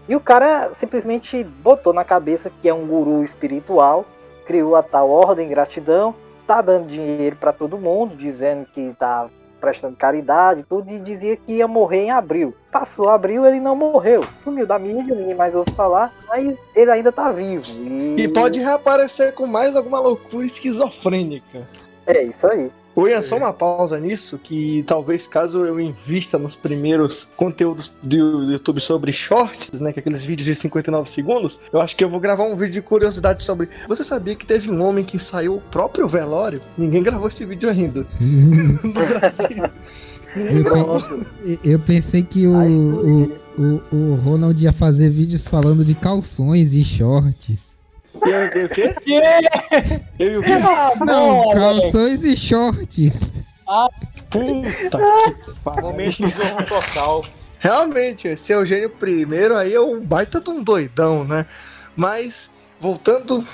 E 0.08 0.16
o 0.16 0.20
cara 0.20 0.72
simplesmente 0.74 1.44
botou 1.44 1.92
na 1.92 2.04
cabeça 2.04 2.50
que 2.60 2.68
é 2.68 2.74
um 2.74 2.86
guru 2.86 3.24
espiritual, 3.24 4.04
criou 4.46 4.76
a 4.76 4.82
tal 4.82 5.08
ordem 5.08 5.48
gratidão, 5.48 6.14
tá 6.46 6.60
dando 6.60 6.88
dinheiro 6.88 7.36
pra 7.36 7.52
todo 7.52 7.78
mundo, 7.78 8.16
dizendo 8.16 8.66
que 8.66 8.94
tá 8.98 9.28
prestando 9.64 9.96
caridade 9.96 10.64
tudo, 10.68 10.90
e 10.90 10.98
dizia 10.98 11.36
que 11.36 11.52
ia 11.54 11.66
morrer 11.66 12.04
em 12.04 12.10
abril. 12.10 12.54
Passou 12.70 13.08
abril, 13.08 13.46
ele 13.46 13.58
não 13.58 13.74
morreu. 13.74 14.26
Sumiu 14.36 14.66
da 14.66 14.78
mídia, 14.78 15.14
ninguém 15.14 15.34
mais 15.34 15.54
ouve 15.54 15.72
falar, 15.72 16.12
mas 16.28 16.58
ele 16.74 16.90
ainda 16.90 17.10
tá 17.10 17.32
vivo. 17.32 17.64
E, 17.82 18.22
E 18.22 18.28
pode 18.28 18.60
reaparecer 18.60 19.32
com 19.32 19.46
mais 19.46 19.74
alguma 19.74 19.98
loucura 20.00 20.44
esquizofrênica. 20.44 21.66
É 22.06 22.22
isso 22.24 22.46
aí. 22.46 22.70
Oi, 22.96 23.12
é 23.12 23.20
só 23.20 23.36
uma 23.36 23.52
pausa 23.52 23.98
nisso, 23.98 24.38
que 24.38 24.84
talvez 24.86 25.26
caso 25.26 25.64
eu 25.64 25.80
invista 25.80 26.38
nos 26.38 26.54
primeiros 26.54 27.28
conteúdos 27.36 27.92
do 28.00 28.52
YouTube 28.52 28.80
sobre 28.80 29.12
shorts, 29.12 29.80
né, 29.80 29.92
que 29.92 29.98
é 29.98 30.00
aqueles 30.00 30.22
vídeos 30.22 30.46
de 30.46 30.54
59 30.54 31.10
segundos, 31.10 31.58
eu 31.72 31.80
acho 31.80 31.96
que 31.96 32.04
eu 32.04 32.08
vou 32.08 32.20
gravar 32.20 32.44
um 32.44 32.54
vídeo 32.54 32.74
de 32.74 32.82
curiosidade 32.82 33.42
sobre... 33.42 33.68
Você 33.88 34.04
sabia 34.04 34.36
que 34.36 34.46
teve 34.46 34.70
um 34.70 34.80
homem 34.80 35.04
que 35.04 35.16
ensaiou 35.16 35.56
o 35.56 35.60
próprio 35.60 36.06
velório? 36.06 36.60
Ninguém 36.78 37.02
gravou 37.02 37.26
esse 37.26 37.44
vídeo 37.44 37.68
ainda. 37.68 38.06
No 38.84 39.06
Brasil. 39.06 39.64
Ninguém 40.36 40.72
Eu, 41.44 41.72
eu 41.72 41.78
pensei 41.80 42.22
que 42.22 42.46
o, 42.46 42.54
o, 42.54 43.24
o, 43.58 43.96
o 43.96 44.14
Ronald 44.16 44.62
ia 44.62 44.72
fazer 44.72 45.08
vídeos 45.08 45.48
falando 45.48 45.84
de 45.84 45.94
calções 45.94 46.74
e 46.74 46.84
shorts. 46.84 47.73
Eu, 48.22 48.60
eu 48.60 48.66
o 48.66 48.68
quê? 48.68 48.94
Eu 50.18 50.32
e 50.32 50.36
o 50.38 50.42
quê? 50.42 50.52
Não, 51.04 51.50
calções 51.52 52.22
e 52.22 52.36
shorts. 52.36 53.30
Puta 54.30 54.98
que 55.44 55.60
pariu. 55.62 55.82
Momento 55.82 56.26
de 56.26 56.28
zorro 56.28 56.64
total. 56.66 57.24
Realmente, 57.58 58.28
esse 58.28 58.52
Eugênio 58.52 58.90
primeiro 58.90 59.56
aí 59.56 59.74
é 59.74 59.80
um 59.80 60.00
baita 60.00 60.40
de 60.40 60.50
um 60.50 60.62
doidão, 60.62 61.24
né? 61.24 61.46
Mas, 61.96 62.50
voltando 62.80 63.44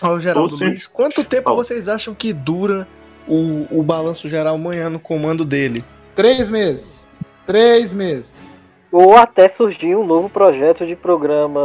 ao 0.00 0.18
Geraldo 0.18 0.50
Tô 0.50 0.56
sim. 0.56 0.64
Luiz, 0.64 0.86
quanto 0.86 1.22
tempo 1.22 1.54
vocês 1.54 1.88
acham 1.88 2.14
que 2.14 2.32
dura 2.32 2.88
o, 3.26 3.66
o 3.70 3.82
balanço 3.82 4.28
geral 4.28 4.54
amanhã 4.54 4.88
no 4.88 4.98
comando 4.98 5.44
dele? 5.44 5.84
Três 6.16 6.48
meses. 6.48 7.06
Três 7.46 7.92
meses. 7.92 8.47
Ou 8.90 9.16
até 9.16 9.48
surgir 9.48 9.94
um 9.96 10.06
novo 10.06 10.30
projeto 10.30 10.86
de 10.86 10.96
programa 10.96 11.60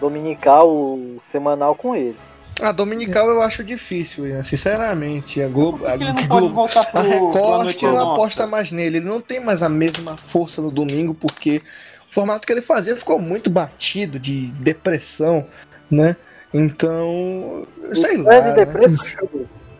dominical, 0.00 0.98
semanal 1.22 1.74
com 1.74 1.94
ele. 1.94 2.16
A 2.60 2.70
Dominical 2.70 3.28
eu 3.30 3.40
acho 3.40 3.64
difícil, 3.64 4.26
Ian, 4.26 4.42
sinceramente. 4.42 5.40
A 5.42 5.48
Globo, 5.48 5.86
a, 5.86 5.96
Globo- 5.96 6.28
pode 6.28 6.48
voltar 6.48 6.84
pro, 6.86 7.00
a 7.00 7.02
Record 7.02 7.66
acho 7.66 7.76
que 7.76 7.86
não 7.86 7.94
Nossa? 7.94 8.12
aposta 8.12 8.46
mais 8.46 8.70
nele. 8.70 8.98
Ele 8.98 9.06
não 9.06 9.20
tem 9.20 9.40
mais 9.40 9.62
a 9.62 9.68
mesma 9.68 10.16
força 10.16 10.60
no 10.60 10.70
domingo, 10.70 11.14
porque 11.14 11.62
o 12.10 12.12
formato 12.14 12.46
que 12.46 12.52
ele 12.52 12.60
fazia 12.62 12.96
ficou 12.96 13.18
muito 13.18 13.48
batido 13.48 14.18
de 14.18 14.48
depressão, 14.52 15.46
né? 15.90 16.14
Então, 16.52 17.66
sei 17.94 18.18
lá. 18.18 18.34
É 18.34 18.40
de 18.42 18.48
né? 18.48 18.54
depressão. 18.54 19.28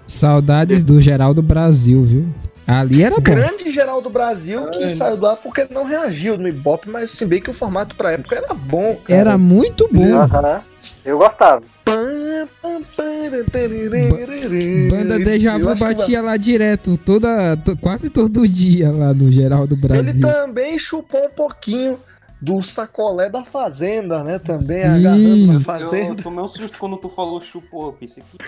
Saudades 0.06 0.84
do 0.84 1.00
Geraldo 1.00 1.42
Brasil, 1.42 2.02
viu? 2.02 2.26
Ali 2.66 3.02
era 3.02 3.16
bom. 3.16 3.22
Grande 3.22 3.70
geral 3.72 4.00
do 4.00 4.08
Brasil 4.08 4.70
que 4.70 4.88
saiu 4.90 5.18
lá 5.20 5.34
porque 5.36 5.66
não 5.70 5.84
reagiu 5.84 6.38
no 6.38 6.48
Ibope, 6.48 6.88
mas 6.88 7.10
se 7.10 7.26
bem 7.26 7.40
que 7.40 7.50
o 7.50 7.54
formato 7.54 7.96
pra 7.96 8.12
época 8.12 8.36
era 8.36 8.54
bom, 8.54 8.96
cara. 9.04 9.20
Era 9.20 9.38
muito 9.38 9.88
bom. 9.92 10.04
Eu 11.04 11.18
gostava. 11.18 11.62
Banda 14.90 15.18
Deja 15.18 15.54
Eu 15.58 15.60
Vu 15.60 15.70
acho 15.70 15.84
que 15.84 15.94
batia 15.94 16.22
lá 16.22 16.36
direto, 16.36 16.96
toda, 16.96 17.56
to- 17.56 17.76
quase 17.76 18.08
todo 18.10 18.46
dia 18.48 18.90
lá 18.90 19.12
no 19.12 19.30
Geraldo 19.30 19.74
Ele 19.74 19.82
Brasil. 19.88 20.20
também 20.20 20.78
chupou 20.78 21.24
um 21.26 21.30
pouquinho 21.30 21.98
do 22.42 22.60
sacolé 22.60 23.30
da 23.30 23.44
fazenda, 23.44 24.24
né? 24.24 24.36
Também 24.36 24.82
Sim. 24.82 24.88
agarrando 24.88 25.46
na 25.46 25.54
Eu 25.54 25.60
fazenda. 25.60 26.22
tomei 26.22 26.42
um 26.42 26.48
susto 26.48 26.76
quando 26.76 26.96
tu 26.96 27.08
falou 27.08 27.40
chupou, 27.40 27.86
eu 27.86 27.92
pensei 27.92 28.24
que 28.24 28.36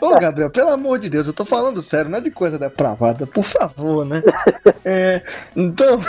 Ô, 0.00 0.18
Gabriel, 0.18 0.50
pelo 0.50 0.70
amor 0.70 0.98
de 0.98 1.10
Deus, 1.10 1.26
eu 1.26 1.34
tô 1.34 1.44
falando 1.44 1.82
sério, 1.82 2.10
não 2.10 2.18
é 2.18 2.20
de 2.22 2.30
coisa 2.30 2.58
depravada, 2.58 3.26
por 3.26 3.44
favor, 3.44 4.06
né? 4.06 4.22
É, 4.84 5.22
então, 5.54 6.00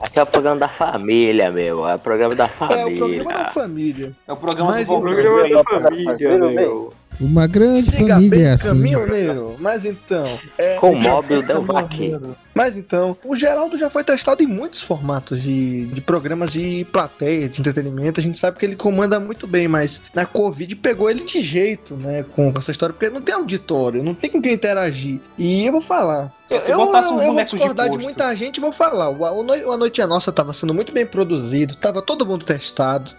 Aqui 0.00 0.18
é 0.18 0.22
o 0.22 0.26
programa 0.26 0.58
da 0.58 0.68
família, 0.68 1.50
meu. 1.50 1.86
É 1.88 1.94
o 1.94 1.98
programa 1.98 2.34
da 2.34 2.44
é 2.44 2.48
família. 2.48 2.92
o 2.92 2.98
programa 2.98 3.32
da 3.32 3.44
família. 3.46 4.12
é 4.26 4.32
o 4.32 4.36
programa 4.36 4.72
Mas 4.72 4.88
do. 4.88 5.00
Programa 5.00 5.48
da 5.48 5.64
Família, 5.64 6.14
família, 6.14 6.50
meu. 6.50 6.92
Uma 7.20 7.46
grande 7.46 7.82
Siga 7.82 8.14
família 8.14 8.30
bem, 8.30 8.48
assim. 8.48 8.68
caminhoneiro. 8.68 9.56
Mas 9.58 9.84
então, 9.84 10.38
é, 10.58 10.76
Com 10.76 10.92
o 10.92 11.00
móvel 11.00 11.42
deu 11.42 11.64
vaque. 11.64 12.12
Mas 12.54 12.76
então, 12.76 13.16
o 13.24 13.34
Geraldo 13.34 13.76
já 13.76 13.90
foi 13.90 14.04
testado 14.04 14.42
em 14.42 14.46
muitos 14.46 14.80
formatos 14.80 15.42
de, 15.42 15.86
de 15.86 16.00
programas 16.00 16.52
de 16.52 16.86
plateia, 16.92 17.48
de 17.48 17.60
entretenimento. 17.60 18.20
A 18.20 18.22
gente 18.22 18.38
sabe 18.38 18.58
que 18.58 18.66
ele 18.66 18.76
comanda 18.76 19.18
muito 19.18 19.46
bem, 19.46 19.66
mas 19.66 20.00
na 20.14 20.24
Covid 20.24 20.74
pegou 20.76 21.10
ele 21.10 21.24
de 21.24 21.40
jeito, 21.40 21.96
né? 21.96 22.22
Com 22.22 22.52
essa 22.56 22.70
história, 22.70 22.92
porque 22.92 23.10
não 23.10 23.20
tem 23.20 23.34
auditório, 23.34 24.02
não 24.02 24.14
tem 24.14 24.30
com 24.30 24.40
quem 24.40 24.52
interagir. 24.52 25.20
E 25.36 25.66
eu 25.66 25.72
vou 25.72 25.80
falar. 25.80 26.32
Eu, 26.48 26.58
eu, 26.58 26.80
uns 26.80 27.22
eu 27.22 27.32
vou 27.32 27.36
de 27.36 27.44
discordar 27.44 27.86
de, 27.86 27.92
posto. 27.92 28.04
muita 28.04 28.34
gente 28.36 28.58
e 28.58 28.60
vou 28.60 28.72
falar. 28.72 29.10
O, 29.10 29.20
o, 29.20 29.72
a 29.72 29.76
Noite 29.76 30.00
é 30.00 30.06
Nossa 30.06 30.30
tava 30.30 30.52
sendo 30.52 30.74
muito 30.74 30.92
bem 30.92 31.06
produzido, 31.06 31.74
tava 31.74 32.02
todo 32.02 32.24
mundo 32.24 32.44
testado, 32.44 33.10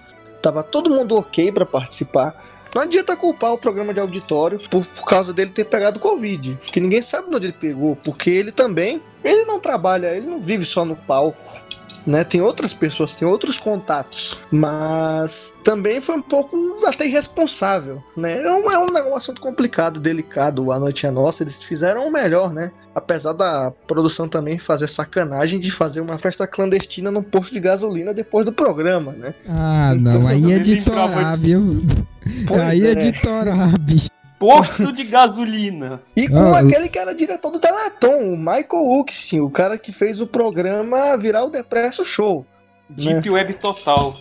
tava 0.42 0.64
todo 0.64 0.90
mundo 0.90 1.16
ok 1.18 1.52
pra 1.52 1.66
participar. 1.66 2.36
Não 2.76 2.82
adianta 2.82 3.16
culpar 3.16 3.54
o 3.54 3.58
programa 3.58 3.94
de 3.94 4.02
auditório 4.02 4.60
por, 4.70 4.86
por 4.86 5.06
causa 5.06 5.34
dele 5.34 5.50
ter 5.50 5.64
pegado 5.64 5.98
Covid. 5.98 6.58
Porque 6.62 6.82
ninguém 6.82 7.02
sabe 7.02 7.30
de 7.30 7.36
onde 7.38 7.46
ele 7.46 7.54
pegou. 7.54 7.96
Porque 7.96 8.30
ele 8.30 8.52
também. 8.52 9.02
Ele 9.24 9.46
não 9.46 9.62
trabalha, 9.62 10.08
ele 10.08 10.28
não 10.28 10.42
vive 10.42 10.66
só 10.66 10.84
no 10.84 10.94
palco. 10.94 11.54
Né? 12.06 12.24
Tem 12.24 12.42
outras 12.42 12.74
pessoas, 12.74 13.16
tem 13.16 13.28
outros 13.28 13.60
contatos. 13.60 14.46
Mas 14.52 15.54
também 15.64 16.00
foi 16.00 16.16
um 16.16 16.22
pouco 16.22 16.58
até 16.86 17.06
irresponsável, 17.06 18.04
né? 18.16 18.42
É 18.42 18.52
um, 18.52 18.72
é 18.72 18.80
um, 18.80 18.98
é 18.98 19.04
um 19.12 19.16
assunto 19.16 19.42
complicado, 19.42 20.00
delicado. 20.00 20.72
A 20.72 20.80
noite 20.80 21.06
é 21.06 21.12
nossa, 21.12 21.44
eles 21.44 21.62
fizeram 21.64 22.08
o 22.08 22.12
melhor, 22.12 22.54
né? 22.54 22.72
Apesar 22.94 23.34
da 23.34 23.72
produção 23.88 24.28
também 24.28 24.58
fazer 24.58 24.88
sacanagem 24.88 25.60
de 25.60 25.72
fazer 25.72 26.02
uma 26.02 26.18
festa 26.18 26.48
clandestina 26.48 27.12
num 27.12 27.24
posto 27.24 27.54
de 27.54 27.60
gasolina 27.60 28.14
depois 28.14 28.46
do 28.46 28.54
programa, 28.54 29.12
né? 29.12 29.34
Ah, 29.50 29.96
não, 30.00 30.28
aí 30.28 30.54
é 30.54 30.60
de 30.60 30.84
torar, 30.84 31.38
viu? 31.40 31.60
Pois 32.48 32.60
Aí 32.60 32.86
é 32.86 32.92
é. 32.92 32.96
de 32.96 33.22
torar, 33.22 33.78
bicho. 33.80 34.10
Posto 34.48 34.92
de 34.94 35.04
gasolina. 35.04 36.02
E 36.16 36.28
com 36.28 36.38
Ah, 36.54 36.60
aquele 36.60 36.88
que 36.90 37.00
era 37.00 37.14
diretor 37.14 37.52
do 37.52 37.60
Teleton, 37.60 38.34
o 38.34 38.38
Michael 38.38 39.00
Huxin, 39.00 39.40
o 39.42 39.50
cara 39.50 39.78
que 39.78 39.92
fez 39.92 40.22
o 40.22 40.28
programa 40.28 41.18
virar 41.18 41.44
o 41.44 41.50
Depresso 41.50 42.04
Show. 42.06 42.46
Deep 42.90 43.30
Web 43.30 43.54
total. 43.56 44.16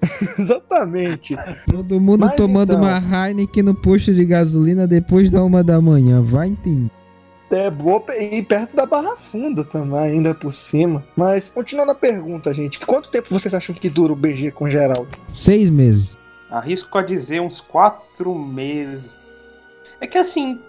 Exatamente. 0.38 1.36
Todo 1.70 2.00
mundo 2.00 2.26
Mas 2.26 2.36
tomando 2.36 2.72
então- 2.74 2.82
uma 2.82 2.98
Heineken 3.28 3.62
no 3.62 3.74
posto 3.74 4.12
de 4.14 4.24
gasolina 4.24 4.86
depois 4.86 5.30
da 5.30 5.42
uma 5.42 5.62
da 5.64 5.80
manhã. 5.80 6.22
Vai 6.22 6.48
entender. 6.48 6.90
É 7.50 7.70
boa 7.70 8.02
e 8.18 8.42
perto 8.42 8.74
da 8.74 8.84
Barra 8.84 9.16
Funda 9.16 9.62
também, 9.64 9.98
ainda 10.00 10.34
por 10.34 10.50
cima. 10.52 11.04
Mas, 11.14 11.50
continuando 11.50 11.92
a 11.92 11.94
pergunta, 11.94 12.52
gente, 12.52 12.80
quanto 12.84 13.10
tempo 13.10 13.28
vocês 13.30 13.54
acham 13.54 13.72
que 13.74 13.88
dura 13.88 14.12
o 14.12 14.16
BG 14.16 14.50
com 14.50 14.64
o 14.64 14.70
Geraldo? 14.70 15.06
Seis 15.32 15.70
meses. 15.70 16.16
Arrisco 16.50 16.98
a 16.98 17.02
dizer 17.02 17.40
uns 17.40 17.60
quatro 17.60 18.34
meses. 18.34 19.18
É 20.04 20.06
que 20.06 20.18
assim, 20.18 20.60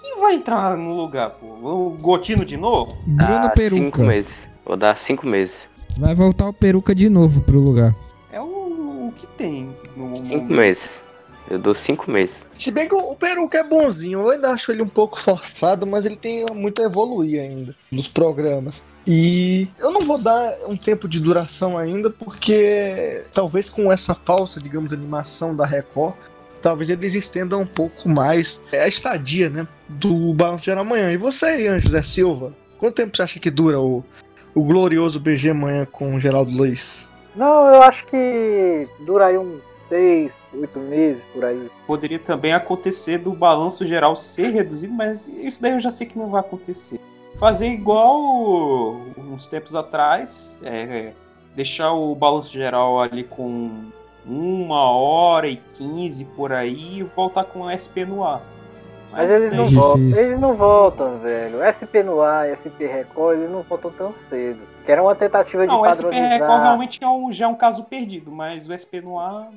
quem 0.00 0.20
vai 0.20 0.34
entrar 0.36 0.76
no 0.76 0.94
lugar, 0.94 1.30
pô? 1.30 1.46
O 1.46 1.90
Gotino 2.00 2.44
de 2.44 2.56
novo? 2.56 2.96
Bruno 3.04 3.32
Ah, 3.34 3.42
cinco 3.42 3.56
Peruca. 3.56 4.02
meses. 4.04 4.30
Vou 4.64 4.76
dar 4.76 4.96
cinco 4.96 5.26
meses. 5.26 5.56
Vai 5.98 6.14
voltar 6.14 6.46
o 6.48 6.52
Peruca 6.52 6.94
de 6.94 7.08
novo 7.10 7.40
pro 7.40 7.58
lugar. 7.58 7.92
É 8.30 8.40
o, 8.40 8.44
o 8.44 9.12
que 9.16 9.26
tem 9.26 9.74
no 9.96 10.16
Cinco 10.16 10.28
momento. 10.36 10.52
meses. 10.54 10.88
Eu 11.50 11.58
dou 11.58 11.74
cinco 11.74 12.08
meses. 12.08 12.36
Se 12.56 12.70
bem 12.70 12.88
que 12.88 12.94
o 12.94 13.10
o 13.10 13.16
Peruca 13.16 13.58
é 13.58 13.64
bonzinho, 13.64 14.20
eu 14.20 14.30
ainda 14.30 14.50
acho 14.50 14.70
ele 14.70 14.80
um 14.80 14.88
pouco 14.88 15.20
forçado, 15.20 15.84
mas 15.88 16.06
ele 16.06 16.16
tem 16.16 16.46
muito 16.54 16.80
a 16.80 16.84
evoluir 16.86 17.40
ainda 17.42 17.74
nos 17.90 18.06
programas. 18.06 18.84
E 19.06 19.68
eu 19.80 19.90
não 19.90 20.02
vou 20.02 20.18
dar 20.18 20.54
um 20.68 20.76
tempo 20.76 21.08
de 21.08 21.18
duração 21.20 21.76
ainda, 21.76 22.08
porque 22.10 23.24
talvez 23.34 23.68
com 23.68 23.90
essa 23.92 24.14
falsa, 24.14 24.60
digamos, 24.60 24.92
animação 24.92 25.54
da 25.56 25.66
Record, 25.66 26.14
talvez 26.64 26.88
eles 26.88 27.14
estendam 27.14 27.60
um 27.60 27.66
pouco 27.66 28.08
mais 28.08 28.60
a 28.72 28.88
estadia, 28.88 29.50
né, 29.50 29.68
do 29.86 30.32
Balanço 30.32 30.64
Geral 30.64 30.82
Amanhã. 30.82 31.12
E 31.12 31.16
você 31.18 31.44
aí, 31.44 31.68
Anjo 31.68 31.86
José 31.86 32.02
Silva, 32.02 32.54
quanto 32.78 32.94
tempo 32.94 33.14
você 33.14 33.22
acha 33.22 33.38
que 33.38 33.50
dura 33.50 33.78
o, 33.78 34.02
o 34.54 34.64
glorioso 34.64 35.20
BG 35.20 35.50
Amanhã 35.50 35.84
com 35.84 36.14
o 36.14 36.20
Geraldo 36.20 36.50
Luiz? 36.50 37.10
Não, 37.36 37.66
eu 37.68 37.82
acho 37.82 38.06
que 38.06 38.88
dura 39.00 39.26
aí 39.26 39.36
uns 39.36 39.60
seis, 39.90 40.32
oito 40.54 40.78
meses 40.78 41.26
por 41.34 41.44
aí. 41.44 41.70
Poderia 41.86 42.18
também 42.18 42.54
acontecer 42.54 43.18
do 43.18 43.32
balanço 43.32 43.84
geral 43.84 44.16
ser 44.16 44.48
reduzido, 44.48 44.94
mas 44.94 45.28
isso 45.28 45.60
daí 45.60 45.72
eu 45.72 45.80
já 45.80 45.90
sei 45.90 46.06
que 46.06 46.16
não 46.16 46.30
vai 46.30 46.40
acontecer. 46.40 46.98
Fazer 47.38 47.68
igual 47.68 49.02
uns 49.18 49.46
tempos 49.46 49.74
atrás, 49.74 50.62
é, 50.64 51.12
deixar 51.54 51.92
o 51.92 52.14
balanço 52.14 52.50
geral 52.50 52.98
ali 53.02 53.22
com 53.22 53.90
uma 54.26 54.90
hora 54.90 55.46
e 55.48 55.56
quinze 55.56 56.24
por 56.24 56.52
aí 56.52 56.98
e 56.98 57.02
voltar 57.02 57.44
com 57.44 57.62
o 57.62 57.70
SP 57.70 58.04
no 58.06 58.24
ar. 58.24 58.40
Mas 59.12 59.30
eles 59.30 59.52
não 59.52 59.62
Difícil. 59.64 59.80
voltam, 59.80 60.02
eles 60.02 60.38
não 60.40 60.54
voltam, 60.54 61.18
velho. 61.18 61.58
SP 61.62 62.02
no 62.02 62.20
ar, 62.20 62.48
SP 62.50 62.82
Record, 62.84 63.38
eles 63.38 63.50
não 63.50 63.62
voltam 63.62 63.88
tão 63.92 64.12
cedo. 64.28 64.58
Que 64.84 64.90
era 64.90 65.00
uma 65.00 65.14
tentativa 65.14 65.64
Não, 65.64 65.82
de 65.82 65.88
o 65.88 65.94
SP 65.94 66.10
Record 66.10 66.62
realmente 66.62 66.98
é 67.02 67.08
um, 67.08 67.30
já 67.30 67.44
é 67.44 67.48
um 67.48 67.54
caso 67.54 67.84
perdido, 67.84 68.32
mas 68.32 68.68
o 68.68 68.72
SP 68.74 68.98
no 69.00 69.16
ar. 69.20 69.48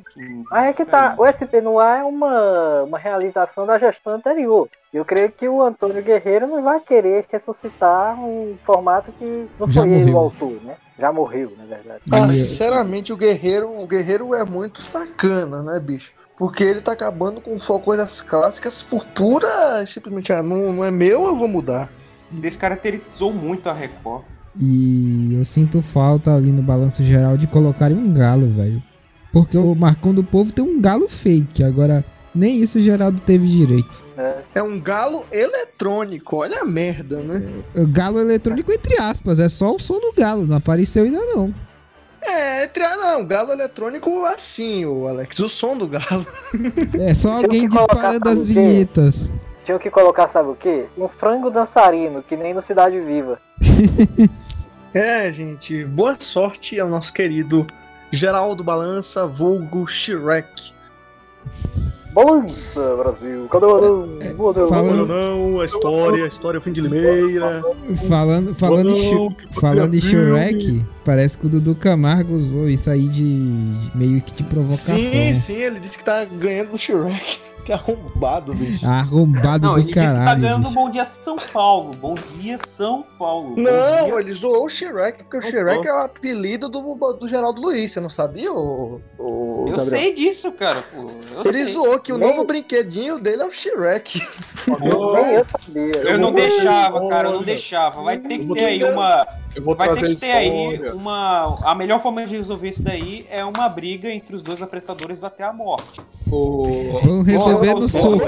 Mas 0.51 0.67
é 0.67 0.73
que 0.73 0.85
tá, 0.85 1.15
o 1.17 1.25
SP 1.25 1.57
no 1.59 1.79
ar 1.79 2.01
é 2.01 2.03
uma, 2.03 2.83
uma 2.83 2.99
realização 2.99 3.65
da 3.65 3.79
gestão 3.79 4.13
anterior. 4.13 4.69
Eu 4.93 5.03
creio 5.03 5.31
que 5.31 5.47
o 5.49 5.61
Antônio 5.63 6.03
Guerreiro 6.03 6.45
não 6.45 6.61
vai 6.61 6.79
querer 6.79 7.25
ressuscitar 7.27 8.15
um 8.23 8.55
formato 8.63 9.11
que 9.13 9.47
não 9.59 9.69
Já 9.69 9.81
foi 9.81 9.89
ele 9.91 10.11
o 10.11 10.13
morreu. 10.13 10.19
autor, 10.19 10.51
né? 10.63 10.75
Já 10.99 11.11
morreu, 11.13 11.53
na 11.57 11.65
verdade. 11.65 12.01
Ah, 12.11 12.27
E- 12.31 12.33
sinceramente, 12.33 13.13
o 13.13 13.17
Guerreiro, 13.17 13.69
o 13.79 13.85
Guerreiro 13.85 14.33
é 14.33 14.43
muito 14.43 14.81
sacana, 14.81 15.61
né, 15.61 15.79
bicho? 15.79 16.11
Porque 16.37 16.63
ele 16.63 16.81
tá 16.81 16.91
acabando 16.93 17.39
com 17.41 17.57
só 17.59 17.77
coisas 17.79 18.21
clássicas 18.21 18.81
por 18.81 19.05
pura, 19.07 19.85
simplesmente, 19.85 20.31
ah, 20.33 20.41
não, 20.41 20.73
não 20.73 20.83
é 20.83 20.89
meu, 20.91 21.25
eu 21.27 21.35
vou 21.35 21.47
mudar. 21.47 21.91
Descaracterizou 22.31 23.33
muito 23.33 23.69
a 23.69 23.73
Record. 23.73 24.23
E 24.59 25.35
eu 25.35 25.45
sinto 25.45 25.81
falta 25.81 26.33
ali 26.35 26.51
no 26.51 26.63
balanço 26.63 27.03
geral 27.03 27.37
de 27.37 27.45
colocarem 27.45 27.95
um 27.97 28.11
galo, 28.11 28.49
velho. 28.49 28.81
Porque 29.31 29.57
o 29.57 29.75
Marcão 29.75 30.13
do 30.13 30.23
Povo 30.23 30.51
tem 30.51 30.65
um 30.65 30.81
galo 30.81 31.07
fake. 31.07 31.63
Agora, 31.63 32.03
nem 32.33 32.59
isso 32.59 32.79
o 32.79 32.81
Geraldo 32.81 33.19
teve 33.21 33.45
direito. 33.47 34.06
É 34.53 34.63
um 34.63 34.79
galo 34.79 35.25
eletrônico, 35.31 36.37
olha 36.37 36.61
a 36.61 36.65
merda, 36.65 37.17
né? 37.17 37.63
O 37.75 37.85
Galo 37.87 38.19
eletrônico, 38.19 38.71
entre 38.71 38.99
aspas, 38.99 39.37
é 39.37 39.47
só 39.47 39.75
o 39.75 39.79
som 39.79 39.99
do 39.99 40.11
galo, 40.13 40.45
não 40.45 40.57
apareceu 40.57 41.03
ainda 41.03 41.19
não. 41.19 41.53
É, 42.21 42.63
entre, 42.63 42.83
ah, 42.83 42.97
não, 42.97 43.25
galo 43.25 43.51
eletrônico 43.51 44.25
assim, 44.25 44.85
o 44.85 45.07
Alex, 45.07 45.39
o 45.39 45.47
som 45.47 45.77
do 45.77 45.87
galo. 45.87 46.25
É 46.99 47.13
só 47.13 47.33
alguém 47.33 47.69
disparando 47.69 48.27
as 48.27 48.45
vinhetas. 48.45 49.31
Tinha 49.63 49.77
que 49.77 49.91
colocar, 49.91 50.27
sabe 50.27 50.49
o 50.49 50.55
quê? 50.55 50.85
Um 50.97 51.07
frango 51.07 51.49
dançarino, 51.51 52.23
que 52.23 52.35
nem 52.35 52.53
no 52.53 52.61
Cidade 52.61 52.99
Viva. 52.99 53.39
É, 54.93 55.31
gente, 55.31 55.85
boa 55.85 56.15
sorte 56.17 56.79
ao 56.79 56.87
nosso 56.89 57.13
querido 57.13 57.67
Geraldo 58.09 58.63
Balança, 58.63 59.27
vulgo 59.27 59.85
Shrek. 59.85 60.73
Balança, 62.25 62.95
Brasil, 62.95 63.47
cadê 63.47 63.65
o 63.67 63.75
anão? 63.77 64.07
Deus, 64.53 64.69
falando- 64.69 65.05
não, 65.07 65.59
a 65.61 65.65
história, 65.65 66.23
a 66.25 66.27
história, 66.27 66.57
o 66.59 66.61
fim 66.63 66.71
de 66.71 66.81
Limeira. 66.81 67.61
Falando, 68.07 68.55
falando, 68.55 68.89
em, 68.89 69.11
Não, 69.13 69.29
Shre- 69.29 69.35
que 69.35 69.53
você 69.53 69.61
falando 69.61 69.93
em 69.93 69.97
é. 69.97 70.01
Shrek, 70.01 70.85
parece 71.05 71.37
que 71.37 71.45
o 71.45 71.49
Dudu 71.49 71.75
Camargo 71.75 72.33
usou 72.33 72.67
isso 72.67 72.89
aí 72.89 73.07
de, 73.07 73.77
de 73.79 73.97
meio 73.97 74.19
que 74.21 74.33
de 74.33 74.43
provocação. 74.43 74.95
Sim, 74.95 75.33
sim, 75.35 75.57
ele 75.57 75.79
disse 75.79 75.99
que 75.99 76.03
tá 76.05 76.25
ganhando 76.25 76.71
do 76.71 76.77
Shrek. 76.77 77.39
Que 77.67 77.73
arrombado, 77.73 78.53
bicho. 78.53 78.87
Arrombado 78.87 79.67
Não, 79.67 79.73
do 79.73 79.79
ele 79.81 79.87
disse 79.91 79.99
que 79.99 80.05
tá 80.13 80.15
caralho. 80.19 80.39
ganhando 80.41 80.61
bicho. 80.63 80.73
Bom 80.73 80.89
Dia 80.89 81.03
São 81.03 81.35
Paulo. 81.35 81.93
Bom 81.95 82.15
Dia 82.39 82.57
São 82.65 83.03
Paulo. 83.19 83.55
Não, 83.57 84.05
dia. 84.05 84.19
ele 84.21 84.31
zoou 84.31 84.63
o 84.65 84.69
Shrek, 84.69 85.23
porque 85.23 85.37
o 85.37 85.41
Shrek 85.41 85.85
é 85.85 85.93
o 85.93 85.97
apelido 85.97 86.69
do, 86.69 86.81
do 87.19 87.27
Geraldo 87.27 87.59
Luiz, 87.59 87.91
você 87.91 87.99
não 87.99 88.09
sabia, 88.09 88.53
ô, 88.53 89.01
ô, 89.19 89.65
Eu 89.67 89.75
Gabriel? 89.75 89.83
sei 89.83 90.13
disso, 90.13 90.49
cara. 90.53 90.81
Pô. 90.81 91.01
Eu 91.35 91.41
Ele 91.41 91.51
sei. 91.51 91.73
zoou 91.73 91.99
que 91.99 92.13
o 92.13 92.17
novo 92.17 92.45
brinquedinho 92.45 93.19
dele 93.19 93.41
é 93.41 93.45
o 93.45 93.51
Shrek. 93.51 94.21
Eu 94.67 95.45
sabia. 95.59 95.91
Eu 96.09 96.17
não 96.19 96.31
deixava, 96.31 97.09
cara, 97.09 97.27
eu 97.27 97.33
não 97.33 97.43
deixava. 97.43 98.01
Vai 98.01 98.17
ter 98.17 98.39
que 98.39 98.53
ter 98.53 98.63
aí 98.63 98.79
ter- 98.79 98.93
uma. 98.93 99.27
Eu 99.57 99.63
vou 99.63 99.75
Vai 99.75 99.91
ter 99.95 100.09
que 100.09 100.15
ter 100.17 100.31
aí 100.31 100.73
história. 100.73 100.93
uma. 100.93 101.55
A 101.63 101.73
melhor 101.73 101.99
forma 101.99 102.23
de 102.27 102.37
resolver 102.37 102.69
isso 102.69 102.83
daí 102.83 103.25
é 103.27 103.43
uma 103.43 103.67
briga 103.67 104.07
entre 104.11 104.35
os 104.35 104.43
dois 104.43 104.61
apresentadores 104.61 105.23
até 105.23 105.43
a 105.43 105.51
morte. 105.51 105.99
O... 106.31 106.63
Vão 107.01 107.23
resolver 107.23 107.73
no 107.73 107.89
soco. 107.89 108.23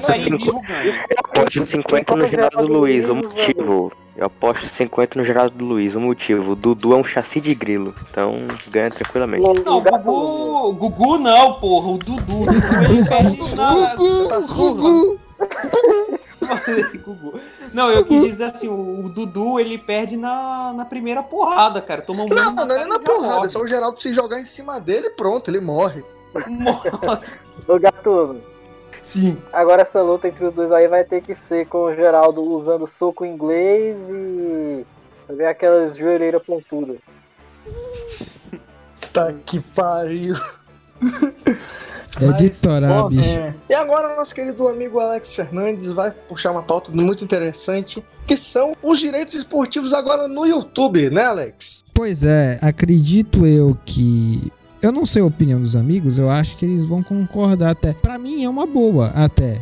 Sair 0.00 0.36
ganha. 0.66 1.04
Eu 1.08 1.16
aposto 1.24 1.64
50 1.64 2.16
no 2.16 2.26
Geraldo 2.26 2.66
Luiz, 2.66 3.08
o 3.08 3.14
motivo. 3.14 3.92
Eu 4.16 4.26
aposto 4.26 4.66
50 4.66 5.18
no 5.20 5.24
Geraldo 5.24 5.64
Luiz, 5.64 5.94
o 5.94 6.00
motivo. 6.00 6.52
O 6.52 6.56
Dudu 6.56 6.94
é 6.94 6.96
um 6.96 7.04
chassi 7.04 7.40
de 7.40 7.54
grilo, 7.54 7.94
então 8.10 8.36
ganha 8.68 8.90
tranquilamente. 8.90 9.44
Não, 9.64 9.78
o 9.78 9.80
Gugu, 9.80 10.72
Gugu 10.72 11.18
não, 11.18 11.54
porra, 11.60 11.90
o 11.90 11.98
Dudu. 11.98 12.46
Ele 12.90 13.04
perde 13.08 13.54
na. 13.54 13.86
Tá 13.86 13.94
Gugu, 14.40 15.20
Gugu. 16.98 17.40
Não, 17.72 17.90
eu 17.92 18.04
quis 18.04 18.22
dizer 18.22 18.44
assim, 18.44 18.68
o 18.68 19.04
o 19.04 19.08
Dudu 19.08 19.58
ele 19.60 19.78
perde 19.78 20.16
na, 20.16 20.72
na 20.72 20.84
primeira 20.84 21.22
porrada, 21.22 21.80
cara. 21.80 22.02
Toma 22.02 22.24
um 22.24 22.28
Não, 22.28 22.52
murro 22.52 22.66
não 22.66 22.74
é 22.74 22.84
na 22.86 22.98
porrada, 22.98 23.34
é 23.34 23.36
morre. 23.36 23.48
só 23.48 23.60
o 23.60 23.66
Geraldo 23.66 24.00
se 24.00 24.12
jogar 24.12 24.40
em 24.40 24.44
cima 24.44 24.80
dele 24.80 25.08
e 25.08 25.10
pronto, 25.10 25.50
ele 25.50 25.60
morre. 25.60 26.04
Morre. 26.48 26.90
Ô 27.68 27.78
Gatuno, 27.78 28.40
Sim. 29.02 29.36
agora 29.52 29.82
essa 29.82 30.02
luta 30.02 30.28
entre 30.28 30.44
os 30.44 30.54
dois 30.54 30.70
aí 30.72 30.86
vai 30.88 31.04
ter 31.04 31.22
que 31.22 31.34
ser 31.34 31.66
com 31.66 31.84
o 31.84 31.94
Geraldo 31.94 32.42
usando 32.42 32.86
soco 32.86 33.24
inglês 33.24 33.96
e 34.10 34.86
ver 35.30 35.46
aquelas 35.46 35.96
joelheiras 35.96 36.42
pontudas. 36.44 36.98
Tá 39.12 39.32
que 39.44 39.60
pariu. 39.60 40.34
É 42.20 42.32
de 42.32 42.50
torar, 42.50 43.08
bicho. 43.08 43.28
é. 43.28 43.54
E 43.68 43.74
agora 43.74 44.16
nosso 44.16 44.34
querido 44.34 44.66
amigo 44.68 44.98
Alex 45.00 45.34
Fernandes 45.34 45.90
vai 45.90 46.10
puxar 46.10 46.52
uma 46.52 46.62
pauta 46.62 46.90
muito 46.92 47.22
interessante, 47.24 48.02
que 48.26 48.36
são 48.36 48.74
os 48.82 48.98
direitos 48.98 49.34
esportivos 49.34 49.92
agora 49.92 50.26
no 50.28 50.46
YouTube, 50.46 51.10
né, 51.10 51.24
Alex? 51.24 51.84
Pois 51.94 52.22
é, 52.22 52.58
acredito 52.62 53.46
eu 53.46 53.76
que. 53.84 54.52
Eu 54.82 54.92
não 54.92 55.06
sei 55.06 55.22
a 55.22 55.26
opinião 55.26 55.60
dos 55.60 55.74
amigos, 55.74 56.18
eu 56.18 56.30
acho 56.30 56.56
que 56.56 56.64
eles 56.64 56.84
vão 56.84 57.02
concordar 57.02 57.70
até. 57.70 57.92
Pra 57.92 58.18
mim 58.18 58.44
é 58.44 58.48
uma 58.48 58.66
boa, 58.66 59.06
até. 59.08 59.60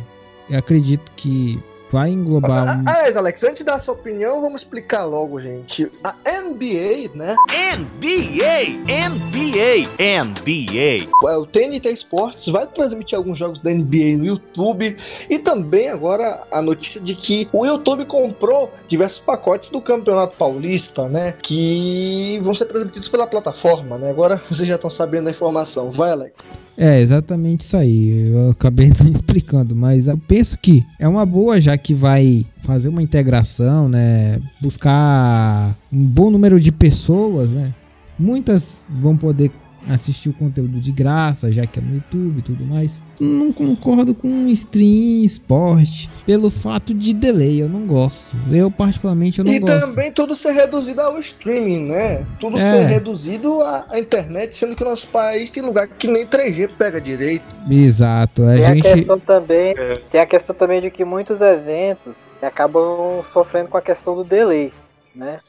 Eu 0.49 0.59
acredito 0.59 1.11
que 1.15 1.61
vai 1.95 2.09
englobar. 2.11 2.81
Um... 2.81 2.89
Aliás, 2.89 3.15
Alex, 3.15 3.41
antes 3.45 3.63
da 3.63 3.79
sua 3.79 3.93
opinião, 3.93 4.41
vamos 4.41 4.61
explicar 4.61 5.05
logo, 5.05 5.39
gente. 5.39 5.89
A 6.03 6.13
NBA, 6.41 7.15
né? 7.15 7.33
NBA, 7.77 8.83
NBA, 9.09 9.87
NBA. 10.25 11.07
É, 11.31 11.37
O 11.37 11.45
TNT 11.45 11.89
Sports 11.93 12.47
vai 12.47 12.67
transmitir 12.67 13.17
alguns 13.17 13.39
jogos 13.39 13.61
da 13.61 13.71
NBA 13.71 14.17
no 14.17 14.25
YouTube. 14.25 14.97
E 15.29 15.39
também 15.39 15.87
agora 15.87 16.43
a 16.51 16.61
notícia 16.61 16.99
de 16.99 17.15
que 17.15 17.47
o 17.53 17.65
YouTube 17.65 18.03
comprou 18.03 18.69
diversos 18.89 19.21
pacotes 19.21 19.69
do 19.69 19.79
Campeonato 19.79 20.35
Paulista, 20.35 21.07
né? 21.07 21.33
Que 21.41 22.37
vão 22.41 22.53
ser 22.53 22.65
transmitidos 22.65 23.07
pela 23.07 23.25
plataforma, 23.25 23.97
né? 23.97 24.09
Agora 24.09 24.35
vocês 24.49 24.67
já 24.67 24.75
estão 24.75 24.89
sabendo 24.89 25.29
a 25.29 25.31
informação. 25.31 25.91
Vai, 25.91 26.11
Alex. 26.11 26.33
É, 26.77 26.99
exatamente 26.99 27.61
isso 27.61 27.77
aí. 27.77 28.31
Eu 28.31 28.49
acabei 28.51 28.91
não 28.99 29.09
explicando, 29.09 29.75
mas 29.75 30.07
eu 30.07 30.17
penso 30.17 30.57
que 30.57 30.85
é 30.99 31.07
uma 31.07 31.25
boa, 31.25 31.59
já 31.59 31.77
que 31.77 31.84
vai 31.93 32.45
fazer 32.63 32.89
uma 32.89 33.01
integração, 33.01 33.87
né? 33.87 34.41
Buscar 34.61 35.77
um 35.91 36.05
bom 36.05 36.29
número 36.29 36.59
de 36.59 36.71
pessoas, 36.71 37.49
né? 37.49 37.73
Muitas 38.17 38.81
vão 38.89 39.17
poder 39.17 39.51
assistir 39.89 40.29
o 40.29 40.33
conteúdo 40.33 40.79
de 40.79 40.91
graça, 40.91 41.51
já 41.51 41.65
que 41.65 41.79
é 41.79 41.81
no 41.81 41.95
YouTube 41.95 42.39
e 42.39 42.41
tudo 42.41 42.65
mais. 42.65 43.01
Não 43.19 43.51
concordo 43.53 44.13
com 44.13 44.47
stream 44.47 45.23
esporte 45.23 46.09
pelo 46.25 46.49
fato 46.49 46.93
de 46.93 47.13
delay, 47.13 47.61
eu 47.61 47.69
não 47.69 47.85
gosto. 47.85 48.35
Eu 48.51 48.69
particularmente 48.71 49.39
eu 49.39 49.45
não 49.45 49.53
e 49.53 49.59
gosto. 49.59 49.79
também 49.79 50.11
tudo 50.11 50.35
ser 50.35 50.51
reduzido 50.51 51.01
ao 51.01 51.17
streaming, 51.19 51.83
né? 51.83 52.25
Tudo 52.39 52.57
É. 52.57 52.59
ser 52.59 52.85
reduzido 52.85 53.61
à, 53.61 53.85
à 53.89 53.99
internet, 53.99 54.55
sendo 54.55 54.75
que 54.75 54.83
o 54.83 54.85
nosso 54.85 55.07
país 55.07 55.51
tem 55.51 55.63
lugar 55.63 55.87
que 55.87 56.07
nem 56.07 56.25
3G 56.25 56.69
pega 56.77 56.99
direito. 56.99 57.45
Exato, 57.69 58.43
a 58.43 58.53
Tem 58.53 58.65
a 58.65 58.73
gente 58.73 58.81
questão 58.81 59.19
também, 59.19 59.75
tem 60.11 60.21
a 60.21 60.25
questão 60.25 60.55
também 60.55 60.81
de 60.81 60.91
que 60.91 61.05
muitos 61.05 61.41
eventos 61.41 62.25
acabam 62.41 63.23
sofrendo 63.33 63.69
com 63.69 63.77
a 63.77 63.81
questão 63.81 64.15
do 64.15 64.23
delay, 64.23 64.71
né? 65.15 65.39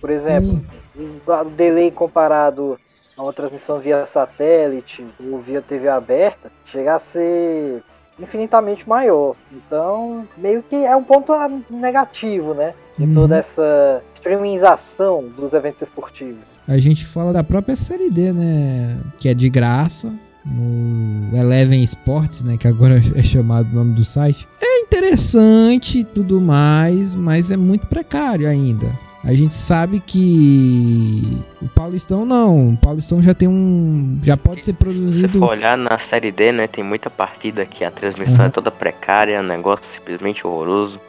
Por 0.00 0.10
exemplo, 0.10 0.60
o 0.96 1.50
delay 1.50 1.90
comparado 1.90 2.78
a 2.82 2.87
uma 3.22 3.32
transmissão 3.32 3.78
via 3.78 4.04
satélite 4.06 5.04
ou 5.30 5.38
via 5.40 5.60
TV 5.62 5.88
aberta 5.88 6.50
chega 6.66 6.94
a 6.94 6.98
ser 6.98 7.82
infinitamente 8.20 8.88
maior. 8.88 9.34
Então, 9.52 10.26
meio 10.36 10.62
que 10.62 10.76
é 10.76 10.94
um 10.96 11.04
ponto 11.04 11.32
negativo, 11.70 12.54
né? 12.54 12.74
De 12.98 13.04
Uhum. 13.04 13.14
toda 13.14 13.36
essa 13.36 14.02
streamingização 14.14 15.24
dos 15.36 15.52
eventos 15.52 15.82
esportivos. 15.82 16.38
a 16.66 16.76
gente 16.78 17.06
fala 17.06 17.32
da 17.32 17.42
própria 17.44 17.76
série 17.76 18.10
D, 18.10 18.32
né? 18.32 18.98
Que 19.18 19.28
é 19.28 19.34
de 19.34 19.48
graça 19.48 20.12
no 20.44 21.36
Eleven 21.36 21.82
Sports, 21.84 22.42
né? 22.42 22.56
Que 22.56 22.66
agora 22.68 22.96
é 23.16 23.22
chamado 23.22 23.70
o 23.70 23.74
nome 23.74 23.94
do 23.94 24.04
site. 24.04 24.48
É 24.60 24.80
interessante 24.80 26.00
e 26.00 26.04
tudo 26.04 26.40
mais, 26.40 27.14
mas 27.14 27.50
é 27.50 27.56
muito 27.56 27.86
precário 27.86 28.48
ainda. 28.48 28.86
A 29.24 29.34
gente 29.34 29.52
sabe 29.52 29.98
que 30.00 31.42
o 31.60 31.68
Paulistão 31.68 32.24
não. 32.24 32.70
O 32.70 32.76
Paulistão 32.76 33.20
já 33.20 33.34
tem 33.34 33.48
um. 33.48 34.18
Já 34.22 34.36
pode 34.36 34.60
ser 34.62 34.72
Se 34.72 34.72
produzido. 34.72 35.40
for 35.40 35.50
olhar 35.50 35.76
na 35.76 35.98
série 35.98 36.30
D, 36.30 36.52
né, 36.52 36.66
tem 36.68 36.84
muita 36.84 37.10
partida 37.10 37.66
que 37.66 37.84
a 37.84 37.90
transmissão 37.90 38.40
Uhum. 38.42 38.46
é 38.46 38.50
toda 38.50 38.70
precária, 38.70 39.34
é 39.34 39.40
um 39.40 39.44
negócio 39.44 39.84
simplesmente 39.86 40.46
horroroso. 40.46 41.00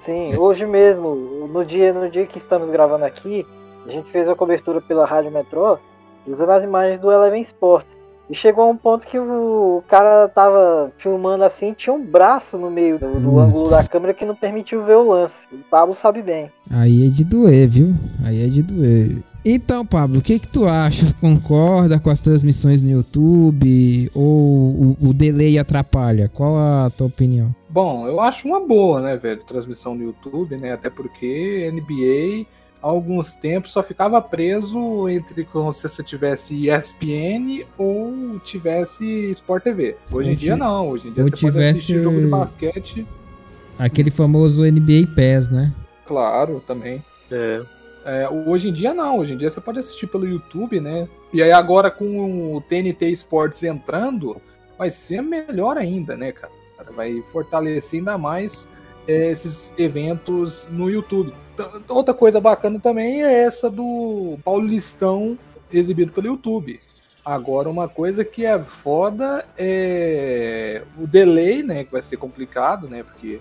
Sim, 0.00 0.36
hoje 0.36 0.64
mesmo, 0.64 1.14
no 1.52 1.64
dia, 1.64 1.92
no 1.92 2.08
dia 2.08 2.26
que 2.26 2.38
estamos 2.38 2.70
gravando 2.70 3.04
aqui, 3.04 3.46
a 3.86 3.90
gente 3.90 4.10
fez 4.10 4.28
a 4.28 4.34
cobertura 4.34 4.80
pela 4.80 5.04
Rádio 5.04 5.30
Metrô, 5.30 5.78
usando 6.26 6.50
as 6.50 6.64
imagens 6.64 6.98
do 7.00 7.10
Eleven 7.12 7.42
Sports. 7.42 7.96
E 8.28 8.34
chegou 8.34 8.64
a 8.64 8.68
um 8.68 8.76
ponto 8.76 9.06
que 9.06 9.18
o 9.18 9.84
cara 9.88 10.28
tava 10.28 10.92
filmando 10.98 11.44
assim, 11.44 11.72
tinha 11.72 11.94
um 11.94 12.04
braço 12.04 12.58
no 12.58 12.70
meio 12.70 12.98
do, 12.98 13.20
do 13.20 13.38
ângulo 13.38 13.70
da 13.70 13.86
câmera 13.86 14.12
que 14.12 14.24
não 14.24 14.34
permitiu 14.34 14.84
ver 14.84 14.96
o 14.96 15.08
lance. 15.08 15.46
O 15.52 15.58
Pablo 15.70 15.94
sabe 15.94 16.22
bem. 16.22 16.50
Aí 16.68 17.06
é 17.06 17.10
de 17.10 17.24
doer, 17.24 17.68
viu? 17.68 17.94
Aí 18.24 18.44
é 18.44 18.48
de 18.48 18.62
doer. 18.62 19.22
Então, 19.48 19.86
Pablo, 19.86 20.18
o 20.18 20.22
que 20.22 20.40
que 20.40 20.48
tu 20.48 20.66
acha? 20.66 21.06
Concorda 21.20 22.00
com 22.00 22.10
as 22.10 22.20
transmissões 22.20 22.82
no 22.82 22.90
YouTube? 22.90 24.10
Ou 24.12 24.24
o, 24.24 24.96
o 25.00 25.14
delay 25.14 25.56
atrapalha? 25.56 26.28
Qual 26.28 26.56
a 26.56 26.90
tua 26.90 27.06
opinião? 27.06 27.54
Bom, 27.68 28.08
eu 28.08 28.20
acho 28.20 28.48
uma 28.48 28.58
boa, 28.66 29.00
né, 29.00 29.16
velho? 29.16 29.44
Transmissão 29.44 29.94
no 29.94 30.02
YouTube, 30.02 30.56
né? 30.56 30.72
Até 30.72 30.90
porque 30.90 31.70
NBA, 31.72 32.44
há 32.82 32.86
alguns 32.86 33.34
tempos, 33.34 33.72
só 33.72 33.82
ficava 33.82 34.20
preso 34.22 35.08
entre 35.08 35.44
como 35.44 35.72
se 35.72 35.88
você 35.88 36.02
tivesse 36.02 36.68
ESPN 36.68 37.64
ou 37.76 38.38
tivesse 38.40 39.30
Sport 39.32 39.62
TV. 39.64 39.96
Hoje 40.12 40.30
em 40.32 40.34
dia 40.34 40.56
não. 40.56 40.88
Hoje 40.88 41.08
em 41.08 41.12
dia 41.12 41.22
ou 41.24 41.28
você 41.28 41.30
pode 41.30 41.52
tivesse- 41.52 41.70
assistir 41.70 42.02
jogo 42.02 42.20
de 42.20 42.26
basquete, 42.26 43.06
Aquele 43.78 44.10
famoso 44.10 44.64
NBA 44.64 45.06
PES, 45.14 45.50
né? 45.50 45.72
claro, 46.06 46.62
também. 46.66 47.04
É, 47.30 48.28
hoje 48.46 48.68
em 48.68 48.72
dia 48.72 48.94
não, 48.94 49.18
hoje 49.18 49.34
em 49.34 49.36
dia 49.36 49.50
você 49.50 49.60
pode 49.60 49.78
assistir 49.80 50.06
pelo 50.06 50.26
YouTube, 50.26 50.80
né? 50.80 51.08
E 51.32 51.42
aí 51.42 51.50
agora 51.52 51.90
com 51.90 52.54
o 52.54 52.60
TNT 52.60 53.10
Sports 53.10 53.62
entrando, 53.64 54.40
vai 54.78 54.90
ser 54.90 55.20
melhor 55.20 55.76
ainda, 55.76 56.16
né, 56.16 56.30
cara? 56.32 56.52
Vai 56.94 57.22
fortalecer 57.32 57.98
ainda 57.98 58.16
mais 58.16 58.68
é, 59.06 59.30
esses 59.30 59.72
eventos 59.78 60.66
no 60.70 60.90
YouTube. 60.90 61.32
T- 61.56 61.62
Outra 61.88 62.14
coisa 62.14 62.40
bacana 62.40 62.78
também 62.78 63.22
é 63.22 63.44
essa 63.44 63.70
do 63.70 64.38
Paulistão 64.44 65.38
exibido 65.72 66.12
pelo 66.12 66.26
YouTube. 66.28 66.80
Agora, 67.24 67.68
uma 67.68 67.88
coisa 67.88 68.24
que 68.24 68.44
é 68.44 68.56
foda 68.62 69.44
é 69.58 70.82
o 70.96 71.06
delay, 71.06 71.62
né? 71.62 71.82
Que 71.82 71.90
vai 71.90 72.02
ser 72.02 72.16
complicado, 72.16 72.88
né? 72.88 73.02
Porque 73.02 73.40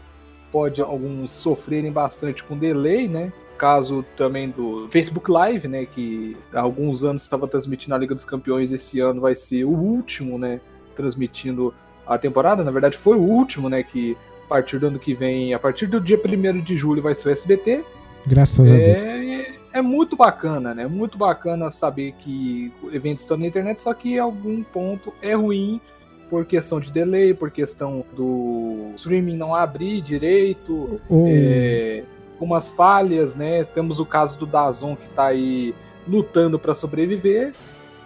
pode 0.51 0.81
alguns 0.81 1.31
sofrerem 1.31 1.91
bastante 1.91 2.43
com 2.43 2.57
delay, 2.57 3.07
né? 3.07 3.31
Caso 3.57 4.03
também 4.17 4.49
do 4.49 4.87
Facebook 4.89 5.29
Live, 5.29 5.67
né? 5.67 5.85
Que 5.85 6.35
há 6.51 6.61
alguns 6.61 7.03
anos 7.03 7.21
estava 7.21 7.47
transmitindo 7.47 7.93
a 7.93 7.97
Liga 7.97 8.15
dos 8.15 8.25
Campeões, 8.25 8.71
esse 8.71 8.99
ano 8.99 9.21
vai 9.21 9.35
ser 9.35 9.65
o 9.65 9.69
último, 9.69 10.39
né? 10.39 10.59
Transmitindo 10.95 11.73
a 12.07 12.17
temporada. 12.17 12.63
Na 12.63 12.71
verdade, 12.71 12.97
foi 12.97 13.17
o 13.17 13.21
último, 13.21 13.69
né? 13.69 13.83
Que 13.83 14.17
a 14.45 14.47
partir 14.47 14.80
do 14.80 14.88
ano 14.88 14.99
que 14.99 15.13
vem, 15.13 15.53
a 15.53 15.59
partir 15.59 15.88
do 15.88 15.99
dia 15.99 16.19
1 16.23 16.61
de 16.61 16.77
julho, 16.77 17.01
vai 17.01 17.15
ser 17.15 17.30
o 17.30 17.31
SBT. 17.31 17.84
Graças 18.27 18.59
a 18.59 18.63
Deus. 18.63 18.80
É, 18.80 19.51
é 19.73 19.81
muito 19.81 20.15
bacana, 20.15 20.73
né? 20.73 20.88
Muito 20.88 21.17
bacana 21.17 21.72
saber 21.72 22.13
que 22.19 22.72
eventos 22.91 23.23
estão 23.23 23.38
na 23.38 23.45
internet, 23.47 23.81
só 23.81 23.93
que 23.93 24.13
em 24.15 24.19
algum 24.19 24.63
ponto 24.63 25.13
é 25.22 25.34
ruim 25.34 25.81
por 26.30 26.45
questão 26.45 26.80
de 26.80 26.91
delay, 26.91 27.34
por 27.34 27.51
questão 27.51 28.03
do 28.15 28.91
streaming 28.95 29.38
não 29.38 29.53
abrir 29.53 30.01
direito, 30.01 30.99
Ou- 31.09 31.27
é, 31.30 32.03
umas 32.39 32.69
falhas, 32.69 33.35
né? 33.35 33.63
Temos 33.63 33.99
o 33.99 34.05
caso 34.05 34.38
do 34.38 34.45
Dazon 34.45 34.95
que 34.95 35.07
tá 35.09 35.26
aí 35.27 35.73
lutando 36.07 36.57
para 36.59 36.73
sobreviver. 36.73 37.51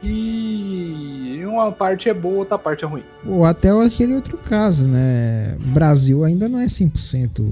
E 0.04 1.42
uma 1.46 1.72
parte 1.72 2.10
é 2.10 2.14
boa, 2.14 2.40
outra 2.40 2.58
parte 2.58 2.84
é 2.86 2.88
ruim. 2.88 3.04
Ou 3.26 3.44
até 3.46 3.70
aquele 3.70 4.16
outro 4.16 4.38
caso, 4.38 4.88
né? 4.88 5.56
O 5.60 5.68
Brasil 5.68 6.24
ainda 6.24 6.48
não 6.48 6.60
é 6.60 6.66
100% 6.66 7.44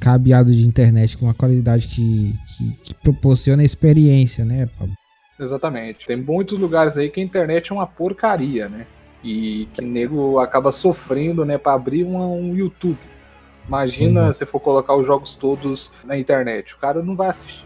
cabeado 0.00 0.50
de 0.54 0.66
internet 0.66 1.16
com 1.16 1.26
uma 1.26 1.34
qualidade 1.34 1.88
que, 1.88 2.34
que, 2.56 2.70
que 2.84 2.94
proporciona 2.94 3.62
experiência, 3.62 4.44
né, 4.44 4.68
Pablo? 4.78 4.94
Exatamente. 5.38 6.06
Tem 6.06 6.16
muitos 6.16 6.58
lugares 6.58 6.96
aí 6.96 7.08
que 7.08 7.20
a 7.20 7.24
internet 7.24 7.70
é 7.70 7.74
uma 7.74 7.86
porcaria, 7.86 8.68
né? 8.68 8.86
E 9.22 9.68
que 9.74 9.82
nego 9.82 10.38
acaba 10.38 10.72
sofrendo, 10.72 11.44
né, 11.44 11.58
para 11.58 11.74
abrir 11.74 12.04
uma- 12.04 12.26
um 12.26 12.54
YouTube. 12.54 12.98
Imagina 13.68 14.20
Pois 14.22 14.30
é. 14.30 14.34
se 14.38 14.46
for 14.46 14.60
colocar 14.60 14.94
os 14.96 15.06
jogos 15.06 15.34
todos 15.34 15.92
na 16.04 16.18
internet. 16.18 16.74
O 16.74 16.78
cara 16.78 17.02
não 17.02 17.14
vai 17.14 17.28
assistir. 17.28 17.64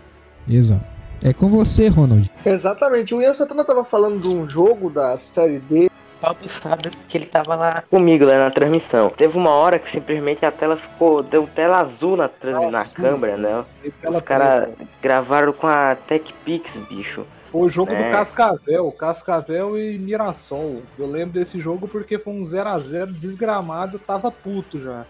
Exato. 0.48 0.84
É 1.24 1.32
com 1.32 1.48
você, 1.48 1.88
Ronald. 1.88 2.30
Exatamente. 2.44 3.14
O 3.14 3.22
Ian 3.22 3.32
Santana 3.32 3.64
tava 3.64 3.82
falando 3.82 4.20
de 4.20 4.28
um 4.28 4.46
jogo 4.46 4.90
da 4.90 5.16
série 5.16 5.58
D. 5.58 5.86
O 5.86 6.20
Pablo 6.20 6.48
sabe 6.48 6.90
que 7.08 7.16
ele 7.16 7.24
tava 7.26 7.54
lá 7.54 7.82
comigo 7.90 8.26
lá 8.26 8.34
na 8.36 8.50
transmissão. 8.50 9.08
Teve 9.08 9.36
uma 9.38 9.50
hora 9.50 9.78
que 9.78 9.90
simplesmente 9.90 10.44
a 10.44 10.52
tela 10.52 10.76
ficou. 10.76 11.22
Deu 11.22 11.48
tela 11.54 11.80
azul 11.80 12.14
na, 12.16 12.28
trans, 12.28 12.70
na 12.70 12.84
câmera, 12.84 13.38
né? 13.38 13.64
Os 14.06 14.20
caras 14.20 14.68
gravaram 15.02 15.54
com 15.54 15.66
a 15.66 15.96
TechPix, 16.06 16.76
bicho. 16.88 17.24
Foi 17.50 17.62
o 17.62 17.70
jogo 17.70 17.92
É. 17.92 18.08
do 18.08 18.12
Cascavel, 18.12 18.92
Cascavel 18.92 19.78
e 19.78 19.98
Mirassol. 19.98 20.82
Eu 20.98 21.06
lembro 21.06 21.34
desse 21.38 21.58
jogo 21.58 21.88
porque 21.88 22.18
foi 22.18 22.34
um 22.34 22.42
0x0 22.42 23.06
desgramado, 23.12 23.98
tava 23.98 24.30
puto 24.30 24.78
já. 24.80 25.06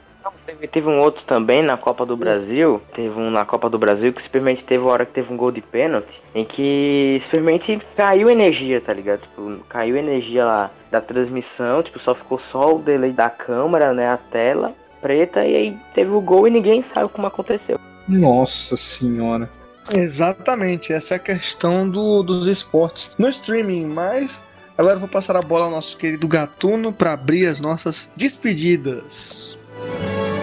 Teve, 0.47 0.67
teve 0.67 0.89
um 0.89 0.99
outro 0.99 1.25
também 1.25 1.63
na 1.63 1.77
Copa 1.77 2.07
do 2.07 2.17
Brasil. 2.17 2.81
Teve 2.95 3.19
um 3.19 3.31
na 3.31 3.45
Copa 3.45 3.69
do 3.69 3.79
Brasil 3.79 4.13
que 4.13 4.23
simplesmente 4.23 4.65
teve 4.65 4.83
uma 4.83 4.93
hora 4.93 5.07
que 5.07 5.13
teve 5.13 5.33
um 5.33 5.37
gol 5.37 5.51
de 5.51 5.61
pênalti. 5.61 6.23
Em 6.35 6.45
que 6.45 7.21
simplesmente 7.25 7.81
caiu 7.97 8.31
energia, 8.31 8.81
tá 8.81 8.93
ligado? 8.93 9.21
Tipo, 9.21 9.59
caiu 9.69 9.97
energia 9.97 10.45
lá 10.45 10.71
da 10.91 11.01
transmissão. 11.01 11.83
Tipo, 11.83 11.99
só 11.99 12.15
ficou 12.15 12.39
só 12.39 12.75
o 12.75 12.79
delay 12.79 13.13
da 13.13 13.31
câmera, 13.31 13.93
né? 13.93 14.09
A 14.09 14.17
tela 14.17 14.75
preta. 15.01 15.45
E 15.45 15.57
aí 15.57 15.77
teve 15.95 16.11
o 16.11 16.21
gol 16.21 16.47
e 16.47 16.51
ninguém 16.51 16.83
sabe 16.83 17.09
como 17.09 17.27
aconteceu. 17.27 17.79
Nossa 18.09 18.77
senhora. 18.77 19.49
Exatamente, 19.93 20.93
essa 20.93 21.15
é 21.15 21.17
a 21.17 21.21
questão 21.21 21.89
do, 21.89 22.23
dos 22.23 22.47
esportes 22.47 23.15
no 23.19 23.29
streaming, 23.29 23.87
mas 23.87 24.43
agora 24.79 24.97
eu 24.97 25.01
vou 25.01 25.09
passar 25.09 25.37
a 25.37 25.43
bola 25.43 25.67
ao 25.67 25.71
nosso 25.71 25.99
querido 25.99 26.27
Gatuno 26.27 26.91
para 26.91 27.13
abrir 27.13 27.47
as 27.47 27.61
nossas 27.61 28.11
despedidas. 28.17 29.59
Thanks. 29.77 30.34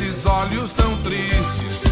Esses 0.00 0.24
olhos 0.24 0.72
tão 0.72 0.96
tristes. 1.02 1.82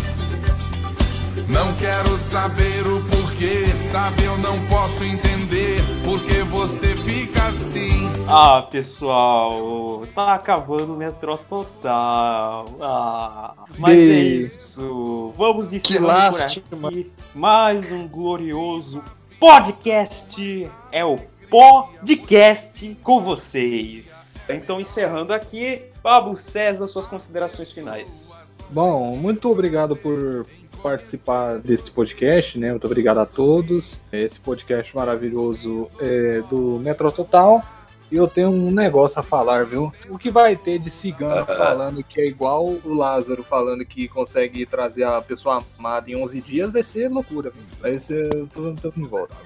Não 1.47 1.75
quero 1.77 2.17
saber 2.19 2.87
o 2.87 3.05
porquê, 3.05 3.67
sabe? 3.77 4.25
Eu 4.25 4.39
não 4.39 4.59
posso 4.67 5.05
entender 5.05 5.81
porque 6.05 6.43
você 6.45 6.95
fica 6.97 7.43
assim. 7.45 8.09
Ah, 8.27 8.63
pessoal, 8.63 10.07
tá 10.15 10.35
acabando 10.35 10.95
o 10.95 10.97
metrô 10.97 11.37
total. 11.37 12.65
Ah, 12.81 13.55
mas 13.79 13.99
é 13.99 14.19
isso. 14.19 15.33
Vamos 15.37 15.73
lástima. 15.99 16.67
por 16.81 16.89
aqui. 16.89 17.13
Mais 17.35 17.93
um 17.93 18.09
glorioso 18.09 19.03
podcast. 19.39 20.71
É 20.91 21.05
o 21.05 21.19
podcast 21.51 22.97
com 23.03 23.21
vocês. 23.21 24.47
Então, 24.49 24.81
encerrando 24.81 25.35
aqui, 25.35 25.83
Pablo 26.03 26.37
César, 26.37 26.87
suas 26.89 27.07
considerações 27.07 27.73
finais. 27.73 28.35
Bom, 28.71 29.17
muito 29.17 29.51
obrigado 29.51 29.97
por 29.97 30.47
participar 30.83 31.59
desse 31.59 31.91
podcast, 31.91 32.59
né? 32.59 32.71
Muito 32.71 32.87
obrigado 32.87 33.19
a 33.19 33.27
todos. 33.27 34.01
Esse 34.13 34.39
podcast 34.39 34.95
maravilhoso 34.95 35.91
é 36.01 36.43
do 36.43 36.79
Metro 36.79 37.11
Total. 37.11 37.63
E 38.11 38.17
eu 38.17 38.27
tenho 38.27 38.49
um 38.49 38.71
negócio 38.71 39.21
a 39.21 39.23
falar, 39.23 39.67
viu? 39.67 39.93
O 40.09 40.17
que 40.17 40.31
vai 40.31 40.57
ter 40.57 40.79
de 40.79 40.91
cigano 40.91 41.45
falando 41.45 42.03
que 42.03 42.21
é 42.21 42.27
igual 42.27 42.65
o 42.67 42.95
Lázaro 42.95 43.43
falando 43.43 43.85
que 43.85 44.09
consegue 44.09 44.65
trazer 44.65 45.05
a 45.05 45.21
pessoa 45.21 45.63
amada 45.79 46.11
em 46.11 46.17
11 46.17 46.41
dias 46.41 46.73
vai 46.73 46.83
ser 46.83 47.11
loucura. 47.11 47.51
viu? 47.51 47.63
Vai 47.81 47.99
ser. 47.99 48.35
Eu 48.35 48.47
tô, 48.47 48.73
tô 48.75 48.91
de 48.91 49.05
volta. 49.05 49.37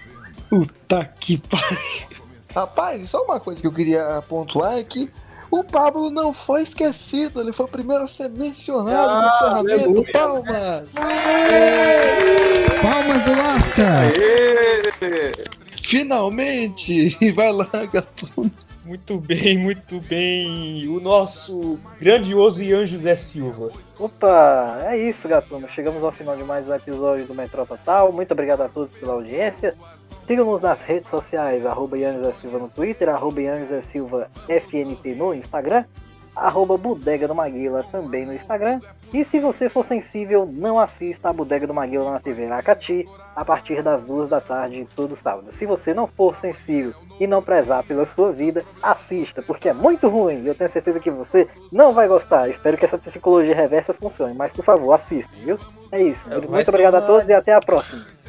Puta 0.48 1.04
que 1.04 1.38
pariu. 1.38 2.22
Rapaz, 2.54 3.08
só 3.08 3.24
uma 3.24 3.40
coisa 3.40 3.60
que 3.60 3.66
eu 3.66 3.72
queria 3.72 4.22
pontuar 4.28 4.78
é 4.78 4.84
que 4.84 5.10
o 5.52 5.62
Pablo 5.62 6.10
não 6.10 6.32
foi 6.32 6.62
esquecido, 6.62 7.40
ele 7.40 7.52
foi 7.52 7.66
o 7.66 7.68
primeiro 7.68 8.02
a 8.02 8.06
ser 8.06 8.28
mencionado 8.30 9.10
Ah, 9.10 9.20
no 9.20 9.28
encerramento. 9.28 10.12
Palmas! 10.12 10.90
Palmas 12.82 13.22
do 13.24 13.32
Lasca! 13.32 14.12
Finalmente! 15.82 17.16
E 17.20 17.30
vai 17.32 17.52
lá, 17.52 17.68
gato. 17.92 18.50
Muito 18.84 19.18
bem, 19.18 19.56
muito 19.58 20.00
bem. 20.00 20.88
O 20.88 21.00
nosso 21.00 21.78
grandioso 22.00 22.62
Ian 22.62 22.84
José 22.84 23.16
Silva. 23.16 23.70
Opa, 23.96 24.78
é 24.82 24.98
isso, 24.98 25.28
gatuno. 25.28 25.68
Chegamos 25.70 26.02
ao 26.02 26.10
final 26.10 26.36
de 26.36 26.42
mais 26.42 26.66
um 26.68 26.74
episódio 26.74 27.24
do 27.26 27.34
Metrô 27.34 27.64
Total. 27.64 28.10
Muito 28.10 28.32
obrigado 28.32 28.62
a 28.62 28.68
todos 28.68 28.92
pela 28.92 29.12
audiência. 29.12 29.76
Sigam-nos 30.26 30.62
nas 30.62 30.80
redes 30.82 31.10
sociais, 31.10 31.66
arroba 31.66 31.96
José 31.96 32.32
Silva 32.40 32.58
no 32.58 32.68
Twitter, 32.68 33.08
arroba 33.08 33.40
José 33.42 33.80
Silva 33.80 34.30
FNP 34.48 35.14
no 35.14 35.34
Instagram, 35.34 35.84
arroba 36.34 36.76
Bodega 36.78 37.26
do 37.26 37.34
Maguila 37.34 37.84
também 37.90 38.24
no 38.24 38.32
Instagram. 38.32 38.80
E 39.12 39.24
se 39.24 39.40
você 39.40 39.68
for 39.68 39.84
sensível, 39.84 40.46
não 40.50 40.78
assista 40.78 41.28
a 41.28 41.32
Bodega 41.32 41.66
do 41.66 41.74
Maguila 41.74 42.12
na 42.12 42.20
TV 42.20 42.46
Aracati 42.46 43.06
a 43.36 43.44
partir 43.44 43.82
das 43.82 44.00
duas 44.02 44.28
da 44.28 44.40
tarde 44.40 44.86
todo 44.96 45.16
sábado. 45.16 45.52
Se 45.52 45.66
você 45.66 45.92
não 45.92 46.06
for 46.06 46.34
sensível 46.34 46.94
e 47.20 47.26
não 47.26 47.42
prezar 47.42 47.82
pela 47.82 48.06
sua 48.06 48.32
vida, 48.32 48.64
assista, 48.82 49.42
porque 49.42 49.68
é 49.68 49.74
muito 49.74 50.08
ruim. 50.08 50.42
e 50.44 50.48
Eu 50.48 50.54
tenho 50.54 50.70
certeza 50.70 51.00
que 51.00 51.10
você 51.10 51.46
não 51.70 51.92
vai 51.92 52.08
gostar. 52.08 52.48
Espero 52.48 52.78
que 52.78 52.84
essa 52.84 52.96
psicologia 52.96 53.54
reversa 53.54 53.92
funcione, 53.92 54.34
mas 54.34 54.52
por 54.52 54.64
favor, 54.64 54.92
assista, 54.94 55.32
viu? 55.36 55.58
É 55.90 56.00
isso. 56.00 56.24
É, 56.32 56.40
Muito 56.40 56.68
obrigado 56.68 56.94
a 56.94 57.02
todos 57.02 57.28
e 57.28 57.32
até 57.32 57.52
a 57.52 57.60
próxima. 57.60 58.21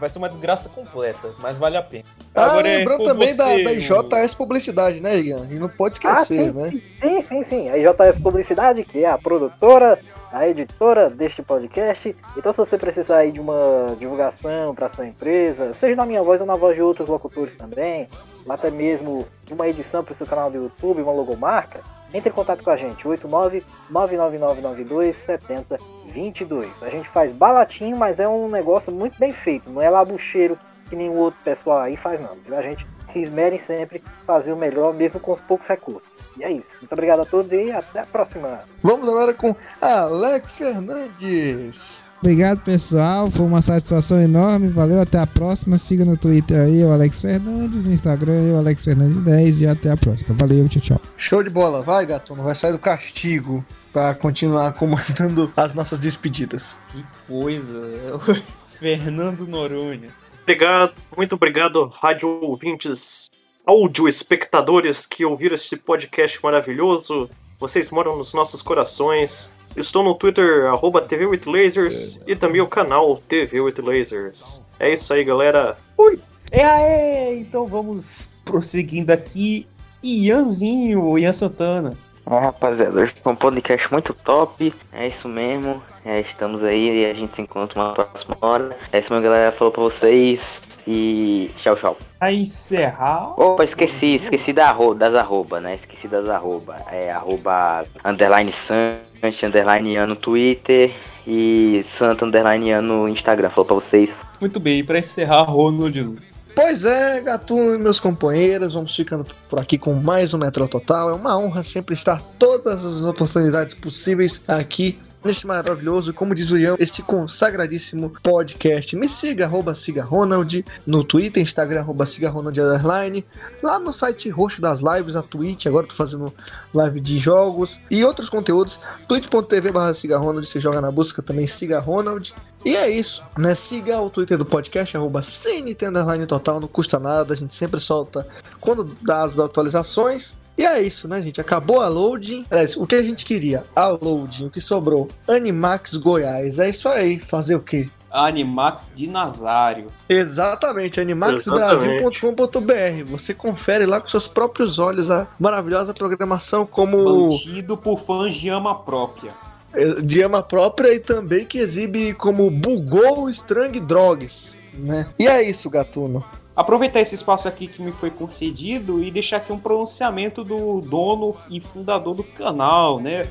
Vai 0.00 0.08
ser 0.08 0.18
uma 0.18 0.28
desgraça 0.30 0.68
completa, 0.70 1.30
mas 1.40 1.58
vale 1.58 1.76
a 1.76 1.82
pena. 1.82 2.04
Ah, 2.34 2.46
Agora 2.46 2.66
é 2.66 2.78
lembrando 2.78 2.98
com 2.98 3.04
também 3.04 3.36
da, 3.36 3.44
você, 3.44 3.62
da 3.62 3.70
o- 3.70 3.74
IJS 3.74 4.34
Publicidade, 4.34 5.00
né, 5.00 5.20
Ian? 5.20 5.46
E 5.50 5.54
não 5.58 5.68
pode 5.68 5.96
esquecer, 5.96 6.48
Ah, 6.48 6.52
né? 6.52 6.70
Sim, 7.00 7.22
sim, 7.28 7.44
sim. 7.44 7.68
A 7.70 7.76
IJS 7.76 8.18
Publicidade, 8.22 8.82
que 8.84 9.04
é 9.04 9.10
a 9.10 9.18
produtora, 9.18 9.98
a 10.32 10.48
editora 10.48 11.10
deste 11.10 11.42
podcast. 11.42 12.16
Então, 12.36 12.50
se 12.52 12.56
você 12.56 12.78
precisar 12.78 13.18
aí 13.18 13.30
de 13.30 13.40
uma 13.40 13.94
divulgação 13.98 14.74
para 14.74 14.88
sua 14.88 15.06
empresa, 15.06 15.74
seja 15.74 15.94
na 15.96 16.06
minha 16.06 16.22
voz 16.22 16.40
ou 16.40 16.46
na 16.46 16.56
voz 16.56 16.74
de 16.76 16.82
outros 16.82 17.08
locutores 17.08 17.54
também, 17.54 18.08
ou 18.46 18.52
até 18.52 18.70
mesmo 18.70 19.26
uma 19.50 19.68
edição 19.68 20.02
para 20.02 20.12
o 20.12 20.16
seu 20.16 20.26
canal 20.26 20.50
do 20.50 20.56
YouTube, 20.56 21.02
uma 21.02 21.12
logomarca, 21.12 21.80
entre 22.12 22.30
em 22.30 22.32
contato 22.32 22.62
com 22.62 22.70
a 22.70 22.76
gente, 22.76 23.06
89 23.06 23.64
99992 23.90 25.16
7022. 25.16 26.82
A 26.82 26.88
gente 26.88 27.08
faz 27.08 27.32
baratinho, 27.32 27.96
mas 27.96 28.20
é 28.20 28.28
um 28.28 28.48
negócio 28.48 28.92
muito 28.92 29.18
bem 29.18 29.32
feito, 29.32 29.70
não 29.70 29.80
é 29.80 29.88
labucheiro 29.88 30.58
que 30.88 30.96
nenhum 30.96 31.16
outro 31.16 31.40
pessoal 31.44 31.78
aí 31.78 31.96
faz 31.96 32.20
não. 32.20 32.36
A 32.56 32.62
gente 32.62 32.84
se 33.10 33.20
esmerem 33.20 33.58
sempre 33.58 33.98
em 33.98 34.26
fazer 34.26 34.52
o 34.52 34.56
melhor, 34.56 34.94
mesmo 34.94 35.20
com 35.20 35.32
os 35.32 35.40
poucos 35.40 35.66
recursos. 35.66 36.08
E 36.38 36.44
é 36.44 36.50
isso. 36.50 36.70
Muito 36.80 36.92
obrigado 36.92 37.20
a 37.20 37.24
todos 37.24 37.52
e 37.52 37.70
até 37.70 38.00
a 38.00 38.06
próxima. 38.06 38.60
Vamos 38.82 39.08
agora 39.08 39.34
com 39.34 39.54
Alex 39.80 40.56
Fernandes. 40.56 42.04
Obrigado, 42.20 42.60
pessoal. 42.60 43.30
Foi 43.30 43.46
uma 43.46 43.62
satisfação 43.62 44.20
enorme. 44.20 44.68
Valeu, 44.68 45.00
até 45.00 45.18
a 45.18 45.26
próxima. 45.26 45.78
Siga 45.78 46.04
no 46.04 46.16
Twitter 46.16 46.60
aí, 46.60 46.84
o 46.84 46.92
Alex 46.92 47.20
Fernandes. 47.20 47.84
No 47.84 47.92
Instagram, 47.92 48.48
eu, 48.48 48.58
Alex 48.58 48.84
Fernandes 48.84 49.22
10. 49.22 49.60
E 49.62 49.66
até 49.66 49.90
a 49.90 49.96
próxima. 49.96 50.34
Valeu, 50.36 50.68
tchau, 50.68 50.82
tchau. 50.82 51.00
Show 51.16 51.42
de 51.42 51.50
bola, 51.50 51.80
vai, 51.80 52.04
gato. 52.04 52.36
Não 52.36 52.44
vai 52.44 52.54
sair 52.54 52.72
do 52.72 52.78
castigo 52.78 53.64
pra 53.92 54.14
continuar 54.14 54.72
comandando 54.74 55.50
as 55.56 55.72
nossas 55.72 55.98
despedidas. 55.98 56.76
Que 56.92 57.04
coisa. 57.26 57.90
Fernando 58.78 59.46
Noronha. 59.46 60.19
Obrigado, 60.50 60.92
muito 61.16 61.36
obrigado, 61.36 61.86
rádio 61.94 62.28
ouvintes, 62.42 63.30
áudio 63.64 64.08
espectadores 64.08 65.06
que 65.06 65.24
ouviram 65.24 65.54
esse 65.54 65.76
podcast 65.76 66.42
maravilhoso. 66.42 67.30
Vocês 67.60 67.88
moram 67.88 68.16
nos 68.16 68.34
nossos 68.34 68.60
corações. 68.60 69.48
Estou 69.76 70.02
no 70.02 70.12
Twitter, 70.12 70.66
arroba 70.66 71.02
TV 71.02 71.24
with 71.26 71.42
Lasers, 71.46 72.20
e 72.26 72.34
também 72.34 72.60
o 72.60 72.66
canal 72.66 73.22
TV 73.28 73.60
with 73.60 73.76
Lasers. 73.78 74.60
É 74.80 74.92
isso 74.92 75.14
aí, 75.14 75.22
galera. 75.22 75.78
Fui! 75.96 76.18
É, 76.50 76.62
é, 76.62 77.34
então 77.36 77.68
vamos 77.68 78.36
prosseguindo 78.44 79.12
aqui. 79.12 79.68
Ianzinho, 80.02 81.16
Ian 81.16 81.32
Santana. 81.32 81.96
É, 82.28 82.38
rapaziada, 82.40 83.00
hoje 83.00 83.14
foi 83.22 83.32
um 83.32 83.36
podcast 83.36 83.92
muito 83.92 84.12
top. 84.14 84.74
É 84.92 85.06
isso 85.06 85.28
mesmo. 85.28 85.80
É, 86.04 86.20
estamos 86.20 86.64
aí 86.64 87.02
e 87.02 87.06
a 87.06 87.14
gente 87.14 87.34
se 87.34 87.42
encontra 87.42 87.78
uma 87.78 87.92
próxima 87.92 88.36
hora. 88.40 88.76
É 88.92 88.98
isso 88.98 89.12
mesmo, 89.12 89.28
galera. 89.28 89.52
Falou 89.52 89.70
pra 89.70 89.82
vocês. 89.82 90.62
E 90.86 91.50
tchau, 91.56 91.76
tchau. 91.76 91.98
Pra 92.18 92.32
encerrar. 92.32 93.38
Opa, 93.38 93.64
esqueci, 93.64 94.14
esqueci 94.14 94.52
da 94.52 94.68
arro, 94.68 94.94
das 94.94 95.14
arroba, 95.14 95.60
né? 95.60 95.74
Esqueci 95.74 96.08
das 96.08 96.28
arroba. 96.28 96.76
É 96.90 97.10
arroba 97.10 97.84
underline 98.04 98.52
Sante, 98.52 99.44
underline 99.44 99.92
Ian 99.92 100.06
no 100.06 100.16
Twitter 100.16 100.92
e 101.26 101.84
Santa 101.96 102.24
underline 102.24 102.68
Ian 102.68 102.82
no 102.82 103.08
Instagram. 103.08 103.50
Falou 103.50 103.66
pra 103.66 103.74
vocês. 103.74 104.10
Muito 104.40 104.58
bem, 104.58 104.82
pra 104.82 104.98
encerrar, 104.98 105.42
Ronald. 105.42 106.18
Pois 106.54 106.84
é, 106.84 107.20
Gatuno 107.20 107.74
e 107.74 107.78
meus 107.78 108.00
companheiros, 108.00 108.74
vamos 108.74 108.94
ficando 108.94 109.24
por 109.48 109.60
aqui 109.60 109.78
com 109.78 109.94
mais 109.94 110.34
um 110.34 110.38
Metro 110.38 110.66
Total. 110.66 111.10
É 111.10 111.12
uma 111.12 111.38
honra 111.38 111.62
sempre 111.62 111.94
estar 111.94 112.20
todas 112.38 112.84
as 112.84 113.02
oportunidades 113.04 113.74
possíveis 113.74 114.42
aqui 114.48 114.98
nesse 115.24 115.46
maravilhoso, 115.46 116.12
como 116.14 116.34
diz 116.34 116.50
o 116.50 116.58
Ian, 116.58 116.76
esse 116.78 117.02
consagradíssimo 117.02 118.12
podcast. 118.22 118.96
Me 118.96 119.08
siga, 119.08 119.44
arroba 119.44 119.74
siga 119.74 120.02
Ronald, 120.02 120.64
no 120.86 121.04
Twitter, 121.04 121.42
Instagram, 121.42 121.80
arroba 121.80 122.06
siga 122.06 122.30
Ronald 122.30 122.58
underline, 122.60 123.24
lá 123.62 123.78
no 123.78 123.92
site 123.92 124.28
roxo 124.30 124.60
das 124.60 124.80
lives, 124.80 125.16
a 125.16 125.22
Twitch, 125.22 125.66
agora 125.66 125.86
tô 125.86 125.94
fazendo 125.94 126.32
live 126.72 127.00
de 127.00 127.18
jogos 127.18 127.80
e 127.90 128.04
outros 128.04 128.28
conteúdos, 128.28 128.80
twitch.tv 129.08 129.70
barra 129.72 129.94
siga 129.94 130.18
Ronald, 130.18 130.46
você 130.46 130.60
joga 130.60 130.80
na 130.80 130.90
busca 130.90 131.22
também, 131.22 131.46
siga 131.46 131.78
Ronald. 131.78 132.34
E 132.62 132.76
é 132.76 132.90
isso, 132.90 133.24
né? 133.38 133.54
Siga 133.54 133.98
o 134.00 134.10
Twitter 134.10 134.36
do 134.36 134.44
podcast, 134.44 134.96
underline 134.96 136.26
total, 136.26 136.60
não 136.60 136.68
custa 136.68 136.98
nada, 136.98 137.32
a 137.32 137.36
gente 137.36 137.54
sempre 137.54 137.80
solta 137.80 138.26
quando 138.60 138.84
dá 139.02 139.24
as 139.24 139.38
atualizações. 139.38 140.36
E 140.60 140.66
é 140.66 140.82
isso, 140.82 141.08
né, 141.08 141.22
gente? 141.22 141.40
Acabou 141.40 141.80
a 141.80 141.88
loading. 141.88 142.44
Aliás, 142.50 142.76
o 142.76 142.86
que 142.86 142.94
a 142.94 143.02
gente 143.02 143.24
queria? 143.24 143.64
A 143.74 143.88
loading, 143.88 144.44
o 144.44 144.50
que 144.50 144.60
sobrou? 144.60 145.08
Animax 145.26 145.96
Goiás. 145.96 146.58
É 146.58 146.68
isso 146.68 146.86
aí. 146.86 147.18
Fazer 147.18 147.54
o 147.54 147.60
quê? 147.60 147.88
Animax 148.10 148.90
de 148.94 149.06
Nazário. 149.06 149.86
Exatamente, 150.06 151.00
animaxbrasil.com.br. 151.00 153.04
Você 153.10 153.32
confere 153.32 153.86
lá 153.86 154.02
com 154.02 154.08
seus 154.08 154.28
próprios 154.28 154.78
olhos 154.78 155.10
a 155.10 155.26
maravilhosa 155.38 155.94
programação 155.94 156.66
como 156.66 157.28
Mantido 157.28 157.78
por 157.78 157.98
fãs 157.98 158.34
de 158.34 158.50
ama 158.50 158.74
própria. 158.74 159.32
eh, 159.72 160.02
de 160.02 160.22
ama 160.22 160.42
própria 160.42 160.94
e 160.94 161.00
também 161.00 161.46
que 161.46 161.56
exibe 161.56 162.12
como 162.12 162.50
Bugou 162.50 163.30
Strang 163.30 163.80
Drogs, 163.80 164.58
né? 164.74 165.06
E 165.18 165.26
é 165.26 165.42
isso, 165.48 165.70
Gatuno. 165.70 166.22
Aproveitar 166.54 167.00
esse 167.00 167.14
espaço 167.14 167.48
aqui 167.48 167.66
que 167.66 167.82
me 167.82 167.92
foi 167.92 168.10
concedido 168.10 169.02
e 169.02 169.10
deixar 169.10 169.38
aqui 169.38 169.52
um 169.52 169.58
pronunciamento 169.58 170.44
do 170.44 170.80
dono 170.80 171.34
e 171.48 171.60
fundador 171.60 172.14
do 172.14 172.24
canal, 172.24 173.00
né? 173.00 173.28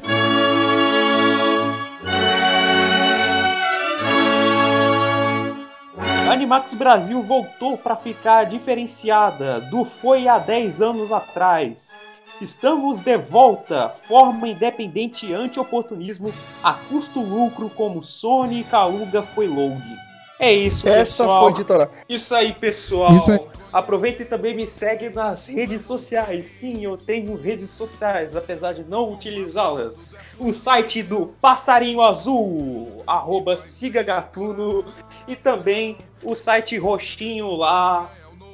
Animax 6.31 6.73
Brasil 6.73 7.21
voltou 7.21 7.77
para 7.77 7.95
ficar 7.95 8.45
diferenciada 8.45 9.59
do 9.59 9.83
foi 9.83 10.27
há 10.27 10.39
10 10.39 10.81
anos 10.81 11.11
atrás. 11.11 11.99
Estamos 12.39 12.99
de 12.99 13.17
volta, 13.17 13.89
forma 13.89 14.47
independente 14.47 15.33
anti-oportunismo 15.33 16.33
a 16.63 16.73
custo-lucro 16.73 17.69
como 17.69 18.01
Sony 18.01 18.61
e 18.61 18.63
foi 19.21 19.47
load. 19.47 20.08
É 20.39 20.53
isso, 20.53 20.87
Essa 20.87 21.23
pessoal. 21.23 21.41
foi 21.41 21.51
editora. 21.51 21.91
Isso 22.07 22.33
aí, 22.33 22.53
pessoal. 22.53 23.13
Isso 23.13 23.31
aí. 23.33 23.39
Aproveita 23.73 24.21
e 24.23 24.25
também 24.25 24.55
me 24.55 24.65
segue 24.65 25.09
nas 25.09 25.45
redes 25.45 25.83
sociais. 25.83 26.47
Sim, 26.47 26.83
eu 26.83 26.97
tenho 26.97 27.35
redes 27.35 27.69
sociais, 27.69 28.35
apesar 28.35 28.73
de 28.73 28.83
não 28.83 29.13
utilizá-las. 29.13 30.15
O 30.39 30.51
site 30.53 31.03
do 31.03 31.27
Passarinho 31.41 32.01
Azul, 32.01 33.03
arroba 33.05 33.55
siga 33.57 34.01
Gatuno, 34.01 34.83
e 35.27 35.35
também 35.35 35.97
o 36.23 36.33
site 36.35 36.77
roxinho 36.77 37.53
lá, 37.55 38.11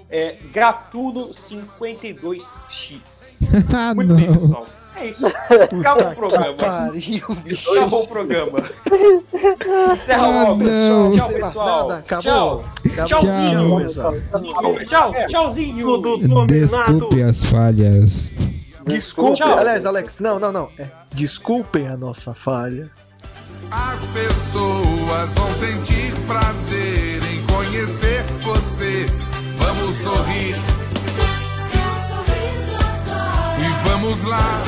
é 0.09 0.37
Gatuno52x. 0.53 3.45
Ah, 3.73 3.93
Muito 3.93 4.13
bem, 4.15 4.33
pessoal. 4.33 4.65
É 4.97 5.05
isso. 5.07 5.27
Acabou 5.27 6.07
o 6.11 6.15
programa. 6.15 6.53
Pariu, 6.55 7.27
bicho. 7.43 7.71
Acabou 7.73 8.03
o 8.03 8.07
programa. 8.07 8.59
Encerra 9.91 10.25
Ah, 10.25 10.43
logo, 10.49 10.59
pessoal. 10.63 11.03
não. 11.03 11.11
Tchau, 11.11 11.29
pessoal. 11.29 11.87
Nada, 11.87 11.99
acabou. 11.99 12.63
Tchau. 12.95 13.05
Tchauzinho. 13.07 13.77
pessoal. 13.77 14.13
Tchau, 14.87 15.13
tchauzinho. 15.27 15.85
Tudo 16.01 16.17
dominado. 16.27 16.53
Desculpe 16.93 17.21
as 17.23 17.43
falhas. 17.43 18.33
Desculpe, 18.85 19.37
Tchau. 19.43 19.57
aliás, 19.57 19.85
Alex, 19.85 20.19
não, 20.19 20.39
não, 20.39 20.51
não. 20.51 20.69
É, 20.77 20.85
desculpem 21.13 21.87
a 21.87 21.97
nossa 21.97 22.33
falha. 22.33 22.89
As 23.71 24.01
pessoas 24.07 25.33
vão 25.33 25.51
sentir 25.55 26.13
prazer 26.27 27.19
em 27.23 27.43
conhecer 27.51 28.23
você. 28.43 29.05
Vamos 29.57 29.95
sorrir 29.95 30.55
vamos 33.85 34.23
lá. 34.23 34.63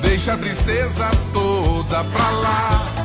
Deixa 0.00 0.34
a 0.34 0.38
tristeza 0.38 1.10
toda 1.32 2.04
pra 2.04 2.30
lá. 2.30 3.02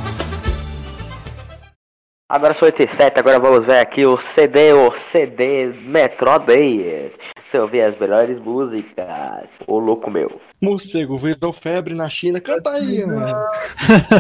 Agora 2.30 2.54
sou 2.54 2.66
87, 2.66 3.18
agora 3.18 3.40
vamos 3.40 3.66
ver 3.66 3.80
aqui 3.80 4.06
o 4.06 4.18
CD, 4.18 4.74
o 4.74 4.92
CD 4.92 5.68
Metro 5.68 6.38
Days. 6.40 7.14
Você 7.46 7.58
ouvir 7.58 7.82
as 7.84 7.98
melhores 7.98 8.38
músicas. 8.38 9.50
Ô 9.66 9.80
louco 9.80 10.12
meu. 10.12 10.42
Morcego 10.62 11.18
virou 11.18 11.54
febre 11.54 11.94
na 11.94 12.10
China. 12.10 12.42
Canta 12.42 12.72
aí, 12.72 13.06
mano. 13.06 13.48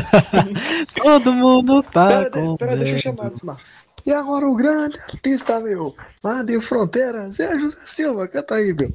Todo 0.95 1.33
mundo 1.33 1.83
tá 1.83 2.07
Pera, 2.07 2.29
com 2.29 2.55
pera, 2.55 2.77
deixa 2.77 2.95
eu 2.95 2.99
chamar. 2.99 3.33
Osmar. 3.33 3.57
E 4.05 4.13
agora 4.13 4.47
o 4.47 4.55
grande 4.55 4.97
artista, 4.97 5.59
meu. 5.59 5.93
Lá 6.23 6.43
de 6.43 6.61
fronteiras, 6.61 7.41
é 7.41 7.59
José 7.59 7.81
Silva. 7.81 8.25
Canta 8.29 8.55
aí, 8.55 8.73
meu. 8.73 8.89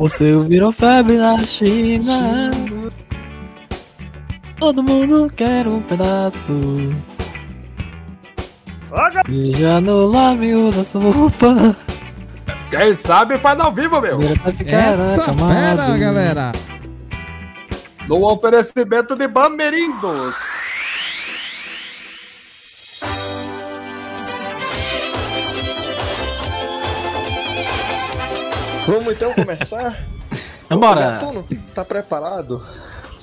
Você 0.00 0.34
virou 0.44 0.72
febre 0.72 1.18
na 1.18 1.38
China. 1.40 2.50
Todo 4.58 4.82
mundo 4.82 5.30
quer 5.36 5.68
um 5.68 5.82
pedaço. 5.82 6.54
Beija 9.28 9.78
no 9.78 10.06
lábio 10.06 10.72
da 10.72 10.84
sopa. 10.84 11.76
Quem 12.70 12.94
sabe 12.94 13.36
faz 13.36 13.60
ao 13.60 13.74
vivo, 13.74 14.00
meu. 14.00 14.20
Essa 14.66 15.34
fera, 15.34 15.98
galera. 15.98 16.52
No 18.08 18.24
oferecimento 18.24 19.14
de 19.14 19.28
Bamerindos. 19.28 20.34
Vamos 28.90 29.14
então 29.14 29.32
começar? 29.32 29.96
Vambora. 30.68 31.12
Gatuno, 31.12 31.46
tá 31.72 31.84
preparado? 31.84 32.66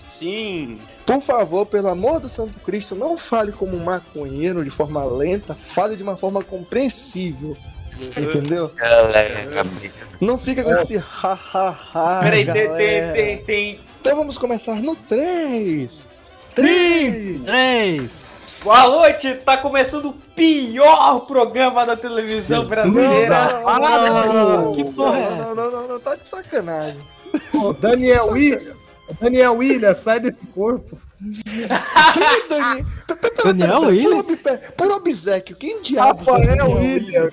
Sim. 0.07 0.80
Por 1.06 1.19
favor, 1.19 1.65
pelo 1.65 1.89
amor 1.89 2.22
do 2.22 2.30
Santo 2.30 2.57
Cristo, 2.60 2.95
não 2.95 3.18
fale 3.18 3.52
como 3.52 3.76
um 3.76 3.84
maconheiro 3.84 4.64
de 4.64 4.69
forma 4.69 5.03
lenta, 5.03 5.53
fale 5.53 5.98
de 5.98 6.03
uma 6.03 6.15
forma 6.15 6.41
compreensível. 6.41 7.57
Entendeu? 8.15 8.72
Não 10.22 10.38
fica 10.38 10.64
com 10.64 10.72
esse 10.72 10.98
ha 10.98 11.38
ha 11.53 11.80
ha. 11.94 12.19
Peraí, 12.22 12.45
tem, 12.45 12.69
tem, 12.76 13.14
tem, 13.14 13.44
tem. 13.44 13.80
Então 13.99 14.15
vamos 14.15 14.38
começar 14.38 14.76
no 14.76 14.95
3. 14.95 16.10
3. 16.56 17.41
Três. 17.41 18.27
Boa 18.64 18.90
noite, 18.90 19.34
tá 19.46 19.58
começando 19.58 20.10
o 20.10 20.14
pior 20.14 21.22
programa 21.22 21.86
da 21.86 21.96
televisão 21.96 22.66
brasileira. 22.66 23.62
Ah, 23.66 24.72
que 24.76 24.84
porra 24.92 25.20
é 25.20 25.36
Não, 25.36 25.56
não, 25.56 25.72
não, 25.72 25.88
não, 25.88 26.00
tá 26.00 26.16
de 26.16 26.28
sacanagem. 26.28 27.02
Ô, 27.54 27.74
Daniel 27.74 28.28
William. 28.32 28.76
Daniel 29.22 29.56
William, 29.56 29.96
sai 29.96 30.20
desse 30.20 30.40
corpo. 30.54 30.98
Quem 32.14 32.24
é 32.24 33.44
Daniel 33.46 33.80
pe- 33.80 33.86
William? 33.88 34.10
Por, 34.24 34.34
ob- 34.34 34.38
pe- 34.38 34.58
por 34.76 34.92
obsequio, 34.92 35.56
quem 35.56 35.82
diabos 35.82 36.28
é 36.28 36.32
Rafael 36.32 36.48
Daniel 36.58 36.78
William. 36.78 37.30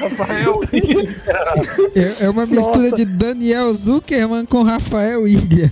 Rafael 0.00 0.60
William. 0.72 1.12
É, 1.94 2.24
é 2.24 2.30
uma 2.30 2.46
mistura 2.46 2.78
Nossa. 2.78 2.96
de 2.96 3.04
Daniel 3.04 3.72
Zuckerman 3.74 4.46
com 4.46 4.62
Rafael 4.62 5.28
Ilha. 5.28 5.70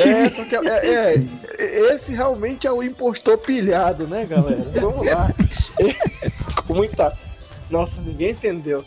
É, 0.00 0.30
só 0.30 0.44
que 0.44 0.54
é, 0.54 0.60
é, 0.68 1.14
é, 1.16 1.22
esse 1.58 2.14
realmente 2.14 2.66
é 2.66 2.72
o 2.72 2.82
impostor 2.82 3.38
pilhado, 3.38 4.06
né, 4.06 4.24
galera? 4.26 4.64
Vamos 4.80 5.06
lá. 5.06 5.28
Com 6.66 6.74
muita. 6.74 7.12
Nossa, 7.70 8.00
ninguém 8.02 8.30
entendeu. 8.30 8.84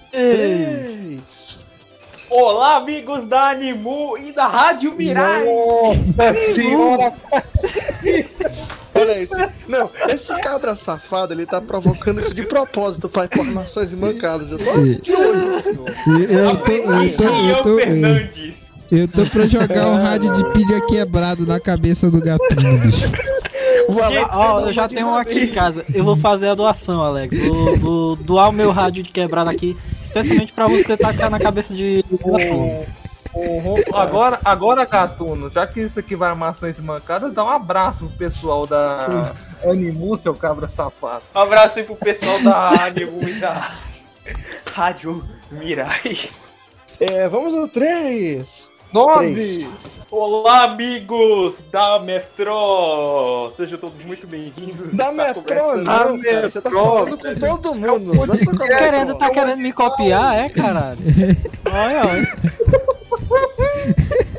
Olá, 2.30 2.78
amigos 2.78 3.26
da 3.26 3.50
Animu 3.50 4.18
e 4.18 4.32
da 4.32 4.48
Rádio 4.48 4.94
Mirai. 4.94 5.44
Nossa 5.46 6.34
senhora. 6.56 7.14
Olha 8.96 9.22
esse. 9.22 9.36
Não, 9.68 9.90
esse 10.08 10.34
cabra 10.40 10.76
safado, 10.76 11.34
ele 11.34 11.46
tá 11.46 11.60
provocando 11.62 12.20
isso 12.20 12.34
de 12.34 12.44
propósito 12.44 13.10
para 13.10 13.26
informações 13.26 13.92
e 13.92 13.96
mancadas. 13.98 14.52
Eu 14.52 14.60
tô 14.60 14.72
de 14.82 15.14
olho, 15.14 15.62
senhor. 15.62 15.90
E 16.08 16.34
Eu 16.34 16.58
tô, 16.58 16.72
eu 16.72 17.18
tô, 17.18 17.24
eu 17.24 17.46
Ian 17.46 17.62
tô, 17.62 17.70
eu, 17.70 17.76
Fernandes. 17.76 18.70
eu 18.71 18.71
tô 19.08 19.26
pra 19.26 19.48
jogar 19.48 19.88
um 19.88 19.96
rádio 19.96 20.32
de 20.34 20.44
pilha 20.52 20.82
quebrado 20.82 21.48
na 21.48 21.60
cabeça 21.60 22.12
do 22.12 22.22
gatuno, 22.22 22.78
bicho. 22.80 23.10
O 23.88 24.02
Alex 24.02 24.30
Ó, 24.34 24.60
eu 24.62 24.74
já 24.74 24.88
tenho 24.88 25.08
um 25.08 25.16
aqui 25.16 25.40
em 25.40 25.48
casa. 25.48 25.86
Eu 25.94 26.04
vou 26.04 26.18
fazer 26.18 26.50
a 26.50 26.56
doação, 26.56 27.02
Alex. 27.02 27.48
Vou, 27.48 27.78
vou 27.78 28.16
doar 28.16 28.50
o 28.50 28.52
meu 28.52 28.72
rádio 28.72 29.04
de 29.04 29.10
quebrado 29.10 29.50
aqui, 29.50 29.78
especialmente 30.04 30.52
pra 30.52 30.68
você 30.68 30.98
tacar 30.98 31.30
na 31.30 31.40
cabeça 31.40 31.74
de. 31.74 32.04
Agora, 33.94 34.40
agora, 34.44 34.84
Gatuno, 34.84 35.50
já 35.50 35.66
que 35.66 35.80
isso 35.80 35.98
aqui 35.98 36.18
vai 36.18 36.30
amassões 36.30 36.78
e 36.78 36.82
mancadas, 36.82 37.34
dá 37.34 37.46
um 37.46 37.50
abraço 37.50 38.06
pro 38.08 38.18
pessoal 38.18 38.68
da 38.68 39.32
Animu, 39.64 40.18
seu 40.18 40.36
cabra 40.36 40.68
safado. 40.68 41.24
Um 41.34 41.40
abraço 41.40 41.80
aí 41.80 41.86
pro 41.86 41.96
pessoal 41.96 42.42
da 42.42 42.88
Animu 42.88 43.24
e 43.28 43.34
da 43.40 43.72
Rádio 44.74 45.24
Mirai. 45.50 46.30
É, 47.00 47.28
vamos 47.28 47.56
no 47.56 47.68
3. 47.68 48.72
Nove! 48.94 49.70
Olá, 50.10 50.64
amigos 50.66 51.64
da 51.72 51.98
Metrô! 52.00 53.50
Sejam 53.52 53.80
todos 53.80 54.04
muito 54.04 54.28
bem-vindos. 54.28 54.94
Da 54.94 55.14
Metrô, 55.14 55.78
não, 55.78 55.84
cara. 56.22 56.50
Você 56.50 56.60
tá 56.62 56.70
Metrô, 56.70 56.84
falando 56.84 57.18
com 57.18 57.36
todo 57.36 57.74
mundo. 57.74 58.12
É 58.14 58.54
a 58.54 58.58
Tá 58.58 58.68
querendo, 58.68 59.08
Metrô. 59.14 59.16
tá 59.16 59.30
querendo 59.30 59.60
me 59.60 59.72
copiar, 59.72 60.38
é, 60.38 60.50
caralho? 60.50 61.00
Olha, 61.66 62.02
olha. 62.02 62.28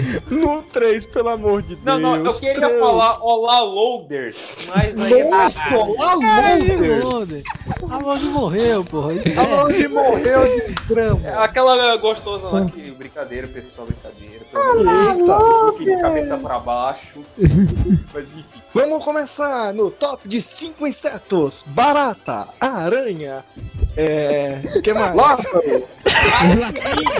No 0.30 0.62
3, 0.62 1.06
pelo 1.06 1.28
amor 1.28 1.62
de 1.62 1.76
Deus. 1.76 1.84
Não, 1.84 1.98
não, 1.98 2.16
eu 2.16 2.32
queria 2.34 2.54
três. 2.54 2.78
falar 2.78 3.16
Olá, 3.22 3.60
Loaders, 3.62 4.68
mas 4.74 5.04
aí 5.04 5.20
é 5.20 5.24
Nossa, 5.28 5.76
olá, 5.76 6.18
Caralho, 6.18 6.78
Loader! 6.78 7.04
Loader. 7.06 7.42
A 7.90 7.98
Loader 7.98 8.30
morreu, 8.30 8.84
porra. 8.84 9.12
A 9.36 9.56
Loader 9.56 9.90
morreu 9.90 10.44
de 10.44 10.74
grama. 10.88 11.20
É 11.24 11.34
Aquela 11.38 11.96
gostosa 11.96 12.48
lá 12.48 12.66
que 12.66 12.90
brincadeira, 12.92 13.46
pessoal, 13.48 13.86
brincadeira. 13.86 14.45
Eita. 14.56 15.84
de 15.84 16.00
cabeça 16.00 16.36
pra 16.38 16.58
baixo. 16.58 17.20
Mas 18.12 18.28
enfim. 18.28 18.44
Vamos 18.74 19.04
começar 19.04 19.72
no 19.72 19.90
top 19.90 20.28
de 20.28 20.42
5 20.42 20.86
insetos. 20.86 21.64
Barata, 21.68 22.46
aranha, 22.60 23.44
é... 23.96 24.60
O 24.76 24.82
que 24.82 24.92
mais? 24.92 25.14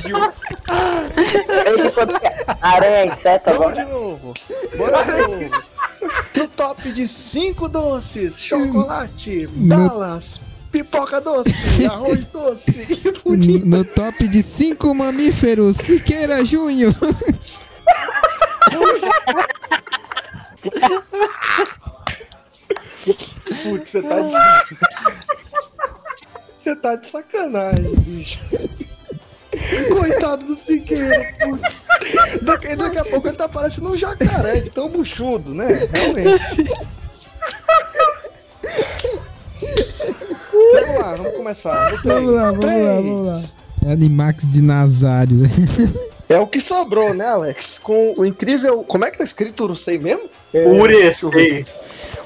Vídeo. 0.03 0.33
Aranha, 2.61 3.15
inseto, 3.15 3.45
Vamos 3.51 3.67
agora. 3.67 3.85
de 3.85 3.91
novo. 3.91 4.35
Bora 4.77 5.03
de 5.05 5.11
novo. 5.13 5.51
No 6.37 6.49
top 6.49 6.93
de 6.93 7.09
5 7.09 7.69
doces. 7.69 8.41
Chocolate, 8.41 9.47
balas, 9.47 10.41
pipoca 10.77 11.21
doce, 11.21 11.87
arroz 11.89 12.27
doce, 12.27 13.13
pudim. 13.23 13.61
No 13.65 13.85
top 13.85 14.29
de 14.29 14.43
cinco 14.43 14.95
mamíferos, 14.95 15.79
Siqueira 15.79 16.45
Júnior. 16.45 16.95
Putz, 23.63 23.89
você 23.91 24.03
tá 24.03 24.21
de 24.21 24.35
Você 26.59 26.77
tá 26.77 26.97
de 26.97 27.07
sacanagem, 27.07 27.95
bicho. 28.01 28.41
Coitado 29.89 30.45
do 30.45 30.55
Siqueira, 30.55 31.35
putz. 31.41 31.89
Daqui, 32.43 32.77
daqui 32.77 32.99
a 32.99 33.05
pouco 33.05 33.29
ele 33.29 33.37
tá 33.37 33.49
parecendo 33.49 33.93
um 33.93 33.97
jacaré 33.97 34.61
de 34.61 34.71
tão 34.71 34.91
buchudo, 34.91 35.55
né? 35.55 35.89
Realmente. 35.91 36.67
Vamos 40.73 40.99
lá, 40.99 41.15
vamos 41.15 41.37
começar. 41.37 41.93
No 41.93 42.03
Vamos 42.03 42.33
lá, 42.35 42.45
vamos 42.47 42.61
três, 42.65 42.85
lá, 42.87 42.95
vamos 42.95 43.27
lá. 43.29 43.93
Animax 43.93 44.51
de 44.51 44.61
Nazário. 44.63 45.37
né? 45.37 45.49
É 46.29 46.41
o 46.41 46.47
que 46.49 46.61
sobrou, 46.61 47.15
né, 47.15 47.25
Alex? 47.25 47.79
Com 47.79 48.13
o 48.17 48.25
incrível. 48.25 48.83
Como 48.83 49.05
é 49.05 49.13
que 49.13 49.19
tá 49.19 49.23
escrito 49.23 49.63
Urusei 49.63 49.97
mesmo? 49.97 50.29
É, 50.53 50.67
Uresei. 50.67 51.65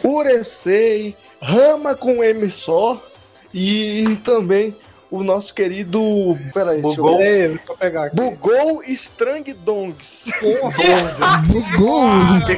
Uresei, 0.02 1.14
Rama 1.38 1.94
com 1.94 2.24
M 2.24 2.50
só 2.50 2.98
e 3.52 4.16
também 4.24 4.74
o 5.10 5.22
nosso 5.22 5.52
querido. 5.52 6.00
Peraí, 6.54 6.80
deixa 6.80 6.98
eu 6.98 7.04
Bugou. 7.04 7.18
ver. 7.18 7.48
Deixa 7.48 7.62
eu 7.68 7.76
pegar 7.76 8.04
aqui. 8.04 8.16
Bugou 8.16 8.82
Strang 8.84 9.52
Dongs. 9.52 10.30
Bugou. 11.48 12.08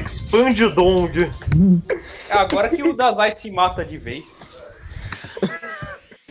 Expande 0.07 0.65
o 0.65 0.71
Dong. 0.73 1.29
É 2.31 2.35
agora 2.39 2.69
que 2.69 2.83
o 2.85 2.93
Dazai 2.95 3.33
se 3.33 3.51
mata 3.51 3.85
de 3.85 3.99
vez. 3.99 4.42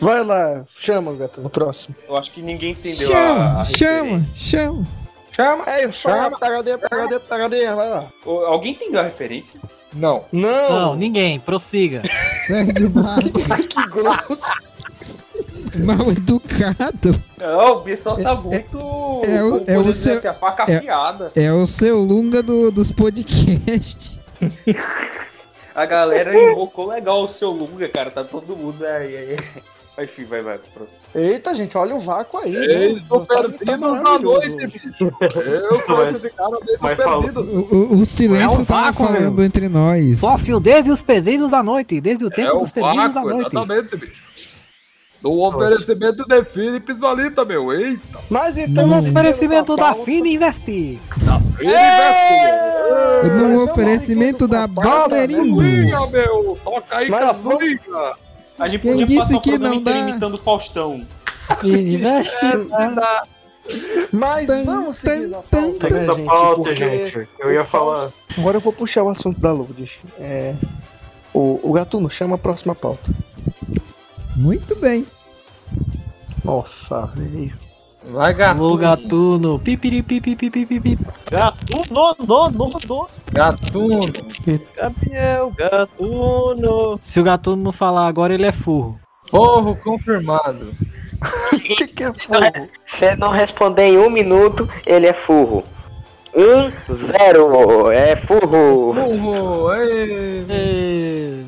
Vai 0.02 0.24
lá, 0.24 0.64
chama, 0.68 1.12
gato, 1.14 1.40
no 1.40 1.48
próximo. 1.48 1.94
Eu 2.08 2.16
acho 2.18 2.32
que 2.32 2.42
ninguém 2.42 2.72
entendeu 2.72 3.08
a, 3.08 3.12
Chama, 3.12 3.60
a 3.60 3.64
chama, 3.64 4.02
referência. 4.18 4.34
chama. 4.58 4.86
Chama. 5.30 5.64
É, 5.66 5.84
eu 5.84 5.92
chamo, 5.92 6.38
pegadinha, 6.38 6.76
pegadinha, 6.78 7.20
pegadinha, 7.20 7.76
vai 7.76 7.88
lá. 7.88 8.06
Ô, 8.26 8.30
Alguém 8.44 8.72
entendeu 8.72 9.00
a 9.00 9.04
referência? 9.04 9.58
Não. 9.94 10.24
Não, 10.32 10.70
Não, 10.70 10.94
ninguém, 10.96 11.38
prossiga. 11.40 12.02
Sérgio 12.46 12.90
Barro, 12.90 13.22
que 13.32 13.86
grosso. 13.88 14.52
mal 15.84 16.10
educado. 16.10 17.18
Não, 17.38 17.78
o 17.78 17.82
pessoal 17.82 18.16
tá 18.22 18.34
muito. 18.34 18.78
é 19.24 19.42
o- 19.42 19.50
como 19.50 19.64
é 19.68 19.78
o 19.78 19.82
pode 19.82 19.82
dizer 19.84 19.92
seu- 19.94 20.18
assim, 20.18 20.26
a 20.28 20.34
faca 20.34 20.64
é- 20.68 20.76
afiada. 20.76 21.32
É 21.36 21.52
o 21.52 21.66
seu 21.66 21.98
Lunga 21.98 22.42
do- 22.42 22.70
dos 22.70 22.90
podcasts. 22.92 24.18
A 25.74 25.86
galera 25.86 26.36
invocou 26.50 26.88
legal 26.88 27.24
o 27.24 27.28
seu 27.30 27.50
Lunga, 27.50 27.88
cara. 27.88 28.10
Tá 28.10 28.22
todo 28.22 28.54
mundo 28.54 28.84
aí. 28.84 29.16
aí. 29.16 29.36
Mas 29.96 30.08
enfim, 30.08 30.24
vai, 30.24 30.40
vai. 30.40 30.58
próximo. 30.58 30.96
Eita, 31.14 31.54
gente, 31.54 31.76
olha 31.76 31.94
o 31.94 32.00
vácuo 32.00 32.38
aí. 32.40 32.54
Eles 32.54 32.92
né? 32.94 32.98
estão 33.00 33.24
Tá- 33.26 33.34
tá 33.34 33.42
perdidos 33.42 34.00
na 34.02 34.18
noite, 34.18 34.66
bicho. 34.66 35.12
Eu 35.20 35.80
conheço 35.84 36.16
esse 36.16 36.30
cara, 36.30 36.50
eles 36.62 36.80
estão 36.80 37.20
perdidos. 37.20 37.48
O, 37.48 37.74
o- 37.76 37.94
o 38.00 38.06
silêncio 38.06 38.58
É 38.58 38.60
um 38.62 38.64
tá 38.64 38.92
falando 38.92 39.32
meu. 39.36 39.44
entre 39.44 39.68
nós. 39.68 40.20
Sócio 40.20 40.58
desde 40.58 40.90
os 40.90 41.02
pedreiros 41.02 41.50
da 41.50 41.62
noite, 41.62 42.00
desde 42.00 42.24
o 42.24 42.30
tempo 42.30 42.56
É 42.56 42.58
dos 42.58 42.72
pedreiros 42.72 43.12
da 43.12 43.20
noite. 43.20 43.48
exatamente, 43.54 43.96
bicho. 43.96 44.32
Do 45.20 45.38
oferecimento 45.40 46.24
de 46.26 46.42
Philips 46.42 46.98
Valita, 46.98 47.44
meu. 47.44 47.70
Eita. 47.72 48.18
Mas 48.30 48.56
então. 48.58 48.86
No 48.88 48.94
assim, 48.94 49.10
oferecimento 49.10 49.72
no 49.72 49.76
da 49.76 49.94
Fina 49.94 50.26
No 53.36 53.66
Mas 53.66 53.70
oferecimento 53.70 54.48
da 54.48 54.66
vamos 54.66 54.74
seguindo 54.74 54.80
o 54.80 54.82
papo, 54.82 55.14
né, 55.14 55.26
Balderindos. 55.26 55.62
Liga, 55.62 56.26
meu. 56.26 56.58
Toca 56.64 56.98
aí 56.98 57.08
Mas 57.08 57.44
a 58.58 58.68
gente 58.68 58.80
Quem 58.82 58.90
podia 58.92 59.06
disse 59.06 59.18
passar 59.20 59.36
o 59.36 59.40
que 59.40 59.50
programa 59.50 59.74
não 59.74 59.80
inteiro 59.80 59.98
dá? 60.00 60.08
imitando 60.10 60.34
o 60.34 60.38
Faustão. 60.38 61.06
Fina 61.60 61.78
Investe. 61.78 62.36
Mas 64.12 64.46
Tan, 64.48 64.64
vamos 64.64 64.96
seguir 64.96 65.30
tan, 65.50 65.72
tan, 65.78 65.88
né, 65.90 66.04
Da 66.04 66.14
gente? 66.14 66.26
pauta, 66.26 66.62
Porque 66.62 67.08
gente. 67.08 67.28
Eu 67.38 67.52
ia 67.52 67.60
o 67.60 67.64
falar. 67.64 68.10
Agora 68.36 68.56
eu 68.56 68.60
vou 68.60 68.72
puxar 68.72 69.02
o 69.04 69.08
assunto 69.08 69.40
da 69.40 69.52
Lourdes. 69.52 70.00
É, 70.18 70.54
o, 71.32 71.60
o 71.62 71.72
Gatuno, 71.72 72.10
chama 72.10 72.34
a 72.34 72.38
próxima 72.38 72.74
pauta. 72.74 73.10
Muito 74.36 74.74
bem. 74.76 75.06
Nossa, 76.44 77.06
velho. 77.14 77.56
Vai, 78.10 78.34
gato. 78.34 78.62
Alô, 78.62 78.76
gatuno. 78.76 79.58
Pipiri, 79.58 80.02
pipi, 80.02 80.34
pipi, 80.34 80.66
pipi. 80.66 80.98
Gatuno, 81.30 82.16
no, 82.18 82.50
no, 82.50 82.66
no. 82.88 83.08
Gatuno. 83.32 84.00
Gabriel, 84.76 85.52
gatuno. 85.56 86.98
Se 87.00 87.20
o 87.20 87.24
gatuno 87.24 87.62
não 87.62 87.72
falar 87.72 88.06
agora, 88.06 88.34
ele 88.34 88.46
é 88.46 88.52
furro. 88.52 88.98
Porro 89.30 89.76
confirmado. 89.76 90.74
O 91.52 91.58
que, 91.60 91.86
que 91.86 92.02
é 92.02 92.12
fogo? 92.12 92.68
Se 92.86 93.14
não 93.16 93.30
responder 93.30 93.84
em 93.84 93.98
um 93.98 94.10
minuto, 94.10 94.68
ele 94.84 95.06
é 95.06 95.14
furro. 95.14 95.62
Um, 96.34 96.68
zero, 96.68 97.90
é 97.90 98.16
furro. 98.16 98.94
Porro, 98.94 99.74
ei. 99.74 100.46
Ê, 100.48 101.44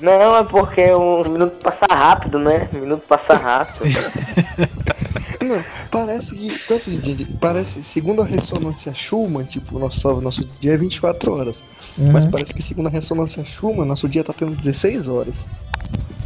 Não, 0.00 0.36
é 0.36 0.44
porque 0.44 0.92
um 0.94 1.24
minuto 1.28 1.56
passa 1.62 1.86
rápido, 1.90 2.38
né? 2.38 2.68
Um 2.74 2.78
minuto 2.78 3.02
passa 3.06 3.34
rápido. 3.34 3.84
Não, 5.44 5.64
parece 5.90 6.34
que. 6.34 6.58
Parece, 6.66 6.90
o 6.90 7.02
gente, 7.02 7.24
parece, 7.40 7.82
segundo 7.82 8.22
a 8.22 8.24
ressonância 8.24 8.92
Schumann, 8.94 9.44
tipo, 9.44 9.78
nosso, 9.78 10.20
nosso 10.20 10.44
dia 10.60 10.74
é 10.74 10.76
24 10.76 11.32
horas. 11.34 11.64
Mas 11.96 12.24
Uhum. 12.24 12.30
parece 12.30 12.54
que 12.54 12.62
segundo 12.62 12.86
a 12.88 12.90
ressonância 12.90 13.44
Schumann, 13.44 13.86
nosso 13.86 14.08
dia 14.08 14.22
tá 14.24 14.32
tendo 14.32 14.54
16 14.54 15.08
horas. 15.08 15.48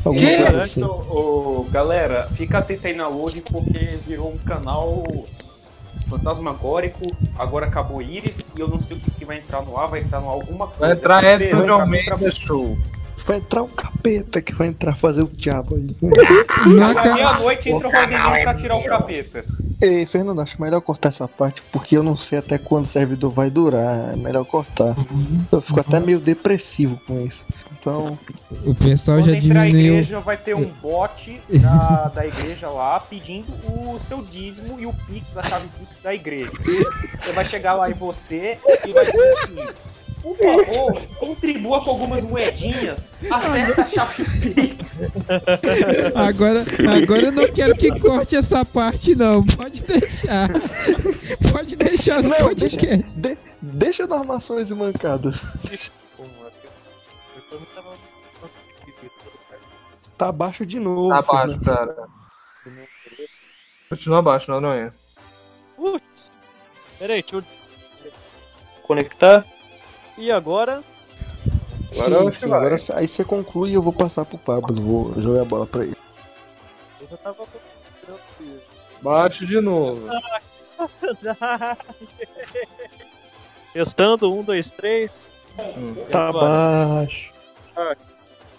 Alguma 0.05 0.27
Que? 0.27 0.37
coisa 0.37 0.57
Antes, 0.59 0.71
assim. 0.79 0.85
ô, 0.85 1.61
ô, 1.61 1.67
galera, 1.71 2.29
fica 2.35 2.59
atento 2.59 2.87
aí 2.87 2.95
na 2.95 3.09
load 3.09 3.43
porque 3.51 3.99
virou 4.07 4.31
um 4.33 4.39
canal 4.39 5.05
fantasmagórico. 6.09 7.01
Agora 7.39 7.67
acabou 7.67 8.03
Iris 8.03 8.53
e 8.57 8.61
eu 8.61 8.69
não 8.69 8.81
sei 8.81 8.97
o 8.97 9.01
que, 9.01 9.11
que 9.11 9.25
vai 9.25 9.39
entrar 9.39 9.63
no 9.63 9.77
ar. 9.79 9.89
Vai 9.89 10.01
entrar 10.01 10.21
no 10.21 10.29
alguma 10.29 10.67
coisa. 10.67 10.81
Vai 10.81 10.93
entrar 10.93 11.25
Edson 11.25 11.65
de 11.65 11.71
Almeida 11.71 12.31
Show. 12.33 12.77
Vai 13.27 13.39
entrar 13.39 13.63
o 13.63 13.69
capeta 13.69 14.43
que 14.43 14.55
vai 14.55 14.69
entrar 14.69 14.95
fazer 14.95 15.23
o 15.23 15.29
diabo 15.29 15.77
aí. 15.77 15.97
Não 16.67 17.15
meia-noite 17.15 17.71
entra 17.71 17.89
o 17.89 17.91
Rodriguinho 17.91 18.43
pra 18.43 18.55
tirar 18.55 18.77
o 18.77 18.85
capeta. 18.85 19.45
Ei, 19.81 20.05
Fernando, 20.07 20.41
acho 20.41 20.61
melhor 20.61 20.81
cortar 20.81 21.09
essa 21.09 21.27
parte 21.29 21.63
porque 21.73 21.97
eu 21.97 22.03
não 22.03 22.17
sei 22.17 22.39
até 22.39 22.59
quando 22.59 22.85
o 22.85 22.89
servidor 22.89 23.31
vai 23.33 23.51
durar. 23.51 24.13
É 24.13 24.17
melhor 24.17 24.45
cortar. 24.45 24.95
Eu 25.51 25.61
fico 25.61 25.81
até 25.81 26.01
meio 26.01 26.21
depressivo 26.21 26.99
com 27.07 27.21
isso. 27.21 27.47
Então, 27.79 28.19
O 28.65 28.75
pessoal 28.75 29.19
Quando 29.19 29.31
já 29.33 29.37
entrar 29.37 29.61
a 29.63 29.69
diminuiu. 29.69 29.95
igreja, 29.95 30.21
vai 30.21 30.37
ter 30.37 30.55
um 30.55 30.65
bot 30.65 31.41
da, 31.61 32.09
da 32.15 32.27
igreja 32.27 32.69
lá 32.69 32.99
pedindo 33.01 33.47
o 33.67 33.99
seu 34.01 34.23
dízimo 34.23 34.81
e 34.81 34.87
o 34.87 34.93
Pix, 35.07 35.37
a 35.37 35.43
chave 35.43 35.69
Pix 35.79 35.99
da 35.99 36.15
igreja. 36.15 36.51
Você 37.21 37.33
vai 37.33 37.45
chegar 37.45 37.75
lá 37.75 37.91
em 37.91 37.95
você 37.95 38.59
e 38.87 38.93
vai 38.93 39.05
dizer 39.05 39.33
assim. 39.33 39.69
Por 40.25 40.35
favor, 40.39 41.07
contribua 41.19 41.85
com 41.85 41.91
algumas 41.91 42.25
moedinhas. 42.25 43.13
Acesse 43.31 43.79
a 43.79 43.85
chave 43.85 44.25
Pix. 44.55 45.01
Agora, 46.17 46.65
agora 46.97 47.23
eu 47.27 47.33
não 47.33 47.53
quero 47.53 47.77
que 47.77 48.01
corte 48.01 48.35
essa 48.35 48.65
parte, 48.65 49.15
não. 49.15 49.45
Pode 49.45 49.83
deixar. 49.83 50.49
Pode 51.53 51.77
deixar 51.77 52.23
no 52.23 52.31
Não, 52.31 52.55
deixa- 52.55 52.79
podcast. 52.79 53.11
de- 53.19 53.39
deixa 53.61 54.07
nas 54.07 54.19
armações 54.21 54.71
e 54.71 54.75
mancadas. 54.75 55.59
Tá 60.17 60.29
abaixo 60.29 60.65
de 60.65 60.79
novo. 60.81 61.11
Tá 61.11 61.19
abaixo, 61.19 61.61
cara. 61.65 61.97
Continua 63.91 64.19
abaixo, 64.21 64.51
não, 64.51 64.61
não 64.61 64.73
é. 64.73 64.91
Putz. 65.77 66.33
Peraí, 66.99 67.21
deixa 67.23 67.37
eu 67.37 67.45
conectar. 68.85 69.45
E 70.17 70.31
agora? 70.31 70.83
Sim, 71.91 72.15
Agora 72.15 72.33
sim, 72.33 72.49
vai. 72.49 72.59
agora 72.59 72.77
aí 72.95 73.07
você 73.09 73.25
conclui 73.25 73.71
e 73.71 73.75
eu 73.75 73.83
vou 73.83 73.93
passar 73.93 74.25
pro 74.25 74.39
Pablo. 74.39 74.75
Vou 74.81 75.21
jogar 75.21 75.43
a 75.43 75.45
bola 75.45 75.67
pra 75.67 75.83
ele. 75.83 75.97
Eu 77.01 77.09
já 77.09 77.17
tava. 77.19 77.45
Baixo 79.01 79.47
de 79.47 79.61
novo. 79.61 80.09
Testando, 83.73 84.33
um, 84.33 84.43
dois, 84.43 84.71
três. 84.71 85.29
Tá. 86.11 86.33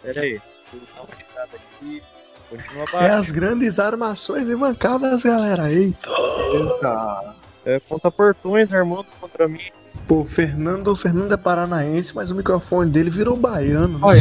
Peraí. 0.02 0.42
Vou 0.72 0.82
dar 0.82 1.02
uma 1.02 1.10
olhada 1.36 1.50
aqui. 1.56 2.04
Continua 2.50 2.86
É 3.04 3.10
as 3.10 3.32
grandes 3.32 3.80
armações 3.80 4.48
e 4.50 4.56
mancadas, 4.56 5.24
galera. 5.24 5.72
Eita. 5.72 6.10
Eita. 6.54 7.36
É, 7.66 7.80
conta 7.80 8.12
portões 8.12 8.72
armando 8.72 9.08
contra 9.20 9.48
mim. 9.48 9.72
Pô, 10.08 10.24
Fernando, 10.24 10.96
Fernando 10.96 11.34
é 11.34 11.38
paranaense, 11.38 12.16
mas 12.16 12.30
o 12.32 12.36
microfone 12.36 12.92
dele 12.92 13.10
virou 13.10 13.36
baiano. 13.36 13.98
né? 13.98 14.00
Olha, 14.04 14.20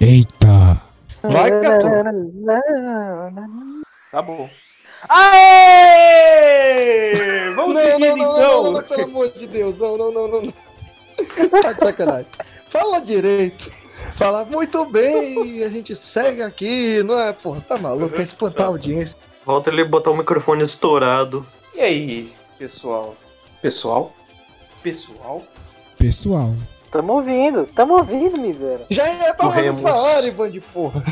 Eita. 0.00 0.80
Vai, 1.22 1.50
gato. 1.60 1.86
Tá 4.10 4.22
bom. 4.22 4.48
Aê! 6.18 7.12
Vamos 7.54 7.74
Não, 7.74 7.82
seguir 7.82 7.98
não, 8.08 8.16
não, 8.16 8.32
então. 8.36 8.62
não, 8.64 8.72
não, 8.72 8.82
pelo 8.82 9.04
amor 9.04 9.30
de 9.32 9.46
Deus. 9.46 9.76
Não, 9.78 9.96
não, 9.98 10.12
não, 10.12 10.28
não. 10.28 10.42
não. 10.42 10.52
Tá 11.62 11.72
de 11.72 11.80
sacanagem. 11.80 12.26
Fala 12.70 13.00
direito. 13.00 13.70
Falar 14.14 14.44
muito 14.46 14.84
bem, 14.86 15.64
a 15.64 15.68
gente 15.68 15.94
segue 15.96 16.40
aqui, 16.42 17.02
não 17.02 17.18
é? 17.18 17.32
Porra, 17.32 17.60
tá 17.60 17.76
maluco, 17.76 18.14
quer 18.14 18.22
espantar 18.22 18.66
a 18.66 18.68
audiência. 18.68 19.18
Volta 19.44 19.70
ele 19.70 19.84
botar 19.84 20.10
o 20.10 20.16
microfone 20.16 20.64
estourado. 20.64 21.44
E 21.74 21.80
aí, 21.80 22.32
pessoal? 22.58 23.16
Pessoal? 23.62 24.12
Pessoal? 24.82 25.42
Pessoal. 25.98 26.54
Tamo 26.90 27.14
ouvindo, 27.14 27.66
tamo 27.66 27.94
ouvindo, 27.94 28.38
miséria. 28.38 28.86
Já 28.88 29.06
é 29.06 29.32
pra 29.32 29.48
vocês 29.48 29.80
Corremos. 29.80 29.80
falarem, 29.80 30.32
bando 30.32 30.52
de 30.52 30.60
porra. 30.60 31.02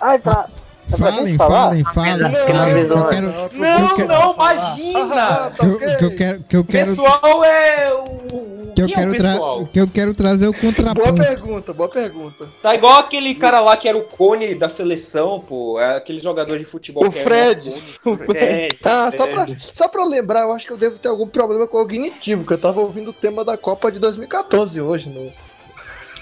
Ai, 0.00 0.18
tá. 0.18 0.48
É 0.92 0.96
Falem, 0.96 1.36
falem, 1.36 1.84
falem. 1.84 2.18
Não, 2.18 2.30
falem. 2.30 2.84
não, 2.84 2.96
Eu 2.98 3.06
quero, 3.08 3.26
Não, 3.28 3.42
Eu 3.44 3.94
quero- 3.96 4.08
não, 4.08 4.30
Ah, 4.38 4.52
imagina! 4.54 5.50
tá 5.50 5.50
que 5.58 5.64
eu, 5.66 5.78
que 5.78 6.04
eu 6.04 6.16
quero, 6.16 6.42
que 6.48 6.56
eu 6.56 6.64
quero, 6.64 6.86
Pessoal 6.88 7.44
é 7.44 7.92
o. 7.94 8.72
que 8.74 8.82
eu 8.82 8.86
é 8.86 8.90
o 8.90 8.94
quero, 8.94 9.14
tra- 9.16 9.30
pessoal? 9.32 9.66
que 9.72 9.80
eu 9.80 9.88
quero 9.88 10.12
trazer 10.12 10.46
o 10.48 10.52
Boa 10.52 10.62
contraponto. 10.62 11.14
pergunta, 11.22 11.72
boa 11.72 11.88
pergunta. 11.88 12.48
Tá 12.62 12.74
igual 12.74 12.98
aquele 12.98 13.34
cara 13.34 13.60
lá 13.60 13.76
que 13.76 13.88
era 13.88 13.96
o 13.96 14.02
cone 14.02 14.54
da 14.54 14.68
seleção, 14.68 15.40
pô. 15.40 15.80
É 15.80 15.96
aquele 15.96 16.20
jogador 16.20 16.58
de 16.58 16.64
futebol 16.64 17.04
O 17.06 17.10
que 17.10 17.18
Fred. 17.20 17.70
era 17.70 17.78
o 18.14 18.18
cone. 18.18 18.34
É, 18.38 18.68
Ah, 18.84 19.10
só 19.16 19.24
é. 19.24 19.28
pra, 19.28 19.46
só 19.58 19.88
pra 19.88 20.02
eu 20.02 20.08
lembrar, 20.08 20.42
eu 20.42 20.52
acho 20.52 20.66
que 20.66 20.72
eu 20.72 20.76
devo 20.78 20.98
ter 20.98 21.08
algum 21.08 21.26
problema 21.26 21.66
cognitivo, 21.66 22.44
que 22.44 22.52
eu 22.52 22.58
tava 22.58 22.80
ouvindo 22.80 23.08
o 23.08 23.12
tema 23.12 23.44
da 23.44 23.56
Copa 23.56 23.90
de 23.90 23.98
2014 23.98 24.80
hoje, 24.80 25.08
no... 25.08 25.32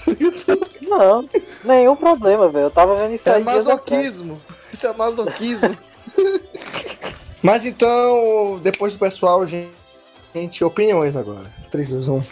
Não, 0.81 1.27
nenhum 1.65 1.95
problema, 1.95 2.49
velho. 2.49 2.65
Eu 2.65 2.71
tava 2.71 2.95
vendo 2.95 3.15
isso 3.15 3.27
É 3.29 3.35
aí. 3.35 3.41
atrás. 3.41 3.65
masoquismo. 3.65 4.41
Isso 4.71 4.87
é 4.87 4.93
masoquismo. 4.93 5.77
Mas 7.41 7.65
então, 7.65 8.59
depois 8.63 8.93
do 8.93 8.99
pessoal, 8.99 9.45
gente, 9.45 10.63
opiniões 10.63 11.17
agora. 11.17 11.51
3, 11.71 11.89
2, 11.89 12.07
1. 12.09 12.23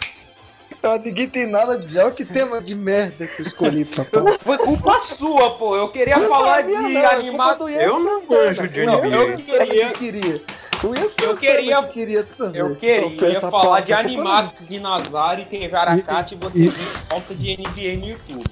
Ah, 0.82 0.98
ninguém 0.98 1.28
tem 1.28 1.46
nada 1.46 1.74
a 1.74 1.76
dizer. 1.76 2.00
Olha 2.00 2.10
que 2.10 2.24
tema 2.24 2.60
de 2.60 2.74
merda 2.74 3.26
que 3.26 3.42
eu 3.42 3.46
escolhi 3.46 3.84
pra 3.86 4.04
falar. 4.04 4.38
Foi 4.40 4.58
culpa 4.58 4.98
sua, 5.00 5.56
pô. 5.56 5.76
Eu 5.76 5.88
queria 5.92 6.14
Culpa 6.14 6.28
falar 6.28 6.64
minha 6.64 6.80
de 6.80 6.88
não, 6.94 7.70
Ian 7.70 7.80
Eu 7.82 8.00
não 8.00 8.26
manjo 8.26 8.68
de 8.68 8.84
Não, 8.86 9.04
eu 9.04 9.30
Eu 9.30 9.38
queria-. 9.38 9.90
Que 9.90 9.98
queria. 10.12 10.42
O 10.84 10.94
Ian 10.94 11.08
Santana 11.08 11.36
queria- 11.38 11.82
que 11.84 11.92
queria 11.92 12.24
trazer. 12.24 12.60
Eu 12.60 12.74
queria 12.76 13.40
falar 13.40 13.80
de 13.80 13.92
Animax 13.92 14.66
de 14.66 14.80
Nazário 14.80 15.42
e 15.42 15.46
TV 15.46 15.76
Aracate 15.76 16.34
e 16.34 16.38
você 16.38 16.58
viu 16.64 16.70
falta 17.08 17.34
de 17.34 17.52
NBA 17.56 17.96
no 17.98 18.08
YouTube. 18.08 18.44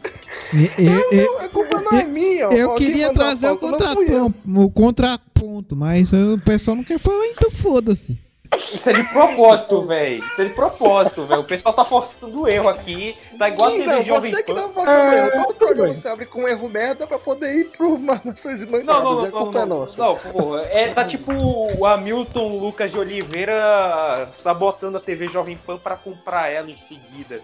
E- 0.54 0.82
e- 0.82 1.16
e- 1.16 1.26
não. 1.26 1.38
A 1.40 1.48
culpa 1.48 1.80
não 1.80 1.98
é 1.98 2.04
minha. 2.04 2.44
Eu 2.44 2.74
queria 2.76 3.12
trazer 3.12 3.46
o 3.48 3.50
eu. 3.50 3.58
contraponto, 3.58 4.34
o 4.46 4.70
contraponto, 4.70 5.76
mas 5.76 6.12
o 6.12 6.38
pessoal 6.44 6.76
não 6.76 6.84
quer 6.84 6.98
falar, 6.98 7.26
então 7.26 7.50
foda-se. 7.50 8.16
Isso 8.56 8.90
é 8.90 8.92
de 8.92 9.04
propósito, 9.04 9.86
velho. 9.86 10.24
Isso 10.24 10.42
é 10.42 10.44
de 10.44 10.50
propósito, 10.54 11.22
velho. 11.24 11.40
O 11.40 11.44
pessoal 11.44 11.74
tá 11.74 11.84
forçando 11.84 12.42
o 12.42 12.48
erro 12.48 12.68
aqui. 12.68 13.16
Tá 13.38 13.48
igual 13.48 13.68
a 13.68 13.72
TV 13.72 13.86
não, 13.86 14.02
Jovem 14.02 14.30
você 14.30 14.42
que 14.42 14.52
não 14.52 14.72
fazendo 14.72 15.12
erro. 15.12 15.30
Todo 15.30 15.54
programa 15.54 15.84
bem. 15.88 15.94
você 15.94 16.08
abre 16.08 16.26
com 16.26 16.42
um 16.42 16.48
erro 16.48 16.68
merda 16.68 17.06
pra 17.06 17.18
poder 17.18 17.52
ir 17.54 17.70
pro 17.70 17.98
Nações 17.98 18.62
Não, 18.62 18.70
não, 18.70 18.80
Imandadas. 18.80 19.02
não, 19.04 19.26
e 19.26 19.30
não, 19.30 19.38
culpa 19.42 19.58
é 19.58 19.66
não, 19.66 19.78
nossa. 19.80 20.02
não, 20.04 20.16
porra. 20.16 20.62
É, 20.62 20.88
tá 20.88 21.04
tipo 21.04 21.32
o 21.32 21.86
Hamilton 21.86 22.58
Lucas 22.58 22.90
de 22.90 22.98
Oliveira 22.98 24.28
sabotando 24.32 24.98
a 24.98 25.00
TV 25.00 25.28
Jovem 25.28 25.56
Pan 25.56 25.78
pra 25.78 25.96
comprar 25.96 26.48
ela 26.48 26.70
em 26.70 26.76
seguida. 26.76 27.40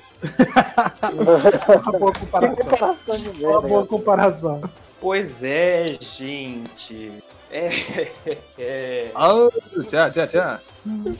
Uma 1.82 1.98
boa 1.98 2.12
comparação. 2.12 2.96
Uma 3.40 3.60
boa 3.60 3.86
comparação. 3.86 4.62
Pois 5.00 5.42
é, 5.42 5.86
gente. 6.00 7.12
É. 7.50 7.68
é. 8.58 9.10
Ah, 9.14 9.48
tchau, 9.88 10.10
tchau, 10.10 10.26
tchau. 10.26 10.58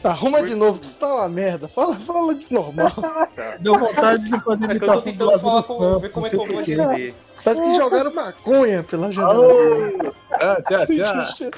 Arruma 0.05 0.43
de 0.43 0.55
novo, 0.55 0.79
que 0.79 0.87
isso 0.87 1.01
tá 1.01 1.15
uma 1.15 1.29
merda. 1.29 1.69
Fala, 1.69 1.99
fala 1.99 2.35
de 2.35 2.47
normal. 2.53 2.93
Deu 3.61 3.79
vontade 3.79 4.25
de 4.25 4.41
fazer 4.41 4.71
É 4.71 4.79
que 4.79 4.85
eu 4.85 4.93
tô 4.93 5.03
tentando 5.03 5.39
falar 5.39 5.63
com, 5.63 5.99
ver 5.99 6.11
como 6.11 6.27
é 6.27 6.31
que 6.31 6.37
eu 6.37 6.47
vou 6.47 6.63
dizer. 6.63 7.15
Parece 7.45 7.63
que 7.63 7.75
jogaram 7.77 8.13
maconha 8.13 8.83
pela 8.83 9.11
janela. 9.11 10.13
Ah, 10.33 10.61
tchau, 10.67 10.87
tchau. 10.87 11.51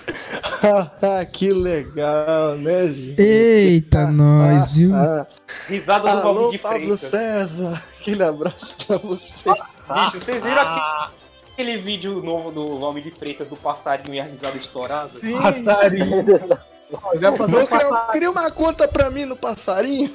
ah, 1.02 1.24
que 1.24 1.50
legal, 1.50 2.56
né, 2.56 2.92
gente? 2.92 3.20
Eita, 3.20 4.06
nós, 4.10 4.68
viu? 4.68 4.94
Ah, 4.94 5.26
Risada 5.68 6.20
do 6.20 6.28
alô, 6.28 6.58
Pablo 6.58 6.78
Freitas. 6.78 7.00
César. 7.00 7.82
Aquele 8.00 8.22
abraço 8.22 8.76
pra 8.86 8.98
você. 8.98 9.50
Bicho, 9.50 10.20
vocês 10.20 10.44
viram 10.44 10.60
aquele, 10.60 11.17
aquele 11.58 11.76
vídeo 11.76 12.22
novo 12.22 12.52
do 12.52 12.78
Valmir 12.78 13.02
de 13.02 13.10
Freitas 13.10 13.48
do 13.48 13.56
passarinho 13.56 14.14
e 14.14 14.20
a 14.20 14.24
risada 14.24 14.56
estourada? 14.56 15.02
Sim. 15.02 15.64
Passarinho. 15.64 16.24
Já 17.20 17.32
passou 17.32 17.66
criar, 17.66 18.10
cria 18.12 18.30
uma 18.30 18.48
conta 18.48 18.86
pra 18.86 19.10
mim 19.10 19.24
no 19.24 19.34
passarinho. 19.34 20.08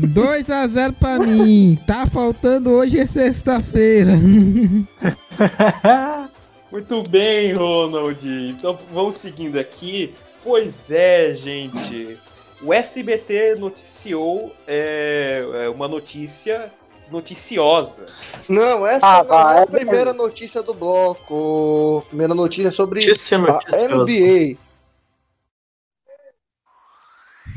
2x0 0.00 0.94
pra 0.94 1.18
mim. 1.18 1.76
Tá 1.88 2.06
faltando 2.06 2.70
hoje 2.70 3.00
é 3.00 3.06
sexta-feira. 3.06 4.12
Muito 6.70 7.02
bem, 7.10 7.52
Ronald. 7.52 8.24
Então 8.24 8.78
vamos 8.92 9.16
seguindo 9.16 9.58
aqui. 9.58 10.14
Pois 10.44 10.92
é, 10.92 11.34
gente. 11.34 12.16
O 12.62 12.72
SBT 12.72 13.56
noticiou 13.56 14.54
é, 14.68 15.44
é, 15.64 15.68
uma 15.68 15.88
notícia 15.88 16.70
noticiosa. 17.10 18.06
Não, 18.48 18.86
essa 18.86 19.20
Ah, 19.20 19.24
não 19.24 19.50
é 19.50 19.58
a 19.58 19.62
é 19.62 19.66
primeira 19.66 20.12
notícia 20.12 20.62
do 20.62 20.74
bloco. 20.74 22.04
Primeira 22.08 22.34
notícia 22.34 22.70
sobre 22.70 23.06
Notícia 23.06 23.38
a 23.38 23.40
noticiosa. 23.40 24.58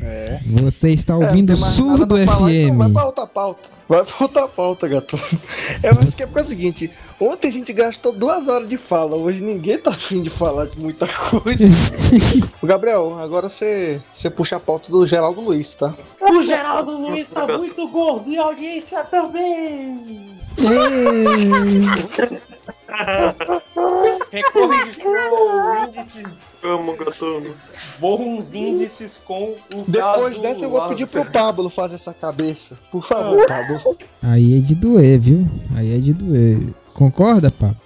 NBA. 0.00 0.62
Você 0.62 0.90
está 0.90 1.14
É, 1.14 1.16
ouvindo 1.16 1.50
nada 1.50 1.62
Surdo 1.62 2.06
pra 2.08 2.26
falar, 2.26 2.52
então 2.52 2.78
vai 2.78 2.88
FM. 2.88 2.92
pra 2.92 3.04
outra 3.04 3.26
pauta. 3.26 3.68
Vai 3.88 4.04
pra 4.04 4.14
outra 4.20 4.48
pauta, 4.48 4.88
gato. 4.88 5.16
Eu 5.82 5.90
acho 5.90 6.12
que 6.16 6.22
é 6.22 6.26
porque 6.26 6.38
é 6.38 6.42
o 6.42 6.44
seguinte: 6.44 6.90
ontem 7.20 7.48
a 7.48 7.52
gente 7.52 7.72
gastou 7.72 8.12
duas 8.12 8.48
horas 8.48 8.68
de 8.68 8.76
fala, 8.76 9.16
hoje 9.16 9.42
ninguém 9.42 9.78
tá 9.78 9.90
afim 9.90 10.22
de 10.22 10.30
falar 10.30 10.66
de 10.66 10.78
muita 10.78 11.06
coisa. 11.06 11.64
Gabriel, 12.62 13.18
agora 13.20 13.48
você, 13.48 14.00
você 14.12 14.30
puxa 14.30 14.56
a 14.56 14.60
pauta 14.60 14.90
do 14.90 15.06
Geraldo 15.06 15.40
Luiz, 15.40 15.74
tá? 15.74 15.94
O 16.20 16.42
Geraldo 16.42 16.92
Luiz 16.92 17.28
tá 17.28 17.46
muito 17.46 17.86
gordo 17.88 18.30
e 18.30 18.38
a 18.38 18.42
audiência 18.44 19.02
também. 19.04 20.30
Ei, 24.32 24.42
Recorrigistrou 24.42 25.84
índices, 25.86 26.58
Vamos, 26.62 26.98
gatuno. 26.98 27.54
bons 27.98 28.54
índices 28.54 29.18
com 29.18 29.56
o 29.74 29.84
Depois 29.88 30.34
caso 30.34 30.42
dessa 30.42 30.64
eu 30.64 30.70
vou 30.70 30.88
pedir 30.88 31.06
pro. 31.08 31.24
Pablo 31.24 31.68
fazer 31.70 31.96
essa 31.96 32.14
cabeça. 32.14 32.78
Por 32.92 33.04
favor, 33.04 33.44
Pablo. 33.46 33.76
Aí 34.22 34.58
é 34.58 34.60
de 34.60 34.74
doer, 34.74 35.18
viu? 35.18 35.48
Aí 35.76 35.96
é 35.96 35.98
de 35.98 36.12
doer. 36.12 36.58
Concorda, 36.94 37.50
Pablo? 37.50 37.76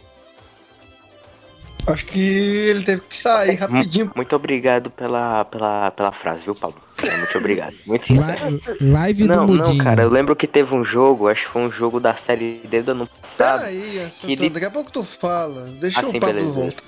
Acho 1.87 2.07
que 2.07 2.19
ele 2.21 2.83
teve 2.83 3.03
que 3.03 3.17
sair 3.17 3.57
rapidinho. 3.57 4.11
Muito 4.17 4.35
obrigado 4.35 4.91
pela, 4.91 5.45
pela, 5.45 5.91
pela 5.91 6.13
frase, 6.13 6.43
viu, 6.43 6.55
Paulo? 6.55 6.77
É, 7.07 7.17
Muito 7.19 7.39
obrigado. 7.39 7.75
Muito 7.87 8.07
sincero. 8.07 8.61
Li- 8.81 8.91
live 8.93 9.25
Não, 9.25 9.47
do 9.47 9.55
não, 9.57 9.65
Mudinho. 9.65 9.85
cara, 9.85 10.03
eu 10.03 10.11
lembro 10.11 10.35
que 10.37 10.47
teve 10.47 10.75
um 10.75 10.85
jogo, 10.85 11.29
acho 11.29 11.43
que 11.47 11.51
foi 11.51 11.63
um 11.63 11.71
jogo 11.71 12.01
da 12.01 12.15
série 12.17 12.61
D 12.69 12.83
do 12.83 12.91
ano 12.93 13.09
passado. 13.37 13.61
Peraí, 13.61 14.51
daqui 14.51 14.65
a 14.67 14.71
pouco 14.71 14.91
tu 14.93 15.03
fala. 15.03 15.65
Deixa 15.81 16.01
Assim, 16.01 16.17
o 16.17 16.21
Pablo 16.21 16.35
beleza. 16.37 16.55
voltar. 16.55 16.83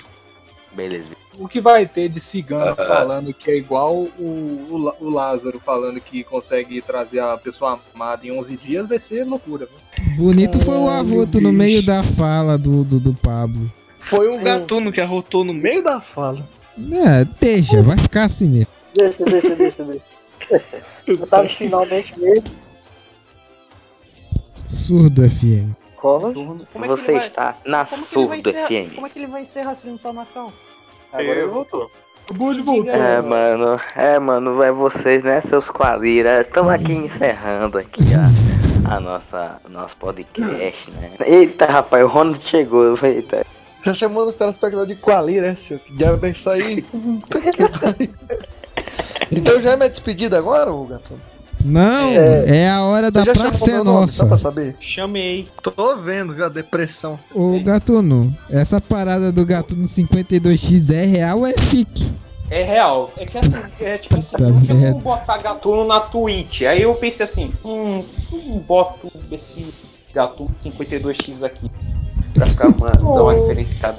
Beleza. 0.75 1.07
O 1.39 1.49
que 1.49 1.59
vai 1.61 1.87
ter 1.87 2.09
de 2.11 2.21
cigano 2.21 2.77
falando 2.77 3.33
que 3.33 3.51
é 3.51 3.57
igual 3.57 3.95
o, 3.95 4.13
o, 4.19 4.95
o 5.01 5.09
Lázaro 5.09 5.59
falando 5.59 5.99
que 6.01 6.23
consegue 6.23 6.83
trazer 6.83 7.21
a 7.21 7.37
pessoa 7.39 7.81
amada 7.95 8.27
em 8.27 8.39
11 8.39 8.57
dias 8.59 8.87
vai 8.87 8.99
ser 8.99 9.25
loucura. 9.25 9.67
Viu? 9.97 10.17
Bonito 10.17 10.59
foi 10.61 10.77
o 10.77 10.89
arroto 10.89 11.41
no 11.41 11.51
meio 11.53 11.83
da 11.83 12.03
fala 12.03 12.59
do, 12.59 12.85
do, 12.85 13.01
do 13.01 13.15
Pablo. 13.15 13.73
Foi 13.99 14.29
um 14.29 14.43
gatuno 14.43 14.93
que 14.93 15.01
arrotou 15.01 15.45
no 15.45 15.55
meio 15.55 15.83
da 15.83 15.99
fala. 16.01 16.47
É, 16.93 17.25
deixa, 17.41 17.81
vai 17.83 17.97
ficar 17.97 18.25
assim 18.25 18.47
mesmo. 18.49 18.67
Deixa, 18.97 19.25
deixa, 19.25 19.57
deixa, 19.57 19.85
deixa. 19.85 20.87
Eu 21.07 21.27
tava 21.27 21.49
finalmente 21.49 22.19
mesmo. 22.19 22.45
Surdo 24.55 25.29
FM. 25.29 25.73
Como? 25.97 26.33
Como 26.33 26.85
é 26.85 26.89
que 26.89 26.89
Você 26.89 27.11
ele 27.11 27.19
vai... 27.19 27.27
está 27.29 27.57
na 27.65 27.85
Como 27.85 28.03
ele 28.03 28.11
Surdo 28.11 28.35
encerrar... 28.35 28.67
FM. 28.67 28.95
Como 28.95 29.07
é 29.07 29.11
que 29.11 29.19
ele 29.19 29.27
vai 29.27 29.43
encerrar 29.43 29.75
se 29.75 29.87
ele 29.87 29.93
não 29.93 29.99
tá 29.99 30.13
na 30.13 30.27
cal? 30.27 30.53
Agora 31.13 31.43
vou. 31.47 31.55
voltou. 31.55 31.91
O 32.29 32.35
Bully 32.35 32.61
voltou. 32.61 32.93
É, 32.93 33.23
mano, 33.23 33.81
é, 33.95 34.19
mano, 34.19 34.57
vai 34.57 34.73
vocês, 34.73 35.23
né, 35.23 35.41
seus 35.41 35.71
quadrilhas. 35.71 36.45
Estamos 36.45 36.73
aqui 36.73 36.93
encerrando 36.93 37.79
aqui 37.79 38.03
a, 38.15 38.97
a 38.97 39.01
nossa, 39.01 39.61
nosso 39.69 39.97
podcast, 39.97 40.91
né? 40.91 41.13
Eita, 41.25 41.67
rapaz, 41.67 42.05
o 42.05 42.09
Ronald 42.09 42.43
chegou, 42.43 42.99
eita. 43.01 43.47
Já 43.83 43.95
chamando 43.95 44.27
os 44.27 44.35
telespectadores 44.35 44.97
de 44.97 45.01
Qualira, 45.01 45.49
né, 45.49 45.55
senhor? 45.55 45.79
Que 45.79 45.95
diabo 45.95 46.27
é 46.27 46.31
isso 46.31 46.51
aí? 46.51 46.83
Puta 46.83 47.41
que 47.41 47.69
pariu. 47.69 48.11
Então 49.31 49.59
já 49.61 49.73
é 49.73 49.77
minha 49.77 49.91
despedida 49.91 50.39
agora, 50.39 50.73
ô 50.73 50.85
gatuno? 50.85 51.21
Não, 51.65 52.11
é, 52.13 52.71
a 52.71 52.83
hora 52.83 53.11
da 53.11 53.25
praça 53.25 53.71
é 53.71 53.79
nome, 53.79 53.91
nossa. 53.91 54.13
Só 54.13 54.27
pra 54.27 54.39
saber? 54.39 54.77
Chamei. 54.79 55.49
Tô 55.61 55.97
vendo, 55.97 56.33
viu, 56.33 56.45
a 56.45 56.49
depressão. 56.49 57.19
Ô 57.35 57.59
Gatuno, 57.61 58.33
essa 58.49 58.81
parada 58.81 59.33
do 59.33 59.45
Gatuno 59.45 59.85
52X 59.85 60.95
é 60.95 61.05
real 61.05 61.41
ou 61.41 61.47
é 61.47 61.55
fique? 61.55 62.13
É 62.49 62.63
real. 62.63 63.11
É 63.17 63.25
que 63.25 63.37
assim, 63.37 63.59
é 63.81 63.99
tipo 63.99 64.19
assim, 64.19 64.37
não 64.39 64.61
tinha 64.61 64.93
como 64.93 65.01
botar 65.01 65.39
gatuno 65.39 65.85
na 65.85 65.99
Twitch. 65.99 66.63
Aí 66.63 66.83
eu 66.83 66.95
pensei 66.95 67.25
assim, 67.25 67.53
hum, 67.65 68.05
hum 68.33 68.59
boto 68.61 69.11
esse 69.33 69.67
gatuno 70.15 70.51
52x 70.63 71.43
aqui. 71.43 71.69
Pra 72.33 72.47
ficar 72.47 72.69
uma, 72.69 72.91
dar 72.91 73.23
uma 73.23 73.35
diferenciada. 73.41 73.99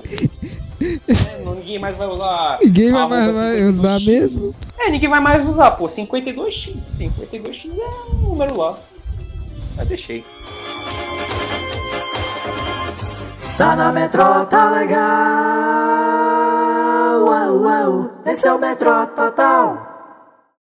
É, 0.82 1.46
ninguém 1.56 1.80
mais 1.80 1.96
vai 1.96 2.08
usar. 2.08 2.60
Ninguém 2.62 2.92
vai 2.92 3.08
mais 3.08 3.36
vai 3.36 3.62
52x. 3.62 3.68
usar 3.70 4.00
mesmo. 4.02 4.56
É, 4.78 4.90
ninguém 4.90 5.10
vai 5.10 5.20
mais 5.20 5.48
usar, 5.48 5.72
pô. 5.72 5.86
52x. 5.86 6.76
52x 6.98 7.78
é 7.78 8.14
um 8.14 8.30
número 8.30 8.56
lá. 8.58 8.78
Mas 9.76 9.88
deixei. 9.88 10.24
Tá 13.58 13.76
na 13.76 13.92
metrô, 13.92 14.46
tá 14.46 14.70
legal. 14.70 15.02
Uau, 17.26 17.58
uau. 17.64 18.12
Esse 18.26 18.48
é 18.48 18.54
o 18.54 18.60
metrô 18.60 19.06
total. 19.08 19.97